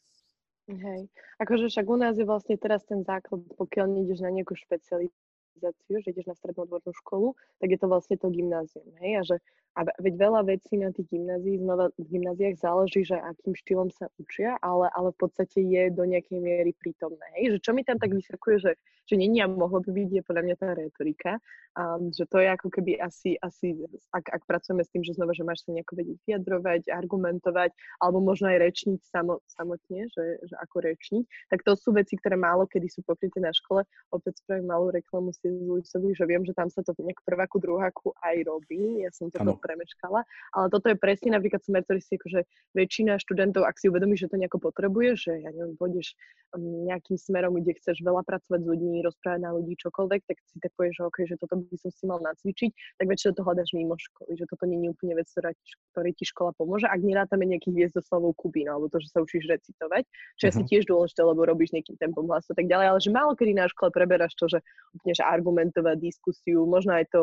Hej, 0.70 1.10
akože 1.42 1.66
však 1.66 1.86
u 1.90 1.96
nás 1.98 2.14
je 2.14 2.22
vlastne 2.22 2.54
teraz 2.54 2.86
ten 2.86 3.02
základ, 3.02 3.42
pokiaľ 3.58 3.90
nejdeš 3.90 4.22
na 4.22 4.30
nejakú 4.30 4.54
špecializáciu, 4.54 5.98
že 5.98 6.14
ideš 6.14 6.30
na 6.30 6.38
strednú 6.38 6.70
odbornú 6.70 6.94
školu, 6.94 7.34
tak 7.58 7.74
je 7.74 7.78
to 7.82 7.90
vlastne 7.90 8.14
to 8.14 8.30
gymnázium, 8.30 8.86
hej, 9.02 9.12
a 9.18 9.22
že 9.26 9.36
a 9.78 9.86
veď 10.02 10.14
veľa 10.18 10.40
vecí 10.50 10.74
na 10.80 10.90
tých 10.90 11.06
gymnázií, 11.14 11.62
znova 11.62 11.94
v 11.94 12.06
gymnáziách 12.10 12.58
záleží, 12.58 13.06
že 13.06 13.14
akým 13.14 13.54
štýlom 13.54 13.88
sa 13.94 14.10
učia, 14.18 14.58
ale, 14.58 14.90
ale 14.98 15.14
v 15.14 15.18
podstate 15.22 15.62
je 15.62 15.82
do 15.94 16.02
nejakej 16.02 16.42
miery 16.42 16.72
prítomné. 16.74 17.22
Hej? 17.38 17.54
Že 17.54 17.58
čo 17.62 17.70
mi 17.76 17.82
tam 17.86 17.98
tak 18.02 18.10
vyskakuje, 18.10 18.56
že, 18.58 18.72
že 19.06 19.14
není 19.14 19.38
a 19.38 19.46
mohlo 19.46 19.78
by 19.78 19.90
byť, 19.94 20.08
je 20.10 20.22
podľa 20.26 20.42
mňa 20.42 20.56
tá 20.58 20.68
retorika. 20.74 21.32
Um, 21.78 22.10
že 22.10 22.26
to 22.26 22.42
je 22.42 22.50
ako 22.50 22.66
keby 22.66 22.98
asi, 22.98 23.38
asi 23.38 23.78
ak, 24.10 24.26
ak 24.26 24.42
pracujeme 24.42 24.82
s 24.82 24.90
tým, 24.90 25.06
že 25.06 25.14
znova, 25.14 25.30
že 25.30 25.46
máš 25.46 25.62
sa 25.62 25.70
nejako 25.70 26.02
vedieť 26.02 26.18
vyjadrovať, 26.26 26.90
argumentovať, 26.90 27.70
alebo 28.02 28.18
možno 28.18 28.50
aj 28.50 28.58
rečniť 28.58 28.98
samo, 29.06 29.38
samotne, 29.46 30.10
že, 30.10 30.42
že 30.50 30.54
ako 30.58 30.82
rečniť, 30.82 31.24
tak 31.46 31.62
to 31.62 31.78
sú 31.78 31.94
veci, 31.94 32.18
ktoré 32.18 32.34
málo 32.34 32.66
kedy 32.66 32.90
sú 32.90 33.06
pokryté 33.06 33.38
na 33.38 33.54
škole. 33.54 33.86
Opäť 34.10 34.42
spravím 34.42 34.66
malú 34.66 34.90
reklamu 34.90 35.30
si 35.30 35.46
Luisovi, 35.46 36.10
že 36.10 36.26
viem, 36.26 36.42
že 36.42 36.58
tam 36.58 36.66
sa 36.66 36.82
to 36.82 36.90
nejak 36.98 37.22
prváku, 37.22 37.62
druháku 37.62 38.10
aj 38.18 38.36
robí. 38.42 39.06
Ja 39.06 39.14
som 39.14 39.30
to 39.30 39.38
premeškala. 39.60 40.24
Ale 40.56 40.66
toto 40.72 40.88
je 40.88 40.96
presne 40.96 41.36
napríklad 41.36 41.60
smer, 41.62 41.84
ktorý 41.84 42.00
si 42.00 42.16
akože 42.16 42.40
väčšina 42.74 43.20
študentov, 43.20 43.68
ak 43.68 43.76
si 43.76 43.92
uvedomí, 43.92 44.16
že 44.16 44.32
to 44.32 44.40
nejako 44.40 44.58
potrebuje, 44.72 45.20
že 45.20 45.32
ja 45.44 45.52
neviem, 45.52 45.76
pôjdeš 45.76 46.16
um, 46.56 46.88
nejakým 46.88 47.20
smerom, 47.20 47.60
kde 47.60 47.76
chceš 47.76 48.00
veľa 48.00 48.24
pracovať 48.24 48.60
s 48.64 48.68
ľuďmi, 48.72 49.04
rozprávať 49.04 49.40
na 49.44 49.50
ľudí 49.54 49.76
čokoľvek, 49.78 50.20
tak 50.26 50.36
si 50.48 50.56
tak 50.58 50.72
povieš, 50.74 50.98
že 50.98 51.02
okay, 51.04 51.24
že 51.28 51.36
toto 51.36 51.60
by 51.60 51.76
som 51.76 51.90
si 51.92 52.04
mal 52.08 52.18
nacvičiť, 52.24 52.70
tak 52.98 53.06
väčšinou 53.06 53.32
to 53.36 53.42
hľadaš 53.44 53.70
mimo 53.76 53.94
školy, 54.00 54.32
že 54.34 54.44
toto 54.48 54.64
nie 54.66 54.80
je 54.82 54.90
úplne 54.90 55.14
vec, 55.14 55.28
ktorá 55.28 55.52
ktorý 55.92 56.10
ti 56.14 56.24
škola 56.24 56.50
pomôže, 56.56 56.86
ak 56.86 57.02
nerátame 57.02 57.44
nejakých 57.50 57.74
hviezdoslavov 57.76 58.38
Kubín, 58.38 58.70
alebo 58.70 58.86
to, 58.88 59.02
že 59.02 59.10
sa 59.10 59.20
učíš 59.20 59.50
recitovať, 59.50 60.06
čo 60.38 60.44
je 60.48 60.52
uh-huh. 60.54 60.64
si 60.64 60.70
tiež 60.70 60.86
dôležité, 60.86 61.20
lebo 61.26 61.42
robíš 61.44 61.74
nejakým 61.74 61.98
tempom 61.98 62.24
hlasu 62.30 62.54
a 62.54 62.56
tak 62.56 62.70
ďalej, 62.70 62.86
ale 62.94 62.98
že 63.02 63.10
málo 63.10 63.32
kedy 63.34 63.52
na 63.52 63.66
škole 63.66 63.90
preberáš 63.90 64.32
to, 64.38 64.46
že 64.46 64.58
úplne 64.94 65.14
že 65.14 65.24
argumentovať 65.26 65.96
diskusiu, 65.98 66.64
možno 66.64 66.96
aj 66.96 67.10
to 67.10 67.22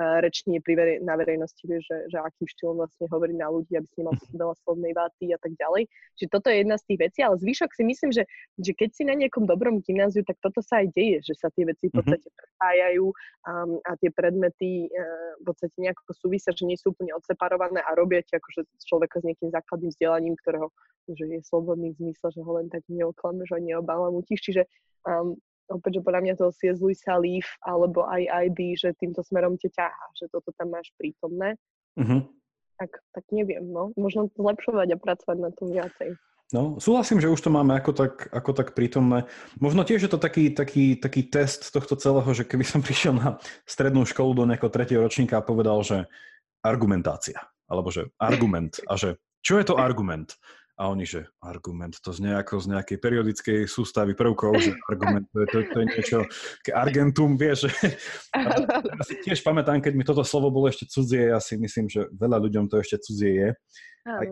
rečenie 0.00 0.64
pri 0.64 0.74
verej, 0.76 0.96
na 1.04 1.14
verejnosti, 1.14 1.60
vieš, 1.68 1.84
že, 1.84 1.98
že 2.08 2.16
akým 2.16 2.48
štýlom 2.48 2.76
vlastne 2.80 3.04
hovorí 3.12 3.36
na 3.36 3.52
ľudí, 3.52 3.76
aby 3.76 3.84
si 3.84 4.00
nemal 4.00 4.16
veľa 4.42 4.54
slovnej 4.64 4.92
váty 4.96 5.30
a 5.36 5.38
tak 5.38 5.52
ďalej. 5.60 5.86
Čiže 6.16 6.28
toto 6.32 6.48
je 6.48 6.56
jedna 6.64 6.76
z 6.80 6.84
tých 6.88 6.98
vecí, 7.04 7.18
ale 7.20 7.36
zvyšok 7.36 7.70
si 7.76 7.82
myslím, 7.84 8.10
že, 8.16 8.24
že 8.56 8.72
keď 8.72 8.90
si 8.96 9.02
na 9.04 9.14
nejakom 9.14 9.44
dobrom 9.44 9.84
gymnáziu, 9.84 10.24
tak 10.24 10.40
toto 10.40 10.64
sa 10.64 10.80
aj 10.80 10.96
deje, 10.96 11.20
že 11.20 11.34
sa 11.36 11.52
tie 11.52 11.68
veci 11.68 11.92
v 11.92 11.92
mhm. 11.92 11.96
podstate 12.00 12.28
prepájajú 12.32 13.06
a, 13.44 13.52
a 13.88 13.92
tie 14.00 14.10
predmety 14.12 14.88
uh, 14.88 15.36
v 15.40 15.44
podstate 15.44 15.76
nejako 15.76 16.12
súvisia, 16.16 16.50
že 16.56 16.64
nie 16.64 16.80
sú 16.80 16.96
úplne 16.96 17.12
odseparované 17.12 17.84
a 17.84 17.92
robia 17.92 18.24
ti 18.24 18.36
akože 18.36 18.64
človeka 18.88 19.20
s 19.20 19.26
nejakým 19.28 19.52
základným 19.52 19.92
vzdelaním, 19.92 20.36
ktorého 20.40 20.72
že 21.10 21.26
je 21.26 21.42
slobodný 21.42 21.90
v 21.96 21.98
zmysle, 22.06 22.28
že 22.30 22.40
ho 22.44 22.52
len 22.54 22.70
tak 22.70 22.86
neoklameš 22.86 23.50
a 23.50 23.58
neobalamutíš. 23.58 24.40
Čiže 24.46 24.62
um, 25.06 25.34
opäť, 25.70 26.00
že 26.00 26.04
podľa 26.04 26.22
mňa 26.26 26.34
to 26.36 26.46
CSV 26.50 26.86
sa 26.98 27.14
Leaf 27.16 27.46
alebo 27.62 28.04
aj 28.04 28.50
IB, 28.50 28.74
že 28.74 28.92
týmto 28.98 29.22
smerom 29.22 29.54
ťa 29.56 29.70
ťahá, 29.70 30.04
že 30.18 30.26
toto 30.28 30.50
tam 30.58 30.74
máš 30.74 30.90
prítomné. 30.98 31.54
Uh-huh. 31.94 32.26
Tak, 32.76 32.90
tak 33.14 33.24
neviem, 33.30 33.64
no. 33.64 33.94
Možno 33.94 34.26
to 34.28 34.42
zlepšovať 34.42 34.88
a 34.94 35.00
pracovať 35.00 35.38
na 35.38 35.50
tom 35.54 35.68
viacej. 35.70 36.18
No, 36.50 36.82
súhlasím, 36.82 37.22
že 37.22 37.30
už 37.30 37.46
to 37.46 37.50
máme 37.54 37.78
ako 37.78 37.94
tak, 37.94 38.26
ako 38.34 38.50
tak 38.50 38.74
prítomné. 38.74 39.30
Možno 39.62 39.86
tiež 39.86 40.02
je 40.02 40.10
to 40.10 40.18
taký, 40.18 40.50
taký, 40.50 40.98
taký 40.98 41.30
test 41.30 41.70
tohto 41.70 41.94
celého, 41.94 42.26
že 42.34 42.42
keby 42.42 42.66
som 42.66 42.82
prišiel 42.86 43.14
na 43.14 43.38
strednú 43.62 44.02
školu 44.02 44.34
do 44.34 44.44
nejakého 44.50 44.72
tretieho 44.74 45.00
ročníka 45.00 45.38
a 45.38 45.46
povedal, 45.46 45.78
že 45.86 46.10
argumentácia, 46.66 47.38
alebo 47.70 47.94
že 47.94 48.10
argument 48.18 48.82
a 48.90 48.98
že 48.98 49.16
čo 49.40 49.56
je 49.56 49.64
to 49.64 49.80
argument? 49.80 50.36
A 50.80 50.88
oni, 50.88 51.04
že 51.04 51.28
argument, 51.44 52.00
to 52.00 52.08
z, 52.08 52.24
nejako, 52.24 52.56
z 52.56 52.72
nejakej 52.72 52.98
periodickej 53.04 53.58
sústavy 53.68 54.16
prvkov, 54.16 54.56
že 54.64 54.72
argument, 54.88 55.28
to 55.28 55.44
je, 55.44 55.46
to, 55.52 55.58
to 55.68 55.76
je 55.76 55.86
niečo, 55.92 56.18
argentum, 56.72 57.36
vieš. 57.36 57.68
Ja 58.32 59.04
si 59.04 59.20
tiež 59.20 59.44
pamätám, 59.44 59.84
keď 59.84 59.92
mi 59.92 60.04
toto 60.08 60.24
slovo 60.24 60.48
bolo 60.48 60.72
ešte 60.72 60.88
cudzie, 60.88 61.36
ja 61.36 61.40
si 61.42 61.60
myslím, 61.60 61.92
že 61.92 62.08
veľa 62.16 62.40
ľuďom 62.40 62.72
to 62.72 62.80
ešte 62.80 62.96
cudzie 63.04 63.32
je. 63.36 63.48
Aj 64.08 64.24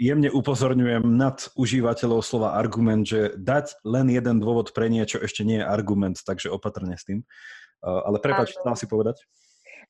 jemne 0.00 0.32
upozorňujem 0.32 1.04
nad 1.04 1.44
užívateľov 1.60 2.24
slova 2.24 2.56
argument, 2.56 3.04
že 3.04 3.36
dať 3.36 3.84
len 3.84 4.08
jeden 4.08 4.40
dôvod 4.40 4.72
pre 4.72 4.88
niečo 4.88 5.20
ešte 5.20 5.44
nie 5.44 5.60
je 5.60 5.68
argument, 5.68 6.16
takže 6.24 6.48
opatrne 6.48 6.96
s 6.96 7.04
tým. 7.04 7.20
Ale 7.84 8.16
prepač, 8.24 8.56
chcela 8.56 8.80
si 8.80 8.88
povedať? 8.88 9.20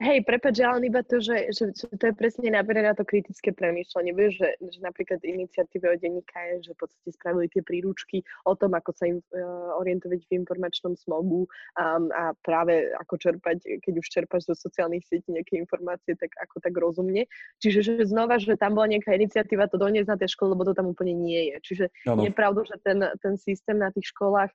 Hej, 0.03 0.27
prepáč, 0.27 0.59
ale 0.65 0.91
iba 0.91 1.07
to, 1.07 1.23
že, 1.23 1.55
že, 1.55 1.71
že 1.71 1.87
to 1.95 2.05
je 2.11 2.15
presne 2.15 2.51
naberené 2.51 2.91
na 2.91 2.97
to 2.99 3.07
kritické 3.07 3.55
premýšľanie. 3.55 4.11
Vieš, 4.11 4.33
že, 4.43 4.51
že 4.59 4.79
napríklad 4.83 5.23
iniciatívy 5.23 5.87
od 5.87 5.99
denníka 6.03 6.39
je, 6.55 6.71
že 6.71 6.71
v 6.75 6.79
podstate 6.83 7.11
spravili 7.15 7.47
tie 7.47 7.63
príručky 7.63 8.27
o 8.49 8.59
tom, 8.59 8.75
ako 8.75 8.91
sa 8.91 9.07
im 9.07 9.23
uh, 9.23 9.79
orientovať 9.79 10.27
v 10.27 10.35
informačnom 10.43 10.99
smogu 10.99 11.47
um, 11.79 12.11
a 12.11 12.35
práve 12.43 12.91
ako 12.99 13.15
čerpať, 13.23 13.63
keď 13.83 13.95
už 14.03 14.07
čerpáš 14.11 14.51
zo 14.51 14.55
sociálnych 14.59 15.07
sietí 15.07 15.31
nejaké 15.31 15.63
informácie, 15.63 16.19
tak 16.19 16.35
ako 16.43 16.59
tak 16.59 16.75
rozumne. 16.75 17.31
Čiže 17.63 17.79
že 17.87 17.93
znova, 18.11 18.43
že 18.43 18.59
tam 18.59 18.75
bola 18.75 18.91
nejaká 18.91 19.15
iniciatíva 19.15 19.71
to 19.71 19.79
doniesť 19.79 20.11
na 20.11 20.19
tie 20.19 20.27
školy, 20.27 20.59
lebo 20.59 20.67
to 20.67 20.75
tam 20.75 20.91
úplne 20.91 21.15
nie 21.15 21.55
je. 21.55 21.57
Čiže 21.63 21.85
ano. 22.11 22.27
je 22.27 22.33
pravda, 22.35 22.67
že 22.67 22.77
ten, 22.83 22.99
ten 23.23 23.35
systém 23.39 23.79
na 23.79 23.95
tých 23.95 24.11
školách 24.11 24.51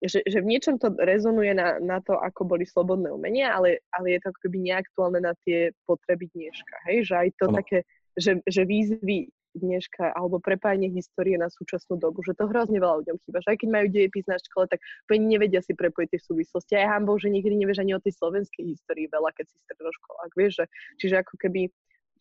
že, 0.00 0.24
že 0.24 0.38
v 0.40 0.50
niečom 0.56 0.80
to 0.80 0.96
rezonuje 0.96 1.52
na, 1.52 1.76
na 1.76 2.00
to, 2.00 2.16
ako 2.16 2.48
boli 2.48 2.64
slobodné 2.64 3.12
umenia, 3.12 3.52
ale, 3.52 3.84
ale 3.92 4.16
je 4.16 4.20
to 4.24 4.26
ako 4.32 4.40
keby 4.48 4.58
neaktuálne 4.64 5.20
na 5.20 5.36
tie 5.44 5.76
potreby 5.84 6.32
dneška. 6.32 6.76
Hej? 6.88 7.12
Že 7.12 7.14
aj 7.20 7.28
to 7.36 7.46
ano. 7.52 7.56
také, 7.60 7.78
že, 8.16 8.32
že 8.48 8.62
výzvy 8.64 9.28
dneška 9.50 10.14
alebo 10.14 10.38
prepájanie 10.38 10.94
histórie 10.94 11.34
na 11.34 11.50
súčasnú 11.50 11.98
dobu, 11.98 12.22
že 12.22 12.38
to 12.38 12.46
hrozne 12.46 12.78
veľa 12.78 13.02
ľuďom 13.02 13.16
chýba. 13.26 13.42
Že 13.42 13.50
aj 13.50 13.58
keď 13.58 13.68
majú 13.68 13.86
dejepis 13.90 14.26
na 14.30 14.38
škole, 14.38 14.64
tak 14.70 14.78
úplne 15.10 15.26
nevedia 15.26 15.60
si 15.60 15.74
prepojiť 15.74 16.08
tie 16.14 16.20
súvislosti. 16.22 16.72
Aj 16.78 16.96
hambou, 16.96 17.18
že 17.18 17.34
nikdy 17.34 17.58
nevieš 17.58 17.82
ani 17.82 17.98
o 17.98 18.02
tej 18.02 18.14
slovenskej 18.14 18.62
histórii 18.62 19.10
veľa, 19.10 19.34
keď 19.34 19.50
si 19.50 19.56
stredoškolák, 19.66 20.30
vieš, 20.38 20.62
že, 20.62 20.64
čiže 21.02 21.14
ako 21.26 21.34
keby 21.42 21.66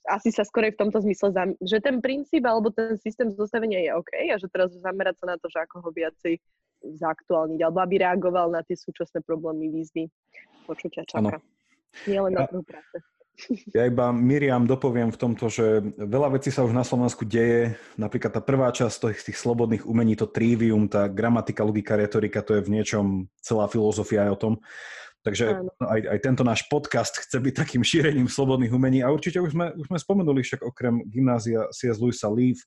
asi 0.10 0.34
sa 0.34 0.42
skorej 0.42 0.74
v 0.74 0.82
tomto 0.82 1.04
zmysle, 1.06 1.30
zam, 1.36 1.54
že 1.62 1.84
ten 1.84 2.02
princíp 2.02 2.42
alebo 2.48 2.74
ten 2.74 2.98
systém 2.98 3.30
zostavenia 3.30 3.84
je 3.84 3.92
OK 3.94 4.12
a 4.32 4.36
že 4.42 4.48
teraz 4.50 4.74
zamerať 4.74 5.22
sa 5.22 5.26
na 5.30 5.38
to, 5.38 5.52
že 5.52 5.60
ako 5.62 5.86
ho 5.86 5.90
viacej 5.94 6.40
zaktuálniť, 6.84 7.60
alebo 7.64 7.80
aby 7.84 8.02
reagoval 8.02 8.52
na 8.52 8.62
tie 8.64 8.76
súčasné 8.76 9.24
problémy, 9.24 9.70
výzvy, 9.70 10.08
čo 10.70 10.88
ťa 10.88 11.04
čaká. 11.10 11.38
Nie 12.06 12.22
len 12.22 12.38
na 12.38 12.46
trhu 12.46 12.62
práce. 12.62 13.02
Ja 13.72 13.88
iba 13.88 14.12
Miriam 14.12 14.68
dopoviem 14.68 15.16
v 15.16 15.20
tomto, 15.20 15.48
že 15.48 15.80
veľa 15.96 16.36
vecí 16.36 16.52
sa 16.52 16.68
už 16.68 16.76
na 16.76 16.84
Slovensku 16.84 17.24
deje. 17.24 17.80
Napríklad 17.96 18.36
tá 18.36 18.42
prvá 18.44 18.68
časť 18.68 19.10
tých, 19.10 19.32
tých 19.32 19.38
slobodných 19.40 19.88
umení, 19.88 20.20
to 20.20 20.28
trivium, 20.28 20.92
tá 20.92 21.08
gramatika, 21.08 21.64
logika, 21.64 21.96
retorika, 21.96 22.44
to 22.44 22.60
je 22.60 22.66
v 22.68 22.74
niečom 22.76 23.06
celá 23.40 23.72
filozofia 23.72 24.28
aj 24.28 24.32
o 24.36 24.40
tom. 24.40 24.54
Takže 25.20 25.68
aj, 25.84 26.02
aj 26.16 26.20
tento 26.24 26.44
náš 26.48 26.64
podcast 26.72 27.12
chce 27.20 27.40
byť 27.40 27.54
takým 27.56 27.84
šírením 27.92 28.28
slobodných 28.28 28.72
umení. 28.72 29.00
A 29.04 29.12
určite 29.12 29.40
už 29.40 29.56
sme, 29.56 29.72
už 29.76 29.88
sme 29.88 30.00
spomenuli 30.00 30.44
však 30.44 30.64
okrem 30.64 31.04
gymnázia 31.08 31.68
C.S. 31.72 32.00
Lewisa 32.00 32.28
Leaf, 32.32 32.60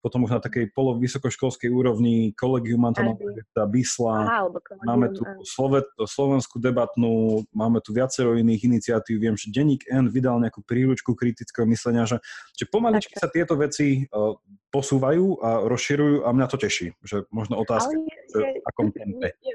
potom 0.00 0.22
už 0.22 0.38
na 0.38 0.40
takej 0.40 0.70
polovysokoškolskej 0.70 1.66
úrovni 1.72 2.30
kolegium 2.38 2.86
Antona 2.86 3.16
Margareta 3.16 3.64
Bisla, 3.66 4.46
máme 4.86 5.10
tu 5.10 5.26
Slove, 5.42 5.82
slovenskú 5.98 6.62
debatnú, 6.62 7.42
máme 7.50 7.82
tu 7.82 7.90
viacero 7.90 8.38
iných 8.38 8.70
iniciatív, 8.70 9.18
viem, 9.18 9.34
že 9.34 9.50
Denník 9.50 9.88
N 9.90 10.06
vydal 10.12 10.38
nejakú 10.38 10.62
príručku 10.62 11.18
kritického 11.18 11.66
myslenia, 11.66 12.06
že, 12.06 12.22
že 12.54 12.64
pomaličky 12.70 13.18
sa 13.18 13.26
tieto 13.26 13.58
veci 13.58 14.06
uh, 14.06 14.38
posúvajú 14.70 15.42
a 15.42 15.66
rozširujú 15.66 16.16
a 16.22 16.28
mňa 16.30 16.46
to 16.46 16.56
teší, 16.60 16.86
že 17.02 17.26
možno 17.34 17.58
otázka, 17.58 17.96
je, 17.96 18.40
je, 18.40 18.60
akom 18.62 18.94
tempe. 18.94 19.34
Je, 19.42 19.54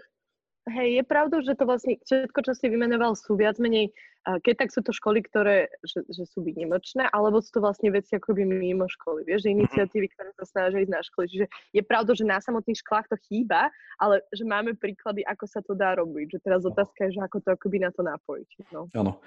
Hej, 0.69 1.01
je 1.01 1.03
pravdou, 1.09 1.41
že 1.41 1.57
to 1.57 1.65
vlastne 1.65 1.97
všetko, 2.05 2.39
čo 2.45 2.53
si 2.53 2.69
vymenoval, 2.69 3.17
sú 3.17 3.33
viac 3.33 3.57
menej, 3.57 3.89
keď 4.21 4.53
tak 4.61 4.69
sú 4.69 4.85
to 4.85 4.93
školy, 4.93 5.25
ktoré, 5.25 5.73
že, 5.81 6.05
že 6.05 6.29
sú 6.29 6.45
výnimočné, 6.45 7.09
alebo 7.09 7.41
sú 7.41 7.57
to 7.57 7.65
vlastne 7.65 7.89
veci 7.89 8.13
akoby 8.13 8.45
mimo 8.45 8.85
školy, 8.85 9.25
vieš, 9.25 9.49
že 9.49 9.49
mhm. 9.49 9.57
iniciatívy, 9.57 10.07
ktoré 10.13 10.29
sa 10.37 10.45
snažia 10.45 10.85
ísť 10.85 10.93
na 10.93 11.01
školy. 11.01 11.25
Čiže 11.33 11.45
je 11.73 11.81
pravda, 11.81 12.11
že 12.13 12.29
na 12.29 12.37
samotných 12.37 12.77
školách 12.77 13.09
to 13.09 13.17
chýba, 13.25 13.73
ale 13.97 14.21
že 14.29 14.45
máme 14.45 14.77
príklady, 14.77 15.25
ako 15.25 15.45
sa 15.49 15.65
to 15.65 15.73
dá 15.73 15.97
robiť. 15.97 16.37
Že 16.37 16.39
teraz 16.45 16.61
otázka 16.61 17.09
je, 17.09 17.17
že 17.17 17.21
ako 17.25 17.37
to 17.41 17.49
akoby 17.57 17.77
na 17.81 17.89
to 17.89 18.05
napojiť. 18.05 18.49
No. 18.69 18.85
Áno. 18.93 19.17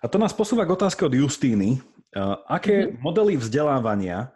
A 0.00 0.06
to 0.08 0.16
nás 0.16 0.32
posúva 0.32 0.64
k 0.64 0.72
otázke 0.72 1.04
od 1.04 1.12
Justíny. 1.12 1.84
aké 2.48 2.88
mm-hmm. 2.88 3.04
modely 3.04 3.36
vzdelávania 3.36 4.32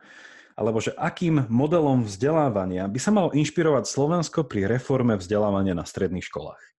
alebo 0.57 0.79
že 0.79 0.93
akým 0.95 1.49
modelom 1.49 2.05
vzdelávania 2.05 2.89
by 2.89 3.01
sa 3.01 3.11
malo 3.11 3.31
inšpirovať 3.33 3.85
Slovensko 3.89 4.45
pri 4.45 4.69
reforme 4.69 5.17
vzdelávania 5.17 5.77
na 5.77 5.87
stredných 5.87 6.25
školách? 6.25 6.73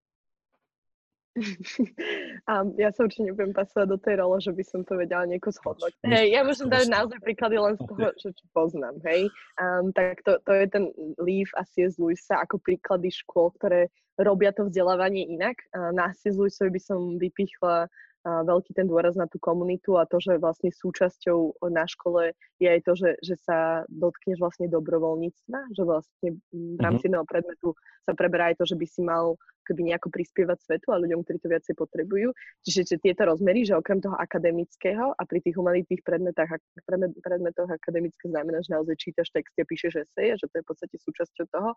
A 2.51 2.67
ja 2.77 2.93
sa 2.93 3.09
určite 3.09 3.33
nebudem 3.33 3.57
pasovať 3.57 3.87
do 3.89 3.99
tej 4.01 4.21
role, 4.21 4.37
že 4.43 4.53
by 4.53 4.65
som 4.67 4.81
to 4.85 5.01
vedela 5.01 5.25
nieko 5.25 5.49
zhodnúť. 5.49 5.97
Hej, 6.05 6.27
ja 6.29 6.41
môžem 6.45 6.69
dať 6.69 6.93
naozaj 6.93 7.19
príklady 7.25 7.57
len 7.57 7.75
z 7.81 7.83
toho, 7.89 8.07
čo, 8.21 8.29
čo 8.37 8.45
poznám, 8.53 9.01
hej. 9.09 9.33
Um, 9.57 9.95
tak 9.97 10.21
to, 10.27 10.37
to 10.45 10.53
je 10.53 10.67
ten 10.69 10.85
Leaf 11.17 11.49
a 11.57 11.65
C.S. 11.65 11.97
Lewisa 11.97 12.43
ako 12.45 12.61
príklady 12.61 13.09
škôl, 13.09 13.55
ktoré 13.57 13.89
robia 14.21 14.53
to 14.53 14.69
vzdelávanie 14.69 15.25
inak. 15.25 15.57
Uh, 15.73 15.95
na 15.97 16.13
C.S. 16.13 16.37
Lewisovi 16.37 16.77
by 16.77 16.83
som 16.83 16.99
vypichla 17.17 17.89
veľký 18.23 18.73
ten 18.79 18.87
dôraz 18.87 19.19
na 19.19 19.27
tú 19.27 19.43
komunitu 19.43 19.99
a 19.99 20.07
to, 20.07 20.23
že 20.23 20.39
vlastne 20.39 20.71
súčasťou 20.71 21.59
na 21.75 21.85
škole 21.91 22.31
je 22.63 22.69
aj 22.71 22.81
to, 22.87 22.93
že, 22.95 23.11
že 23.19 23.35
sa 23.43 23.83
dotkneš 23.91 24.39
vlastne 24.39 24.71
dobrovoľníctva, 24.71 25.59
že 25.75 25.83
vlastne 25.83 26.29
v 26.55 26.79
rámci 26.79 27.11
mm-hmm. 27.11 27.19
jedného 27.19 27.27
predmetu 27.27 27.69
sa 28.03 28.13
preberá 28.13 28.51
aj 28.51 28.61
to, 28.61 28.65
že 28.67 28.77
by 28.77 28.87
si 28.87 29.01
mal 29.03 29.39
keby 29.63 29.95
nejako 29.95 30.11
prispievať 30.11 30.59
svetu 30.59 30.91
a 30.91 30.99
ľuďom, 30.99 31.23
ktorí 31.23 31.39
to 31.39 31.49
viacej 31.49 31.75
potrebujú. 31.79 32.35
Čiže 32.67 32.81
že 32.83 32.97
tieto 32.99 33.23
rozmery, 33.25 33.63
že 33.63 33.79
okrem 33.79 34.03
toho 34.03 34.19
akademického 34.19 35.15
a 35.15 35.23
pri 35.23 35.39
tých 35.39 35.55
humanitných 35.55 36.03
predmetách, 36.03 36.59
predmet, 36.85 37.15
predmetoch 37.23 37.71
akademické 37.71 38.27
znamená, 38.27 38.59
že 38.61 38.75
naozaj 38.75 38.99
čítaš 38.99 39.31
texty 39.31 39.63
a 39.63 39.67
píšeš 39.67 39.93
eseje, 40.03 40.33
že 40.43 40.47
to 40.51 40.55
je 40.59 40.65
v 40.67 40.69
podstate 40.69 40.97
súčasťou 40.99 41.47
toho. 41.55 41.71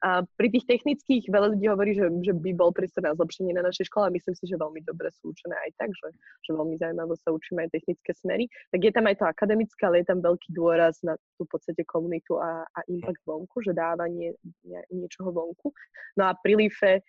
A 0.00 0.24
pri 0.24 0.48
tých 0.48 0.64
technických 0.64 1.28
veľa 1.28 1.52
ľudí 1.52 1.68
hovorí, 1.68 1.92
že, 1.92 2.08
že 2.24 2.32
by 2.32 2.56
bol 2.56 2.72
priestor 2.72 3.04
na 3.04 3.12
zlepšenie 3.12 3.52
na 3.52 3.68
našej 3.68 3.92
škole 3.92 4.08
a 4.08 4.14
myslím 4.16 4.32
si, 4.32 4.48
že 4.48 4.56
veľmi 4.56 4.80
dobre 4.88 5.12
sú 5.12 5.28
učené 5.28 5.52
aj 5.52 5.70
tak, 5.76 5.92
že, 5.92 6.08
že 6.40 6.50
veľmi 6.56 6.80
zaujímavé 6.80 7.14
sa 7.20 7.28
učíme 7.36 7.68
aj 7.68 7.70
technické 7.76 8.10
smery. 8.16 8.48
Tak 8.72 8.80
je 8.80 8.92
tam 8.96 9.04
aj 9.04 9.20
to 9.20 9.28
akademické, 9.28 9.82
ale 9.84 10.00
je 10.00 10.08
tam 10.08 10.24
veľký 10.24 10.56
dôraz 10.56 11.04
na 11.04 11.20
tú 11.36 11.44
v 11.44 11.52
podstate 11.52 11.84
komunitu 11.84 12.40
a, 12.40 12.64
a 12.64 12.80
impact 12.88 13.20
vonku, 13.28 13.60
že 13.60 13.76
dávanie 13.76 14.32
niečoho 14.88 15.36
vonku. 15.36 15.59
No 16.18 16.22
a 16.26 16.34
pri 16.34 16.58
LIFE 16.58 17.00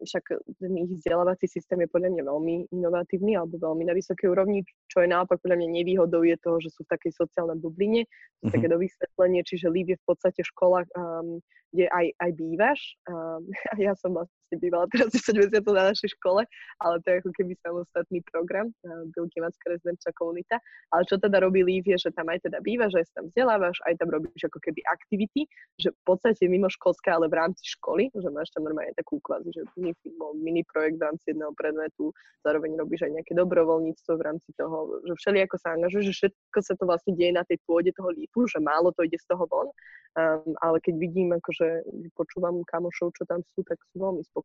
však 0.00 0.24
ten 0.60 0.72
ich 0.76 0.88
vzdelávací 0.88 1.44
systém 1.48 1.84
je 1.84 1.92
podľa 1.92 2.16
mňa 2.16 2.22
veľmi 2.24 2.54
inovatívny 2.72 3.36
alebo 3.36 3.60
veľmi 3.60 3.84
na 3.84 3.92
vysokej 3.92 4.32
úrovni, 4.32 4.64
čo 4.88 5.04
je 5.04 5.08
naopak 5.10 5.40
podľa 5.44 5.60
mňa 5.60 5.68
nevýhodou 5.68 6.24
je 6.24 6.36
toho, 6.40 6.56
že 6.64 6.72
sú 6.72 6.88
v 6.88 6.92
takej 6.96 7.12
sociálnej 7.12 7.60
bubline, 7.60 8.08
to 8.08 8.08
mm-hmm. 8.08 8.52
také 8.56 8.66
dovysvetlenie, 8.72 9.40
čiže 9.44 9.68
LIV 9.68 9.88
je 9.92 9.98
v 10.00 10.06
podstate 10.08 10.40
škola, 10.48 10.88
um, 10.96 11.42
kde 11.76 11.92
aj, 11.92 12.06
aj 12.16 12.30
bývaš. 12.36 12.80
Um, 13.08 13.48
a 13.72 13.74
ja 13.90 13.92
som 13.98 14.16
vlastne 14.16 14.41
bývala 14.58 14.88
teraz 14.88 15.12
10 15.16 15.38
mesiacov 15.38 15.72
na 15.72 15.84
našej 15.92 16.10
škole, 16.18 16.42
ale 16.80 16.96
to 17.04 17.06
je 17.08 17.16
ako 17.22 17.30
keby 17.36 17.52
samostatný 17.60 18.18
program, 18.28 18.72
Bilkimacká 19.14 19.72
rezidenčná 19.72 20.10
komunita. 20.16 20.56
Ale 20.90 21.02
čo 21.08 21.16
teda 21.16 21.40
robí 21.40 21.62
LIV 21.62 21.96
je, 21.96 22.08
že 22.08 22.10
tam 22.12 22.28
aj 22.28 22.44
teda 22.44 22.58
bývaš, 22.60 22.96
aj 22.98 23.04
sa 23.08 23.12
tam 23.22 23.24
vzdelávaš, 23.30 23.76
aj 23.88 23.94
tam 24.00 24.08
robíš 24.10 24.42
ako 24.48 24.58
keby 24.60 24.80
aktivity, 24.88 25.46
že 25.78 25.92
v 25.92 26.00
podstate 26.04 26.42
mimo 26.48 26.68
školské, 26.68 27.12
ale 27.12 27.30
v 27.30 27.38
rámci 27.38 27.64
školy, 27.78 28.10
že 28.12 28.28
máš 28.28 28.50
tam 28.52 28.66
normálne 28.66 28.92
takú 28.98 29.20
kvázi, 29.22 29.52
že 29.54 29.62
mini, 29.78 29.94
mini 30.40 30.62
projekt 30.66 30.98
v 30.98 31.06
rámci 31.08 31.32
jedného 31.32 31.52
predmetu, 31.54 32.10
zároveň 32.42 32.74
robíš 32.76 33.06
aj 33.06 33.12
nejaké 33.22 33.32
dobrovoľníctvo 33.38 34.12
v 34.18 34.22
rámci 34.26 34.50
toho, 34.58 35.00
že 35.06 35.14
všelijako 35.16 35.56
sa 35.62 35.78
angažuješ, 35.78 36.04
že 36.10 36.14
všetko 36.26 36.58
sa 36.60 36.74
to 36.74 36.84
vlastne 36.84 37.12
deje 37.14 37.32
na 37.32 37.46
tej 37.46 37.58
pôde 37.64 37.94
toho 37.94 38.10
lípu, 38.10 38.44
že 38.50 38.58
málo 38.58 38.90
to 38.92 39.06
ide 39.06 39.16
z 39.16 39.26
toho 39.30 39.46
von, 39.46 39.70
um, 40.18 40.52
ale 40.60 40.82
keď 40.82 40.94
vidím, 40.98 41.30
akože 41.32 41.86
počúvam 42.18 42.60
kamošov, 42.66 43.14
čo 43.14 43.24
tam 43.24 43.40
sú, 43.54 43.62
tak 43.62 43.78
sú 43.92 44.02
veľmi 44.02 44.22
spokojní 44.26 44.41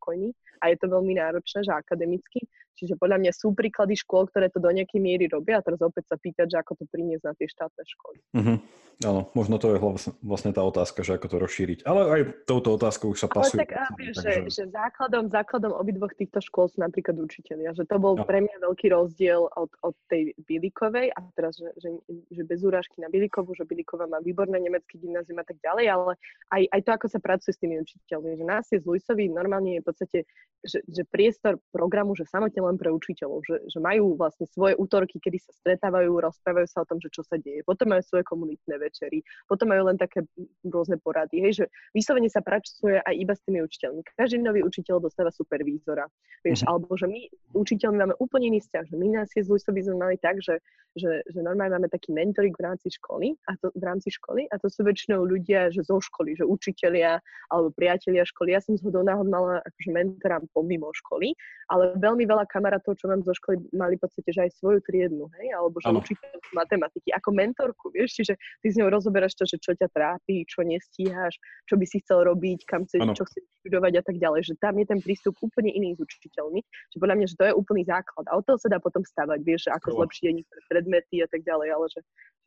a 0.62 0.64
je 0.70 0.76
to 0.78 0.86
veľmi 0.90 1.18
náročné, 1.18 1.66
že 1.66 1.72
akademicky, 1.74 2.46
čiže 2.78 2.94
podľa 2.94 3.18
mňa 3.26 3.32
sú 3.34 3.54
príklady 3.54 3.98
škôl, 3.98 4.30
ktoré 4.30 4.50
to 4.50 4.62
do 4.62 4.70
nejakej 4.70 5.02
miery 5.02 5.26
robia 5.26 5.58
a 5.58 5.64
teraz 5.64 5.82
opäť 5.82 6.14
sa 6.14 6.16
pýtať, 6.18 6.46
že 6.54 6.56
ako 6.62 6.78
to 6.78 6.84
priniesť 6.90 7.24
na 7.26 7.34
tie 7.34 7.46
štátne 7.50 7.82
školy. 7.82 8.18
Mm-hmm. 8.38 8.58
Áno, 9.06 9.30
možno 9.30 9.62
to 9.62 9.70
je 9.70 9.78
vlastne 10.26 10.50
tá 10.50 10.58
otázka, 10.58 11.06
že 11.06 11.22
ako 11.22 11.30
to 11.30 11.36
rozšíriť. 11.38 11.78
Ale 11.86 12.00
aj 12.10 12.22
touto 12.50 12.74
otázkou 12.74 13.14
už 13.14 13.22
sa 13.22 13.30
pasuje. 13.30 13.62
Ale 13.62 13.70
tak, 13.70 13.94
vieš, 13.94 14.18
takže... 14.18 14.50
že, 14.50 14.50
že 14.50 14.64
základom, 14.74 15.30
základom 15.30 15.70
obidvoch 15.70 16.10
týchto 16.18 16.42
škôl 16.42 16.66
sú 16.66 16.82
napríklad 16.82 17.14
učiteľia. 17.14 17.78
Že 17.78 17.86
to 17.86 17.96
bol 18.02 18.18
no. 18.18 18.26
pre 18.26 18.42
mňa 18.42 18.58
veľký 18.58 18.90
rozdiel 18.90 19.46
od, 19.54 19.70
od 19.86 19.94
tej 20.10 20.34
Bilikovej 20.42 21.14
a 21.14 21.18
teraz, 21.38 21.62
že, 21.62 21.70
že, 21.78 21.94
že 22.26 22.42
bez 22.42 22.66
úražky 22.66 22.98
na 22.98 23.06
Bilikovu, 23.06 23.54
že 23.54 23.62
Biliková 23.70 24.10
má 24.10 24.18
výborné 24.18 24.58
nemecké 24.58 24.98
gymnázium 24.98 25.38
a 25.38 25.46
tak 25.46 25.62
ďalej, 25.62 25.86
ale 25.94 26.12
aj, 26.50 26.62
aj 26.66 26.80
to, 26.82 26.90
ako 26.98 27.06
sa 27.06 27.20
pracuje 27.22 27.54
s 27.54 27.62
tými 27.62 27.78
učiteľmi. 27.78 28.34
Že 28.34 28.44
nás 28.50 28.66
je 28.66 28.82
z 28.82 28.86
Luisovi 28.86 29.30
normálne 29.30 29.78
je 29.78 29.82
podstate, 29.88 30.28
že, 30.66 30.82
že 30.90 31.06
priestor 31.06 31.56
programu, 31.70 32.18
že 32.18 32.26
samotne 32.26 32.58
len 32.58 32.76
pre 32.76 32.90
učiteľov, 32.90 33.46
že, 33.46 33.56
že 33.70 33.78
majú 33.78 34.18
vlastne 34.18 34.44
svoje 34.50 34.74
útorky, 34.74 35.22
kedy 35.22 35.38
sa 35.38 35.54
stretávajú, 35.62 36.18
rozprávajú 36.18 36.66
sa 36.66 36.82
o 36.82 36.88
tom, 36.88 36.98
že 36.98 37.08
čo 37.14 37.22
sa 37.22 37.38
deje. 37.38 37.62
Potom 37.62 37.94
majú 37.94 38.02
svoje 38.02 38.26
komunitné 38.26 38.74
večery, 38.76 39.22
potom 39.46 39.70
majú 39.70 39.86
len 39.86 39.96
také 39.96 40.26
rôzne 40.66 40.98
porady, 40.98 41.38
hej, 41.46 41.62
že 41.62 41.64
vyslovene 41.94 42.26
sa 42.26 42.42
pracuje 42.42 42.98
aj 42.98 43.14
iba 43.14 43.34
s 43.38 43.42
tými 43.46 43.62
učiteľmi. 43.62 44.02
Každý 44.18 44.42
nový 44.42 44.66
učiteľ 44.66 44.98
dostáva 44.98 45.30
supervízora, 45.30 46.10
vieš, 46.42 46.66
mm-hmm. 46.66 46.70
alebo 46.70 46.90
že 46.98 47.06
my 47.06 47.20
učiteľmi 47.54 47.96
máme 48.02 48.14
úplne 48.18 48.50
iný 48.50 48.58
vzťah, 48.58 48.84
že 48.90 48.96
my 48.98 49.06
je 49.30 49.42
z 49.46 49.50
by 49.50 49.80
sme 49.84 49.96
mali 49.98 50.16
tak, 50.18 50.42
že, 50.42 50.58
že, 50.98 51.22
že 51.30 51.40
normálne 51.40 51.78
máme 51.78 51.88
taký 51.88 52.10
mentoring 52.10 52.54
v 52.54 52.64
rámci 52.66 52.90
školy 52.98 53.38
a 53.46 53.54
to, 53.60 53.70
v 53.74 53.82
rámci 53.84 54.10
školy 54.10 54.50
a 54.50 54.58
to 54.58 54.66
sú 54.66 54.82
väčšinou 54.82 55.22
ľudia, 55.22 55.70
že 55.70 55.86
zo 55.86 56.02
školy, 56.02 56.34
že 56.34 56.44
učitelia 56.44 57.22
alebo 57.52 57.70
priatelia 57.70 58.26
školy. 58.26 58.56
Ja 58.56 58.60
som 58.60 58.74
z 58.74 58.82
hodou 58.82 59.06
náhod 59.06 59.28
mala 59.30 59.62
akože 59.78 59.94
mentorám 59.94 60.44
pomimo 60.50 60.90
školy, 60.90 61.38
ale 61.70 61.94
veľmi 62.02 62.26
veľa 62.26 62.50
kamarátov, 62.50 62.98
čo 62.98 63.06
mám 63.06 63.22
zo 63.22 63.30
školy, 63.38 63.62
mali 63.70 63.94
v 63.94 64.02
podstate, 64.02 64.34
že 64.34 64.50
aj 64.50 64.58
svoju 64.58 64.82
triednu, 64.82 65.30
hej, 65.38 65.54
alebo 65.54 65.78
že 65.78 65.86
učiteľ 65.86 66.34
matematiky, 66.50 67.14
ako 67.14 67.30
mentorku, 67.30 67.94
vieš, 67.94 68.18
čiže 68.18 68.34
ty 68.34 68.66
s 68.74 68.78
ňou 68.82 68.90
rozoberáš 68.90 69.38
to, 69.38 69.46
že 69.46 69.62
čo 69.62 69.78
ťa 69.78 69.86
trápi, 69.94 70.42
čo 70.50 70.66
nestíhaš, 70.66 71.38
čo 71.70 71.78
by 71.78 71.86
si 71.86 72.02
chcel 72.02 72.26
robiť, 72.26 72.66
kam 72.66 72.82
chceš, 72.90 73.06
čo 73.14 73.22
chceš 73.30 73.42
študovať 73.62 73.92
a 73.94 74.02
tak 74.02 74.16
ďalej, 74.18 74.40
že 74.50 74.54
tam 74.58 74.74
je 74.82 74.86
ten 74.90 74.98
prístup 74.98 75.38
úplne 75.38 75.70
iný 75.70 75.94
s 75.94 76.02
učiteľmi, 76.02 76.60
že 76.66 76.96
podľa 76.98 77.14
mňa, 77.14 77.26
že 77.30 77.38
to 77.38 77.44
je 77.46 77.54
úplný 77.54 77.86
základ 77.86 78.26
a 78.26 78.34
od 78.34 78.42
toho 78.42 78.58
sa 78.58 78.66
dá 78.66 78.82
potom 78.82 79.06
stavať, 79.06 79.38
vieš, 79.46 79.70
ako 79.70 80.02
zlepšiť 80.02 80.26
predmety 80.66 81.22
a 81.22 81.28
tak 81.30 81.46
ďalej, 81.46 81.68
ale 81.70 81.86
že, 81.94 82.00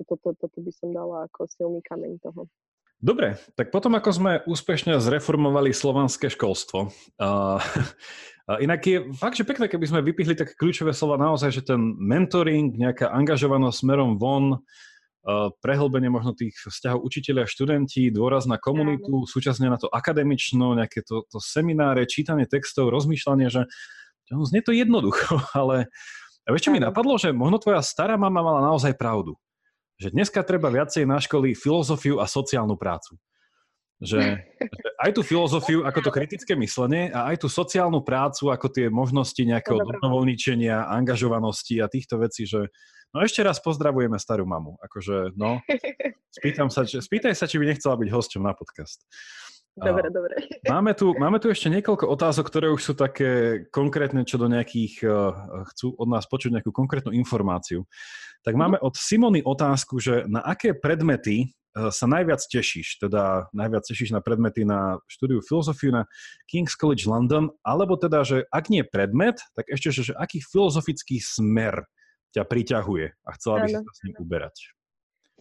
toto, 0.04 0.36
toto 0.36 0.60
by 0.60 0.72
som 0.76 0.92
dala 0.92 1.30
ako 1.32 1.48
silný 1.48 1.80
kameň 1.86 2.20
toho. 2.20 2.50
Dobre, 3.02 3.34
tak 3.58 3.74
potom 3.74 3.98
ako 3.98 4.10
sme 4.14 4.32
úspešne 4.46 5.02
zreformovali 5.02 5.74
slovanské 5.74 6.30
školstvo, 6.30 6.94
uh, 7.18 7.58
inak 8.62 8.82
je 8.86 9.10
fakt, 9.18 9.42
že 9.42 9.50
pekné, 9.50 9.66
keby 9.66 9.90
sme 9.90 10.06
vypichli 10.06 10.38
také 10.38 10.54
kľúčové 10.54 10.94
slova 10.94 11.18
naozaj, 11.18 11.50
že 11.50 11.66
ten 11.66 11.82
mentoring, 11.98 12.78
nejaká 12.78 13.10
angažovanosť 13.10 13.82
smerom 13.82 14.22
von, 14.22 14.62
uh, 14.62 15.50
prehlbenie 15.66 16.14
možno 16.14 16.38
tých 16.38 16.54
vzťahov 16.62 17.02
učiteľia 17.02 17.50
a 17.50 17.50
študenti, 17.50 18.14
dôraz 18.14 18.46
na 18.46 18.62
komunitu, 18.62 19.26
súčasne 19.26 19.66
na 19.66 19.82
to 19.82 19.90
akademično, 19.90 20.78
nejaké 20.78 21.02
to, 21.02 21.26
to 21.26 21.42
semináre, 21.42 22.06
čítanie 22.06 22.46
textov, 22.46 22.94
rozmýšľanie, 22.94 23.50
že 23.50 23.66
znie 24.30 24.62
to 24.62 24.78
jednoducho, 24.78 25.42
ale 25.58 25.90
a 26.46 26.54
vieš, 26.54 26.70
čo 26.70 26.74
mi 26.74 26.78
napadlo, 26.78 27.18
že 27.18 27.34
možno 27.34 27.58
tvoja 27.58 27.82
stará 27.82 28.14
mama 28.14 28.46
mala 28.46 28.62
naozaj 28.62 28.94
pravdu 28.94 29.42
že 30.02 30.10
dneska 30.10 30.42
treba 30.42 30.74
viacej 30.74 31.06
na 31.06 31.22
školy 31.22 31.54
filozofiu 31.54 32.18
a 32.18 32.26
sociálnu 32.26 32.74
prácu. 32.74 33.22
Že, 34.02 34.42
že 34.58 34.90
aj 34.98 35.12
tú 35.14 35.22
filozofiu 35.22 35.86
ako 35.86 36.00
to 36.02 36.10
kritické 36.10 36.58
myslenie 36.58 37.14
a 37.14 37.30
aj 37.30 37.46
tú 37.46 37.48
sociálnu 37.54 38.02
prácu 38.02 38.50
ako 38.50 38.66
tie 38.74 38.90
možnosti 38.90 39.38
nejakého 39.38 39.78
dobrovoľničenia, 39.78 40.90
angažovanosti 40.90 41.78
a 41.78 41.86
týchto 41.86 42.18
vecí, 42.18 42.50
že 42.50 42.66
no 43.14 43.22
ešte 43.22 43.46
raz 43.46 43.62
pozdravujeme 43.62 44.18
starú 44.18 44.50
mamu. 44.50 44.82
Akože, 44.82 45.38
no, 45.38 45.62
spýtam 46.42 46.74
sa, 46.74 46.82
či, 46.82 46.98
spýtaj 46.98 47.38
sa, 47.38 47.46
či 47.46 47.62
by 47.62 47.70
nechcela 47.70 47.94
byť 47.94 48.10
hosťom 48.10 48.42
na 48.42 48.58
podcast. 48.58 49.06
Dobre, 49.72 50.08
a, 50.08 50.12
dobre. 50.12 50.36
Máme 50.72 50.92
tu, 50.92 51.16
máme 51.16 51.40
tu 51.40 51.48
ešte 51.48 51.72
niekoľko 51.72 52.12
otázok, 52.12 52.46
ktoré 52.52 52.68
už 52.76 52.92
sú 52.92 52.94
také 52.94 53.64
konkrétne, 53.72 54.28
čo 54.28 54.36
do 54.36 54.52
nejakých, 54.52 55.08
uh, 55.08 55.32
chcú 55.72 55.96
od 55.96 56.08
nás 56.12 56.28
počuť 56.28 56.60
nejakú 56.60 56.76
konkrétnu 56.76 57.16
informáciu. 57.16 57.88
Tak 58.42 58.58
máme 58.58 58.82
od 58.82 58.98
Simony 58.98 59.46
otázku, 59.46 60.02
že 60.02 60.26
na 60.26 60.42
aké 60.42 60.74
predmety 60.74 61.46
eh, 61.46 61.94
sa 61.94 62.10
najviac 62.10 62.42
tešíš, 62.42 62.98
teda 62.98 63.54
najviac 63.54 63.86
tešíš 63.86 64.18
na 64.18 64.20
predmety 64.20 64.66
na 64.66 64.98
štúdiu 65.06 65.46
filozofiu 65.46 65.94
na 65.94 66.10
King's 66.50 66.74
College 66.74 67.06
London, 67.06 67.54
alebo 67.62 68.02
teda, 68.02 68.26
že 68.26 68.50
ak 68.50 68.74
nie 68.74 68.82
predmet, 68.82 69.38
tak 69.54 69.70
ešte, 69.70 69.94
že, 69.94 70.02
že 70.12 70.14
aký 70.18 70.42
filozofický 70.42 71.22
smer 71.22 71.86
ťa 72.34 72.50
priťahuje 72.50 73.08
a 73.14 73.30
chcela 73.38 73.56
by 73.62 73.68
si 73.70 73.78
sa 73.78 73.94
s 73.94 74.02
ním 74.10 74.16
uberať. 74.18 74.56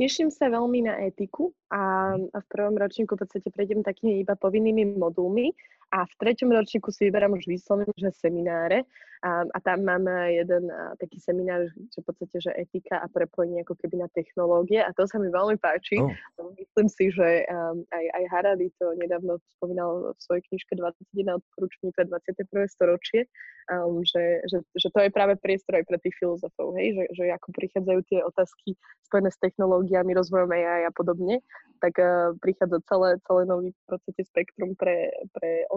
Teším 0.00 0.32
sa 0.32 0.48
veľmi 0.48 0.88
na 0.88 0.96
etiku 1.04 1.52
a, 1.68 2.16
a 2.16 2.38
v 2.40 2.46
prvom 2.48 2.72
ročníku 2.72 3.20
v 3.20 3.20
podstate 3.20 3.52
prejdem 3.52 3.84
takými 3.84 4.24
iba 4.24 4.32
povinnými 4.32 4.96
modulmi 4.96 5.52
a 5.90 6.06
v 6.06 6.14
treťom 6.22 6.54
ročníku 6.54 6.94
si 6.94 7.10
vyberám 7.10 7.34
už 7.34 7.50
vyslovene, 7.50 7.90
že 7.98 8.14
semináre 8.14 8.86
a, 9.20 9.44
a 9.44 9.58
tam 9.60 9.84
máme 9.84 10.32
jeden 10.32 10.72
a, 10.72 10.96
taký 10.96 11.20
seminár, 11.20 11.68
že 11.92 12.00
v 12.00 12.06
podstate, 12.08 12.36
že 12.40 12.50
etika 12.56 13.04
a 13.04 13.06
prepojenie 13.10 13.60
ako 13.60 13.76
keby 13.76 14.00
na 14.00 14.08
technológie 14.16 14.80
a 14.80 14.96
to 14.96 15.04
sa 15.04 15.20
mi 15.20 15.28
veľmi 15.28 15.60
páči. 15.60 16.00
Oh. 16.00 16.08
Myslím 16.56 16.88
si, 16.88 17.12
že 17.12 17.44
um, 17.52 17.84
aj, 17.92 18.04
aj 18.16 18.24
Harady 18.32 18.72
to 18.80 18.96
nedávno 18.96 19.36
spomínal 19.60 20.16
v 20.16 20.20
svojej 20.24 20.42
knižke 20.48 20.72
21 20.72 21.36
odporúčaní 21.36 21.92
pre 21.92 22.08
21. 22.08 22.48
storočie, 22.72 23.28
um, 23.68 24.00
že, 24.00 24.40
že, 24.48 24.64
že 24.72 24.88
to 24.88 24.98
je 25.04 25.10
práve 25.12 25.36
priestor 25.36 25.76
aj 25.76 25.84
pre 25.84 26.00
tých 26.00 26.16
filozofov, 26.16 26.80
hej? 26.80 26.96
Že, 26.96 27.04
že 27.12 27.24
ako 27.36 27.48
prichádzajú 27.52 28.00
tie 28.08 28.20
otázky 28.24 28.78
spojené 29.04 29.28
s 29.28 29.38
technológiami, 29.42 30.16
rozvojom 30.16 30.48
AI 30.48 30.88
a 30.88 30.92
podobne, 30.96 31.44
tak 31.84 31.92
uh, 32.00 32.32
prichádza 32.40 32.80
celé, 32.88 33.20
celé 33.28 33.42
nový 33.44 33.68
podstate 33.84 34.24
spektrum 34.24 34.72
pre, 34.80 35.12
pre 35.36 35.68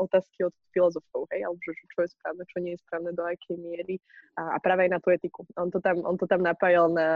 otázky 0.00 0.48
od 0.48 0.54
filozofov, 0.72 1.28
hej, 1.28 1.44
alebo 1.44 1.60
že 1.60 1.76
čo 1.76 2.00
je 2.08 2.10
správne, 2.16 2.42
čo 2.48 2.58
nie 2.64 2.72
je 2.72 2.80
správne, 2.80 3.12
do 3.12 3.20
akej 3.20 3.56
miery 3.60 4.00
a, 4.40 4.56
a 4.56 4.58
práve 4.62 4.88
aj 4.88 4.90
na 4.96 5.00
tú 5.02 5.12
etiku. 5.12 5.44
On 5.60 5.68
to 5.68 5.78
tam, 5.84 6.00
on 6.08 6.16
to 6.16 6.24
tam 6.24 6.40
napájal 6.40 6.88
na 6.88 7.08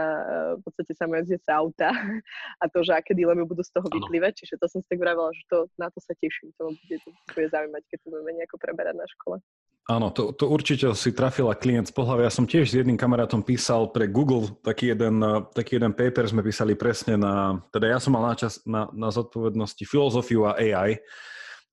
v 0.59 0.61
podstate 0.61 0.93
samojazdiace 0.93 1.49
auta 1.49 1.89
a 2.61 2.63
to, 2.69 2.85
že 2.85 2.93
aké 2.93 3.17
dilemy 3.17 3.41
budú 3.41 3.65
z 3.65 3.73
toho 3.73 3.89
vyplývať, 3.89 4.45
čiže 4.45 4.61
to 4.61 4.69
som 4.69 4.85
si 4.85 4.87
tak 4.87 5.01
vravela, 5.01 5.33
že 5.33 5.43
to, 5.49 5.65
na 5.81 5.89
to 5.89 5.97
sa 5.97 6.13
teším, 6.21 6.53
to 6.61 6.69
bude, 6.69 6.95
to 7.01 7.09
bude 7.33 7.49
zaujímať, 7.49 7.81
keď 7.89 7.97
to 8.05 8.07
budeme 8.13 8.31
nejako 8.37 8.55
preberať 8.61 8.95
na 8.95 9.07
škole. 9.09 9.37
Áno, 9.85 10.09
to, 10.09 10.33
to 10.33 10.49
určite 10.49 10.97
si 10.97 11.13
trafila 11.13 11.53
klient 11.53 11.85
z 11.85 11.93
pohľavy. 11.93 12.25
Ja 12.25 12.33
som 12.33 12.49
tiež 12.49 12.73
s 12.73 12.77
jedným 12.81 12.97
kamarátom 12.97 13.45
písal 13.45 13.93
pre 13.93 14.09
Google 14.09 14.49
taký 14.65 14.97
jeden, 14.97 15.21
taký 15.53 15.77
jeden 15.77 15.93
paper, 15.93 16.25
sme 16.25 16.41
písali 16.41 16.73
presne 16.73 17.21
na, 17.21 17.61
teda 17.69 17.93
ja 17.93 18.01
som 18.01 18.17
mal 18.17 18.25
na, 18.25 18.33
čas, 18.33 18.65
na, 18.65 18.89
na 18.97 19.13
zodpovednosti 19.13 19.85
filozofiu 19.85 20.49
a 20.49 20.57
AI, 20.57 20.97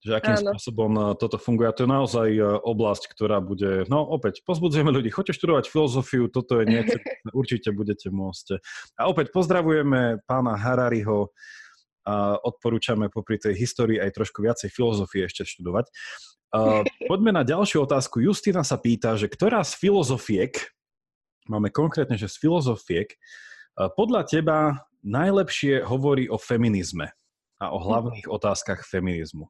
že 0.02 0.18
akým 0.18 0.34
Áno. 0.34 0.58
spôsobom 0.58 0.92
e, 0.98 1.02
toto 1.14 1.38
funguje. 1.38 1.70
A 1.70 1.76
to 1.76 1.86
je 1.86 1.90
naozaj 1.94 2.28
e, 2.34 2.42
oblasť, 2.42 3.06
ktorá 3.14 3.38
bude, 3.38 3.86
no 3.86 4.02
opäť, 4.02 4.42
pozbudzujeme 4.42 4.90
ľudí, 4.90 5.14
choďte 5.14 5.38
študovať 5.38 5.70
filozofiu, 5.70 6.26
toto 6.26 6.58
je 6.58 6.66
niečo, 6.66 6.98
určite 7.30 7.70
budete 7.70 8.10
môcť. 8.10 8.58
A 8.98 9.06
opäť 9.06 9.30
pozdravujeme 9.30 10.20
pána 10.26 10.58
Harariho, 10.58 11.30
a 12.02 12.34
odporúčame 12.42 13.06
popri 13.14 13.38
tej 13.38 13.54
histórii 13.54 13.94
aj 14.02 14.18
trošku 14.18 14.42
viacej 14.42 14.74
filozofie 14.74 15.30
ešte 15.30 15.46
študovať. 15.46 15.86
Uh, 16.50 16.82
poďme 17.10 17.30
na 17.30 17.46
ďalšiu 17.46 17.86
otázku. 17.86 18.18
Justina 18.18 18.66
sa 18.66 18.74
pýta, 18.74 19.14
že 19.14 19.30
ktorá 19.30 19.62
z 19.62 19.78
filozofiek, 19.78 20.50
máme 21.46 21.70
konkrétne, 21.70 22.18
že 22.18 22.26
z 22.26 22.42
filozofiek, 22.42 23.06
podľa 23.94 24.26
teba 24.26 24.58
najlepšie 25.06 25.86
hovorí 25.86 26.26
o 26.26 26.36
feminizme 26.42 27.14
a 27.62 27.70
o 27.70 27.78
hlavných 27.78 28.26
otázkach 28.26 28.82
feminizmu? 28.82 29.46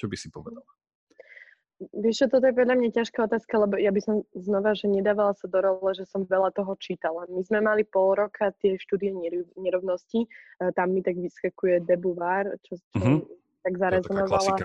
Čo 0.00 0.08
by 0.08 0.16
si 0.16 0.32
povedala? 0.32 0.64
Vieš 1.80 2.28
toto 2.28 2.44
je 2.44 2.56
podľa 2.56 2.76
mňa 2.76 2.90
ťažká 2.92 3.24
otázka, 3.24 3.56
lebo 3.56 3.80
ja 3.80 3.88
by 3.88 4.00
som 4.04 4.20
znova, 4.36 4.76
že 4.76 4.84
nedávala 4.84 5.32
sa 5.32 5.48
do 5.48 5.64
role, 5.64 5.96
že 5.96 6.04
som 6.04 6.28
veľa 6.28 6.52
toho 6.52 6.76
čítala. 6.76 7.24
My 7.32 7.40
sme 7.40 7.64
mali 7.64 7.88
pol 7.88 8.16
roka 8.16 8.52
tie 8.60 8.76
štúdie 8.76 9.12
nerovnosti, 9.56 10.28
tam 10.76 10.92
mi 10.92 11.00
tak 11.00 11.16
vyskakuje 11.16 11.84
Debuvar, 11.88 12.52
čo, 12.68 12.76
čo 12.76 13.00
mm-hmm. 13.00 13.18
tak 13.64 13.72
zarezonovala 13.80 14.56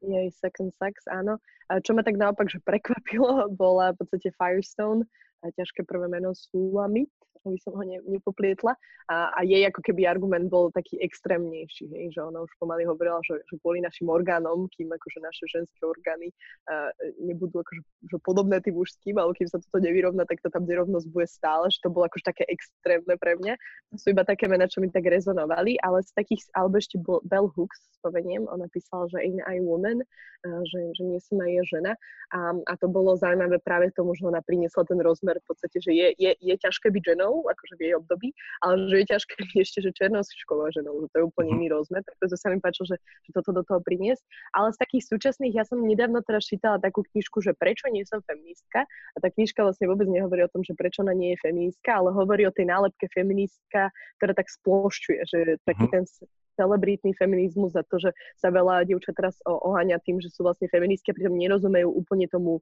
jej 0.00 0.28
Second 0.30 0.70
Sex, 0.78 1.10
áno. 1.10 1.42
A 1.68 1.82
čo 1.82 1.92
ma 1.92 2.06
tak 2.06 2.16
naopak, 2.16 2.46
že 2.46 2.62
prekvapilo, 2.62 3.46
bola 3.62 3.90
v 3.94 4.06
podstate 4.06 4.30
Firestone, 4.34 5.06
a 5.40 5.48
ťažké 5.56 5.88
prvé 5.88 6.06
meno 6.08 6.36
Sulamit, 6.36 7.08
aby 7.46 7.58
som 7.60 7.72
ho 7.72 7.82
ne, 7.84 7.98
nepoplietla. 8.04 8.76
A, 9.10 9.32
a 9.34 9.40
jej 9.42 9.64
ako 9.66 9.80
keby 9.82 10.06
argument 10.06 10.46
bol 10.46 10.70
taký 10.70 11.00
extrémnejší, 11.02 11.90
hej, 11.90 12.06
že 12.14 12.20
ona 12.22 12.44
už 12.44 12.52
pomaly 12.60 12.86
hovorila, 12.86 13.18
že, 13.26 13.40
že 13.48 13.58
kvôli 13.58 13.82
našim 13.82 14.06
orgánom, 14.06 14.70
kým 14.70 14.92
akože 14.92 15.18
naše 15.18 15.44
ženské 15.50 15.82
orgány 15.82 16.30
uh, 16.70 16.92
nebudú 17.18 17.64
akože 17.64 17.82
že 18.12 18.16
podobné 18.22 18.62
tým 18.62 18.78
mužským, 18.78 19.16
ale 19.18 19.34
kým 19.34 19.48
sa 19.48 19.58
toto 19.58 19.78
nevyrovná, 19.82 20.22
tak 20.28 20.38
to 20.44 20.52
tam 20.52 20.68
nerovnosť 20.68 21.06
bude 21.10 21.26
stále, 21.26 21.66
že 21.72 21.82
to 21.82 21.90
bolo 21.90 22.06
akože 22.06 22.24
také 22.28 22.44
extrémne 22.46 23.14
pre 23.18 23.34
mňa. 23.40 23.54
To 23.92 23.96
sú 23.98 24.06
iba 24.14 24.22
také 24.22 24.46
mená, 24.46 24.70
čo 24.70 24.78
mi 24.78 24.92
tak 24.92 25.08
rezonovali, 25.08 25.80
ale 25.82 26.04
z 26.04 26.12
takých, 26.14 26.46
alebo 26.54 26.78
ešte 26.78 27.00
Bell 27.02 27.50
Hooks, 27.56 27.98
spomeniem, 28.00 28.46
ona 28.48 28.70
písala, 28.70 29.10
že 29.10 29.20
in 29.26 29.42
I 29.44 29.58
woman, 29.58 30.00
uh, 30.00 30.62
že, 30.70 30.78
že 30.94 31.02
nie 31.02 31.18
som 31.18 31.40
aj 31.42 31.66
žena. 31.66 31.92
A, 32.30 32.54
a 32.54 32.72
to 32.78 32.86
bolo 32.86 33.18
zaujímavé 33.18 33.58
práve 33.58 33.90
tomu, 33.90 34.14
že 34.14 34.22
ona 34.22 34.38
priniesla 34.38 34.86
ten 34.86 35.02
rozmer 35.02 35.42
v 35.42 35.46
podstate, 35.50 35.82
že 35.82 35.90
je, 35.90 36.08
je, 36.14 36.30
je 36.38 36.54
ťažké 36.62 36.94
byť 36.94 37.02
ženou, 37.18 37.29
ženou, 37.30 37.46
akože 37.46 37.74
v 37.78 37.80
jej 37.86 37.94
období, 37.94 38.28
ale 38.62 38.74
že 38.90 38.96
je 38.98 39.06
ťažké 39.06 39.34
ešte, 39.64 39.78
že 39.86 39.90
černosšková 39.94 40.74
ženou, 40.74 41.06
že 41.06 41.08
to 41.14 41.16
je 41.22 41.24
úplne 41.24 41.50
mhm. 41.54 41.56
iný 41.62 41.66
rozmer, 41.70 42.02
tak 42.02 42.14
to 42.18 42.36
sa 42.36 42.50
mi 42.50 42.58
páčilo, 42.58 42.86
že, 42.90 42.96
že 42.98 43.30
toto 43.34 43.54
do 43.54 43.62
toho 43.62 43.80
priniesť. 43.82 44.22
Ale 44.54 44.74
z 44.74 44.78
takých 44.82 45.04
súčasných, 45.06 45.54
ja 45.54 45.64
som 45.64 45.78
nedávno 45.80 46.20
teraz 46.26 46.46
čítala 46.46 46.82
takú 46.82 47.06
knižku, 47.14 47.40
že 47.40 47.54
prečo 47.54 47.86
nie 47.88 48.02
som 48.06 48.20
feministka 48.26 48.84
a 48.86 49.18
tá 49.22 49.28
knižka 49.30 49.62
vlastne 49.62 49.86
vôbec 49.86 50.10
nehovorí 50.10 50.42
o 50.44 50.52
tom, 50.52 50.66
že 50.66 50.74
prečo 50.74 51.06
ona 51.06 51.14
nie 51.14 51.34
je 51.36 51.42
feministka, 51.42 52.02
ale 52.02 52.10
hovorí 52.10 52.44
o 52.46 52.54
tej 52.54 52.66
nálepke 52.68 53.06
feministka, 53.14 53.94
ktorá 54.18 54.32
tak 54.34 54.50
splošťuje, 54.50 55.20
že 55.26 55.38
taký 55.64 55.86
uh-huh. 55.86 55.94
ten 55.94 56.04
celebritný 56.60 57.16
feminizmus 57.16 57.72
za 57.72 57.80
to, 57.88 57.96
že 57.96 58.12
sa 58.36 58.52
veľa 58.52 58.84
dievčat 58.84 59.16
teraz 59.16 59.40
oháňa 59.48 59.96
tým, 60.04 60.20
že 60.20 60.28
sú 60.28 60.44
vlastne 60.44 60.68
feministky 60.68 61.08
a 61.08 61.16
pritom 61.16 61.32
nerozumejú 61.32 61.88
úplne 61.88 62.28
tomu 62.28 62.60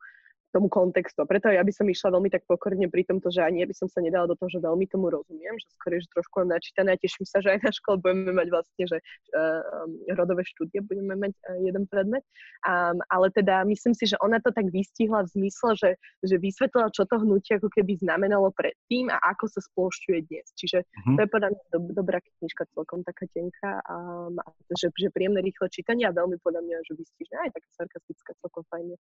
tomu 0.52 0.72
kontextu. 0.72 1.20
A 1.20 1.28
preto 1.28 1.52
ja 1.52 1.60
by 1.60 1.72
som 1.72 1.84
išla 1.84 2.14
veľmi 2.16 2.32
tak 2.32 2.48
pokorne 2.48 2.88
pri 2.88 3.04
tomto, 3.04 3.28
že 3.28 3.44
ani 3.44 3.60
ja 3.60 3.66
by 3.68 3.74
som 3.76 3.88
sa 3.88 4.00
nedala 4.00 4.24
do 4.24 4.36
toho, 4.36 4.48
že 4.48 4.64
veľmi 4.64 4.88
tomu 4.88 5.12
rozumiem, 5.12 5.54
že 5.60 5.68
skôr 5.76 5.96
je, 5.96 6.04
že 6.04 6.14
trošku 6.16 6.34
mám 6.40 6.56
načítané 6.56 6.96
a 6.96 7.00
teším 7.00 7.26
sa, 7.28 7.44
že 7.44 7.52
aj 7.52 7.60
na 7.60 7.72
škole 7.72 7.96
budeme 8.00 8.32
mať 8.32 8.48
vlastne, 8.48 8.84
že 8.88 8.98
uh, 8.98 9.84
rodové 10.16 10.42
štúdie 10.48 10.80
budeme 10.80 11.14
mať 11.20 11.32
uh, 11.36 11.60
jeden 11.60 11.84
predmet. 11.92 12.24
Um, 12.64 13.04
ale 13.12 13.28
teda 13.36 13.68
myslím 13.68 13.92
si, 13.92 14.08
že 14.08 14.16
ona 14.24 14.40
to 14.40 14.48
tak 14.48 14.72
vystihla 14.72 15.28
v 15.28 15.32
zmysle, 15.36 15.76
že, 15.76 15.90
že 16.24 16.36
vysvetlila, 16.40 16.94
čo 16.96 17.04
to 17.04 17.20
hnutie 17.20 17.60
ako 17.60 17.68
keby 17.68 18.00
znamenalo 18.00 18.48
predtým 18.56 19.12
a 19.12 19.20
ako 19.36 19.52
sa 19.52 19.60
spoločuje 19.60 20.24
dnes. 20.32 20.48
Čiže 20.56 20.80
uh-huh. 20.80 21.16
to 21.16 21.20
je 21.24 21.28
podľa 21.28 21.48
mňa 21.52 21.62
do, 21.76 21.78
dobrá 21.92 22.18
knižka, 22.24 22.64
celkom 22.72 23.04
taká 23.04 23.28
tenká 23.36 23.84
a, 23.84 23.96
a 24.32 24.48
že, 24.72 24.88
že 24.96 25.12
príjemné 25.12 25.44
rýchle 25.44 25.68
čítanie 25.68 26.08
a 26.08 26.16
veľmi 26.16 26.40
podľa 26.40 26.64
mňa, 26.64 26.76
že 26.88 26.92
vystihne 26.96 27.36
aj 27.44 27.50
taká 27.52 27.68
sarkastická, 27.84 28.30
celkom 28.40 28.64
fajne. 28.72 28.96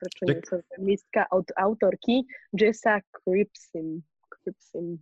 Prečo 0.00 0.22
nie? 0.24 0.40
Feministka 0.90 1.26
od 1.30 1.46
autorky 1.56 2.26
Jessa 2.52 3.00
Cripsim. 3.14 4.02
Cripsim. 4.42 4.98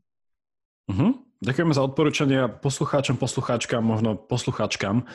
Uh-huh. 0.88 1.16
Ďakujeme 1.38 1.72
za 1.72 1.84
odporúčania 1.84 2.42
poslucháčom, 2.48 3.16
poslucháčkam, 3.16 3.84
možno 3.84 4.16
poslucháčkam. 4.16 5.06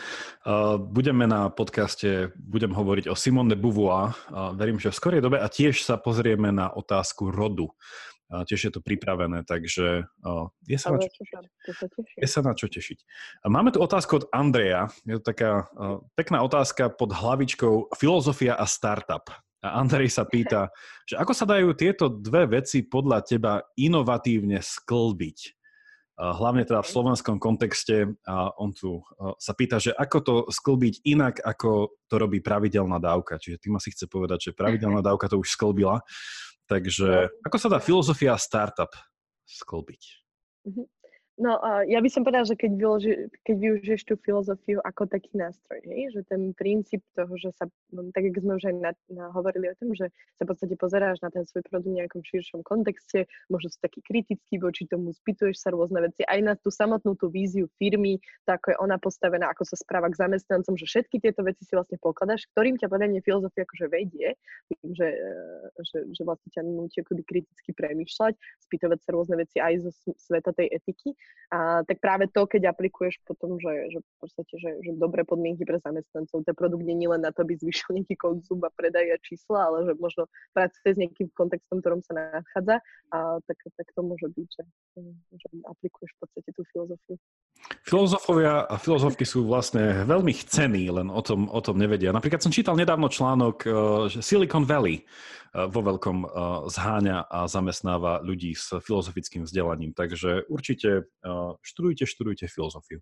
Uh, 0.46 0.80
budeme 0.80 1.28
na 1.28 1.50
podcaste, 1.50 2.32
budem 2.38 2.72
hovoriť 2.72 3.10
o 3.12 3.16
Simone 3.18 3.54
de 3.54 3.58
Beauvoir. 3.60 4.18
Uh, 4.30 4.54
verím, 4.56 4.80
že 4.80 4.94
v 4.94 4.98
skorej 4.98 5.22
dobe 5.22 5.42
a 5.42 5.50
tiež 5.50 5.84
sa 5.84 5.98
pozrieme 5.98 6.54
na 6.54 6.70
otázku 6.72 7.28
rodu. 7.34 7.74
Uh, 8.32 8.46
tiež 8.48 8.70
je 8.70 8.72
to 8.72 8.82
pripravené, 8.82 9.44
takže 9.46 10.08
je, 10.66 10.78
sa 10.80 10.96
na 10.96 10.98
čo, 11.02 11.10
je 12.18 12.30
sa 12.30 12.42
na 12.42 12.54
čo 12.56 12.66
tešiť. 12.72 12.98
Máme 13.46 13.76
tu 13.76 13.84
otázku 13.84 14.24
od 14.24 14.26
Andreja. 14.32 14.90
Je 15.06 15.20
to 15.20 15.26
taká 15.26 15.70
pekná 16.18 16.42
otázka 16.42 16.90
pod 16.90 17.14
hlavičkou 17.14 17.94
Filozofia 17.94 18.56
a 18.58 18.66
startup. 18.66 19.30
A 19.64 19.80
Andrej 19.80 20.12
sa 20.12 20.28
pýta, 20.28 20.68
že 21.08 21.16
ako 21.16 21.32
sa 21.32 21.48
dajú 21.48 21.72
tieto 21.72 22.12
dve 22.12 22.60
veci 22.60 22.84
podľa 22.84 23.24
teba 23.24 23.64
inovatívne 23.80 24.60
sklbiť? 24.60 25.40
Hlavne 26.14 26.62
teda 26.62 26.86
v 26.86 26.92
slovenskom 26.94 27.42
kontexte 27.42 28.06
a 28.28 28.54
on 28.62 28.70
tu 28.70 29.02
sa 29.42 29.56
pýta, 29.58 29.82
že 29.82 29.96
ako 29.98 30.18
to 30.22 30.36
sklbiť 30.52 31.02
inak, 31.10 31.42
ako 31.42 31.96
to 32.06 32.16
robí 32.22 32.38
pravidelná 32.38 33.02
dávka. 33.02 33.42
Čiže 33.42 33.58
tým 33.58 33.80
asi 33.82 33.90
chce 33.90 34.06
povedať, 34.06 34.52
že 34.52 34.52
pravidelná 34.54 35.02
dávka 35.02 35.26
to 35.26 35.42
už 35.42 35.56
sklbila. 35.56 36.06
Takže 36.70 37.34
ako 37.42 37.58
sa 37.58 37.68
dá 37.72 37.80
filozofia 37.82 38.38
startup 38.38 38.94
sklbiť? 39.48 40.02
No, 41.34 41.58
uh, 41.58 41.82
ja 41.90 41.98
by 41.98 42.10
som 42.14 42.22
povedala, 42.22 42.46
že 42.46 42.54
keď, 42.54 42.72
vyloži, 42.78 43.14
keď 43.42 43.56
využiješ 43.58 44.02
tú 44.06 44.14
filozofiu 44.22 44.78
ako 44.86 45.10
taký 45.10 45.34
nástroj, 45.34 45.82
hej? 45.82 46.14
že 46.14 46.22
ten 46.30 46.54
princíp 46.54 47.02
toho, 47.18 47.34
že 47.42 47.50
sa, 47.58 47.66
no, 47.90 48.06
tak 48.14 48.30
ako 48.30 48.38
sme 48.38 48.54
už 48.62 48.66
aj 48.70 48.76
na, 48.78 48.92
na, 49.10 49.26
hovorili 49.34 49.74
o 49.74 49.76
tom, 49.82 49.98
že 49.98 50.14
sa 50.38 50.46
v 50.46 50.54
podstate 50.54 50.78
pozeráš 50.78 51.26
na 51.26 51.34
ten 51.34 51.42
svoj 51.50 51.66
produkt 51.66 51.90
v 51.90 52.06
nejakom 52.06 52.22
širšom 52.22 52.62
kontexte, 52.62 53.26
možno 53.50 53.74
si 53.74 53.82
taký 53.82 54.06
kritický 54.06 54.62
voči 54.62 54.86
tomu, 54.86 55.10
spýtuješ 55.10 55.58
sa 55.58 55.74
rôzne 55.74 56.06
veci, 56.06 56.22
aj 56.22 56.40
na 56.46 56.54
tú 56.54 56.70
samotnú 56.70 57.18
tú 57.18 57.34
víziu 57.34 57.66
firmy, 57.82 58.22
tak 58.46 58.62
ako 58.62 58.68
je 58.70 58.78
ona 58.86 59.02
postavená, 59.02 59.50
ako 59.50 59.66
sa 59.66 59.74
správa 59.74 60.14
k 60.14 60.22
zamestnancom, 60.22 60.78
že 60.78 60.86
všetky 60.86 61.18
tieto 61.18 61.42
veci 61.42 61.66
si 61.66 61.74
vlastne 61.74 61.98
pokladáš, 61.98 62.46
ktorým 62.54 62.78
ťa 62.78 62.94
podľa 62.94 63.10
mňa 63.10 63.26
filozofia 63.26 63.66
akože 63.66 63.86
vedie, 63.90 64.38
tým, 64.70 64.94
že, 64.94 65.10
e, 65.10 65.82
že, 65.82 65.98
že 66.14 66.22
vlastne 66.22 66.54
ťa 66.54 66.62
nutí 66.62 67.02
akoby 67.02 67.26
kriticky 67.26 67.74
premýšľať, 67.74 68.38
spýtovať 68.70 69.02
sa 69.02 69.10
rôzne 69.18 69.36
veci 69.42 69.58
aj 69.58 69.82
zo 69.82 69.92
sveta 70.14 70.54
tej 70.54 70.70
etiky 70.78 71.18
a 71.54 71.86
tak 71.86 72.02
práve 72.02 72.26
to, 72.34 72.50
keď 72.50 72.74
aplikuješ 72.74 73.22
potom, 73.30 73.62
že, 73.62 73.94
že 73.94 74.02
v 74.02 74.16
podstate, 74.18 74.54
že, 74.58 74.70
že 74.82 74.92
dobré 74.98 75.22
podmienky 75.22 75.62
pre 75.70 75.78
zamestnancov, 75.86 76.42
ten 76.50 76.58
produkt 76.58 76.82
nie 76.82 77.06
len 77.06 77.22
na 77.22 77.30
to, 77.30 77.46
aby 77.46 77.54
zvyšil 77.54 77.94
nejaký 78.02 78.18
konzum 78.18 78.58
a 78.66 78.74
predaj 78.74 79.14
a 79.14 79.18
čísla, 79.22 79.70
ale 79.70 79.86
že 79.86 79.94
možno 80.02 80.26
pracuje 80.58 80.90
s 80.90 80.98
nejakým 80.98 81.30
kontextom, 81.38 81.78
ktorom 81.86 82.02
sa 82.02 82.42
nachádza, 82.42 82.82
a 83.14 83.38
tak, 83.46 83.58
tak 83.78 83.88
to 83.94 84.02
môže 84.02 84.26
byť, 84.34 84.48
že, 84.50 84.64
že 85.38 85.48
aplikuješ 85.70 86.10
v 86.18 86.20
podstate 86.26 86.50
tú 86.58 86.62
filozofiu. 86.74 87.16
Filozofovia 87.86 88.66
a 88.66 88.76
filozofky 88.82 89.22
sú 89.22 89.46
vlastne 89.46 90.10
veľmi 90.10 90.34
chcení, 90.34 90.90
len 90.90 91.14
o 91.14 91.22
tom, 91.22 91.46
o 91.54 91.62
tom 91.62 91.78
nevedia. 91.78 92.10
Napríklad 92.10 92.42
som 92.42 92.50
čítal 92.50 92.74
nedávno 92.74 93.14
článok, 93.14 93.58
eh, 93.62 93.72
že 94.10 94.26
Silicon 94.26 94.66
Valley 94.66 95.06
vo 95.54 95.82
veľkom 95.86 96.18
eh, 96.26 96.30
zháňa 96.68 97.30
a 97.30 97.40
zamestnáva 97.46 98.26
ľudí 98.26 98.58
s 98.58 98.74
filozofickým 98.82 99.46
vzdelaním. 99.46 99.94
Takže 99.94 100.50
určite 100.50 101.08
študujte, 101.62 102.06
študujte 102.10 102.46
filozofiu. 102.50 103.00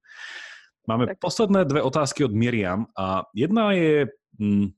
Máme 0.90 1.14
tak. 1.14 1.22
posledné 1.22 1.64
dve 1.70 1.82
otázky 1.86 2.26
od 2.26 2.34
Miriam 2.34 2.90
a 2.98 3.24
jedna 3.38 3.72
je 3.78 4.10
hm, 4.42 4.74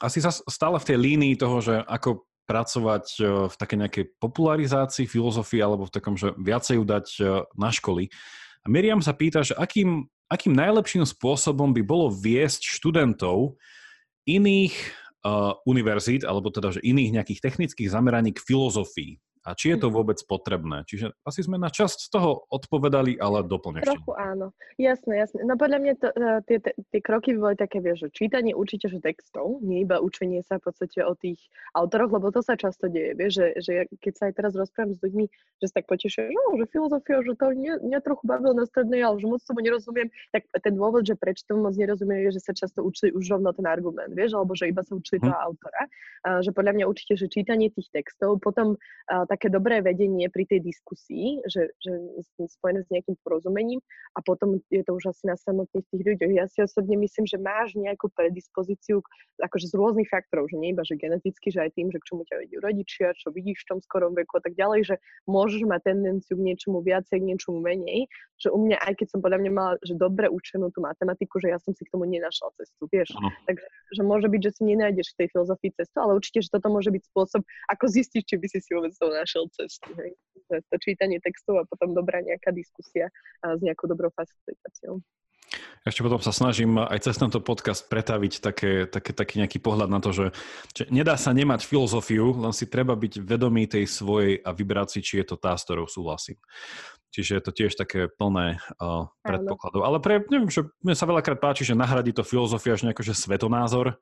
asi 0.00 0.18
sa 0.22 0.30
stále 0.30 0.78
v 0.78 0.88
tej 0.88 0.98
línii 0.98 1.34
toho, 1.38 1.62
že 1.62 1.74
ako 1.86 2.26
pracovať 2.42 3.06
v 3.48 3.54
takej 3.54 3.78
nejakej 3.86 4.04
popularizácii 4.18 5.06
filozofie 5.06 5.62
alebo 5.62 5.86
v 5.86 5.94
takom, 5.94 6.18
že 6.18 6.34
viacej 6.34 6.74
ju 6.82 6.84
dať 6.84 7.06
na 7.54 7.70
školy. 7.70 8.10
A 8.62 8.66
Miriam 8.66 8.98
sa 8.98 9.14
pýta, 9.14 9.46
že 9.46 9.54
akým, 9.54 10.06
akým 10.26 10.54
najlepším 10.54 11.06
spôsobom 11.06 11.70
by 11.70 11.82
bolo 11.86 12.10
viesť 12.10 12.66
študentov 12.66 13.58
iných 14.26 14.74
univerzít, 15.66 16.26
alebo 16.26 16.50
teda 16.50 16.74
že 16.74 16.82
iných 16.82 17.22
nejakých 17.22 17.40
technických 17.40 17.88
zameraní 17.90 18.34
k 18.34 18.42
filozofii 18.42 19.18
a 19.42 19.58
či 19.58 19.74
je 19.74 19.78
to 19.82 19.88
mhm. 19.90 19.94
vôbec 19.94 20.18
potrebné. 20.24 20.86
Čiže 20.86 21.14
asi 21.26 21.40
sme 21.42 21.58
na 21.58 21.68
časť 21.68 21.98
z 22.06 22.08
toho 22.10 22.46
odpovedali, 22.50 23.18
ale 23.18 23.42
doplne 23.42 23.82
Trochu 23.82 24.14
áno. 24.14 24.54
Jasné, 24.78 25.18
jasné. 25.18 25.42
No 25.44 25.58
podľa 25.58 25.78
mňa 25.82 25.94
to, 25.98 26.08
uh, 26.14 26.38
tie, 26.46 26.58
tie 26.62 27.00
kroky 27.02 27.34
by 27.36 27.52
boli 27.52 27.56
také, 27.58 27.82
vieš, 27.82 28.08
že 28.08 28.08
čítanie 28.14 28.54
určite, 28.54 28.88
že 28.88 29.02
textov, 29.02 29.58
nie 29.60 29.82
iba 29.82 29.98
učenie 29.98 30.40
sa 30.46 30.62
v 30.62 30.70
podstate 30.70 31.02
o 31.02 31.12
tých 31.18 31.42
autoroch, 31.74 32.14
lebo 32.14 32.30
to 32.30 32.40
sa 32.40 32.54
často 32.54 32.86
deje, 32.86 33.18
vieš, 33.18 33.32
že, 33.38 33.46
že 33.60 33.72
keď 33.98 34.12
sa 34.14 34.22
aj 34.30 34.34
teraz 34.38 34.52
rozprávam 34.54 34.94
s 34.94 35.00
ľuďmi, 35.02 35.24
že 35.60 35.66
sa 35.68 35.74
tak 35.82 35.86
potešuje, 35.90 36.30
že, 36.30 36.32
no, 36.32 36.42
že 36.56 36.64
filozofia, 36.70 37.20
že 37.26 37.32
to 37.34 37.46
mňa, 37.50 37.74
mňa 37.82 37.98
trochu 38.02 38.24
bavilo 38.24 38.52
na 38.54 38.64
strednej, 38.64 39.02
ale 39.02 39.18
že 39.18 39.26
moc 39.26 39.40
tomu 39.42 39.60
nerozumiem, 39.60 40.08
tak 40.30 40.46
ten 40.62 40.74
dôvod, 40.78 41.02
že 41.02 41.18
prečo 41.18 41.42
tomu 41.44 41.66
moc 41.66 41.74
nerozumiem, 41.74 42.30
je, 42.30 42.38
že 42.38 42.40
sa 42.46 42.52
často 42.54 42.80
učili 42.82 43.10
už 43.12 43.24
rovno 43.34 43.50
ten 43.52 43.66
argument, 43.66 44.14
vieš, 44.14 44.38
alebo 44.38 44.54
že 44.54 44.70
iba 44.70 44.86
sa 44.86 44.94
učili 44.94 45.18
hm. 45.20 45.24
toho 45.26 45.38
autora. 45.38 45.82
Uh, 46.22 46.38
že 46.38 46.54
podľa 46.54 46.72
mňa 46.78 46.84
určite, 46.86 47.18
že 47.18 47.26
čítanie 47.26 47.68
tých 47.74 47.90
textov, 47.90 48.38
potom 48.38 48.78
uh, 48.78 49.24
také 49.32 49.48
dobré 49.48 49.80
vedenie 49.80 50.28
pri 50.28 50.44
tej 50.44 50.60
diskusii, 50.60 51.40
že, 51.48 51.72
že 51.80 51.92
spojené 52.52 52.84
s 52.84 52.92
nejakým 52.92 53.16
porozumením 53.24 53.80
a 54.12 54.20
potom 54.20 54.60
je 54.68 54.84
to 54.84 54.92
už 54.92 55.16
asi 55.16 55.24
na 55.24 55.40
samotných 55.40 55.88
tých 55.88 56.02
ľuďoch. 56.04 56.32
Ja 56.36 56.44
si 56.52 56.60
osobne 56.60 57.00
myslím, 57.00 57.24
že 57.24 57.40
máš 57.40 57.72
nejakú 57.72 58.12
predispozíciu 58.12 59.00
akože 59.40 59.72
z 59.72 59.74
rôznych 59.74 60.12
faktorov, 60.12 60.52
že 60.52 60.60
nie 60.60 60.76
iba 60.76 60.84
že 60.84 61.00
geneticky, 61.00 61.48
že 61.48 61.64
aj 61.64 61.70
tým, 61.72 61.88
že 61.88 61.96
k 61.96 62.08
čomu 62.12 62.28
ťa 62.28 62.44
vedú 62.44 62.60
rodičia, 62.60 63.16
čo 63.16 63.32
vidíš 63.32 63.64
v 63.64 63.68
tom 63.72 63.78
skorom 63.80 64.12
veku 64.12 64.36
a 64.36 64.42
tak 64.44 64.52
ďalej, 64.52 64.92
že 64.92 64.94
môžeš 65.24 65.64
mať 65.64 65.80
tendenciu 65.88 66.36
k 66.36 66.44
niečomu 66.52 66.84
viacej, 66.84 67.16
k 67.16 67.28
niečomu 67.32 67.64
menej. 67.64 68.12
Že 68.36 68.48
u 68.52 68.58
mňa, 68.68 68.76
aj 68.84 68.92
keď 69.00 69.06
som 69.16 69.20
podľa 69.22 69.38
mňa 69.38 69.52
mala 69.54 69.72
že 69.86 69.94
dobre 69.94 70.26
učenú 70.28 70.68
tú 70.74 70.82
matematiku, 70.82 71.38
že 71.38 71.54
ja 71.54 71.58
som 71.62 71.72
si 71.72 71.86
k 71.86 71.92
tomu 71.94 72.04
nenašla 72.04 72.52
cestu, 72.58 72.90
vieš. 72.90 73.14
Uh-huh. 73.14 73.30
Takže 73.48 73.66
že 73.96 74.02
môže 74.02 74.26
byť, 74.28 74.40
že 74.42 74.50
si 74.58 74.62
nenájdeš 74.66 75.14
v 75.14 75.18
tej 75.24 75.28
filozofii 75.32 75.72
cestu, 75.78 75.96
ale 76.02 76.18
určite, 76.18 76.42
že 76.42 76.50
toto 76.50 76.68
môže 76.68 76.90
byť 76.90 77.02
spôsob, 77.06 77.40
ako 77.70 77.84
zistiť, 77.86 78.22
či 78.26 78.34
by 78.36 78.46
si 78.50 78.58
si 78.58 78.70
vôbec 78.74 78.92
to 78.98 79.06
našiel 79.22 79.46
cestu. 79.54 79.94
Hej. 79.94 80.18
To 80.50 80.76
čítanie 80.82 81.22
textov 81.22 81.62
a 81.62 81.64
potom 81.64 81.94
dobrá 81.94 82.18
nejaká 82.18 82.50
diskusia 82.50 83.06
s 83.40 83.60
nejakou 83.62 83.86
dobrou 83.86 84.10
facilitáciou. 84.10 84.98
Ešte 85.82 86.06
potom 86.06 86.22
sa 86.22 86.30
snažím 86.30 86.78
aj 86.78 87.10
cez 87.10 87.18
tento 87.18 87.42
podcast 87.42 87.90
pretaviť 87.90 88.32
také, 88.38 88.72
také, 88.86 89.10
taký 89.12 89.42
nejaký 89.42 89.58
pohľad 89.58 89.90
na 89.90 89.98
to, 89.98 90.14
že, 90.14 90.26
že 90.72 90.86
nedá 90.88 91.18
sa 91.18 91.34
nemať 91.34 91.66
filozofiu, 91.66 92.38
len 92.38 92.54
si 92.54 92.70
treba 92.70 92.94
byť 92.94 93.18
vedomý 93.20 93.66
tej 93.66 93.90
svojej 93.90 94.40
a 94.46 94.54
vybrať 94.54 94.88
si, 94.96 95.00
či 95.02 95.14
je 95.20 95.34
to 95.34 95.36
tá, 95.36 95.58
s 95.58 95.66
ktorou 95.66 95.90
súhlasím. 95.90 96.38
Čiže 97.12 97.32
je 97.36 97.42
to 97.44 97.52
tiež 97.52 97.72
také 97.76 98.08
plné 98.08 98.62
uh, 98.80 99.10
predpokladov. 99.20 99.84
Ale 99.84 99.98
pre, 100.00 100.24
neviem, 100.32 100.48
že 100.48 100.64
mne 100.80 100.96
sa 100.96 101.04
veľakrát 101.04 101.36
páči, 101.36 101.68
že 101.68 101.76
nahradí 101.76 102.16
to 102.16 102.24
filozofia 102.24 102.72
až 102.72 102.88
nejako, 102.88 103.04
že 103.04 103.12
svetonázor, 103.12 104.00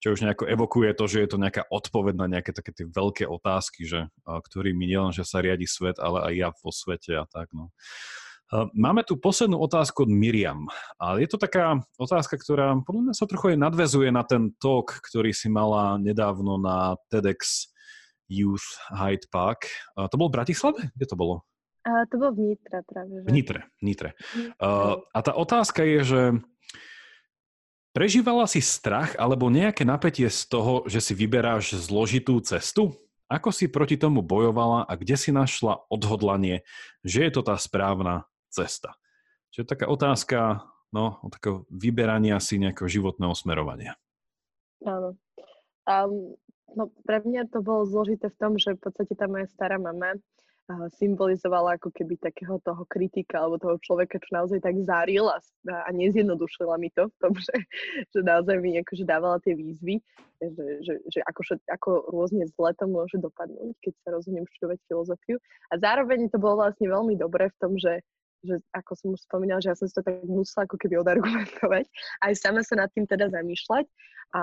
čo 0.00 0.12
už 0.12 0.22
nejako 0.22 0.44
evokuje 0.46 0.92
to, 0.92 1.04
že 1.08 1.24
je 1.24 1.28
to 1.32 1.40
nejaká 1.40 1.64
odpoveď 1.72 2.14
na 2.14 2.26
nejaké 2.28 2.52
také 2.52 2.70
tie 2.76 2.86
veľké 2.86 3.24
otázky, 3.24 3.88
že, 3.88 4.12
ktorými 4.24 4.84
nielen, 4.84 5.10
že 5.10 5.24
sa 5.24 5.40
riadi 5.40 5.64
svet, 5.64 5.96
ale 5.96 6.22
aj 6.28 6.32
ja 6.36 6.48
vo 6.52 6.70
svete 6.70 7.16
a 7.16 7.24
tak. 7.24 7.48
No. 7.56 7.72
Máme 8.78 9.02
tu 9.02 9.18
poslednú 9.18 9.58
otázku 9.58 10.06
od 10.06 10.10
Miriam. 10.12 10.70
A 11.02 11.18
je 11.18 11.26
to 11.26 11.34
taká 11.34 11.82
otázka, 11.98 12.38
ktorá 12.38 12.78
podľa 12.86 13.10
mňa 13.10 13.14
sa 13.18 13.26
trochu 13.26 13.56
aj 13.56 13.58
nadvezuje 13.58 14.08
na 14.14 14.22
ten 14.22 14.54
talk, 14.62 15.02
ktorý 15.02 15.34
si 15.34 15.50
mala 15.50 15.98
nedávno 15.98 16.54
na 16.54 16.94
TEDx 17.10 17.74
Youth 18.30 18.78
Hyde 18.94 19.26
Park. 19.34 19.66
A 19.98 20.06
to 20.06 20.14
bolo 20.14 20.30
v 20.30 20.36
Bratislave? 20.38 20.78
Kde 20.94 21.06
to 21.10 21.18
bolo? 21.18 21.42
A 21.86 22.02
to 22.06 22.18
bolo 22.18 22.34
v 22.34 22.54
Nitre 22.54 22.78
práve. 22.86 23.22
Že? 23.22 23.26
V 23.26 23.32
Nitre, 23.34 23.60
Nitre. 23.78 24.10
Uh, 24.58 25.02
a 25.10 25.18
tá 25.22 25.34
otázka 25.34 25.86
je, 25.86 25.98
že 26.02 26.20
Prežívala 27.96 28.44
si 28.44 28.60
strach 28.60 29.16
alebo 29.16 29.48
nejaké 29.48 29.88
napätie 29.88 30.28
z 30.28 30.44
toho, 30.52 30.84
že 30.84 31.00
si 31.00 31.16
vyberáš 31.16 31.80
zložitú 31.80 32.36
cestu? 32.44 32.92
Ako 33.24 33.48
si 33.48 33.72
proti 33.72 33.96
tomu 33.96 34.20
bojovala 34.20 34.84
a 34.84 34.92
kde 35.00 35.16
si 35.16 35.32
našla 35.32 35.80
odhodlanie, 35.88 36.60
že 37.00 37.24
je 37.24 37.30
to 37.32 37.40
tá 37.40 37.56
správna 37.56 38.28
cesta? 38.52 39.00
Čiže 39.48 39.72
taká 39.72 39.88
otázka 39.88 40.68
no, 40.92 41.24
o 41.24 41.32
takého 41.32 41.64
vyberania 41.72 42.36
si 42.36 42.60
nejakého 42.60 42.84
životného 42.84 43.32
smerovania. 43.32 43.96
Áno. 44.84 45.16
Um, 45.88 46.36
No 46.76 46.92
pre 47.08 47.24
mňa 47.24 47.48
to 47.48 47.64
bolo 47.64 47.88
zložité 47.88 48.28
v 48.28 48.36
tom, 48.36 48.52
že 48.60 48.76
v 48.76 48.84
podstate 48.84 49.16
tá 49.16 49.24
moja 49.24 49.48
stará 49.48 49.80
mama 49.80 50.20
symbolizovala 50.98 51.78
ako 51.78 51.94
keby 51.94 52.18
takého 52.18 52.58
toho 52.66 52.82
kritika 52.90 53.38
alebo 53.38 53.62
toho 53.62 53.78
človeka, 53.78 54.18
čo 54.18 54.30
naozaj 54.34 54.58
tak 54.58 54.74
záril 54.82 55.30
a, 55.30 55.38
a 55.70 55.88
nezjednodušila 55.94 56.74
mi 56.82 56.90
to 56.90 57.06
v 57.06 57.16
tom, 57.22 57.32
že, 57.46 57.54
že 58.10 58.20
naozaj 58.26 58.58
mi 58.58 58.74
akože 58.82 59.06
dávala 59.06 59.38
tie 59.46 59.54
výzvy, 59.54 60.02
že, 60.42 60.66
že, 60.82 60.94
že 61.06 61.20
ako, 61.22 61.40
ako 61.70 61.90
rôzne 62.10 62.44
zle 62.50 62.74
to 62.74 62.84
môže 62.90 63.14
dopadnúť, 63.22 63.78
keď 63.78 63.92
sa 64.02 64.08
rozhodnem 64.18 64.46
študovať 64.58 64.78
filozofiu. 64.90 65.36
A 65.70 65.78
zároveň 65.78 66.26
to 66.34 66.42
bolo 66.42 66.66
vlastne 66.66 66.90
veľmi 66.90 67.14
dobré 67.14 67.46
v 67.46 67.58
tom, 67.62 67.74
že 67.78 68.02
že 68.46 68.62
ako 68.78 68.92
som 68.94 69.08
už 69.10 69.26
spomínala, 69.26 69.58
že 69.58 69.74
ja 69.74 69.76
som 69.78 69.90
si 69.90 69.96
to 69.96 70.06
tak 70.06 70.22
musela 70.22 70.70
ako 70.70 70.78
keby 70.78 71.02
odargumentovať, 71.02 71.84
aj 72.30 72.32
sama 72.38 72.62
sa 72.62 72.78
nad 72.78 72.90
tým 72.94 73.02
teda 73.02 73.26
zamýšľať. 73.34 73.90
A, 74.38 74.40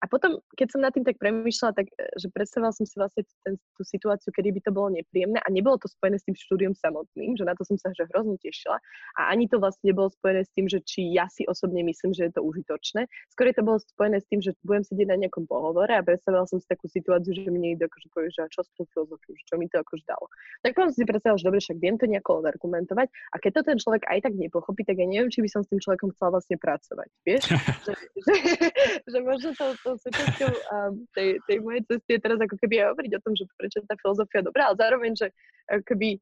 a 0.00 0.08
potom, 0.08 0.40
keď 0.56 0.66
som 0.72 0.80
nad 0.80 0.96
tým 0.96 1.04
tak 1.04 1.20
premýšľala, 1.20 1.76
tak 1.76 1.92
e, 1.92 2.08
že 2.16 2.32
predstavovala 2.32 2.72
som 2.72 2.88
si 2.88 2.96
vlastne 2.96 3.22
ten, 3.44 3.60
tú 3.76 3.82
situáciu, 3.84 4.32
kedy 4.32 4.48
by 4.56 4.60
to 4.64 4.72
bolo 4.72 4.88
nepríjemné 4.96 5.36
a 5.44 5.48
nebolo 5.52 5.76
to 5.76 5.92
spojené 5.92 6.16
s 6.16 6.24
tým 6.24 6.32
štúdiom 6.32 6.72
samotným, 6.72 7.36
že 7.36 7.44
na 7.44 7.52
to 7.52 7.68
som 7.68 7.76
sa 7.76 7.92
že 7.92 8.08
hrozne 8.08 8.40
tešila 8.40 8.80
a 9.20 9.20
ani 9.28 9.44
to 9.44 9.60
vlastne 9.60 9.92
nebolo 9.92 10.08
spojené 10.08 10.48
s 10.48 10.50
tým, 10.56 10.72
že 10.72 10.80
či 10.80 11.12
ja 11.12 11.28
si 11.28 11.44
osobne 11.44 11.84
myslím, 11.84 12.16
že 12.16 12.28
je 12.28 12.32
to 12.32 12.40
užitočné. 12.40 13.04
Skôr 13.36 13.52
to 13.52 13.60
bolo 13.60 13.76
spojené 13.76 14.24
s 14.24 14.26
tým, 14.32 14.40
že 14.40 14.56
budem 14.64 14.88
sedieť 14.88 15.08
na 15.12 15.20
nejakom 15.20 15.44
pohovore 15.44 15.92
a 15.92 16.00
predstavovala 16.00 16.48
som 16.48 16.56
si 16.56 16.66
takú 16.70 16.88
situáciu, 16.88 17.36
že 17.36 17.52
mi 17.52 17.60
niekto 17.60 17.84
akože 17.84 18.08
povie, 18.16 18.32
že 18.32 18.48
čo 18.48 18.64
s 18.64 18.72
tou 18.72 18.88
filozofiou, 18.96 19.36
čo 19.36 19.54
mi 19.60 19.68
to 19.68 19.84
akože 19.84 20.04
dalo. 20.08 20.32
Tak 20.64 20.72
potom 20.72 20.90
si 20.96 21.04
predstavovala, 21.04 21.40
že 21.44 21.46
dobre, 21.46 21.60
však 21.60 21.76
viem 21.76 21.96
to 22.00 22.08
nejako 22.08 22.40
argumentovať 22.40 23.12
a 23.12 23.36
keď 23.36 23.50
to 23.52 23.62
ten 23.68 23.76
človek 23.76 24.02
aj 24.08 24.18
tak 24.24 24.32
nepochopí, 24.32 24.80
tak 24.88 24.96
ja 24.96 25.04
neviem, 25.04 25.28
či 25.28 25.44
by 25.44 25.48
som 25.52 25.60
s 25.60 25.68
tým 25.68 25.80
človekom 25.82 26.16
chcela 26.16 26.40
vlastne 26.40 26.56
pracovať. 26.56 27.08
Vieš? 27.28 27.42
že, 27.86 27.92
že, 28.16 28.34
že 29.04 29.18
možno 29.20 29.52
to, 29.52 29.66
to 29.84 29.89
súčasťou 29.98 30.50
um, 30.50 30.94
tej, 31.16 31.40
tej 31.48 31.58
mojej 31.64 31.82
cesty 31.88 32.10
je 32.18 32.20
teraz 32.20 32.38
ako 32.38 32.56
keby 32.60 32.74
aj 32.82 32.86
hovoriť 32.94 33.12
o 33.16 33.22
tom, 33.24 33.32
že 33.34 33.44
prečo 33.56 33.78
tá 33.86 33.94
filozofia 33.98 34.44
dobrá, 34.44 34.70
ale 34.70 34.76
zároveň, 34.78 35.12
že 35.16 35.26
keby 35.88 36.18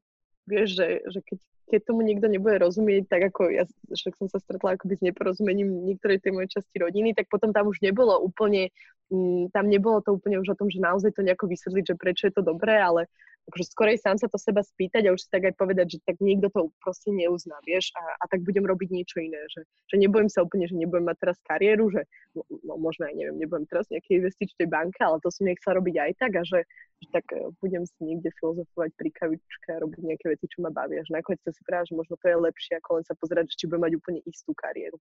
vieš, 0.49 0.81
že, 0.81 0.87
že 1.13 1.19
keď, 1.21 1.39
keď 1.69 1.81
tomu 1.85 2.01
niekto 2.01 2.25
nebude 2.25 2.57
rozumieť, 2.57 3.05
tak 3.05 3.29
ako 3.29 3.53
ja 3.53 3.63
však 3.93 4.17
som 4.17 4.27
sa 4.29 4.41
stretla 4.41 4.73
akoby 4.73 4.97
s 4.97 5.05
neporozumením 5.05 5.69
niektorej 5.85 6.17
tej 6.17 6.33
mojej 6.33 6.49
časti 6.57 6.81
rodiny, 6.81 7.13
tak 7.13 7.29
potom 7.29 7.53
tam 7.53 7.69
už 7.69 7.77
nebolo 7.85 8.17
úplne, 8.17 8.73
m, 9.13 9.45
mm, 9.45 9.53
tam 9.53 9.69
nebolo 9.69 10.01
to 10.01 10.17
úplne 10.17 10.41
už 10.41 10.53
o 10.53 10.57
tom, 10.57 10.73
že 10.73 10.81
naozaj 10.81 11.13
to 11.13 11.21
nejako 11.21 11.45
vysvetliť, 11.45 11.85
že 11.93 11.95
prečo 11.95 12.23
je 12.25 12.33
to 12.33 12.41
dobré, 12.41 12.81
ale 12.81 13.05
akože 13.47 13.65
skorej 13.71 13.97
sám 13.97 14.19
sa 14.19 14.27
to 14.27 14.37
seba 14.37 14.61
spýtať 14.61 15.09
a 15.09 15.13
už 15.15 15.25
si 15.25 15.29
tak 15.31 15.47
aj 15.49 15.55
povedať, 15.57 15.97
že 15.97 15.99
tak 16.05 16.21
niekto 16.21 16.51
to 16.53 16.69
proste 16.83 17.09
neuzná, 17.09 17.57
vieš, 17.65 17.89
a, 17.97 18.03
a 18.21 18.23
tak 18.29 18.45
budem 18.45 18.67
robiť 18.67 18.89
niečo 18.93 19.17
iné, 19.23 19.41
že, 19.49 19.65
že 19.89 19.95
nebojím 19.97 20.29
sa 20.29 20.45
úplne, 20.45 20.69
že 20.69 20.77
nebudem 20.77 21.09
mať 21.09 21.17
teraz 21.17 21.37
kariéru, 21.47 21.89
že 21.89 22.05
no, 22.37 22.45
no 22.61 22.73
možno 22.77 23.09
aj 23.09 23.15
neviem, 23.17 23.41
nebudem 23.41 23.65
teraz 23.65 23.89
nejakej 23.89 24.21
investičnej 24.21 24.67
banke, 24.69 24.99
ale 25.01 25.17
to 25.25 25.33
som 25.33 25.49
nechcela 25.49 25.81
robiť 25.81 25.95
aj 25.97 26.11
tak 26.21 26.31
a 26.37 26.43
že, 26.45 26.59
že 27.01 27.07
tak 27.09 27.25
e, 27.33 27.49
budem 27.57 27.83
si 27.89 27.99
niekde 28.05 28.29
filozofovať 28.37 28.89
pri 28.99 29.09
kavičke 29.17 29.67
a 29.73 29.81
robiť 29.81 30.01
nejaké 30.03 30.25
veci, 30.29 30.45
čo 30.45 30.61
ma 30.61 30.69
bavia. 30.69 31.01
Že 31.09 31.17
nakoniec 31.17 31.41
to 31.41 31.51
si 31.55 31.63
práve, 31.65 31.89
že 31.89 31.97
možno 31.97 32.19
to 32.21 32.25
je 32.29 32.37
lepšie, 32.37 32.73
ako 32.77 33.01
len 33.01 33.03
sa 33.07 33.17
pozerať, 33.17 33.49
či 33.55 33.65
budem 33.65 33.89
mať 33.89 33.93
úplne 33.97 34.19
istú 34.29 34.51
kariéru. 34.53 34.97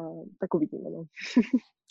A, 0.00 0.24
tak 0.40 0.48
uvidíme, 0.56 0.88
no. 0.88 1.00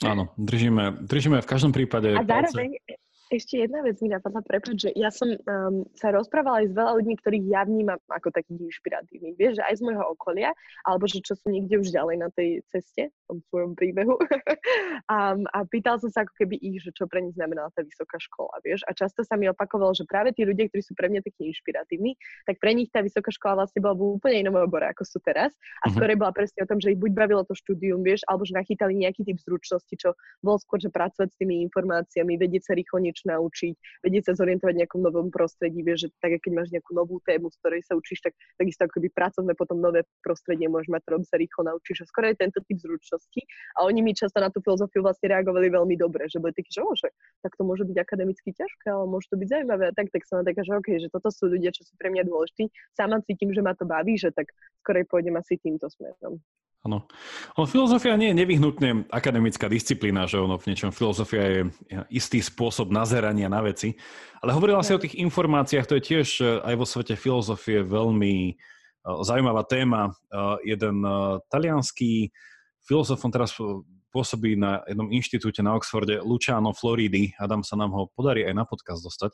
Áno, 0.01 0.34
držíme, 0.34 1.05
držíme 1.05 1.45
v 1.45 1.49
každom 1.49 1.69
prípade 1.69 2.09
A 2.18 2.26
zároveň, 2.26 2.73
palce 2.81 3.10
ešte 3.31 3.63
jedna 3.63 3.79
vec 3.79 3.95
mi 4.03 4.11
napadla, 4.11 4.43
prepáč, 4.43 4.87
že 4.87 4.89
ja 4.91 5.07
som 5.07 5.31
um, 5.31 5.87
sa 5.95 6.11
rozprávala 6.11 6.63
aj 6.65 6.67
s 6.69 6.73
veľa 6.75 6.91
ľuďmi, 6.99 7.15
ktorých 7.23 7.45
ja 7.47 7.63
vnímam 7.63 7.99
ako 8.11 8.27
takých 8.35 8.67
inšpiratívnych. 8.67 9.39
Vieš, 9.39 9.53
že 9.57 9.63
aj 9.63 9.75
z 9.79 9.81
môjho 9.87 10.03
okolia, 10.11 10.51
alebo 10.83 11.07
že 11.07 11.23
čo 11.23 11.39
sú 11.39 11.47
niekde 11.47 11.79
už 11.79 11.95
ďalej 11.95 12.15
na 12.19 12.29
tej 12.35 12.59
ceste, 12.67 13.07
v 13.07 13.23
tom 13.31 13.37
svojom 13.47 13.71
príbehu. 13.79 14.19
um, 15.15 15.47
a 15.55 15.63
pýtal 15.63 15.95
som 16.03 16.11
sa 16.11 16.27
ako 16.27 16.35
keby 16.43 16.59
ich, 16.59 16.83
že 16.83 16.91
čo 16.91 17.07
pre 17.07 17.23
nich 17.23 17.33
znamenala 17.39 17.71
tá 17.71 17.87
vysoká 17.87 18.19
škola, 18.19 18.51
vieš. 18.61 18.83
A 18.85 18.91
často 18.91 19.23
sa 19.23 19.39
mi 19.39 19.47
opakovalo, 19.47 19.95
že 19.95 20.03
práve 20.03 20.35
tí 20.35 20.43
ľudia, 20.43 20.67
ktorí 20.67 20.83
sú 20.83 20.93
pre 20.99 21.07
mňa 21.07 21.23
takí 21.23 21.47
inšpiratívni, 21.47 22.19
tak 22.43 22.59
pre 22.59 22.75
nich 22.75 22.91
tá 22.91 22.99
vysoká 22.99 23.31
škola 23.31 23.63
vlastne 23.63 23.79
bola 23.79 23.95
v 23.95 24.19
úplne 24.19 24.43
inom 24.43 24.59
obore, 24.59 24.91
ako 24.91 25.07
sú 25.07 25.23
teraz. 25.23 25.55
A 25.81 25.87
uh-huh. 25.87 25.95
skôr 25.95 26.11
bola 26.19 26.35
presne 26.35 26.61
o 26.63 26.69
tom, 26.69 26.83
že 26.83 26.91
ich 26.91 26.99
buď 26.99 27.15
bavilo 27.15 27.47
to 27.47 27.55
štúdium, 27.55 28.03
vieš, 28.03 28.27
alebo 28.27 28.43
že 28.43 28.59
nachytali 28.59 28.99
nejaký 28.99 29.23
typ 29.23 29.39
zručnosti, 29.39 29.95
čo 29.95 30.19
bol 30.43 30.59
skôr, 30.59 30.83
že 30.83 30.91
pracovať 30.91 31.31
s 31.31 31.39
tými 31.39 31.63
informáciami, 31.71 32.35
vedieť 32.35 32.67
sa 32.67 32.73
rýchlo 32.75 32.99
niečo 32.99 33.20
naučiť, 33.27 33.73
vedieť 34.06 34.23
sa 34.31 34.34
zorientovať 34.38 34.73
v 34.76 34.81
nejakom 34.85 35.02
novom 35.02 35.27
prostredí, 35.30 35.81
vieš, 35.81 36.07
že 36.07 36.10
tak, 36.22 36.38
keď 36.41 36.52
máš 36.52 36.69
nejakú 36.73 36.91
novú 36.93 37.19
tému, 37.23 37.49
z 37.52 37.57
ktorej 37.61 37.81
sa 37.85 37.93
učíš, 37.98 38.26
tak 38.26 38.34
takisto 38.57 38.85
ako 38.85 38.99
keby 38.99 39.10
pracovné 39.14 39.53
potom 39.57 39.77
nové 39.80 40.06
prostredie 40.26 40.68
môžeš 40.72 40.89
mať, 40.91 41.02
ktorom 41.06 41.23
sa 41.26 41.35
rýchlo 41.38 41.61
naučíš. 41.68 42.03
A 42.03 42.10
skoro 42.10 42.26
je 42.30 42.35
tento 42.38 42.60
typ 42.64 42.77
zručnosti. 42.77 43.41
A 43.77 43.85
oni 43.85 43.99
mi 44.02 44.11
často 44.18 44.38
na 44.41 44.49
tú 44.49 44.60
filozofiu 44.64 45.06
vlastne 45.06 45.31
reagovali 45.31 45.68
veľmi 45.69 45.95
dobre, 45.98 46.26
že 46.27 46.41
boli 46.41 46.53
takí, 46.56 46.72
že 46.73 46.81
môže, 46.81 47.10
tak 47.45 47.53
to 47.57 47.64
môže 47.65 47.84
byť 47.85 47.98
akademicky 47.98 48.53
ťažké, 48.56 48.88
ale 48.89 49.06
môže 49.10 49.27
to 49.30 49.35
byť 49.38 49.48
zaujímavé. 49.48 49.84
A 49.89 49.93
tak, 49.93 50.10
tak 50.10 50.23
som 50.26 50.41
taká, 50.41 50.61
že 50.65 50.73
okay, 50.73 50.98
že 50.98 51.10
toto 51.11 51.30
sú 51.30 51.52
ľudia, 51.52 51.69
čo 51.73 51.85
sú 51.85 51.93
pre 51.98 52.10
mňa 52.10 52.26
dôležití. 52.26 52.69
Sama 52.98 53.22
cítim, 53.26 53.53
že 53.53 53.61
ma 53.61 53.77
to 53.77 53.85
baví, 53.85 54.18
že 54.18 54.34
tak 54.34 54.49
skorej 54.81 55.06
pôjdem 55.06 55.38
asi 55.38 55.57
týmto 55.61 55.88
smerom. 55.89 56.41
Áno. 56.81 57.05
Ono, 57.61 57.65
filozofia 57.69 58.17
nie 58.17 58.33
je 58.33 58.39
nevyhnutne 58.41 59.05
akademická 59.13 59.69
disciplína, 59.69 60.25
že 60.25 60.41
ono 60.41 60.57
v 60.57 60.73
niečom 60.73 60.89
filozofia 60.89 61.45
je 61.45 61.61
istý 62.09 62.41
spôsob 62.41 62.89
nazerania 62.89 63.45
na 63.45 63.61
veci. 63.61 63.93
Ale 64.41 64.57
hovorila 64.57 64.81
si 64.81 64.97
o 64.97 65.01
tých 65.01 65.13
informáciách, 65.21 65.85
to 65.85 66.01
je 66.01 66.07
tiež 66.09 66.27
e, 66.41 66.45
aj 66.65 66.75
vo 66.81 66.85
svete 66.89 67.13
filozofie 67.13 67.85
veľmi 67.85 68.33
e, 68.49 68.53
zaujímavá 69.05 69.61
téma. 69.69 70.09
E, 70.09 70.73
jeden 70.73 71.05
talianský 71.53 72.33
filozof, 72.81 73.21
on 73.21 73.29
teraz 73.29 73.53
pôsobí 74.09 74.57
na 74.57 74.81
jednom 74.89 75.13
inštitúte 75.13 75.61
na 75.61 75.77
Oxforde, 75.77 76.17
Luciano 76.25 76.73
Floridi, 76.73 77.29
Adam 77.37 77.61
sa 77.61 77.77
nám 77.77 77.93
ho 77.93 78.09
podarí 78.09 78.41
aj 78.41 78.57
na 78.57 78.65
podcast 78.65 79.05
dostať, 79.05 79.31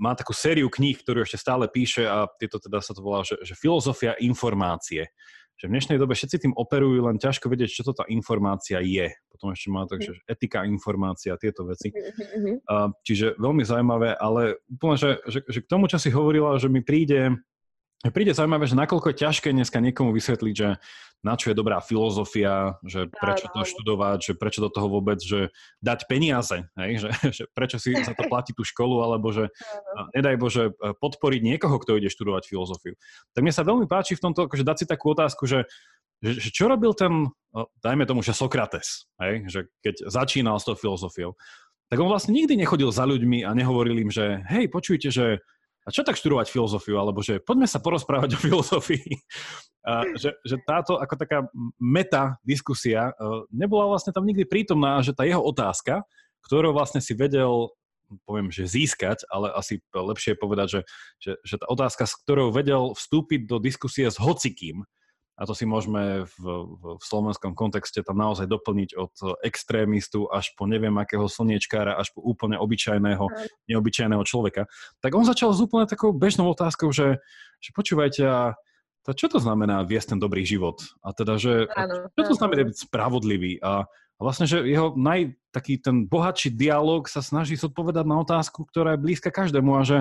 má 0.00 0.16
takú 0.16 0.32
sériu 0.32 0.72
kníh, 0.72 0.96
ktorú 0.96 1.22
ešte 1.22 1.36
stále 1.36 1.68
píše 1.68 2.08
a 2.08 2.24
tieto 2.40 2.56
teda 2.56 2.80
sa 2.80 2.96
to 2.96 3.04
volá, 3.04 3.22
že, 3.22 3.36
že 3.44 3.52
filozofia 3.52 4.16
informácie 4.24 5.12
že 5.62 5.70
v 5.70 5.78
dnešnej 5.78 5.94
dobe 6.02 6.18
všetci 6.18 6.42
tým 6.42 6.54
operujú, 6.58 7.06
len 7.06 7.22
ťažko 7.22 7.46
vedieť, 7.46 7.70
čo 7.70 7.86
to 7.86 7.94
tá 7.94 8.02
informácia 8.10 8.82
je. 8.82 9.14
Potom 9.30 9.54
ešte 9.54 9.70
má 9.70 9.86
takže 9.86 10.18
mhm. 10.18 10.22
etika 10.26 10.66
informácia, 10.66 11.38
tieto 11.38 11.62
veci. 11.62 11.94
Mhm, 11.94 12.66
čiže 13.06 13.38
veľmi 13.38 13.62
zaujímavé, 13.62 14.18
ale 14.18 14.58
úplne, 14.66 14.98
že, 14.98 15.22
že, 15.30 15.46
že 15.46 15.58
k 15.62 15.70
tomu, 15.70 15.86
čo 15.86 16.02
si 16.02 16.10
hovorila, 16.10 16.58
že 16.58 16.66
mi 16.66 16.82
príde 16.82 17.38
Príde 18.02 18.34
zaujímavé, 18.34 18.66
že 18.66 18.74
nakoľko 18.74 19.14
je 19.14 19.20
ťažké 19.22 19.54
dneska 19.54 19.78
niekomu 19.78 20.10
vysvetliť, 20.10 20.54
že 20.58 20.82
na 21.22 21.38
čo 21.38 21.54
je 21.54 21.58
dobrá 21.58 21.78
filozofia, 21.78 22.74
že 22.82 23.06
prečo 23.06 23.46
to 23.54 23.62
študovať, 23.62 24.18
že 24.18 24.32
prečo 24.34 24.58
do 24.58 24.74
toho 24.74 24.90
vôbec, 24.90 25.22
že 25.22 25.54
dať 25.78 26.10
peniaze, 26.10 26.66
hej? 26.74 26.98
Že, 26.98 27.08
že 27.38 27.44
prečo 27.54 27.78
si 27.78 27.94
za 27.94 28.10
to 28.18 28.26
platí 28.26 28.50
tú 28.50 28.66
školu, 28.66 29.06
alebo 29.06 29.30
že 29.30 29.54
nedaj 30.18 30.34
Bože 30.34 30.74
podporiť 30.98 31.40
niekoho, 31.46 31.78
kto 31.78 32.02
ide 32.02 32.10
študovať 32.10 32.50
filozofiu. 32.50 32.98
Tak 33.38 33.40
mne 33.46 33.54
sa 33.54 33.62
veľmi 33.62 33.86
páči 33.86 34.18
v 34.18 34.24
tomto, 34.26 34.50
akože 34.50 34.66
dať 34.66 34.76
si 34.82 34.86
takú 34.90 35.14
otázku, 35.14 35.46
že, 35.46 35.70
že, 36.18 36.42
že 36.42 36.48
čo 36.50 36.66
robil 36.66 36.98
ten, 36.98 37.30
dajme 37.86 38.02
tomu, 38.02 38.26
že 38.26 38.34
Sokrates, 38.34 39.06
hej? 39.22 39.46
že 39.46 39.70
keď 39.78 40.10
začínal 40.10 40.58
s 40.58 40.66
tou 40.66 40.74
filozofiou, 40.74 41.38
tak 41.86 42.02
on 42.02 42.10
vlastne 42.10 42.34
nikdy 42.34 42.58
nechodil 42.58 42.90
za 42.90 43.06
ľuďmi 43.06 43.46
a 43.46 43.54
nehovoril 43.54 43.94
im, 44.02 44.10
že 44.10 44.42
hej, 44.50 44.66
počujte, 44.74 45.14
že 45.14 45.38
a 45.82 45.88
čo 45.90 46.06
tak 46.06 46.14
študovať 46.14 46.46
filozofiu, 46.46 46.94
alebo 46.94 47.20
že 47.26 47.42
poďme 47.42 47.66
sa 47.66 47.82
porozprávať 47.82 48.38
o 48.38 48.42
filozofii. 48.42 49.10
A 49.82 50.06
že, 50.14 50.30
že 50.46 50.62
táto 50.62 50.94
ako 50.94 51.14
taká 51.18 51.42
meta 51.82 52.38
diskusia 52.46 53.10
e, 53.10 53.12
nebola 53.50 53.90
vlastne 53.90 54.14
tam 54.14 54.22
nikdy 54.22 54.46
prítomná, 54.46 55.02
že 55.02 55.10
tá 55.10 55.26
jeho 55.26 55.42
otázka, 55.42 56.06
ktorú 56.46 56.70
vlastne 56.70 57.02
si 57.02 57.18
vedel 57.18 57.66
poviem, 58.22 58.52
že 58.52 58.68
získať, 58.68 59.24
ale 59.26 59.50
asi 59.56 59.80
lepšie 59.90 60.36
je 60.36 60.38
povedať, 60.38 60.66
že, 60.68 60.80
že, 61.18 61.32
že 61.42 61.54
tá 61.58 61.66
otázka, 61.66 62.04
s 62.04 62.14
ktorou 62.22 62.52
vedel 62.52 62.92
vstúpiť 62.92 63.48
do 63.48 63.56
diskusie 63.56 64.06
s 64.06 64.20
hocikým, 64.20 64.84
a 65.32 65.48
to 65.48 65.56
si 65.56 65.64
môžeme 65.64 66.28
v, 66.28 66.44
v 66.76 67.02
slovenskom 67.02 67.56
kontexte 67.56 68.04
tam 68.04 68.20
naozaj 68.20 68.44
doplniť 68.46 68.90
od 69.00 69.14
extrémistu 69.40 70.28
až 70.28 70.52
po 70.54 70.68
neviem 70.68 70.92
akého 71.00 71.24
slniečkára, 71.24 71.96
až 71.96 72.12
po 72.12 72.20
úplne 72.20 72.60
obyčajného, 72.60 73.24
neobyčajného 73.66 74.24
človeka. 74.28 74.68
Tak 75.00 75.16
on 75.16 75.24
začal 75.24 75.56
s 75.56 75.64
úplne 75.64 75.88
takou 75.88 76.12
bežnou 76.12 76.52
otázkou, 76.52 76.92
že, 76.92 77.16
že 77.64 77.70
počúvajte, 77.72 78.22
a 78.28 78.52
čo 79.02 79.26
to 79.26 79.42
znamená 79.42 79.82
viesť 79.82 80.14
ten 80.14 80.20
dobrý 80.22 80.46
život? 80.46 80.78
A 81.02 81.10
teda, 81.10 81.34
že 81.34 81.66
áno, 81.74 82.06
čo 82.14 82.22
to 82.22 82.34
znamená 82.38 82.70
byť 82.70 82.86
spravodlivý? 82.86 83.58
A, 83.58 83.82
a 83.88 84.20
vlastne, 84.22 84.46
že 84.46 84.62
jeho 84.62 84.94
naj, 84.94 85.34
taký 85.50 85.82
ten 85.82 86.06
bohatší 86.06 86.54
dialog 86.54 87.10
sa 87.10 87.18
snaží 87.18 87.58
zodpovedať 87.58 88.06
na 88.06 88.22
otázku, 88.22 88.62
ktorá 88.62 88.94
je 88.94 89.02
blízka 89.02 89.34
každému 89.34 89.74
a 89.74 89.82
že 89.82 89.98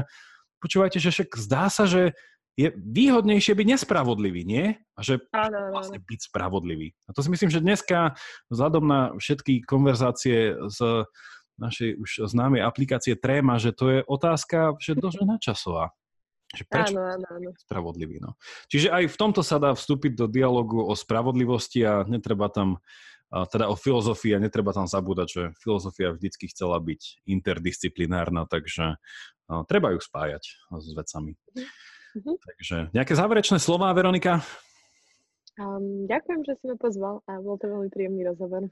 počúvajte, 0.61 1.01
že 1.01 1.09
však 1.09 1.33
zdá 1.33 1.65
sa, 1.73 1.89
že 1.89 2.13
je 2.59 2.67
výhodnejšie 2.75 3.55
byť 3.55 3.67
nespravodlivý, 3.77 4.41
nie? 4.43 4.75
A 4.95 4.99
že 4.99 5.23
áno, 5.31 5.71
vlastne 5.71 6.03
byť 6.03 6.19
spravodlivý. 6.27 6.91
A 7.07 7.15
to 7.15 7.23
si 7.23 7.31
myslím, 7.31 7.47
že 7.47 7.63
dneska 7.63 8.19
vzhľadom 8.51 8.83
na 8.83 9.01
všetky 9.15 9.63
konverzácie 9.63 10.59
z 10.67 10.79
našej 11.61 11.89
už 12.01 12.27
známej 12.27 12.65
aplikácie 12.65 13.13
Tréma, 13.15 13.61
že 13.61 13.71
to 13.71 13.85
je 13.87 13.99
otázka, 14.03 14.75
že 14.81 14.97
dosť 14.97 15.23
načasová. 15.23 15.95
Že 16.51 16.63
prečo 16.67 16.99
áno, 16.99 17.15
áno, 17.15 17.27
áno. 17.31 17.49
spravodlivý. 17.55 18.19
No. 18.19 18.35
Čiže 18.67 18.91
aj 18.91 19.07
v 19.07 19.19
tomto 19.19 19.39
sa 19.39 19.55
dá 19.55 19.71
vstúpiť 19.71 20.19
do 20.19 20.27
dialogu 20.27 20.83
o 20.83 20.91
spravodlivosti 20.91 21.87
a 21.87 22.03
netreba 22.03 22.51
tam 22.51 22.83
teda 23.31 23.71
o 23.71 23.79
filozofii 23.79 24.35
a 24.35 24.43
netreba 24.43 24.75
tam 24.75 24.91
zabúdať, 24.91 25.27
že 25.31 25.43
filozofia 25.63 26.11
vždycky 26.11 26.51
chcela 26.51 26.75
byť 26.83 27.23
interdisciplinárna, 27.23 28.43
takže 28.43 28.99
treba 29.71 29.95
ju 29.95 30.03
spájať 30.03 30.43
s 30.67 30.87
vecami. 30.91 31.39
Mm-hmm. 32.11 32.35
Takže 32.43 32.77
nejaké 32.91 33.13
záverečné 33.15 33.57
slova, 33.61 33.91
Veronika? 33.95 34.43
Um, 35.59 36.07
ďakujem, 36.07 36.41
že 36.47 36.53
si 36.59 36.65
ma 36.67 36.75
pozval 36.79 37.23
a 37.27 37.39
bol 37.39 37.55
to 37.59 37.67
veľmi 37.67 37.89
príjemný 37.91 38.27
rozhovor. 38.27 38.67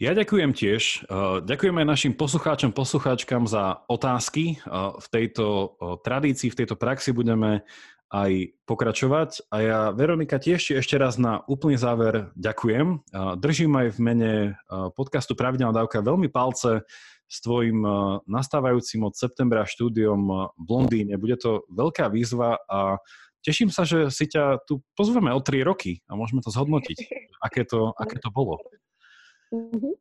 Ja 0.00 0.16
ďakujem 0.16 0.56
tiež. 0.56 1.04
Ďakujem 1.44 1.76
aj 1.76 1.86
našim 1.86 2.12
poslucháčom, 2.16 2.72
poslucháčkam 2.72 3.44
za 3.44 3.84
otázky. 3.84 4.56
V 4.96 5.06
tejto 5.12 5.76
tradícii, 6.00 6.48
v 6.48 6.58
tejto 6.64 6.72
praxi 6.80 7.12
budeme 7.12 7.68
aj 8.08 8.56
pokračovať. 8.64 9.52
A 9.52 9.56
ja, 9.60 9.80
Veronika, 9.92 10.40
tiež 10.40 10.72
ešte 10.72 10.96
raz 10.96 11.20
na 11.20 11.44
úplný 11.44 11.76
záver 11.76 12.32
ďakujem. 12.32 13.12
Držím 13.44 13.76
aj 13.76 13.86
v 13.92 13.98
mene 14.00 14.32
podcastu 14.96 15.36
Pravidelná 15.36 15.76
dávka 15.76 16.00
veľmi 16.00 16.32
palce 16.32 16.80
s 17.30 17.38
tvojim 17.46 17.86
nastávajúcim 18.26 19.06
od 19.06 19.14
septembra 19.14 19.62
štúdiom 19.62 20.50
v 20.58 20.66
Londýne. 20.66 21.14
Bude 21.14 21.38
to 21.38 21.62
veľká 21.70 22.10
výzva 22.10 22.58
a 22.66 22.98
teším 23.46 23.70
sa, 23.72 23.86
že 23.86 24.10
si 24.10 24.28
ťa 24.28 24.66
tu 24.66 24.82
pozveme 24.98 25.32
o 25.32 25.40
3 25.40 25.62
roky 25.62 26.02
a 26.10 26.18
môžeme 26.18 26.42
to 26.44 26.50
zhodnotiť, 26.52 26.98
aké 27.46 27.62
to, 27.64 27.94
aké 27.96 28.18
to 28.20 28.28
bolo. 28.34 28.58
Uh-huh. 29.50 29.94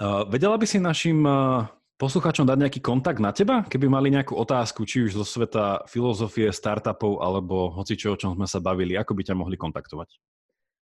Uh, 0.00 0.24
vedela 0.30 0.56
by 0.56 0.66
si 0.66 0.80
našim 0.80 1.22
uh, 1.22 1.68
poslucháčom 2.00 2.48
dať 2.48 2.58
nejaký 2.58 2.80
kontakt 2.82 3.22
na 3.22 3.30
teba, 3.30 3.62
keby 3.62 3.86
mali 3.86 4.08
nejakú 4.10 4.34
otázku, 4.34 4.82
či 4.82 5.06
už 5.06 5.14
zo 5.14 5.26
sveta 5.26 5.86
filozofie, 5.86 6.50
startupov, 6.50 7.22
alebo 7.22 7.70
hoci 7.76 7.94
čo, 7.94 8.16
o 8.16 8.18
čom 8.18 8.34
sme 8.34 8.48
sa 8.48 8.58
bavili, 8.58 8.98
ako 8.98 9.14
by 9.14 9.22
ťa 9.22 9.38
mohli 9.38 9.54
kontaktovať? 9.54 10.10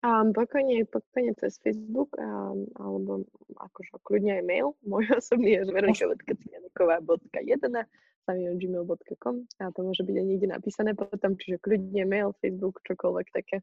Um, 0.06 0.30
pokojne, 0.30 0.86
pokojne 0.86 1.34
cez 1.42 1.58
Facebook, 1.66 2.14
um, 2.14 2.62
alebo 2.78 3.26
akože 3.58 3.98
kľudne 4.06 4.38
aj 4.38 4.44
mail. 4.46 4.78
Môj 4.90 5.18
osobný 5.18 5.58
je 5.58 5.66
veronika.cianeková.1 5.66 7.74
gmail.com 8.26 9.36
a 9.62 9.70
to 9.70 9.86
môže 9.86 10.02
byť 10.02 10.16
aj 10.18 10.26
niekde 10.26 10.50
napísané 10.50 10.98
potom, 10.98 11.38
čiže 11.38 11.62
kľudne 11.62 12.02
mail, 12.10 12.34
Facebook, 12.42 12.82
čokoľvek 12.82 13.26
také. 13.30 13.62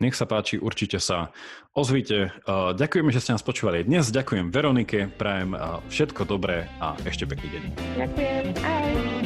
Nech 0.00 0.16
sa 0.16 0.28
páči, 0.28 0.60
určite 0.60 1.00
sa 1.00 1.32
ozvite. 1.72 2.28
Ďakujeme, 2.48 3.08
že 3.08 3.24
ste 3.24 3.32
nás 3.36 3.44
počúvali 3.44 3.84
dnes. 3.84 4.12
Ďakujem 4.12 4.52
Veronike, 4.52 5.08
prajem 5.16 5.56
všetko 5.88 6.28
dobré 6.28 6.68
a 6.80 6.96
ešte 7.08 7.24
pekný 7.24 7.56
deň. 7.56 7.62
Ďakujem. 8.04 8.44
Ahoj. 8.64 9.20